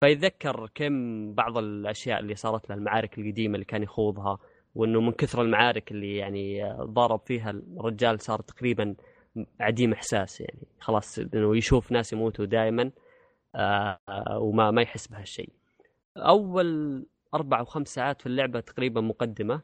فيتذكر 0.00 0.70
كم 0.74 1.34
بعض 1.34 1.58
الأشياء 1.58 2.20
اللي 2.20 2.34
صارت 2.34 2.70
له 2.70 2.76
المعارك 2.76 3.18
القديمة 3.18 3.54
اللي 3.54 3.64
كان 3.64 3.82
يخوضها 3.82 4.38
وإنه 4.74 5.00
من 5.00 5.12
كثر 5.12 5.42
المعارك 5.42 5.92
اللي 5.92 6.16
يعني 6.16 6.64
آه، 6.64 6.84
ضارب 6.84 7.20
فيها 7.26 7.50
الرجال 7.50 8.20
صار 8.20 8.40
تقريبا 8.40 8.94
عديم 9.60 9.92
إحساس 9.92 10.40
يعني. 10.40 10.66
خلاص 10.80 11.18
إنه 11.18 11.56
يشوف 11.56 11.92
ناس 11.92 12.12
يموتوا 12.12 12.44
دائما 12.44 12.90
وما 14.40 14.70
ما 14.70 14.82
يحس 14.82 15.06
بهالشيء. 15.08 15.48
أول 16.16 17.06
أربع 17.34 17.58
أو 17.60 17.64
خمس 17.64 17.88
ساعات 17.88 18.20
في 18.20 18.26
اللعبة 18.26 18.60
تقريبا 18.60 19.00
مقدمة 19.00 19.60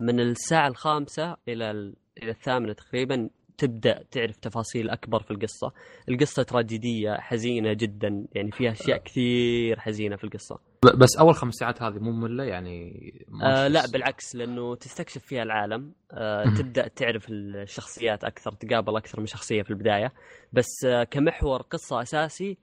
من 0.00 0.20
الساعة 0.20 0.68
الخامسة 0.68 1.36
إلى 1.48 1.70
ال- 1.70 1.96
إلى 2.22 2.30
الثامنة 2.30 2.72
تقريبا 2.72 3.30
تبدأ 3.58 4.02
تعرف 4.10 4.36
تفاصيل 4.36 4.90
أكبر 4.90 5.22
في 5.22 5.30
القصة، 5.30 5.72
القصة 6.08 6.42
تراجيدية 6.42 7.14
حزينة 7.14 7.72
جدا 7.72 8.26
يعني 8.32 8.50
فيها 8.50 8.72
أشياء 8.72 8.98
كثير 8.98 9.80
حزينة 9.80 10.16
في 10.16 10.24
القصة. 10.24 10.58
بس 10.94 11.16
أول 11.18 11.34
خمس 11.34 11.54
ساعات 11.54 11.82
هذه 11.82 11.98
مو 11.98 12.10
مملة 12.12 12.44
يعني 12.44 13.12
آه 13.42 13.68
لا 13.68 13.86
بالعكس 13.92 14.36
لأنه 14.36 14.74
تستكشف 14.74 15.22
فيها 15.24 15.42
العالم 15.42 15.92
آه. 16.12 16.44
تبدأ 16.44 16.88
تعرف 16.88 17.26
الشخصيات 17.30 18.24
أكثر 18.24 18.52
تقابل 18.52 18.96
أكثر 18.96 19.20
من 19.20 19.26
شخصية 19.26 19.62
في 19.62 19.70
البداية 19.70 20.12
بس 20.52 20.84
آه 20.86 21.04
كمحور 21.04 21.62
قصة 21.62 22.02
أساسي 22.02 22.50
آه 22.50 22.56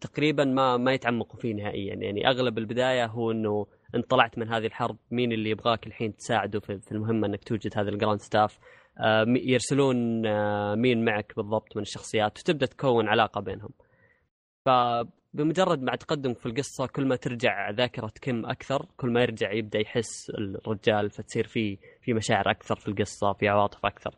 تقريبا 0.00 0.44
ما 0.44 0.76
ما 0.76 0.92
يتعمقوا 0.92 1.40
فيه 1.40 1.54
نهائيا. 1.54 1.94
يعني 1.94 2.28
أغلب 2.28 2.58
البداية 2.58 3.06
هو 3.06 3.30
إنه 3.30 3.66
انت 3.94 4.10
طلعت 4.10 4.38
من 4.38 4.48
هذه 4.52 4.66
الحرب 4.66 4.96
مين 5.10 5.32
اللي 5.32 5.50
يبغاك 5.50 5.86
الحين 5.86 6.16
تساعده 6.16 6.60
في, 6.60 6.80
المهمة 6.92 7.26
إنك 7.26 7.44
توجد 7.44 7.78
هذا 7.78 7.90
ال 7.90 7.95
Grand 7.95 8.20
Staff 8.20 8.58
آه 9.00 9.24
مي- 9.24 9.40
يرسلون 9.44 10.26
آه 10.26 10.74
مين 10.74 11.04
معك 11.04 11.32
بالضبط 11.36 11.76
من 11.76 11.82
الشخصيات 11.82 12.38
وتبدأ 12.38 12.66
تكون 12.66 13.08
علاقة 13.08 13.40
بينهم. 13.40 13.70
ف 14.64 14.68
بمجرد 15.34 15.82
مع 15.82 15.94
تقدم 15.94 16.34
في 16.34 16.46
القصة 16.46 16.86
كل 16.86 17.06
ما 17.06 17.16
ترجع 17.16 17.70
ذاكرة 17.70 18.12
كيم 18.20 18.46
أكثر 18.46 18.86
كل 18.96 19.10
ما 19.10 19.22
يرجع 19.22 19.52
يبدأ 19.52 19.78
يحس 19.78 20.30
الرجال 20.30 21.10
فتصير 21.10 21.46
في 21.46 21.78
في 22.02 22.12
مشاعر 22.14 22.50
أكثر 22.50 22.76
في 22.76 22.88
القصة 22.88 23.32
في 23.32 23.48
عواطف 23.48 23.86
أكثر. 23.86 24.14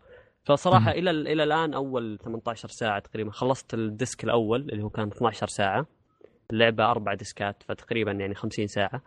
فصراحة. 0.46 0.90
إلى 0.90 1.10
إلى 1.10 1.42
الآن 1.42 1.74
أول 1.74 2.18
18 2.24 2.68
ساعة 2.68 2.98
تقريبا 2.98 3.30
خلصت 3.30 3.74
ال 3.74 3.84
disc 3.84 4.24
الأول 4.24 4.60
اللي 4.60 4.82
هو 4.82 4.90
كان 4.90 5.08
12 5.08 5.46
ساعة. 5.46 5.86
اللعبة 6.50 6.90
أربع 6.90 7.14
ديسكات 7.14 7.62
فتقريبا 7.62 8.12
يعني 8.12 8.34
50 8.34 8.66
ساعة. 8.66 9.02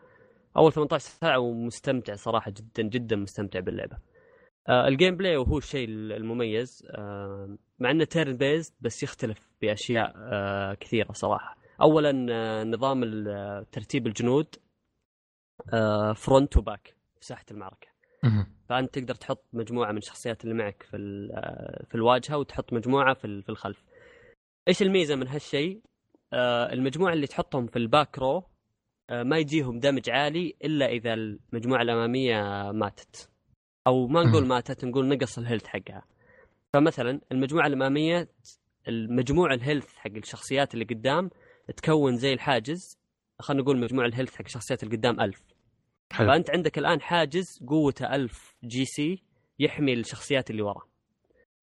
أول 0.57 0.73
18 0.73 1.05
ساعة 1.05 1.39
ومستمتع 1.39 2.15
صراحة 2.15 2.51
جدا 2.51 2.83
جدا 2.83 3.15
مستمتع 3.15 3.59
باللعبة. 3.59 3.97
آه 4.69 4.87
ال 4.87 5.17
gameplay 5.17 5.37
وهو 5.37 5.57
الشيء 5.57 5.87
المميز. 5.89 6.87
آه 6.91 7.57
مع 7.79 7.91
إنه 7.91 8.03
turn 8.03 8.37
based 8.37 8.73
بس 8.81 9.03
يختلف 9.03 9.49
بأشياء 9.61 10.13
آه 10.15 10.73
كثيرة 10.73 11.11
صراحة. 11.11 11.57
اولا 11.81 12.27
آه 12.31 12.63
نظام 12.63 13.27
آه، 13.27 13.65
ترتيب 13.71 14.07
الجنود 14.07 14.55
آه 15.73 16.13
front 16.13 16.57
و 16.57 16.65
back 16.65 16.95
في 17.19 17.25
ساحة 17.25 17.45
المعركة. 17.51 17.87
فأنت 18.69 18.99
تقدر 18.99 19.15
تحط 19.15 19.45
مجموعة 19.53 19.91
من 19.91 19.97
الشخصيات 19.97 20.43
اللي 20.43 20.55
معك 20.55 20.83
في 20.83 20.97
آه، 21.33 21.85
في 21.89 21.95
الواجهة 21.95 22.37
وتحط 22.37 22.73
مجموعة 22.73 23.13
في 23.13 23.41
في 23.41 23.49
الخلف. 23.49 23.83
إيش 24.67 24.81
الميزة 24.81 25.15
من 25.15 25.27
هالشيء؟ 25.27 25.81
آه، 26.33 26.73
المجموعة 26.73 27.13
اللي 27.13 27.27
تحطهم 27.27 27.67
في 27.67 27.79
ال 27.79 27.87
back 27.87 28.19
row 28.19 28.43
آه، 29.09 29.23
ما 29.23 29.37
يجيهم 29.37 29.79
damage 29.79 30.09
عالي 30.09 30.55
إلا 30.63 30.85
إذا 30.85 31.13
المجموعة 31.13 31.81
الأمامية 31.81 32.71
ماتت. 32.71 33.29
أو 33.87 34.07
ما 34.07 34.23
نقول. 34.23 34.45
ماتت 34.45 34.85
نقول 34.85 35.07
نقص 35.07 35.37
ال 35.37 35.41
health 35.41 35.65
حقها. 35.65 36.05
فمثلا 36.73 37.21
المجموعة 37.31 37.67
الأمامية 37.67 38.29
المجموع 38.87 39.53
ال 39.53 39.59
health 39.59 39.95
حق 39.95 40.11
الشخصيات 40.11 40.73
اللي 40.73 40.85
قدام 40.85 41.29
تكون 41.75 42.17
زي 42.17 42.33
الحاجز 42.33 42.97
خلينا 43.39 43.63
نقول 43.63 43.77
مجموع 43.77 44.05
ال 44.05 44.10
health 44.10 44.35
حق 44.35 44.45
الشخصيات 44.45 44.83
اللي 44.83 44.95
قدام 44.95 45.21
ألف 45.21 45.41
حلو. 46.11 46.27
فأنت 46.27 46.49
عندك 46.49 46.77
الآن 46.77 47.01
حاجز 47.01 47.63
قوته 47.67 48.15
1000 48.15 48.55
GC 48.63 49.23
يحمي 49.59 49.93
الشخصيات 49.93 50.49
اللي 50.49 50.61
ورا 50.61 50.81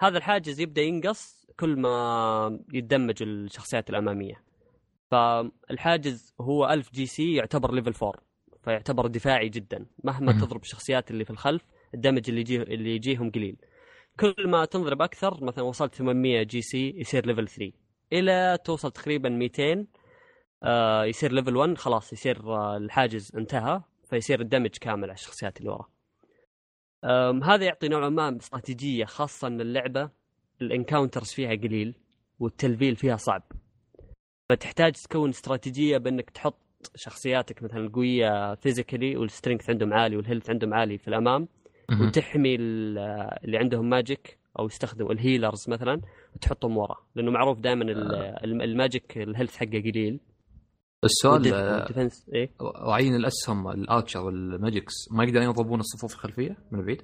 هذا 0.01 0.19
الحاجز 0.19 0.61
يبدأ 0.61 0.83
ينقص 0.83 1.47
كل 1.61 1.81
ما 1.81 2.61
يتدمج 2.73 3.23
الشخصيات 3.23 3.91
الأمامية. 3.91 4.43
فالحاجز 5.11 6.35
هو 6.41 6.67
1000 6.71 6.93
GC 6.93 7.35
يعتبر 7.35 7.75
level 7.75 7.93
4 8.03 8.13
فيعتبر 8.65 9.07
دفاعي 9.07 9.49
جدا. 9.49 9.87
مهما 10.05 10.33
مهم. 10.33 10.41
تضرب 10.45 10.63
الشخصيات 10.63 11.11
اللي 11.11 11.25
في 11.25 11.31
الخلف 11.31 11.63
ال 11.95 12.00
damage 12.00 12.29
اللي 12.29 12.41
يجيه 12.41 12.63
اللي 12.63 12.91
يجيهم 12.95 13.31
قليل. 13.31 13.57
كل 14.21 14.35
ما 14.49 14.65
تنضرب 14.65 15.03
أكثر 15.03 15.45
مثلا 15.45 15.65
وصلت 15.65 15.95
800 15.95 16.43
GC 16.43 16.93
يصير 16.97 17.27
level 17.27 17.49
3 17.49 17.73
إلى 18.13 18.59
توصل 18.65 18.91
تقريبا 18.93 19.29
200 19.29 19.87
آه 20.63 21.05
يصير 21.05 21.33
level 21.33 21.57
1 21.57 21.79
خلاص 21.79 22.13
يصير 22.13 22.55
آه 22.55 22.77
الحاجز 22.77 23.37
انتهى. 23.37 23.83
فيصير 24.11 24.41
ال 24.41 24.45
damage 24.45 24.71
كامل 24.71 25.05
على 25.05 25.13
الشخصيات 25.13 25.59
اللي 25.59 25.71
ورا 25.71 25.87
أم، 27.05 27.45
هذا 27.45 27.65
يعطي 27.65 27.89
نوعا 27.89 28.09
ما 28.09 28.37
استراتيجية 28.37 29.05
خاصة 29.05 29.49
إن 29.49 29.61
اللعبة 29.61 30.11
ال 30.63 30.69
encounters 30.69 31.33
فيها 31.33 31.51
قليل 31.51 31.95
والتلفيل 32.39 32.97
فيها 32.97 33.17
صعب. 33.17 33.43
فتحتاج 34.51 34.93
تكون 34.93 35.29
استراتيجية 35.31 35.99
بإنك 35.99 36.31
تحط 36.31 36.59
شخصياتك 36.95 37.63
مثلا 37.63 37.89
قوية 37.89 38.55
physically 38.55 39.17
وال 39.17 39.28
strength 39.28 39.71
عندهم 39.71 39.95
عالي 39.95 40.17
وال 40.17 40.25
health 40.25 40.51
عندهم 40.51 40.75
عالي 40.75 40.99
في 40.99 41.09
الأمام. 41.09 41.49
وتحمي 42.01 42.55
ال- 42.55 42.99
اللي 43.45 43.59
عندهم 43.59 43.91
magic 43.91 44.39
أو 44.59 44.67
يستخدموا 44.67 45.13
ال 45.13 45.20
healers 45.20 45.71
مثلا 45.71 46.01
وتحطهم 46.35 46.77
ورا. 46.77 46.97
لأنه 47.15 47.31
معروف 47.31 47.59
دائما 47.59 47.85
ال 48.45 48.57
magic 48.57 49.19
ال 49.19 49.24
health 49.24 49.57
حقه 49.57 49.81
قليل. 49.81 50.21
السؤال 51.07 51.55
آه، 51.55 51.77
وال 51.77 51.89
defense 51.89 52.29
إيه 52.35 52.51
وعين 52.61 53.15
الأسهم 53.15 53.69
ال 53.69 53.76
archer 53.76 54.21
وال 54.21 54.39
magics 54.39 54.93
ما 55.13 55.25
يقدرون 55.25 55.45
يضربون 55.45 55.81
الصفوف 55.81 56.15
الخلفية 56.15 56.57
من 56.71 56.85
بعيد؟ 56.85 57.03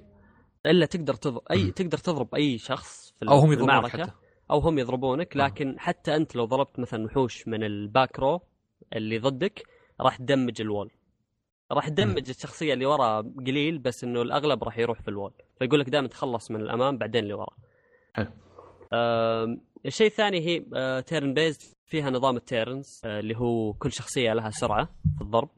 إلا 0.65 0.85
تقدر 0.85 1.13
تضرب 1.13 1.41
أي. 1.51 1.71
تقدر 1.71 1.97
تضرب 1.97 2.35
أي 2.35 2.57
شخص 2.57 3.13
في 3.19 3.27
أو 3.29 3.37
هم 3.37 3.51
يضربون 3.51 3.69
المعركة 3.69 4.03
حتى 4.03 4.11
أو 4.51 4.59
هم 4.59 4.79
يضربونك 4.79 5.37
آه. 5.37 5.45
لكن 5.45 5.75
حتى 5.79 6.15
أنت 6.15 6.35
لو 6.35 6.45
ضربت 6.45 6.79
مثلا 6.79 7.05
وحوش 7.05 7.47
من 7.47 7.63
ال 7.63 7.74
back 7.74 8.19
row 8.19 8.41
اللي 8.95 9.19
ضدك 9.19 9.63
راح 10.01 10.17
تدمج 10.17 10.61
ال 10.61 10.67
wall 10.67 10.91
راح 11.71 11.89
تدمج 11.89 12.29
الشخصية 12.29 12.73
اللي 12.73 12.85
ورا 12.85 13.21
قليل 13.21 13.77
بس 13.77 14.03
إنه 14.03 14.21
الأغلب 14.21 14.63
راح 14.63 14.77
يروح 14.79 15.01
في 15.01 15.07
ال 15.07 15.12
wall 15.12 15.33
فيقول 15.59 15.79
لك 15.79 15.89
دائما 15.89 16.07
تخلص 16.07 16.51
من 16.51 16.61
الأمام 16.61 16.97
بعدين 16.97 17.23
اللي 17.23 17.33
ورا 17.33 17.55
حلو. 18.13 18.27
آم، 18.93 19.61
الشيء 19.85 20.07
الثاني 20.07 20.39
هي 20.39 20.65
آه، 20.75 20.99
turn 20.99 21.33
based 21.33 21.75
فيها 21.93 22.09
نظام 22.09 22.35
ال 22.37 22.48
turns 22.48 23.01
آه، 23.05 23.19
اللي 23.19 23.37
هو 23.37 23.73
كل 23.73 23.91
شخصية 23.91 24.33
لها 24.33 24.49
سرعة 24.49 24.85
في 25.17 25.21
الضرب. 25.21 25.49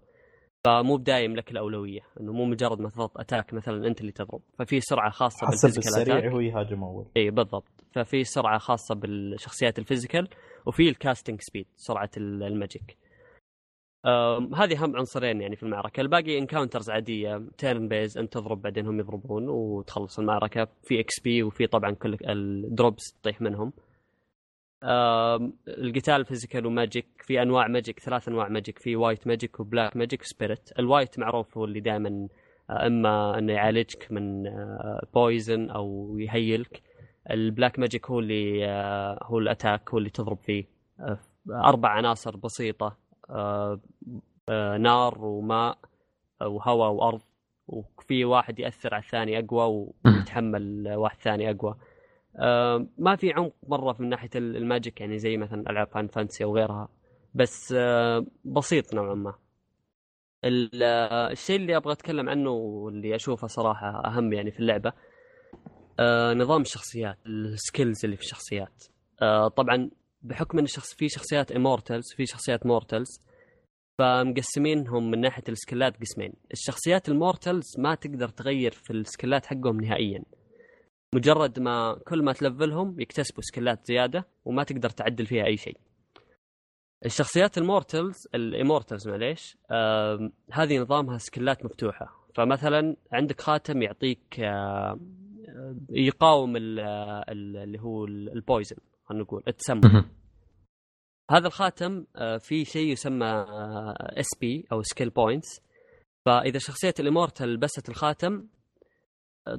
فمو 0.65 0.97
بدايم 0.97 1.35
لك 1.35 1.51
الأولوية 1.51 1.99
إنه 2.19 2.33
مو 2.33 2.45
مجرد 2.45 2.79
ما 2.79 2.89
تضغط 2.89 3.17
attack 3.17 3.53
مثلا 3.53 3.87
أنت 3.87 4.01
اللي 4.01 4.11
تضرب. 4.11 4.41
ففي 4.59 4.79
سرعة 4.81 5.09
خاصة 5.11 5.47
حسب 5.47 5.61
بال 5.67 5.71
physical 5.71 5.87
السريع 6.01 6.17
attack. 6.17 6.31
هو 6.31 6.39
يهاجم 6.39 6.83
أول. 6.83 7.05
اي 7.17 7.29
بالضبط. 7.31 7.67
ففي 7.91 8.23
سرعة 8.23 8.57
خاصة 8.57 8.95
بالشخصيات 8.95 9.79
ال 9.79 9.85
physical 9.85 10.27
وفي 10.65 10.89
ال 10.89 10.96
casting 10.96 11.41
speed 11.41 11.65
سرعة 11.75 12.09
ال- 12.17 12.43
ال 12.43 12.51
magic. 12.51 12.97
هذه 14.55 14.83
اهم 14.83 14.95
عنصرين 14.97 15.41
يعني 15.41 15.55
في 15.55 15.63
المعركة. 15.63 16.01
الباقي 16.01 16.37
encounters 16.37 16.89
عادية 16.89 17.41
turn 17.57 17.87
base 17.87 18.17
أنت 18.17 18.33
تضرب 18.33 18.61
بعدين 18.61 18.87
هم 18.87 18.99
يضربون 18.99 19.49
وتخلص 19.49 20.19
المعركة. 20.19 20.67
في 20.83 20.99
XP 20.99 21.43
وفي 21.43 21.67
طبعا 21.67 21.91
كل 21.91 22.17
ال 22.29 22.42
drops 22.42 23.03
تطيح 23.21 23.41
منهم. 23.41 23.73
أم، 24.83 25.53
القتال 25.67 26.25
physical 26.25 26.65
و 26.65 26.72
magic 26.72 27.07
في 27.21 27.41
أنواع 27.41 27.67
magic 27.67 27.99
ثلاث 27.99 28.27
أنواع 28.27 28.47
magic 28.47 28.79
في 28.79 28.95
white 28.95 29.27
magic 29.27 29.59
و 29.59 29.66
black 29.66 29.97
magic 29.97 30.21
و 30.21 30.28
spirit 30.28 30.69
ال 30.79 30.86
white 30.86 31.19
معروف 31.19 31.57
هو 31.57 31.65
اللي 31.65 31.79
دائما 31.79 32.27
إما 32.69 33.37
إنه 33.37 33.53
يعالجك 33.53 34.07
من 34.11 34.43
poison 35.13 35.69
أو 35.69 36.15
يهيلك. 36.19 36.81
ال 37.31 37.39
black 37.39 37.79
magic 37.79 38.09
هو 38.09 38.19
اللي 38.19 38.65
آه، 38.65 39.19
هو 39.23 39.39
ال 39.39 39.46
attack 39.46 39.89
هو 39.89 39.97
اللي 39.97 40.09
تضرب 40.09 40.37
فيه. 40.37 40.65
آه، 40.99 41.19
أربع 41.49 41.89
عناصر 41.89 42.37
بسيطة 42.37 42.97
آه، 43.29 43.79
آه، 44.49 44.77
نار 44.77 45.25
وماء 45.25 45.77
آه، 46.41 46.47
وهواء 46.47 46.91
وأرض. 46.91 47.21
وفي 47.67 48.25
واحد 48.25 48.59
يأثر 48.59 48.93
على 48.93 49.03
الثاني 49.03 49.39
أقوى 49.39 49.93
ويتحمل 50.05 50.93
واحد 50.95 51.17
ثاني 51.19 51.49
أقوى. 51.49 51.71
آه، 51.71 51.77
ما 52.97 53.15
في 53.15 53.31
عمق 53.33 53.53
مرة 53.67 53.95
من 53.99 54.09
ناحية 54.09 54.29
ال- 54.35 54.57
ال 54.57 54.65
magic 54.65 55.01
يعني 55.01 55.17
زي 55.17 55.37
مثلا 55.37 55.69
ألعاب 55.69 55.87
Final 55.87 56.07
Fantasy 56.07 56.43
أو 56.43 56.55
غيرها. 56.55 56.89
بس 57.35 57.73
آه، 57.77 58.25
بسيط 58.45 58.93
نوعا 58.93 59.13
ما. 59.15 59.33
آه، 60.83 61.31
الشيء 61.31 61.55
اللي 61.55 61.77
أبغى 61.77 61.93
أتكلم 61.93 62.29
عنه 62.29 62.49
واللي 62.49 63.15
أشوفه 63.15 63.47
صراحة 63.47 64.05
أهم 64.05 64.33
يعني 64.33 64.51
في 64.51 64.59
اللعبة 64.59 64.93
آه، 65.99 66.33
نظام 66.33 66.61
الشخصيات 66.61 67.17
ال 67.25 67.37
skills 67.37 68.05
اللي 68.05 68.15
في 68.17 68.23
الشخصيات. 68.23 68.83
آه، 69.21 69.47
طبعا 69.47 69.89
بحكم 70.21 70.57
إن 70.57 70.63
الشخص 70.63 70.93
في 70.95 71.09
شخصيات 71.09 71.51
immortals 71.51 72.13
في 72.17 72.25
شخصيات 72.25 72.65
mortals 72.65 73.21
فمقسمينهم 73.99 75.11
من 75.11 75.21
ناحية 75.21 75.43
السكيلات 75.49 75.97
قسمين. 76.01 76.33
الشخصيات 76.53 77.09
ال 77.09 77.16
mortals 77.16 77.65
ما 77.79 77.95
تقدر 77.95 78.27
تغير 78.29 78.71
في 78.71 78.93
السكيلات 78.93 79.45
حقهم 79.45 79.81
نهائيا. 79.81 80.23
مجرد 81.15 81.59
ما 81.59 81.99
كل 82.07 82.23
ما 82.23 82.33
تلفلهم 82.33 82.99
يكتسبوا 82.99 83.41
سكيلات 83.43 83.85
زيادة 83.85 84.27
وما 84.45 84.63
تقدر 84.63 84.89
تعدل 84.89 85.25
فيها 85.25 85.45
أي 85.45 85.57
شيء. 85.57 85.77
الشخصيات 87.05 87.57
ال 87.57 87.66
mortals 87.66 88.27
ال 88.35 88.43
immortals 88.43 89.07
معليش 89.07 89.57
هذه 90.51 90.77
نظامها 90.79 91.17
سكيلات 91.17 91.65
مفتوحة. 91.65 92.25
فمثلا 92.35 92.95
عندك 93.11 93.41
خاتم 93.41 93.81
يعطيك 93.81 94.39
آه، 94.39 94.99
آه، 95.49 95.75
يقاوم 95.89 96.55
ال- 96.57 96.79
آه، 96.79 97.25
ال- 97.29 97.57
اللي 97.57 97.79
هو 97.79 98.05
ال- 98.05 98.29
ال 98.33 98.39
poison 98.39 98.75
خلينا 99.05 99.23
نقول 99.23 99.43
التسمم. 99.47 100.05
هذا 101.31 101.47
الخاتم 101.47 102.05
آه، 102.15 102.37
في 102.37 102.65
شيء 102.65 102.91
يسمى 102.91 103.45
SP 103.99 104.65
أو 104.71 104.81
skill 104.81 105.09
points 105.09 105.61
فإذا 106.25 106.59
شخصية 106.59 106.93
ال 106.99 107.05
immortal 107.05 107.53
لبست 107.53 107.89
الخاتم 107.89 108.33
آه، 108.33 108.54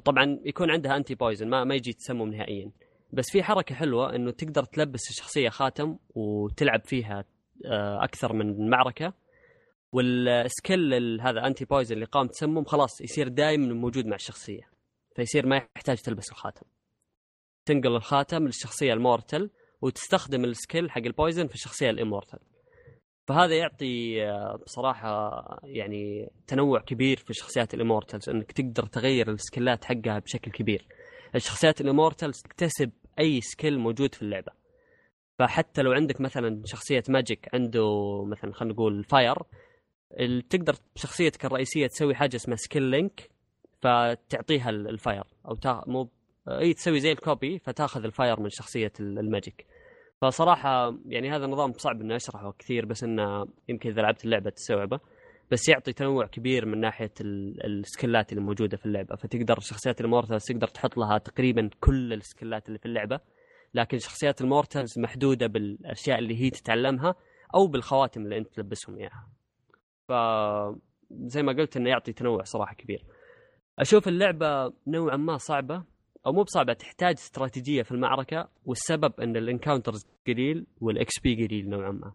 طبعا 0.05 0.39
يكون 0.45 0.71
عندها 0.71 0.97
anti 0.97 1.15
poison 1.15 1.47
ما 1.47 1.63
ما 1.63 1.75
يجي 1.75 1.93
تسمم 1.93 2.29
نهائيا. 2.33 2.71
بس 3.13 3.25
في 3.31 3.43
حركة 3.43 3.75
حلوة 3.75 4.15
إنه 4.15 4.31
تقدر 4.31 4.63
تلبس 4.63 5.09
الشخصية 5.09 5.49
خاتم 5.49 5.97
وتلعب 6.15 6.81
فيها 6.85 7.23
آه، 7.65 8.03
أكثر 8.03 8.33
من 8.33 8.69
معركة. 8.69 9.13
وال 9.91 10.20
skill 10.20 10.93
ال- 10.93 11.21
هذا 11.21 11.47
anti 11.47 11.65
poison 11.65 11.95
اللي 11.95 12.05
يقاوم 12.05 12.27
تسمم 12.27 12.63
خلاص 12.65 13.01
يصير 13.01 13.27
دائما 13.27 13.73
موجود 13.73 14.05
مع 14.05 14.15
الشخصية 14.15 14.69
فيصير 15.15 15.45
ما 15.45 15.55
يحتاج 15.75 15.97
تلبس 15.97 16.31
الخاتم. 16.31 16.65
تنقل 17.65 17.95
الخاتم 17.95 18.45
للشخصية 18.45 18.93
ال 18.93 19.01
mortal 19.01 19.49
وتستخدم 19.81 20.43
ال 20.45 20.53
skill 20.53 20.91
حق 20.91 21.01
ال 21.01 21.08
poison 21.08 21.47
في 21.47 21.55
الشخصية 21.55 21.89
ال 21.89 21.95
immortal 21.95 22.39
فهذا 23.27 23.55
يعطي 23.57 24.23
آه، 24.25 24.59
بصراحة 24.65 25.41
يعني 25.63 26.29
تنوع 26.47 26.79
كبير 26.81 27.17
في 27.17 27.33
شخصيات 27.33 27.73
ال 27.73 27.79
immortals 27.79 28.29
إنك 28.29 28.51
تقدر 28.51 28.85
تغير 28.85 29.31
السكيلات 29.31 29.85
حقها 29.85 30.19
بشكل 30.19 30.51
كبير. 30.51 30.85
الشخصيات 31.35 31.81
ال 31.81 31.87
immortals 31.87 32.41
تكتسب 32.41 32.91
أي 33.19 33.41
skill 33.41 33.79
موجود 33.79 34.15
في 34.15 34.21
اللعبة. 34.21 34.51
فحتى 35.39 35.81
لو 35.81 35.91
عندك 35.91 36.21
مثلا 36.21 36.61
شخصية 36.65 37.03
magic 37.09 37.49
عنده 37.53 37.85
مثلا 38.25 38.53
خلينا 38.53 38.73
نقول 38.73 39.03
fire 39.03 39.35
تقدر 40.49 40.75
بشخصيتك 40.95 41.45
الرئيسية 41.45 41.87
تسوي 41.87 42.15
حاجة 42.15 42.35
اسمها 42.35 42.55
skill 42.57 42.83
link 42.83 43.29
فتعطيها 43.81 44.69
ال- 44.69 44.87
ال 44.89 44.96
fire 44.96 45.23
أو 45.47 45.55
تا... 45.55 45.83
مو 45.87 46.09
إي 46.49 46.73
تسوي 46.73 46.99
زي 46.99 47.11
ال 47.11 47.21
copy 47.21 47.59
فتاخذ 47.59 48.03
ال 48.03 48.10
fire 48.10 48.39
من 48.39 48.49
شخصية 48.49 48.91
ال- 48.99 49.19
ال 49.19 49.26
magic. 49.26 49.65
فصراحة 50.21 50.97
يعني 51.05 51.31
هذا 51.31 51.45
النظام 51.45 51.71
صعب 51.73 52.01
إني 52.01 52.15
أشرحه 52.15 52.51
كثير 52.59 52.85
بس 52.85 53.03
إنه 53.03 53.45
يمكن 53.69 53.89
إذا 53.89 54.01
لعبت 54.01 54.25
اللعبة 54.25 54.49
تستوعبه. 54.49 54.99
بس 55.51 55.69
يعطي 55.69 55.93
تنوع 55.93 56.25
كبير 56.27 56.65
من 56.65 56.79
ناحية 56.79 57.11
ال- 57.21 57.65
السكيلات 57.65 58.31
اللي 58.31 58.43
موجودة 58.43 58.77
في 58.77 58.85
اللعبة. 58.85 59.15
فتقدر 59.15 59.59
شخصيات 59.59 60.01
ال 60.01 60.05
immortals 60.05 60.43
تقدر 60.45 60.67
تحط 60.67 60.97
لها 60.97 61.17
تقريبا 61.17 61.69
كل 61.79 62.13
السكيلات 62.13 62.67
اللي 62.67 62.79
في 62.79 62.85
اللعبة. 62.85 63.19
لكن 63.73 63.97
شخصيات 63.99 64.41
ال 64.41 64.48
mortals 64.48 64.99
محدودة 64.99 65.47
بالأشياء 65.47 66.19
اللي 66.19 66.41
هي 66.41 66.49
تتعلمها 66.49 67.15
أو 67.55 67.67
بالخواتم 67.67 68.21
اللي 68.21 68.37
أنت 68.37 68.47
تلبسهم 68.47 68.97
إياها. 68.97 69.27
ف 70.07 70.11
زي 71.11 71.43
ما 71.43 71.53
قلت 71.53 71.77
إنه 71.77 71.89
يعطي 71.89 72.13
تنوع 72.13 72.43
صراحة 72.43 72.75
كبير. 72.75 73.03
أشوف 73.79 74.07
اللعبة 74.07 74.73
نوعا 74.87 75.17
ما 75.17 75.37
صعبة. 75.37 75.83
أو 76.27 76.33
مو 76.33 76.43
بصعبة 76.43 76.73
تحتاج 76.73 77.13
استراتيجية 77.17 77.83
في 77.83 77.91
المعركة 77.91 78.49
والسبب 78.65 79.13
إن 79.21 79.37
ال 79.37 79.43
encounters 79.43 80.05
قليل 80.27 80.65
وال 80.81 81.19
XP 81.23 81.47
قليل 81.47 81.69
نوعا 81.69 81.91
ما. 81.91 82.11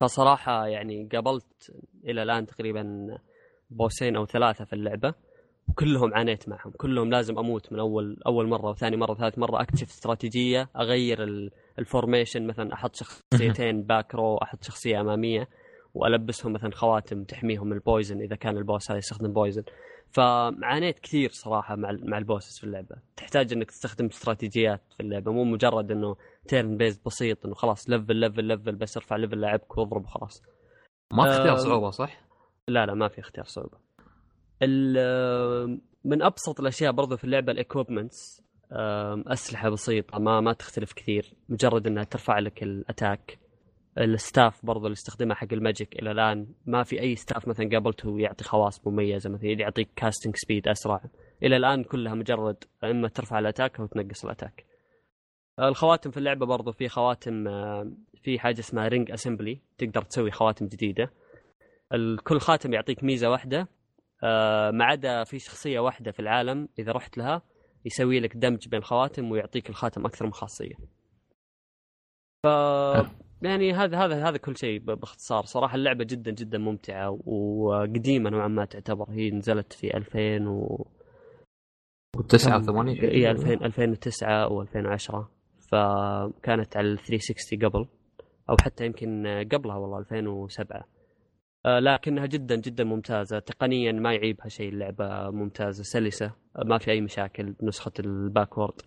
فصراحة 0.00 0.66
يعني 0.66 1.08
قابلت 1.12 1.72
إلى 2.04 2.22
الآن 2.22 2.46
تقريبا 2.46 3.08
بوسين 3.70 4.16
أو 4.16 4.26
ثلاثة 4.26 4.64
في 4.64 4.72
اللعبة 4.72 5.14
وكلهم 5.68 6.14
عانيت 6.14 6.48
معهم. 6.48 6.70
كلهم 6.70 7.10
لازم 7.10 7.38
أموت 7.38 7.72
من 7.72 7.78
أول 7.78 8.16
أول 8.26 8.48
مرة 8.48 8.70
وثاني 8.70 8.96
مرة 8.96 9.10
وثالث 9.10 9.38
مرة 9.38 9.62
أكتشف 9.62 9.88
استراتيجية 9.88 10.68
أغير 10.76 11.22
ال- 11.22 11.50
ال 11.78 11.85
formation 11.85 12.46
مثلا 12.46 12.74
أحط 12.74 12.96
شخصيتين 12.96 13.82
back 13.82 14.14
row 14.14 14.36
أحط 14.36 14.64
شخصية 14.64 15.00
أمامية 15.00 15.48
وألبسهم 15.94 16.52
مثلا 16.52 16.70
خواتم 16.70 17.24
تحميهم 17.24 17.66
من 17.66 17.72
ال 17.72 17.79
poison 17.79 18.20
إذا 18.20 18.36
كان 18.36 18.56
ال 18.56 18.63
boss 18.63 18.90
هذا 18.90 18.98
يستخدم 18.98 19.32
poison 19.32 19.62
فعانيت 20.10 20.98
كثير 20.98 21.30
صراحة 21.30 21.76
مع 21.76 21.96
مع 22.02 22.18
ال 22.18 22.24
bosses 22.24 22.58
في 22.58 22.64
اللعبة. 22.64 22.96
تحتاج 23.16 23.52
إنك 23.52 23.70
تستخدم 23.70 24.06
استراتيجيات 24.06 24.82
في 24.96 25.00
اللعبة. 25.02 25.32
مو 25.32 25.44
مجرد 25.44 25.90
إنه 25.90 26.16
turn 26.48 26.76
base 26.76 26.98
بسيط 27.06 27.46
إنه 27.46 27.54
خلاص 27.54 27.90
level 27.90 28.16
level 28.16 28.44
level 28.44 28.76
بس 28.76 28.96
ارفع 28.96 29.16
level 29.16 29.40
لاعبك 29.40 29.78
واضرب 29.78 30.04
وخلاص. 30.04 30.42
ما 31.12 31.24
في 31.24 31.30
اختيار 31.30 31.54
آه، 31.54 31.58
صعوبة 31.58 31.90
صح؟ 31.90 32.20
لا 32.68 32.86
لا 32.86 32.94
ما 32.94 33.08
في 33.08 33.20
اختيار 33.20 33.44
صعوبة. 33.46 33.78
ال- 34.62 35.80
من 36.04 36.22
أبسط 36.22 36.60
الأشياء 36.60 36.92
برضو 36.92 37.16
في 37.16 37.24
اللعبة 37.24 37.52
ال 37.52 37.60
equipments 37.60 38.42
أسلحة 39.26 39.68
بسيطة 39.68 40.18
ما 40.18 40.40
ما 40.40 40.52
تختلف 40.52 40.92
كثير. 40.92 41.34
مجرد 41.48 41.86
إنها 41.86 42.04
ترفع 42.04 42.38
لك 42.38 42.62
ال 42.62 42.73
attack 42.73 43.38
ال 43.98 44.09
staff 44.09 44.66
برضو 44.66 44.86
اللي 44.86 44.92
استخدمها 44.92 45.34
حق 45.36 45.52
ال 45.52 45.60
magic 45.60 46.02
إلى 46.02 46.10
الآن 46.10 46.46
ما 46.66 46.82
في 46.82 47.00
أي 47.00 47.16
staff 47.16 47.48
مثلا 47.48 47.68
قابلته 47.72 48.20
يعطي 48.20 48.44
خواص 48.44 48.86
مميزة 48.86 49.30
مثلا 49.30 49.50
يعطيك 49.50 49.88
casting 49.96 50.36
speed 50.36 50.68
أسرع. 50.68 51.00
إلى 51.42 51.56
الآن 51.56 51.84
كلها 51.84 52.14
مجرد 52.14 52.64
إما 52.84 53.08
ترفع 53.08 53.38
ال 53.38 53.44
attack 53.44 53.80
أو 53.80 53.86
تنقص 53.86 54.24
ال 54.24 54.29
attack. 54.29 54.66
الخواتم 55.60 56.10
في 56.10 56.16
اللعبة 56.16 56.46
برضو 56.46 56.72
في 56.72 56.88
خواتم 56.88 57.48
آه، 57.48 57.92
في 58.22 58.38
حاجة 58.38 58.58
اسمها 58.58 58.88
ring 58.88 59.10
assembly 59.10 59.60
تقدر 59.78 60.02
تسوي 60.02 60.30
خواتم 60.30 60.66
جديدة. 60.66 61.10
كل 62.24 62.40
خاتم 62.40 62.72
يعطيك 62.72 63.04
ميزة 63.04 63.30
واحدة 63.30 63.68
آه، 64.24 64.70
ما 64.70 64.84
عدا 64.84 65.24
في 65.24 65.38
شخصية 65.38 65.80
واحدة 65.80 66.12
في 66.12 66.20
العالم 66.20 66.68
إذا 66.78 66.92
رحت 66.92 67.18
لها 67.18 67.42
يسوي 67.84 68.20
لك 68.20 68.36
دمج 68.36 68.68
بين 68.68 68.78
الخواتم 68.78 69.30
ويعطيك 69.30 69.70
الخاتم 69.70 70.06
أكثر 70.06 70.26
من 70.26 70.32
خاصية. 70.32 70.74
ف 72.42 72.46
يعني 73.42 73.72
هذا 73.72 73.98
هذا 73.98 74.28
هذا 74.28 74.36
كل 74.36 74.56
شيء 74.56 74.78
باختصار. 74.78 75.44
صراحة 75.44 75.74
اللعبة 75.74 76.04
جدا 76.04 76.30
جدا 76.30 76.58
ممتعة 76.58 77.10
وقديمة 77.26 78.30
نوعا 78.30 78.48
ما 78.48 78.64
تعتبر. 78.64 79.10
هي 79.10 79.30
نزلت 79.30 79.72
في 79.72 79.96
2000 79.96 80.48
و 80.48 80.86
تسعة 82.28 82.62
ثمانية 82.62 82.94
شيء 82.94 83.10
اي 83.10 83.30
2000 83.30 83.52
2009 83.52 84.48
و2010 84.48 85.24
فكانت 85.58 86.76
على 86.76 86.88
ال 86.92 86.98
360 86.98 87.58
قبل 87.58 87.86
أو 88.50 88.56
حتى 88.60 88.86
يمكن 88.86 89.26
قبلها 89.52 89.76
والله 89.76 89.98
2007 89.98 90.84
آه، 91.66 91.78
لكنها 91.78 92.26
جدا 92.26 92.56
جدا 92.56 92.84
ممتازة. 92.84 93.38
تقنيا 93.38 93.92
ما 93.92 94.14
يعيبها 94.14 94.48
شيء 94.48 94.68
اللعبة 94.68 95.30
ممتازة 95.30 95.82
سلسة 95.82 96.32
ما 96.64 96.78
في 96.78 96.90
أي 96.90 97.00
مشاكل 97.00 97.52
بنسخة 97.52 97.92
ال 97.98 98.06
backward. 98.06 98.82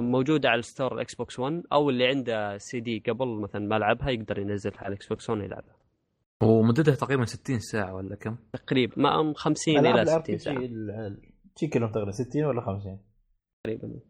موجودة 0.00 0.48
على 0.48 0.58
ال 0.58 0.64
store 0.64 0.94
ال 0.94 1.14
Xbox 1.14 1.38
1 1.38 1.62
أو 1.72 1.90
اللي 1.90 2.06
عنده 2.06 2.58
سي 2.58 2.80
دي 2.80 3.02
قبل 3.08 3.40
مثلا 3.40 3.66
ما 3.66 3.78
لعبها 3.78 4.10
يقدر 4.10 4.38
ينزلها 4.38 4.78
على 4.78 4.88
ال 4.88 5.08
Xbox 5.08 5.30
1 5.30 5.42
يلعبها 5.42 5.76
ومدتها 6.42 6.94
تقريبا 6.94 7.24
60 7.24 7.58
ساعة 7.58 7.94
ولا 7.94 8.16
كم؟ 8.16 8.36
تقريبا 8.52 8.94
ما 8.96 9.34
50 9.36 9.78
العاب 9.78 9.94
ال 9.94 10.02
RPG 10.02 10.38
ساعة 10.38 11.16
شي 11.56 11.66
كلهم 11.66 11.90
تقريبا 11.90 12.10
60 12.10 12.44
ولا 12.44 12.60
50 12.60 12.98
تقريبا 13.64 14.00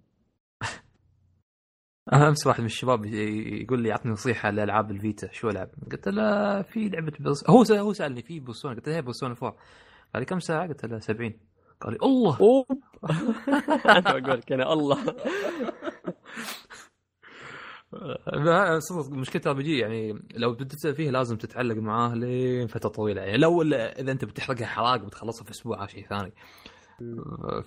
أمس 2.28 2.46
واحد 2.46 2.60
من 2.60 2.66
الشباب 2.66 3.04
يقول 3.04 3.82
لي 3.82 3.92
اعطني 3.92 4.12
نصيحة 4.12 4.50
لألعاب 4.50 4.90
ال 4.90 4.99
Vita 4.99 5.32
شو 5.32 5.48
ألعب؟ 5.48 5.70
قلت 5.92 6.08
له 6.08 6.62
في 6.62 6.88
لعبة 6.88 7.12
بس 7.20 7.50
هو 7.50 7.62
هو 7.70 7.92
سألني 7.92 8.22
في 8.22 8.40
Persona 8.40 8.74
قلت 8.74 8.88
له 8.88 8.96
هي 8.96 9.02
Persona 9.02 9.30
4 9.30 9.50
قال 10.14 10.22
لي 10.22 10.24
كم 10.24 10.38
ساعة؟ 10.38 10.68
قلت 10.68 10.84
له 10.84 10.98
70 10.98 11.32
قال 11.80 11.92
لي 11.92 11.98
الله. 12.02 12.38
اوب 12.40 12.66
أنا 13.86 14.00
بقول 14.00 14.38
لك 14.38 14.52
أنا 14.52 14.72
الله. 14.72 14.98
صدق 18.78 19.10
مشكلة 19.10 19.42
RPG 19.46 19.78
يعني 19.78 20.12
لو 20.34 20.52
بدت 20.52 20.86
فيه 20.86 21.10
لازم 21.10 21.36
تتعلق 21.36 21.76
معاه 21.76 22.14
لين 22.14 22.66
فترة 22.66 22.88
طويلة. 22.88 23.22
يعني 23.22 23.38
لو 23.38 23.62
إذا 23.62 24.12
أنت 24.12 24.24
بتحرقها 24.24 24.66
حراق 24.66 24.96
بتخلصها 24.96 25.44
في 25.44 25.50
أسبوع 25.50 25.78
هذا 25.78 25.86
شيء 25.86 26.06
ثاني. 26.06 26.32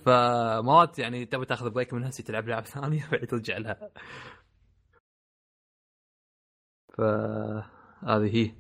فمرات 0.06 1.00
يعني 1.00 1.26
تبي 1.26 1.46
تاخذ 1.46 1.70
break 1.70 1.94
من 1.94 2.04
هسه 2.04 2.24
تلعب 2.24 2.48
لعبه 2.48 2.66
ثانية 2.66 3.08
بعدين 3.12 3.28
ترجع 3.28 3.58
لها. 3.58 3.90
فهذه 6.98 8.36
هي. 8.36 8.52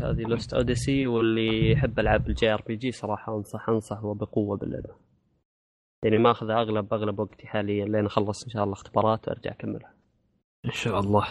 هذه 0.00 0.22
Lost 0.22 0.54
Odyssey 0.54 1.06
واللي 1.06 1.72
يحب 1.72 1.98
ألعاب 1.98 2.28
ال 2.28 2.52
JRPG 2.52 2.92
صراحة 2.92 3.36
أنصح 3.36 3.68
أنصح 3.68 4.04
وبقوة 4.04 4.56
باللعبة. 4.56 4.94
يعني 6.04 6.18
ماخذ 6.18 6.50
أغلب 6.50 6.94
أغلب 6.94 7.18
وقتي 7.18 7.46
حاليا 7.46 7.84
لين 7.84 8.06
أخلص 8.06 8.44
إن 8.44 8.50
شاء 8.50 8.64
الله 8.64 8.72
اختبارات 8.72 9.28
وأرجع 9.28 9.50
أكملها. 9.50 9.94
إن 10.64 10.70
شاء 10.70 11.00
الله. 11.00 11.26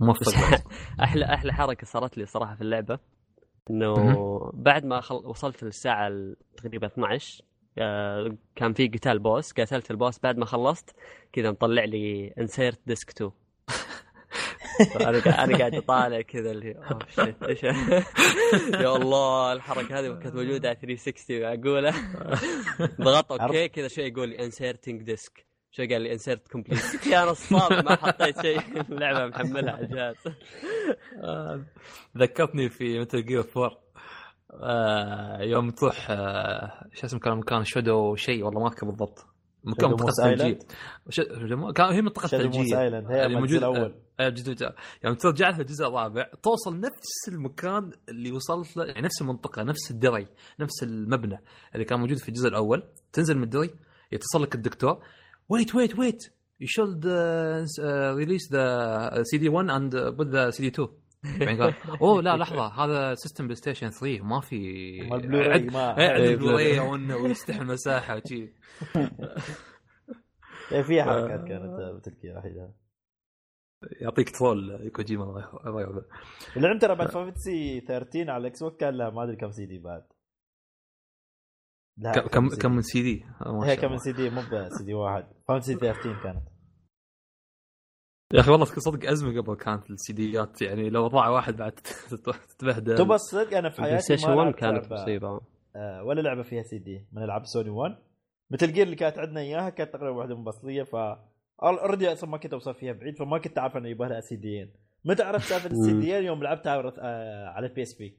موفق. 0.00 0.32
أحلى 1.04 1.24
أحلى 1.24 1.52
حركة 1.52 1.86
صارت 1.86 2.18
لي 2.18 2.26
صراحة 2.26 2.54
في 2.54 2.60
اللعبة. 2.60 2.98
إنه. 3.70 3.94
بعد 4.54 4.84
ما 4.84 5.00
خل... 5.00 5.14
وصلت 5.14 5.64
للساعة 5.64 6.12
تقريبا 6.56 6.86
12 6.86 7.44
آه، 7.78 8.36
كان 8.56 8.72
في 8.72 8.88
قتال 8.88 9.18
boss. 9.18 9.52
قاتلت 9.52 9.90
ال 9.90 9.96
boss 9.96 10.18
بعد 10.18 10.38
ما 10.38 10.44
خلصت 10.44 10.96
كذا 11.32 11.50
مطلع 11.50 11.84
لي 11.84 12.34
insert 12.38 12.80
disc 12.86 13.10
2 13.10 13.30
أنا 14.80 15.18
قاعد 15.20 15.48
أنا 15.50 15.58
قاعد 15.58 15.74
أطالع 15.84 16.20
كذا 16.20 16.50
اللي 16.50 16.74
شيت 17.14 17.42
إيش 17.42 17.62
يا 18.82 18.96
الله 18.96 19.52
الحركة 19.52 19.98
هذه 20.00 20.18
كانت 20.22 20.34
موجودة 20.34 20.68
على 20.68 20.78
360 20.82 21.42
اقولها 21.44 21.94
ضغطت 23.00 23.40
okay 23.40 23.68
كذا 23.68 23.88
شوي 23.88 24.04
يقول 24.04 24.28
لي 24.28 24.44
inserting 24.44 25.02
disc 25.02 25.46
شوي 25.70 25.86
قال 25.86 26.02
لي 26.02 26.12
insert 26.12 26.48
complete 26.48 27.06
يا 27.06 27.24
نصاب 27.24 27.84
ما 27.84 27.96
حطيت 27.96 28.40
شيء. 28.42 28.60
اللعبه 28.90 29.26
محملها 29.26 29.72
على 29.72 29.84
الجهاز. 29.86 30.14
آه، 31.22 31.60
ذكرتني 32.18 32.68
في 32.68 32.98
Metal 33.00 33.24
Gear 33.24 33.44
4 33.56 33.84
آه 34.62 35.40
يوم 35.42 35.70
تروح 35.70 36.06
آه 36.10 36.88
شو 36.92 37.06
اسمه 37.06 37.20
كان 37.20 37.36
مكان 37.38 37.64
Shadow 37.64 38.16
شيء 38.16 38.44
والله 38.44 38.60
ما 38.60 38.68
أذكر 38.68 38.86
بالضبط. 38.86 39.26
مكان 39.64 39.90
منطقة 39.90 40.10
ثلجيه 40.10 40.58
كان 41.74 41.86
هي 41.92 42.02
منطقة 42.02 42.28
ثلجيه 42.28 42.86
اللي 42.86 43.40
موجود- 43.40 43.56
الأول. 43.58 43.94
آه، 44.20 44.28
الجزء 44.28 44.68
يوم 45.04 45.14
ترجع 45.14 45.48
لها 45.50 45.60
الجزء 45.60 45.86
الرابع 45.86 46.30
توصل 46.42 46.80
نفس 46.80 47.28
المكان 47.28 47.90
اللي 48.08 48.32
وصلت 48.32 48.76
له 48.76 48.84
يعني 48.84 49.02
نفس 49.02 49.22
المنطقة 49.22 49.62
نفس 49.62 49.90
الدري 49.90 50.26
نفس 50.60 50.82
المبنى 50.82 51.38
اللي 51.74 51.84
كان 51.84 52.00
موجود 52.00 52.16
في 52.18 52.28
الجزء 52.28 52.48
الأول. 52.48 52.82
تنزل 53.12 53.36
من 53.36 53.42
الدري 53.42 53.70
يتصل 54.12 54.42
لك 54.42 54.54
الدكتور 54.54 55.02
wait 55.48 55.74
wait 55.74 55.98
wait 55.98 56.22
you 56.62 56.66
should 56.66 57.04
uh, 57.04 57.64
uh, 57.82 58.14
release 58.22 58.46
the 58.48 58.64
CD1 59.30 59.68
and 59.76 59.94
uh, 59.94 60.12
put 60.18 60.28
the 60.30 60.52
CD2 60.56 60.88
بعدين 61.24 61.58
قال 61.62 61.74
اوه 62.00 62.22
لا 62.22 62.36
لحظة 62.36 62.66
هذا 62.66 63.14
system 63.14 63.44
PlayStation 63.44 63.90
3 63.90 64.22
ما 64.24 64.40
في 64.40 64.56
عد- 65.12 65.26
ما 65.72 65.98
إيه، 65.98 66.38
إيه، 66.58 66.94
انه 66.94 67.16
ويستحمل 67.16 67.66
مساحة 67.66 68.16
وشي. 68.24 68.34
إيه، 70.72 70.82
فيها 70.82 71.04
حركات 71.12 71.48
كانت 71.48 71.80
بتلكي 71.96 72.28
يعطيك 74.00 74.30
troll 74.38 74.88
كوجيما 74.90 75.24
الله 75.24 75.40
يحفظه 75.82 76.04
اللعبه 76.56 76.78
ترى 76.78 76.94
بعد 76.94 77.08
Fantasy 77.10 77.80
13 77.80 78.30
على 78.30 78.40
ال 78.40 78.62
Xbox 78.62 78.76
كان 78.76 78.94
لها 78.94 79.10
ما 79.10 79.24
أدري 79.24 79.36
كم 79.36 79.50
سي 79.50 79.66
دي 79.66 79.78
بعد. 79.78 80.06
كم- 82.30 82.48
كم. 82.48 82.72
من 82.72 82.82
سي 82.82 83.02
دي؟ 83.02 83.24
هي 83.64 83.76
كم 83.76 83.90
من 83.90 83.98
سي 83.98 84.12
دي؟ 84.12 84.30
مو 84.30 84.40
بسي 84.52 84.84
دي 84.84 84.94
واحد. 84.94 85.26
Fantasy 85.48 85.74
13 85.74 86.22
كانت. 86.22 86.42
يا 88.34 88.40
أخي 88.40 88.50
والله 88.50 88.64
صدق 88.66 89.10
أزمة 89.10 89.40
قبل 89.40 89.54
كانت 89.56 89.90
السي 89.90 90.12
ديات 90.12 90.62
يعني 90.62 90.90
لو 90.90 91.06
ضاع 91.06 91.28
واحد 91.28 91.56
بعد 91.56 91.72
تتبهدل. 92.58 92.98
تو 92.98 93.04
بس 93.04 93.20
صدق 93.20 93.56
أنا 93.58 93.70
في 93.70 93.82
حياتي 93.82 94.26
ما 94.26 94.34
1 94.34 94.44
لعبت 94.46 94.58
كانت 94.58 94.84
لعبة- 94.86 94.92
مصيبة. 94.92 95.40
آه، 95.76 96.04
ولا 96.04 96.20
لعبة 96.20 96.42
فيها 96.42 96.62
سي 96.62 96.78
دي. 96.78 97.06
من 97.12 97.22
ألعاب 97.22 97.44
سوني 97.44 97.70
1 97.70 97.96
مثل 98.50 98.72
جير 98.72 98.84
اللي 98.84 98.96
كانت 98.96 99.18
عندنا 99.18 99.40
إياها 99.40 99.70
كانت 99.70 99.92
تقريبا 99.92 100.16
واحدة 100.16 100.36
منفصلية 100.36 100.82
ف 100.82 100.96
اوريدي 101.62 102.12
أصلا 102.12 102.30
ما 102.30 102.38
كنت 102.38 102.52
اوصل 102.52 102.74
فيها 102.74 102.92
بعيد 102.92 103.16
فما 103.18 103.38
كنت 103.38 103.58
أعرف 103.58 103.76
إنه 103.76 103.88
يبغى 103.88 104.08
لها 104.08 104.20
سي 104.20 104.36
ديين 104.36 104.72
متى 105.04 105.22
عرفت 105.22 105.48
سالفه 105.48 105.70
السي. 105.70 106.00
ديين 106.00 106.24
يوم 106.24 106.42
لعبتها 106.42 106.72
على 107.48 107.66
البي 107.66 107.82
اس 107.82 107.94
بي 107.94 108.18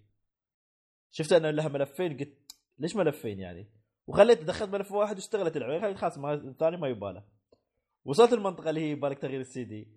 شفت 1.12 1.34
أنه 1.34 1.50
لها 1.52 1.68
ملفين 1.68 2.18
قلت 2.18 2.34
ليش 2.80 2.96
ملفين 2.96 3.40
يعني 3.40 3.68
وخليت 4.08 4.44
دخلت 4.44 4.70
ملف 4.74 4.92
واحد 4.92 5.16
واشتغلت 5.16 5.58
خليت 5.58 5.98
خلاص 5.98 6.18
الثاني 6.18 6.78
ما 6.78 6.88
يباله 6.88 7.24
وصلت 8.06 8.34
المنطقة 8.34 8.70
اللي 8.70 8.82
هي 8.82 8.90
يبالك 8.92 9.20
تغيير 9.20 9.42
السي 9.42 9.64
دي 9.64 9.88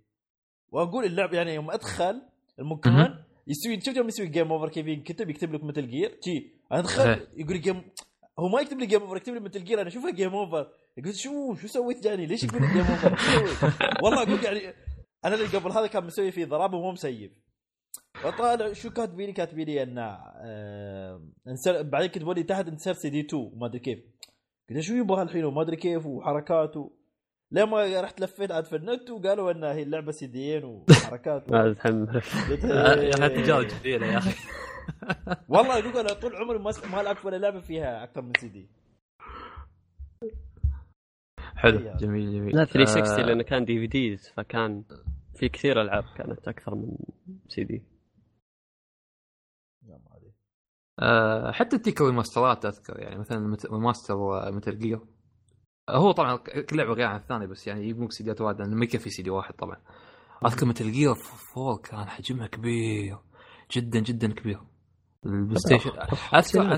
وأقول 0.70 1.04
اللعب 1.04 1.34
يعني 1.34 1.54
يوم 1.54 1.70
أدخل 1.70 2.22
المكان. 2.58 3.24
يسوي 3.46 3.80
شفت 3.80 3.96
يوم 3.96 4.08
يسوي 4.08 4.26
جيم 4.26 4.52
اوفر 4.52 4.68
كيف 4.68 4.86
يكتب 4.86 5.30
يكتب 5.30 5.54
لك 5.54 5.64
مثل 5.64 5.88
جير 5.90 6.10
تي 6.10 6.52
أدخل. 6.72 7.26
يقول 7.36 7.60
جيم 7.60 7.82
هو 8.38 8.48
ما 8.48 8.60
يكتب 8.60 8.78
لي 8.78 8.86
game 8.86 9.00
over 9.00 9.16
يكتب 9.16 9.34
لي 9.34 9.40
Metal 9.40 9.64
Gear 9.64 9.80
أنا 9.80 9.88
أشوفها 9.88 10.10
game 10.10 10.34
over 10.34 10.72
يقول 10.96 11.14
شو 11.14 11.54
شو 11.54 11.66
سويت 11.66 12.04
جاني؟ 12.04 12.26
ليش 12.26 12.44
يقول 12.44 12.62
لي 12.62 12.68
game 12.72 12.84
over؟ 12.84 13.18
والله 14.02 14.22
أقول 14.22 14.44
يعني 14.44 14.74
أنا 15.24 15.34
اللي 15.34 15.46
قبل 15.46 15.70
هذا 15.70 15.86
كان 15.86 16.04
مسوي 16.04 16.30
فيه 16.30 16.44
ضرب 16.44 16.74
ومو 16.74 16.92
مسيف 16.92 17.32
فطالع 18.14 18.72
شو 18.72 18.90
كاتبين 18.90 19.26
لي 19.26 19.32
كاتبين 19.32 19.66
لي 19.66 19.82
أن 19.82 19.98
آه 19.98 21.22
insert 21.48 21.82
بعدين 21.82 22.08
كتبوا 22.08 22.34
لي 22.34 22.42
تحت 22.42 22.68
insert 22.68 22.92
CD 22.92 23.20
2 23.20 23.42
وما 23.42 23.66
أدري 23.66 23.78
كيف. 23.78 23.98
قلت 24.70 24.80
شو 24.80 24.94
يبغى 24.94 25.22
الحين؟ 25.22 25.44
وما 25.44 25.62
أدري 25.62 25.76
كيف 25.76 26.06
وحركات 26.06 26.76
و... 26.76 26.90
لما 27.50 28.00
رحت 28.00 28.20
لفيت 28.20 28.50
عاد 28.52 28.64
في 28.64 28.76
النت 28.76 29.10
وقالوا 29.10 29.50
أن 29.50 29.64
هي 29.64 29.82
اللعبة 29.82 30.12
سيديين 30.12 30.64
وحركات 30.64 31.44
ما 31.52 31.72
تحمل 31.72 32.06
قلت 32.50 32.64
يا 32.64 33.26
أخي 33.26 33.42
تجارب 33.42 33.66
جديدة 33.80 34.06
يا 34.06 34.18
أخي. 34.18 34.30
والله 35.48 35.78
أقول 35.78 35.96
أنا 35.96 36.12
طول 36.12 36.36
عمري 36.36 36.58
ما 36.58 36.72
ما 36.92 37.02
لعبت 37.02 37.24
ولا 37.24 37.36
لعبة 37.36 37.60
فيها 37.60 38.04
أكثر 38.04 38.22
من 38.22 38.32
سي 38.40 38.48
دي. 38.48 38.68
حلو. 41.56 41.96
جميل 41.96 42.32
جميل. 42.32 42.56
لا 42.56 42.64
360 42.64 43.20
آه، 43.20 43.26
لأنه 43.26 43.42
كان 43.42 43.64
DVDs 43.64 44.28
فكان 44.28 44.84
في 45.34 45.48
كثير 45.48 45.82
ألعاب 45.82 46.04
كانت 46.16 46.48
أكثر 46.48 46.74
من 46.74 46.96
سي 47.48 47.64
دي. 47.64 47.82
آه، 51.00 51.52
حتى 51.52 51.78
تجيك 51.78 52.00
الماسترات 52.00 52.64
أذكر 52.64 53.00
يعني 53.00 53.18
مثلا 53.18 53.56
master 53.70 54.16
Metal 54.52 54.78
Gear. 54.78 55.00
هو 55.90 56.12
طبعا 56.12 56.36
كل 56.36 56.76
لعبة 56.76 56.92
غير 56.92 57.06
عن 57.06 57.16
الثانية 57.16 57.46
بس 57.46 57.66
يعني 57.66 57.80
يجيبون 57.80 58.10
سيديات 58.10 58.40
واحدة 58.40 58.64
لأنه 58.64 58.76
ما 58.76 58.84
يكفي 58.84 59.10
سيدي 59.10 59.30
واحد 59.30 59.54
طبعا. 59.54 59.76
أذكر 60.46 60.66
Metal 60.66 60.92
Gear 60.92 61.14
4 61.56 61.76
كان 61.76 62.08
حجمها 62.08 62.46
كبير 62.46 63.18
جدا 63.72 64.00
جدا 64.00 64.32
كبير. 64.32 64.60
ال 65.26 65.58
PlayStation 65.58 65.90
اذكر 66.34 66.74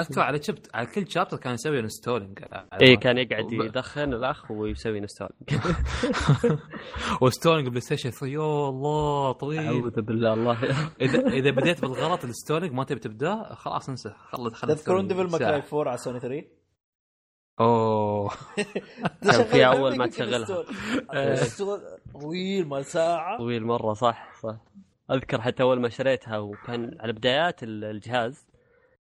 اذكر 0.00 0.20
على 0.20 0.42
شبت 0.42 0.70
على 0.74 0.86
كل 0.86 1.10
chapter 1.10 1.36
كان 1.36 1.54
يسوي 1.54 1.80
installing. 1.80 2.38
اي 2.52 2.66
إيه، 2.82 2.96
كان 2.96 3.18
يقعد 3.18 3.52
يدخن 3.52 4.12
الأخ 4.12 4.50
ويسوي 4.50 4.98
انستول 4.98 5.28
وستولينج 7.22 7.68
بلاي 7.68 7.80
ستيشن 7.80 8.10
3 8.10 8.26
يا 8.26 8.68
الله 8.68 9.32
طويل. 9.32 9.58
أعوذ 9.66 10.00
بالله 10.00 10.34
الله. 10.34 10.58
اذا 11.00 11.28
إذا 11.38 11.50
بديت 11.50 11.80
بالغلط 11.80 12.24
ال 12.24 12.28
installing 12.28 12.72
ما 12.72 12.84
تبي 12.84 13.00
تبدأ 13.00 13.54
خلاص 13.54 13.88
انسى. 13.88 14.12
خلص 14.30 14.54
خلص 14.54 14.70
تذكرون 14.82 15.08
Devil 15.08 15.30
May 15.30 15.46
Cry 15.46 15.62
4 15.72 15.88
على 15.88 15.98
سوني 15.98 16.20
3 16.20 16.44
أوه. 17.60 18.30
كان 19.52 19.60
أول 19.62 19.92
اللعبة 19.92 19.96
ما 19.96 20.06
تشغلها. 20.06 20.64
ال 21.12 21.19
install- 21.19 21.78
إيه. 21.78 22.20
طويل 22.20 22.68
مال 22.68 22.84
ساعة. 22.84 23.38
طويل 23.38 23.64
مرة 23.64 23.92
صح 23.92 24.32
صح. 24.42 24.56
أذكر 25.10 25.40
حتى 25.40 25.62
أول 25.62 25.80
ما 25.80 25.88
شريتها 25.88 26.38
وكان 26.38 26.96
على 27.00 27.12
بدايات 27.12 27.62
ال- 27.62 27.84
الجهاز 27.84 28.48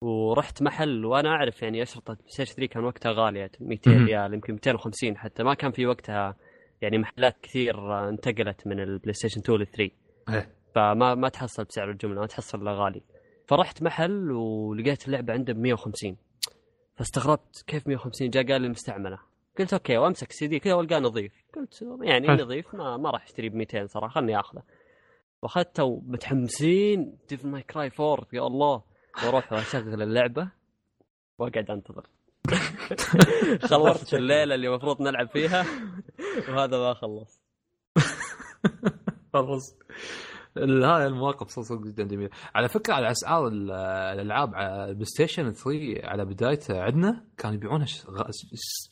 ورحت 0.01 0.61
محل 0.61 1.05
وأنا 1.05 1.29
أعرف 1.29 1.61
يعني 1.61 1.81
أشرطة 1.81 2.13
PlayStation 2.13 2.53
3 2.55 2.65
كان 2.73 2.83
وقتها 2.83 3.11
غالية 3.11 3.51
200 3.59 3.91
مهم. 3.91 4.05
ريال 4.05 4.33
يمكن 4.33 4.53
250 4.53 5.17
حتى 5.17 5.43
ما 5.43 5.53
كان 5.53 5.71
في 5.71 5.85
وقتها 5.85 6.35
يعني 6.81 6.97
محلات 6.97 7.37
كثير 7.41 8.09
انتقلت 8.09 8.67
من 8.67 8.79
ال 8.79 9.13
PlayStation 9.13 9.39
2 9.41 9.59
ل 9.59 9.65
3 9.65 9.91
إيه. 10.29 10.55
فما 10.75 11.15
ما 11.15 11.29
تحصل 11.29 11.63
بسعر 11.63 11.89
الجملة 11.91 12.19
ما 12.21 12.27
تحصل 12.27 12.61
إلا 12.61 12.71
غالي. 12.73 13.01
فرحت 13.47 13.83
محل 13.83 14.31
ولقيت 14.31 15.07
اللعبة 15.07 15.33
عنده 15.33 15.53
ب 15.53 15.57
150 15.57 16.17
فاستغربت 16.95 17.63
كيف 17.67 17.87
150 17.87 18.29
جاء 18.29 18.47
قال 18.47 18.61
لي 18.61 18.69
مستعملة. 18.69 19.19
قلت 19.59 19.73
okay 19.73 19.97
وأمسك 19.97 20.31
سي 20.31 20.47
دي 20.47 20.59
كذا 20.59 20.73
والقاه 20.73 20.99
نظيف. 20.99 21.33
قلت 21.55 21.85
يعني. 22.03 22.27
نظيف 22.27 22.75
ما, 22.75 22.97
ما 22.97 23.09
راح 23.11 23.23
اشتريه 23.23 23.49
ب 23.49 23.55
200 23.55 23.85
صراحة 23.87 24.13
خلني 24.13 24.39
آخذه. 24.39 24.63
واخذته 25.41 25.83
ومتحمسين 25.83 27.17
Devil 27.29 27.47
May 27.47 27.61
Cry 27.63 27.91
4 27.99 28.27
يا 28.33 28.47
الله. 28.47 28.83
وأروح 29.23 29.53
واشغل 29.53 30.01
اللعبة. 30.07 30.49
وأقعد 31.39 31.71
أنتظر. 31.71 32.07
خلصت 33.69 34.13
الليلة 34.13 34.55
اللي 34.55 34.67
المفروض 34.67 35.01
نلعب 35.01 35.27
فيها. 35.29 35.65
وهذا 36.49 36.77
ما 36.77 36.93
خلص. 36.93 37.41
خلص. 39.33 39.75
هاي 40.57 41.07
المواقف 41.07 41.47
صدق 41.47 41.81
جدا 41.87 42.03
جميله 42.03 42.29
على 42.55 42.67
فكرة 42.67 42.93
على 42.93 43.11
أسعار 43.11 43.47
ال- 43.47 43.71
الألعاب 44.19 44.55
على 44.55 44.85
ال 44.89 45.05
PlayStation 45.05 45.51
3 45.51 46.01
على 46.03 46.25
بدايته 46.25 46.81
عندنا 46.81 47.23
كانوا 47.37 47.55
يبيعونها 47.55 47.85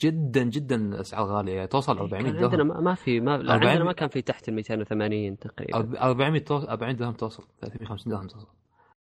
جدا 0.02 0.44
جدا 0.44 1.02
أسعار 1.02 1.26
غالية. 1.26 1.54
يعني 1.54 1.68
توصل 1.68 1.98
400 1.98 2.24
كان 2.24 2.36
عندنا 2.36 2.48
درهم 2.48 2.68
ما 2.68 2.80
ما 2.82 2.94
في 2.96 3.20
ما 3.20 3.38
لا 3.38 3.54
400 3.54 3.70
عندنا 3.70 3.86
ما 3.86 3.92
كان 3.94 4.10
في 4.10 4.22
تحت 4.22 4.50
ال 4.50 4.54
280 4.56 5.38
تقريبا. 5.40 5.74
أرب- 5.98 6.02
400 6.02 6.44
توصل 6.44 6.68
40 6.68 6.96
درهم 6.96 7.14
توصل. 7.14 7.44
350 7.62 8.12
درهم 8.14 8.28
توصل. 8.28 8.48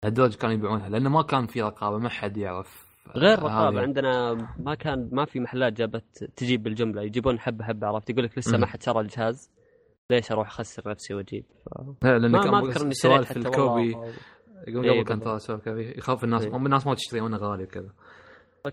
لهالدرجه 0.04 0.36
كانوا 0.36 0.54
يبيعونها 0.54 0.88
لأنه 0.88 1.10
ما 1.10 1.22
كان 1.22 1.46
في 1.46 1.62
رقابة 1.62 1.98
ما 1.98 2.08
حد 2.08 2.36
يعرف. 2.36 2.90
غير 3.16 3.38
هذه. 3.38 3.44
رقابة 3.44 3.80
عندنا 3.80 4.32
ما 4.58 4.74
كان 4.74 5.08
ما 5.12 5.24
في 5.24 5.40
محلات 5.40 5.72
جابت 5.72 6.24
تجيب 6.36 6.62
بالجمله 6.62 7.02
يجيبون 7.02 7.38
حبة 7.38 7.64
حبة 7.64 7.86
عرفت؟ 7.86 8.10
يقول 8.10 8.24
لك 8.24 8.38
لسه. 8.38 8.58
ما 8.58 8.66
حد 8.66 8.82
شرى 8.82 9.00
الجهاز. 9.00 9.50
ليش 10.10 10.32
أروح 10.32 10.48
أخسر 10.48 10.90
نفسي 10.90 11.14
وأجيب؟ 11.14 11.44
ف... 11.64 12.04
لا، 12.04 12.18
لأنه 12.18 12.38
ما, 12.38 12.42
كان 12.42 12.50
ما 12.50 12.58
أذكر 12.58 12.82
إني 12.82 12.94
شريت 12.94 13.12
سوالف 13.14 13.28
حتى 13.28 13.38
ال 13.38 13.50
copy 13.50 13.96
يقول 14.68 14.84
إيه، 14.84 14.90
قبل 14.92 15.04
كان 15.08 15.18
بالضبط. 15.18 15.24
ترى 15.24 15.38
سوالف 15.38 15.64
copy 15.64 15.98
يخاف 15.98 16.24
الناس 16.24 16.44
إيه. 16.44 16.56
الناس 16.56 16.86
ما 16.86 16.94
تشتري 16.94 17.20
وأنا 17.20 17.36
غالي 17.36 17.64
وكذا. 17.64 17.90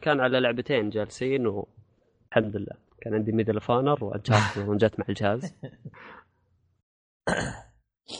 كان 0.01 0.19
على 0.19 0.39
لعبتين 0.39 0.89
جالسين 0.89 1.47
والحمد 1.47 2.55
لله. 2.55 2.73
كان 3.01 3.13
عندي 3.13 3.31
Medal 3.31 3.61
of 3.61 3.77
Honor 3.77 4.17
جت 4.81 4.99
مع 4.99 5.05
الجهاز. 5.09 5.53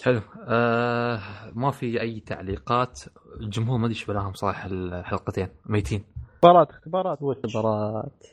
حلو. 0.03 0.22
آه 0.48 1.19
ما 1.56 1.72
في 1.72 2.02
أي 2.02 2.19
تعليقات؟ 2.19 2.99
الجمهور 3.41 3.77
ما 3.77 3.85
أدري 3.85 3.95
إيش 3.95 4.06
بلاهم 4.06 4.34
صراحة 4.34 4.68
الحلقتين. 4.72 5.48
ميتين. 5.65 6.03
اختبارات 6.34 6.69
اختبارات 6.69 7.18
اختبارات. 7.23 8.23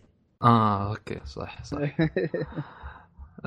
آه 0.43 0.91
أوكي 0.91 1.21
صح 1.25 1.63
صح. 1.63 1.79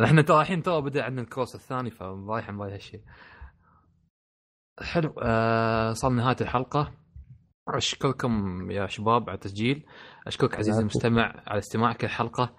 إحنا 0.04 0.22
ترى 0.22 0.42
الحين 0.42 0.64
ترى 0.64 0.82
بدأ 0.82 1.04
عندنا 1.04 1.22
الكورس 1.22 1.56
الثاني 1.56 1.92
فرايح 1.92 2.50
نبغى 2.50 2.74
هالشيء. 2.74 3.02
حلو. 4.82 5.14
آه 5.24 5.94
صار 5.94 6.12
نهاية 6.12 6.36
الحلقة. 6.42 6.92
أشكركم 7.68 8.72
يا 8.72 8.88
شباب 8.88 9.30
على 9.30 9.36
التسجيل. 9.36 9.86
أشكرك 10.28 10.56
عزيزي 10.56 10.82
المستمع 10.82 11.44
على 11.48 11.60
استماعك 11.60 12.04
الحلقة. 12.04 12.56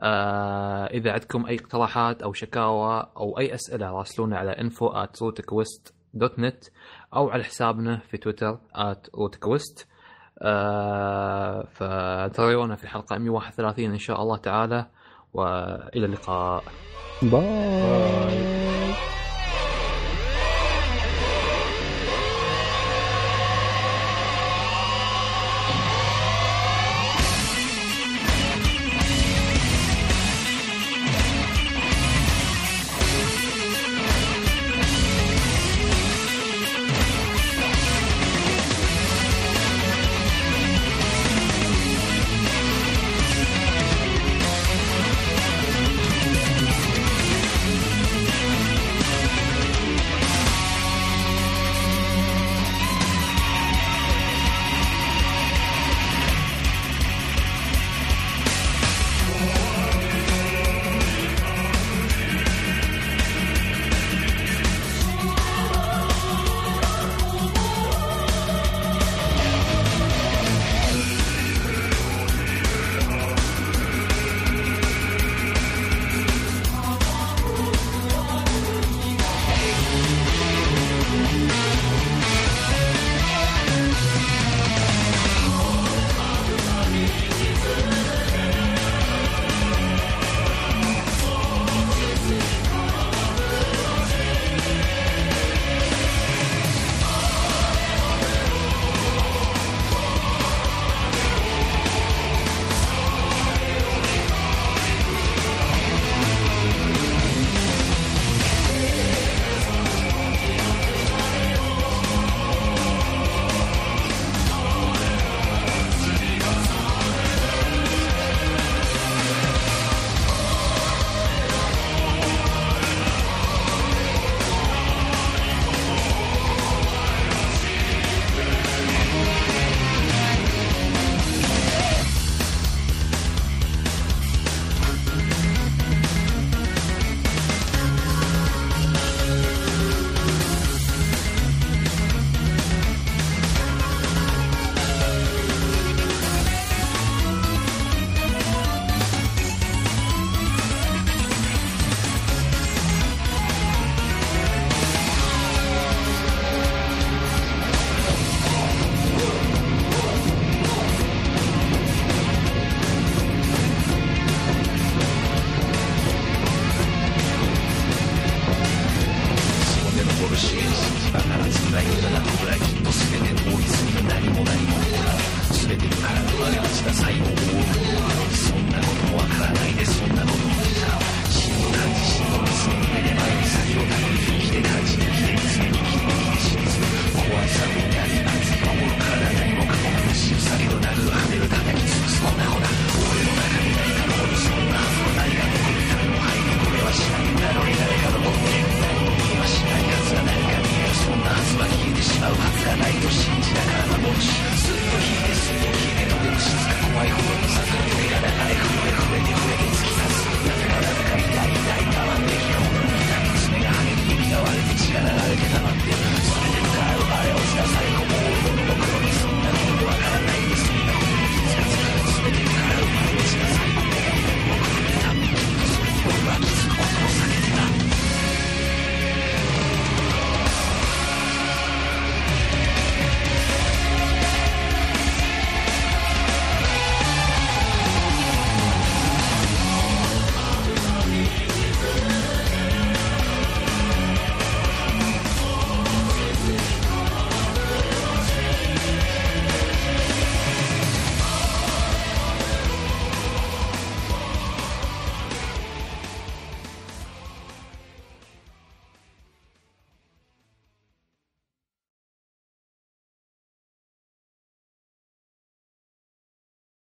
آه 0.00 0.86
إذا 0.86 1.12
عندكم 1.12 1.46
أي 1.46 1.54
اقتراحات 1.54 2.22
أو 2.22 2.32
شكاوى 2.32 3.12
أو 3.16 3.38
أي 3.38 3.54
أسئلة 3.54 3.90
راسلونا 3.90 4.38
على 4.38 4.54
info 4.54 4.92
at 4.94 5.20
net 6.38 6.70
أو 7.14 7.30
على 7.30 7.44
حسابنا 7.44 7.98
في 7.98 8.16
تويتر 8.16 8.58
at 8.74 9.10
rootquest 9.16 9.84
آه 10.42 11.62
فتريونا 11.62 12.76
في 12.76 12.84
الحلقة 12.84 13.18
131 13.18 13.84
إن 13.84 13.98
شاء 13.98 14.22
الله 14.22 14.36
تعالى. 14.36 14.90
وإلى 15.32 16.06
اللقاء 16.06 16.64
باي, 17.22 18.46
باي. 18.60 19.09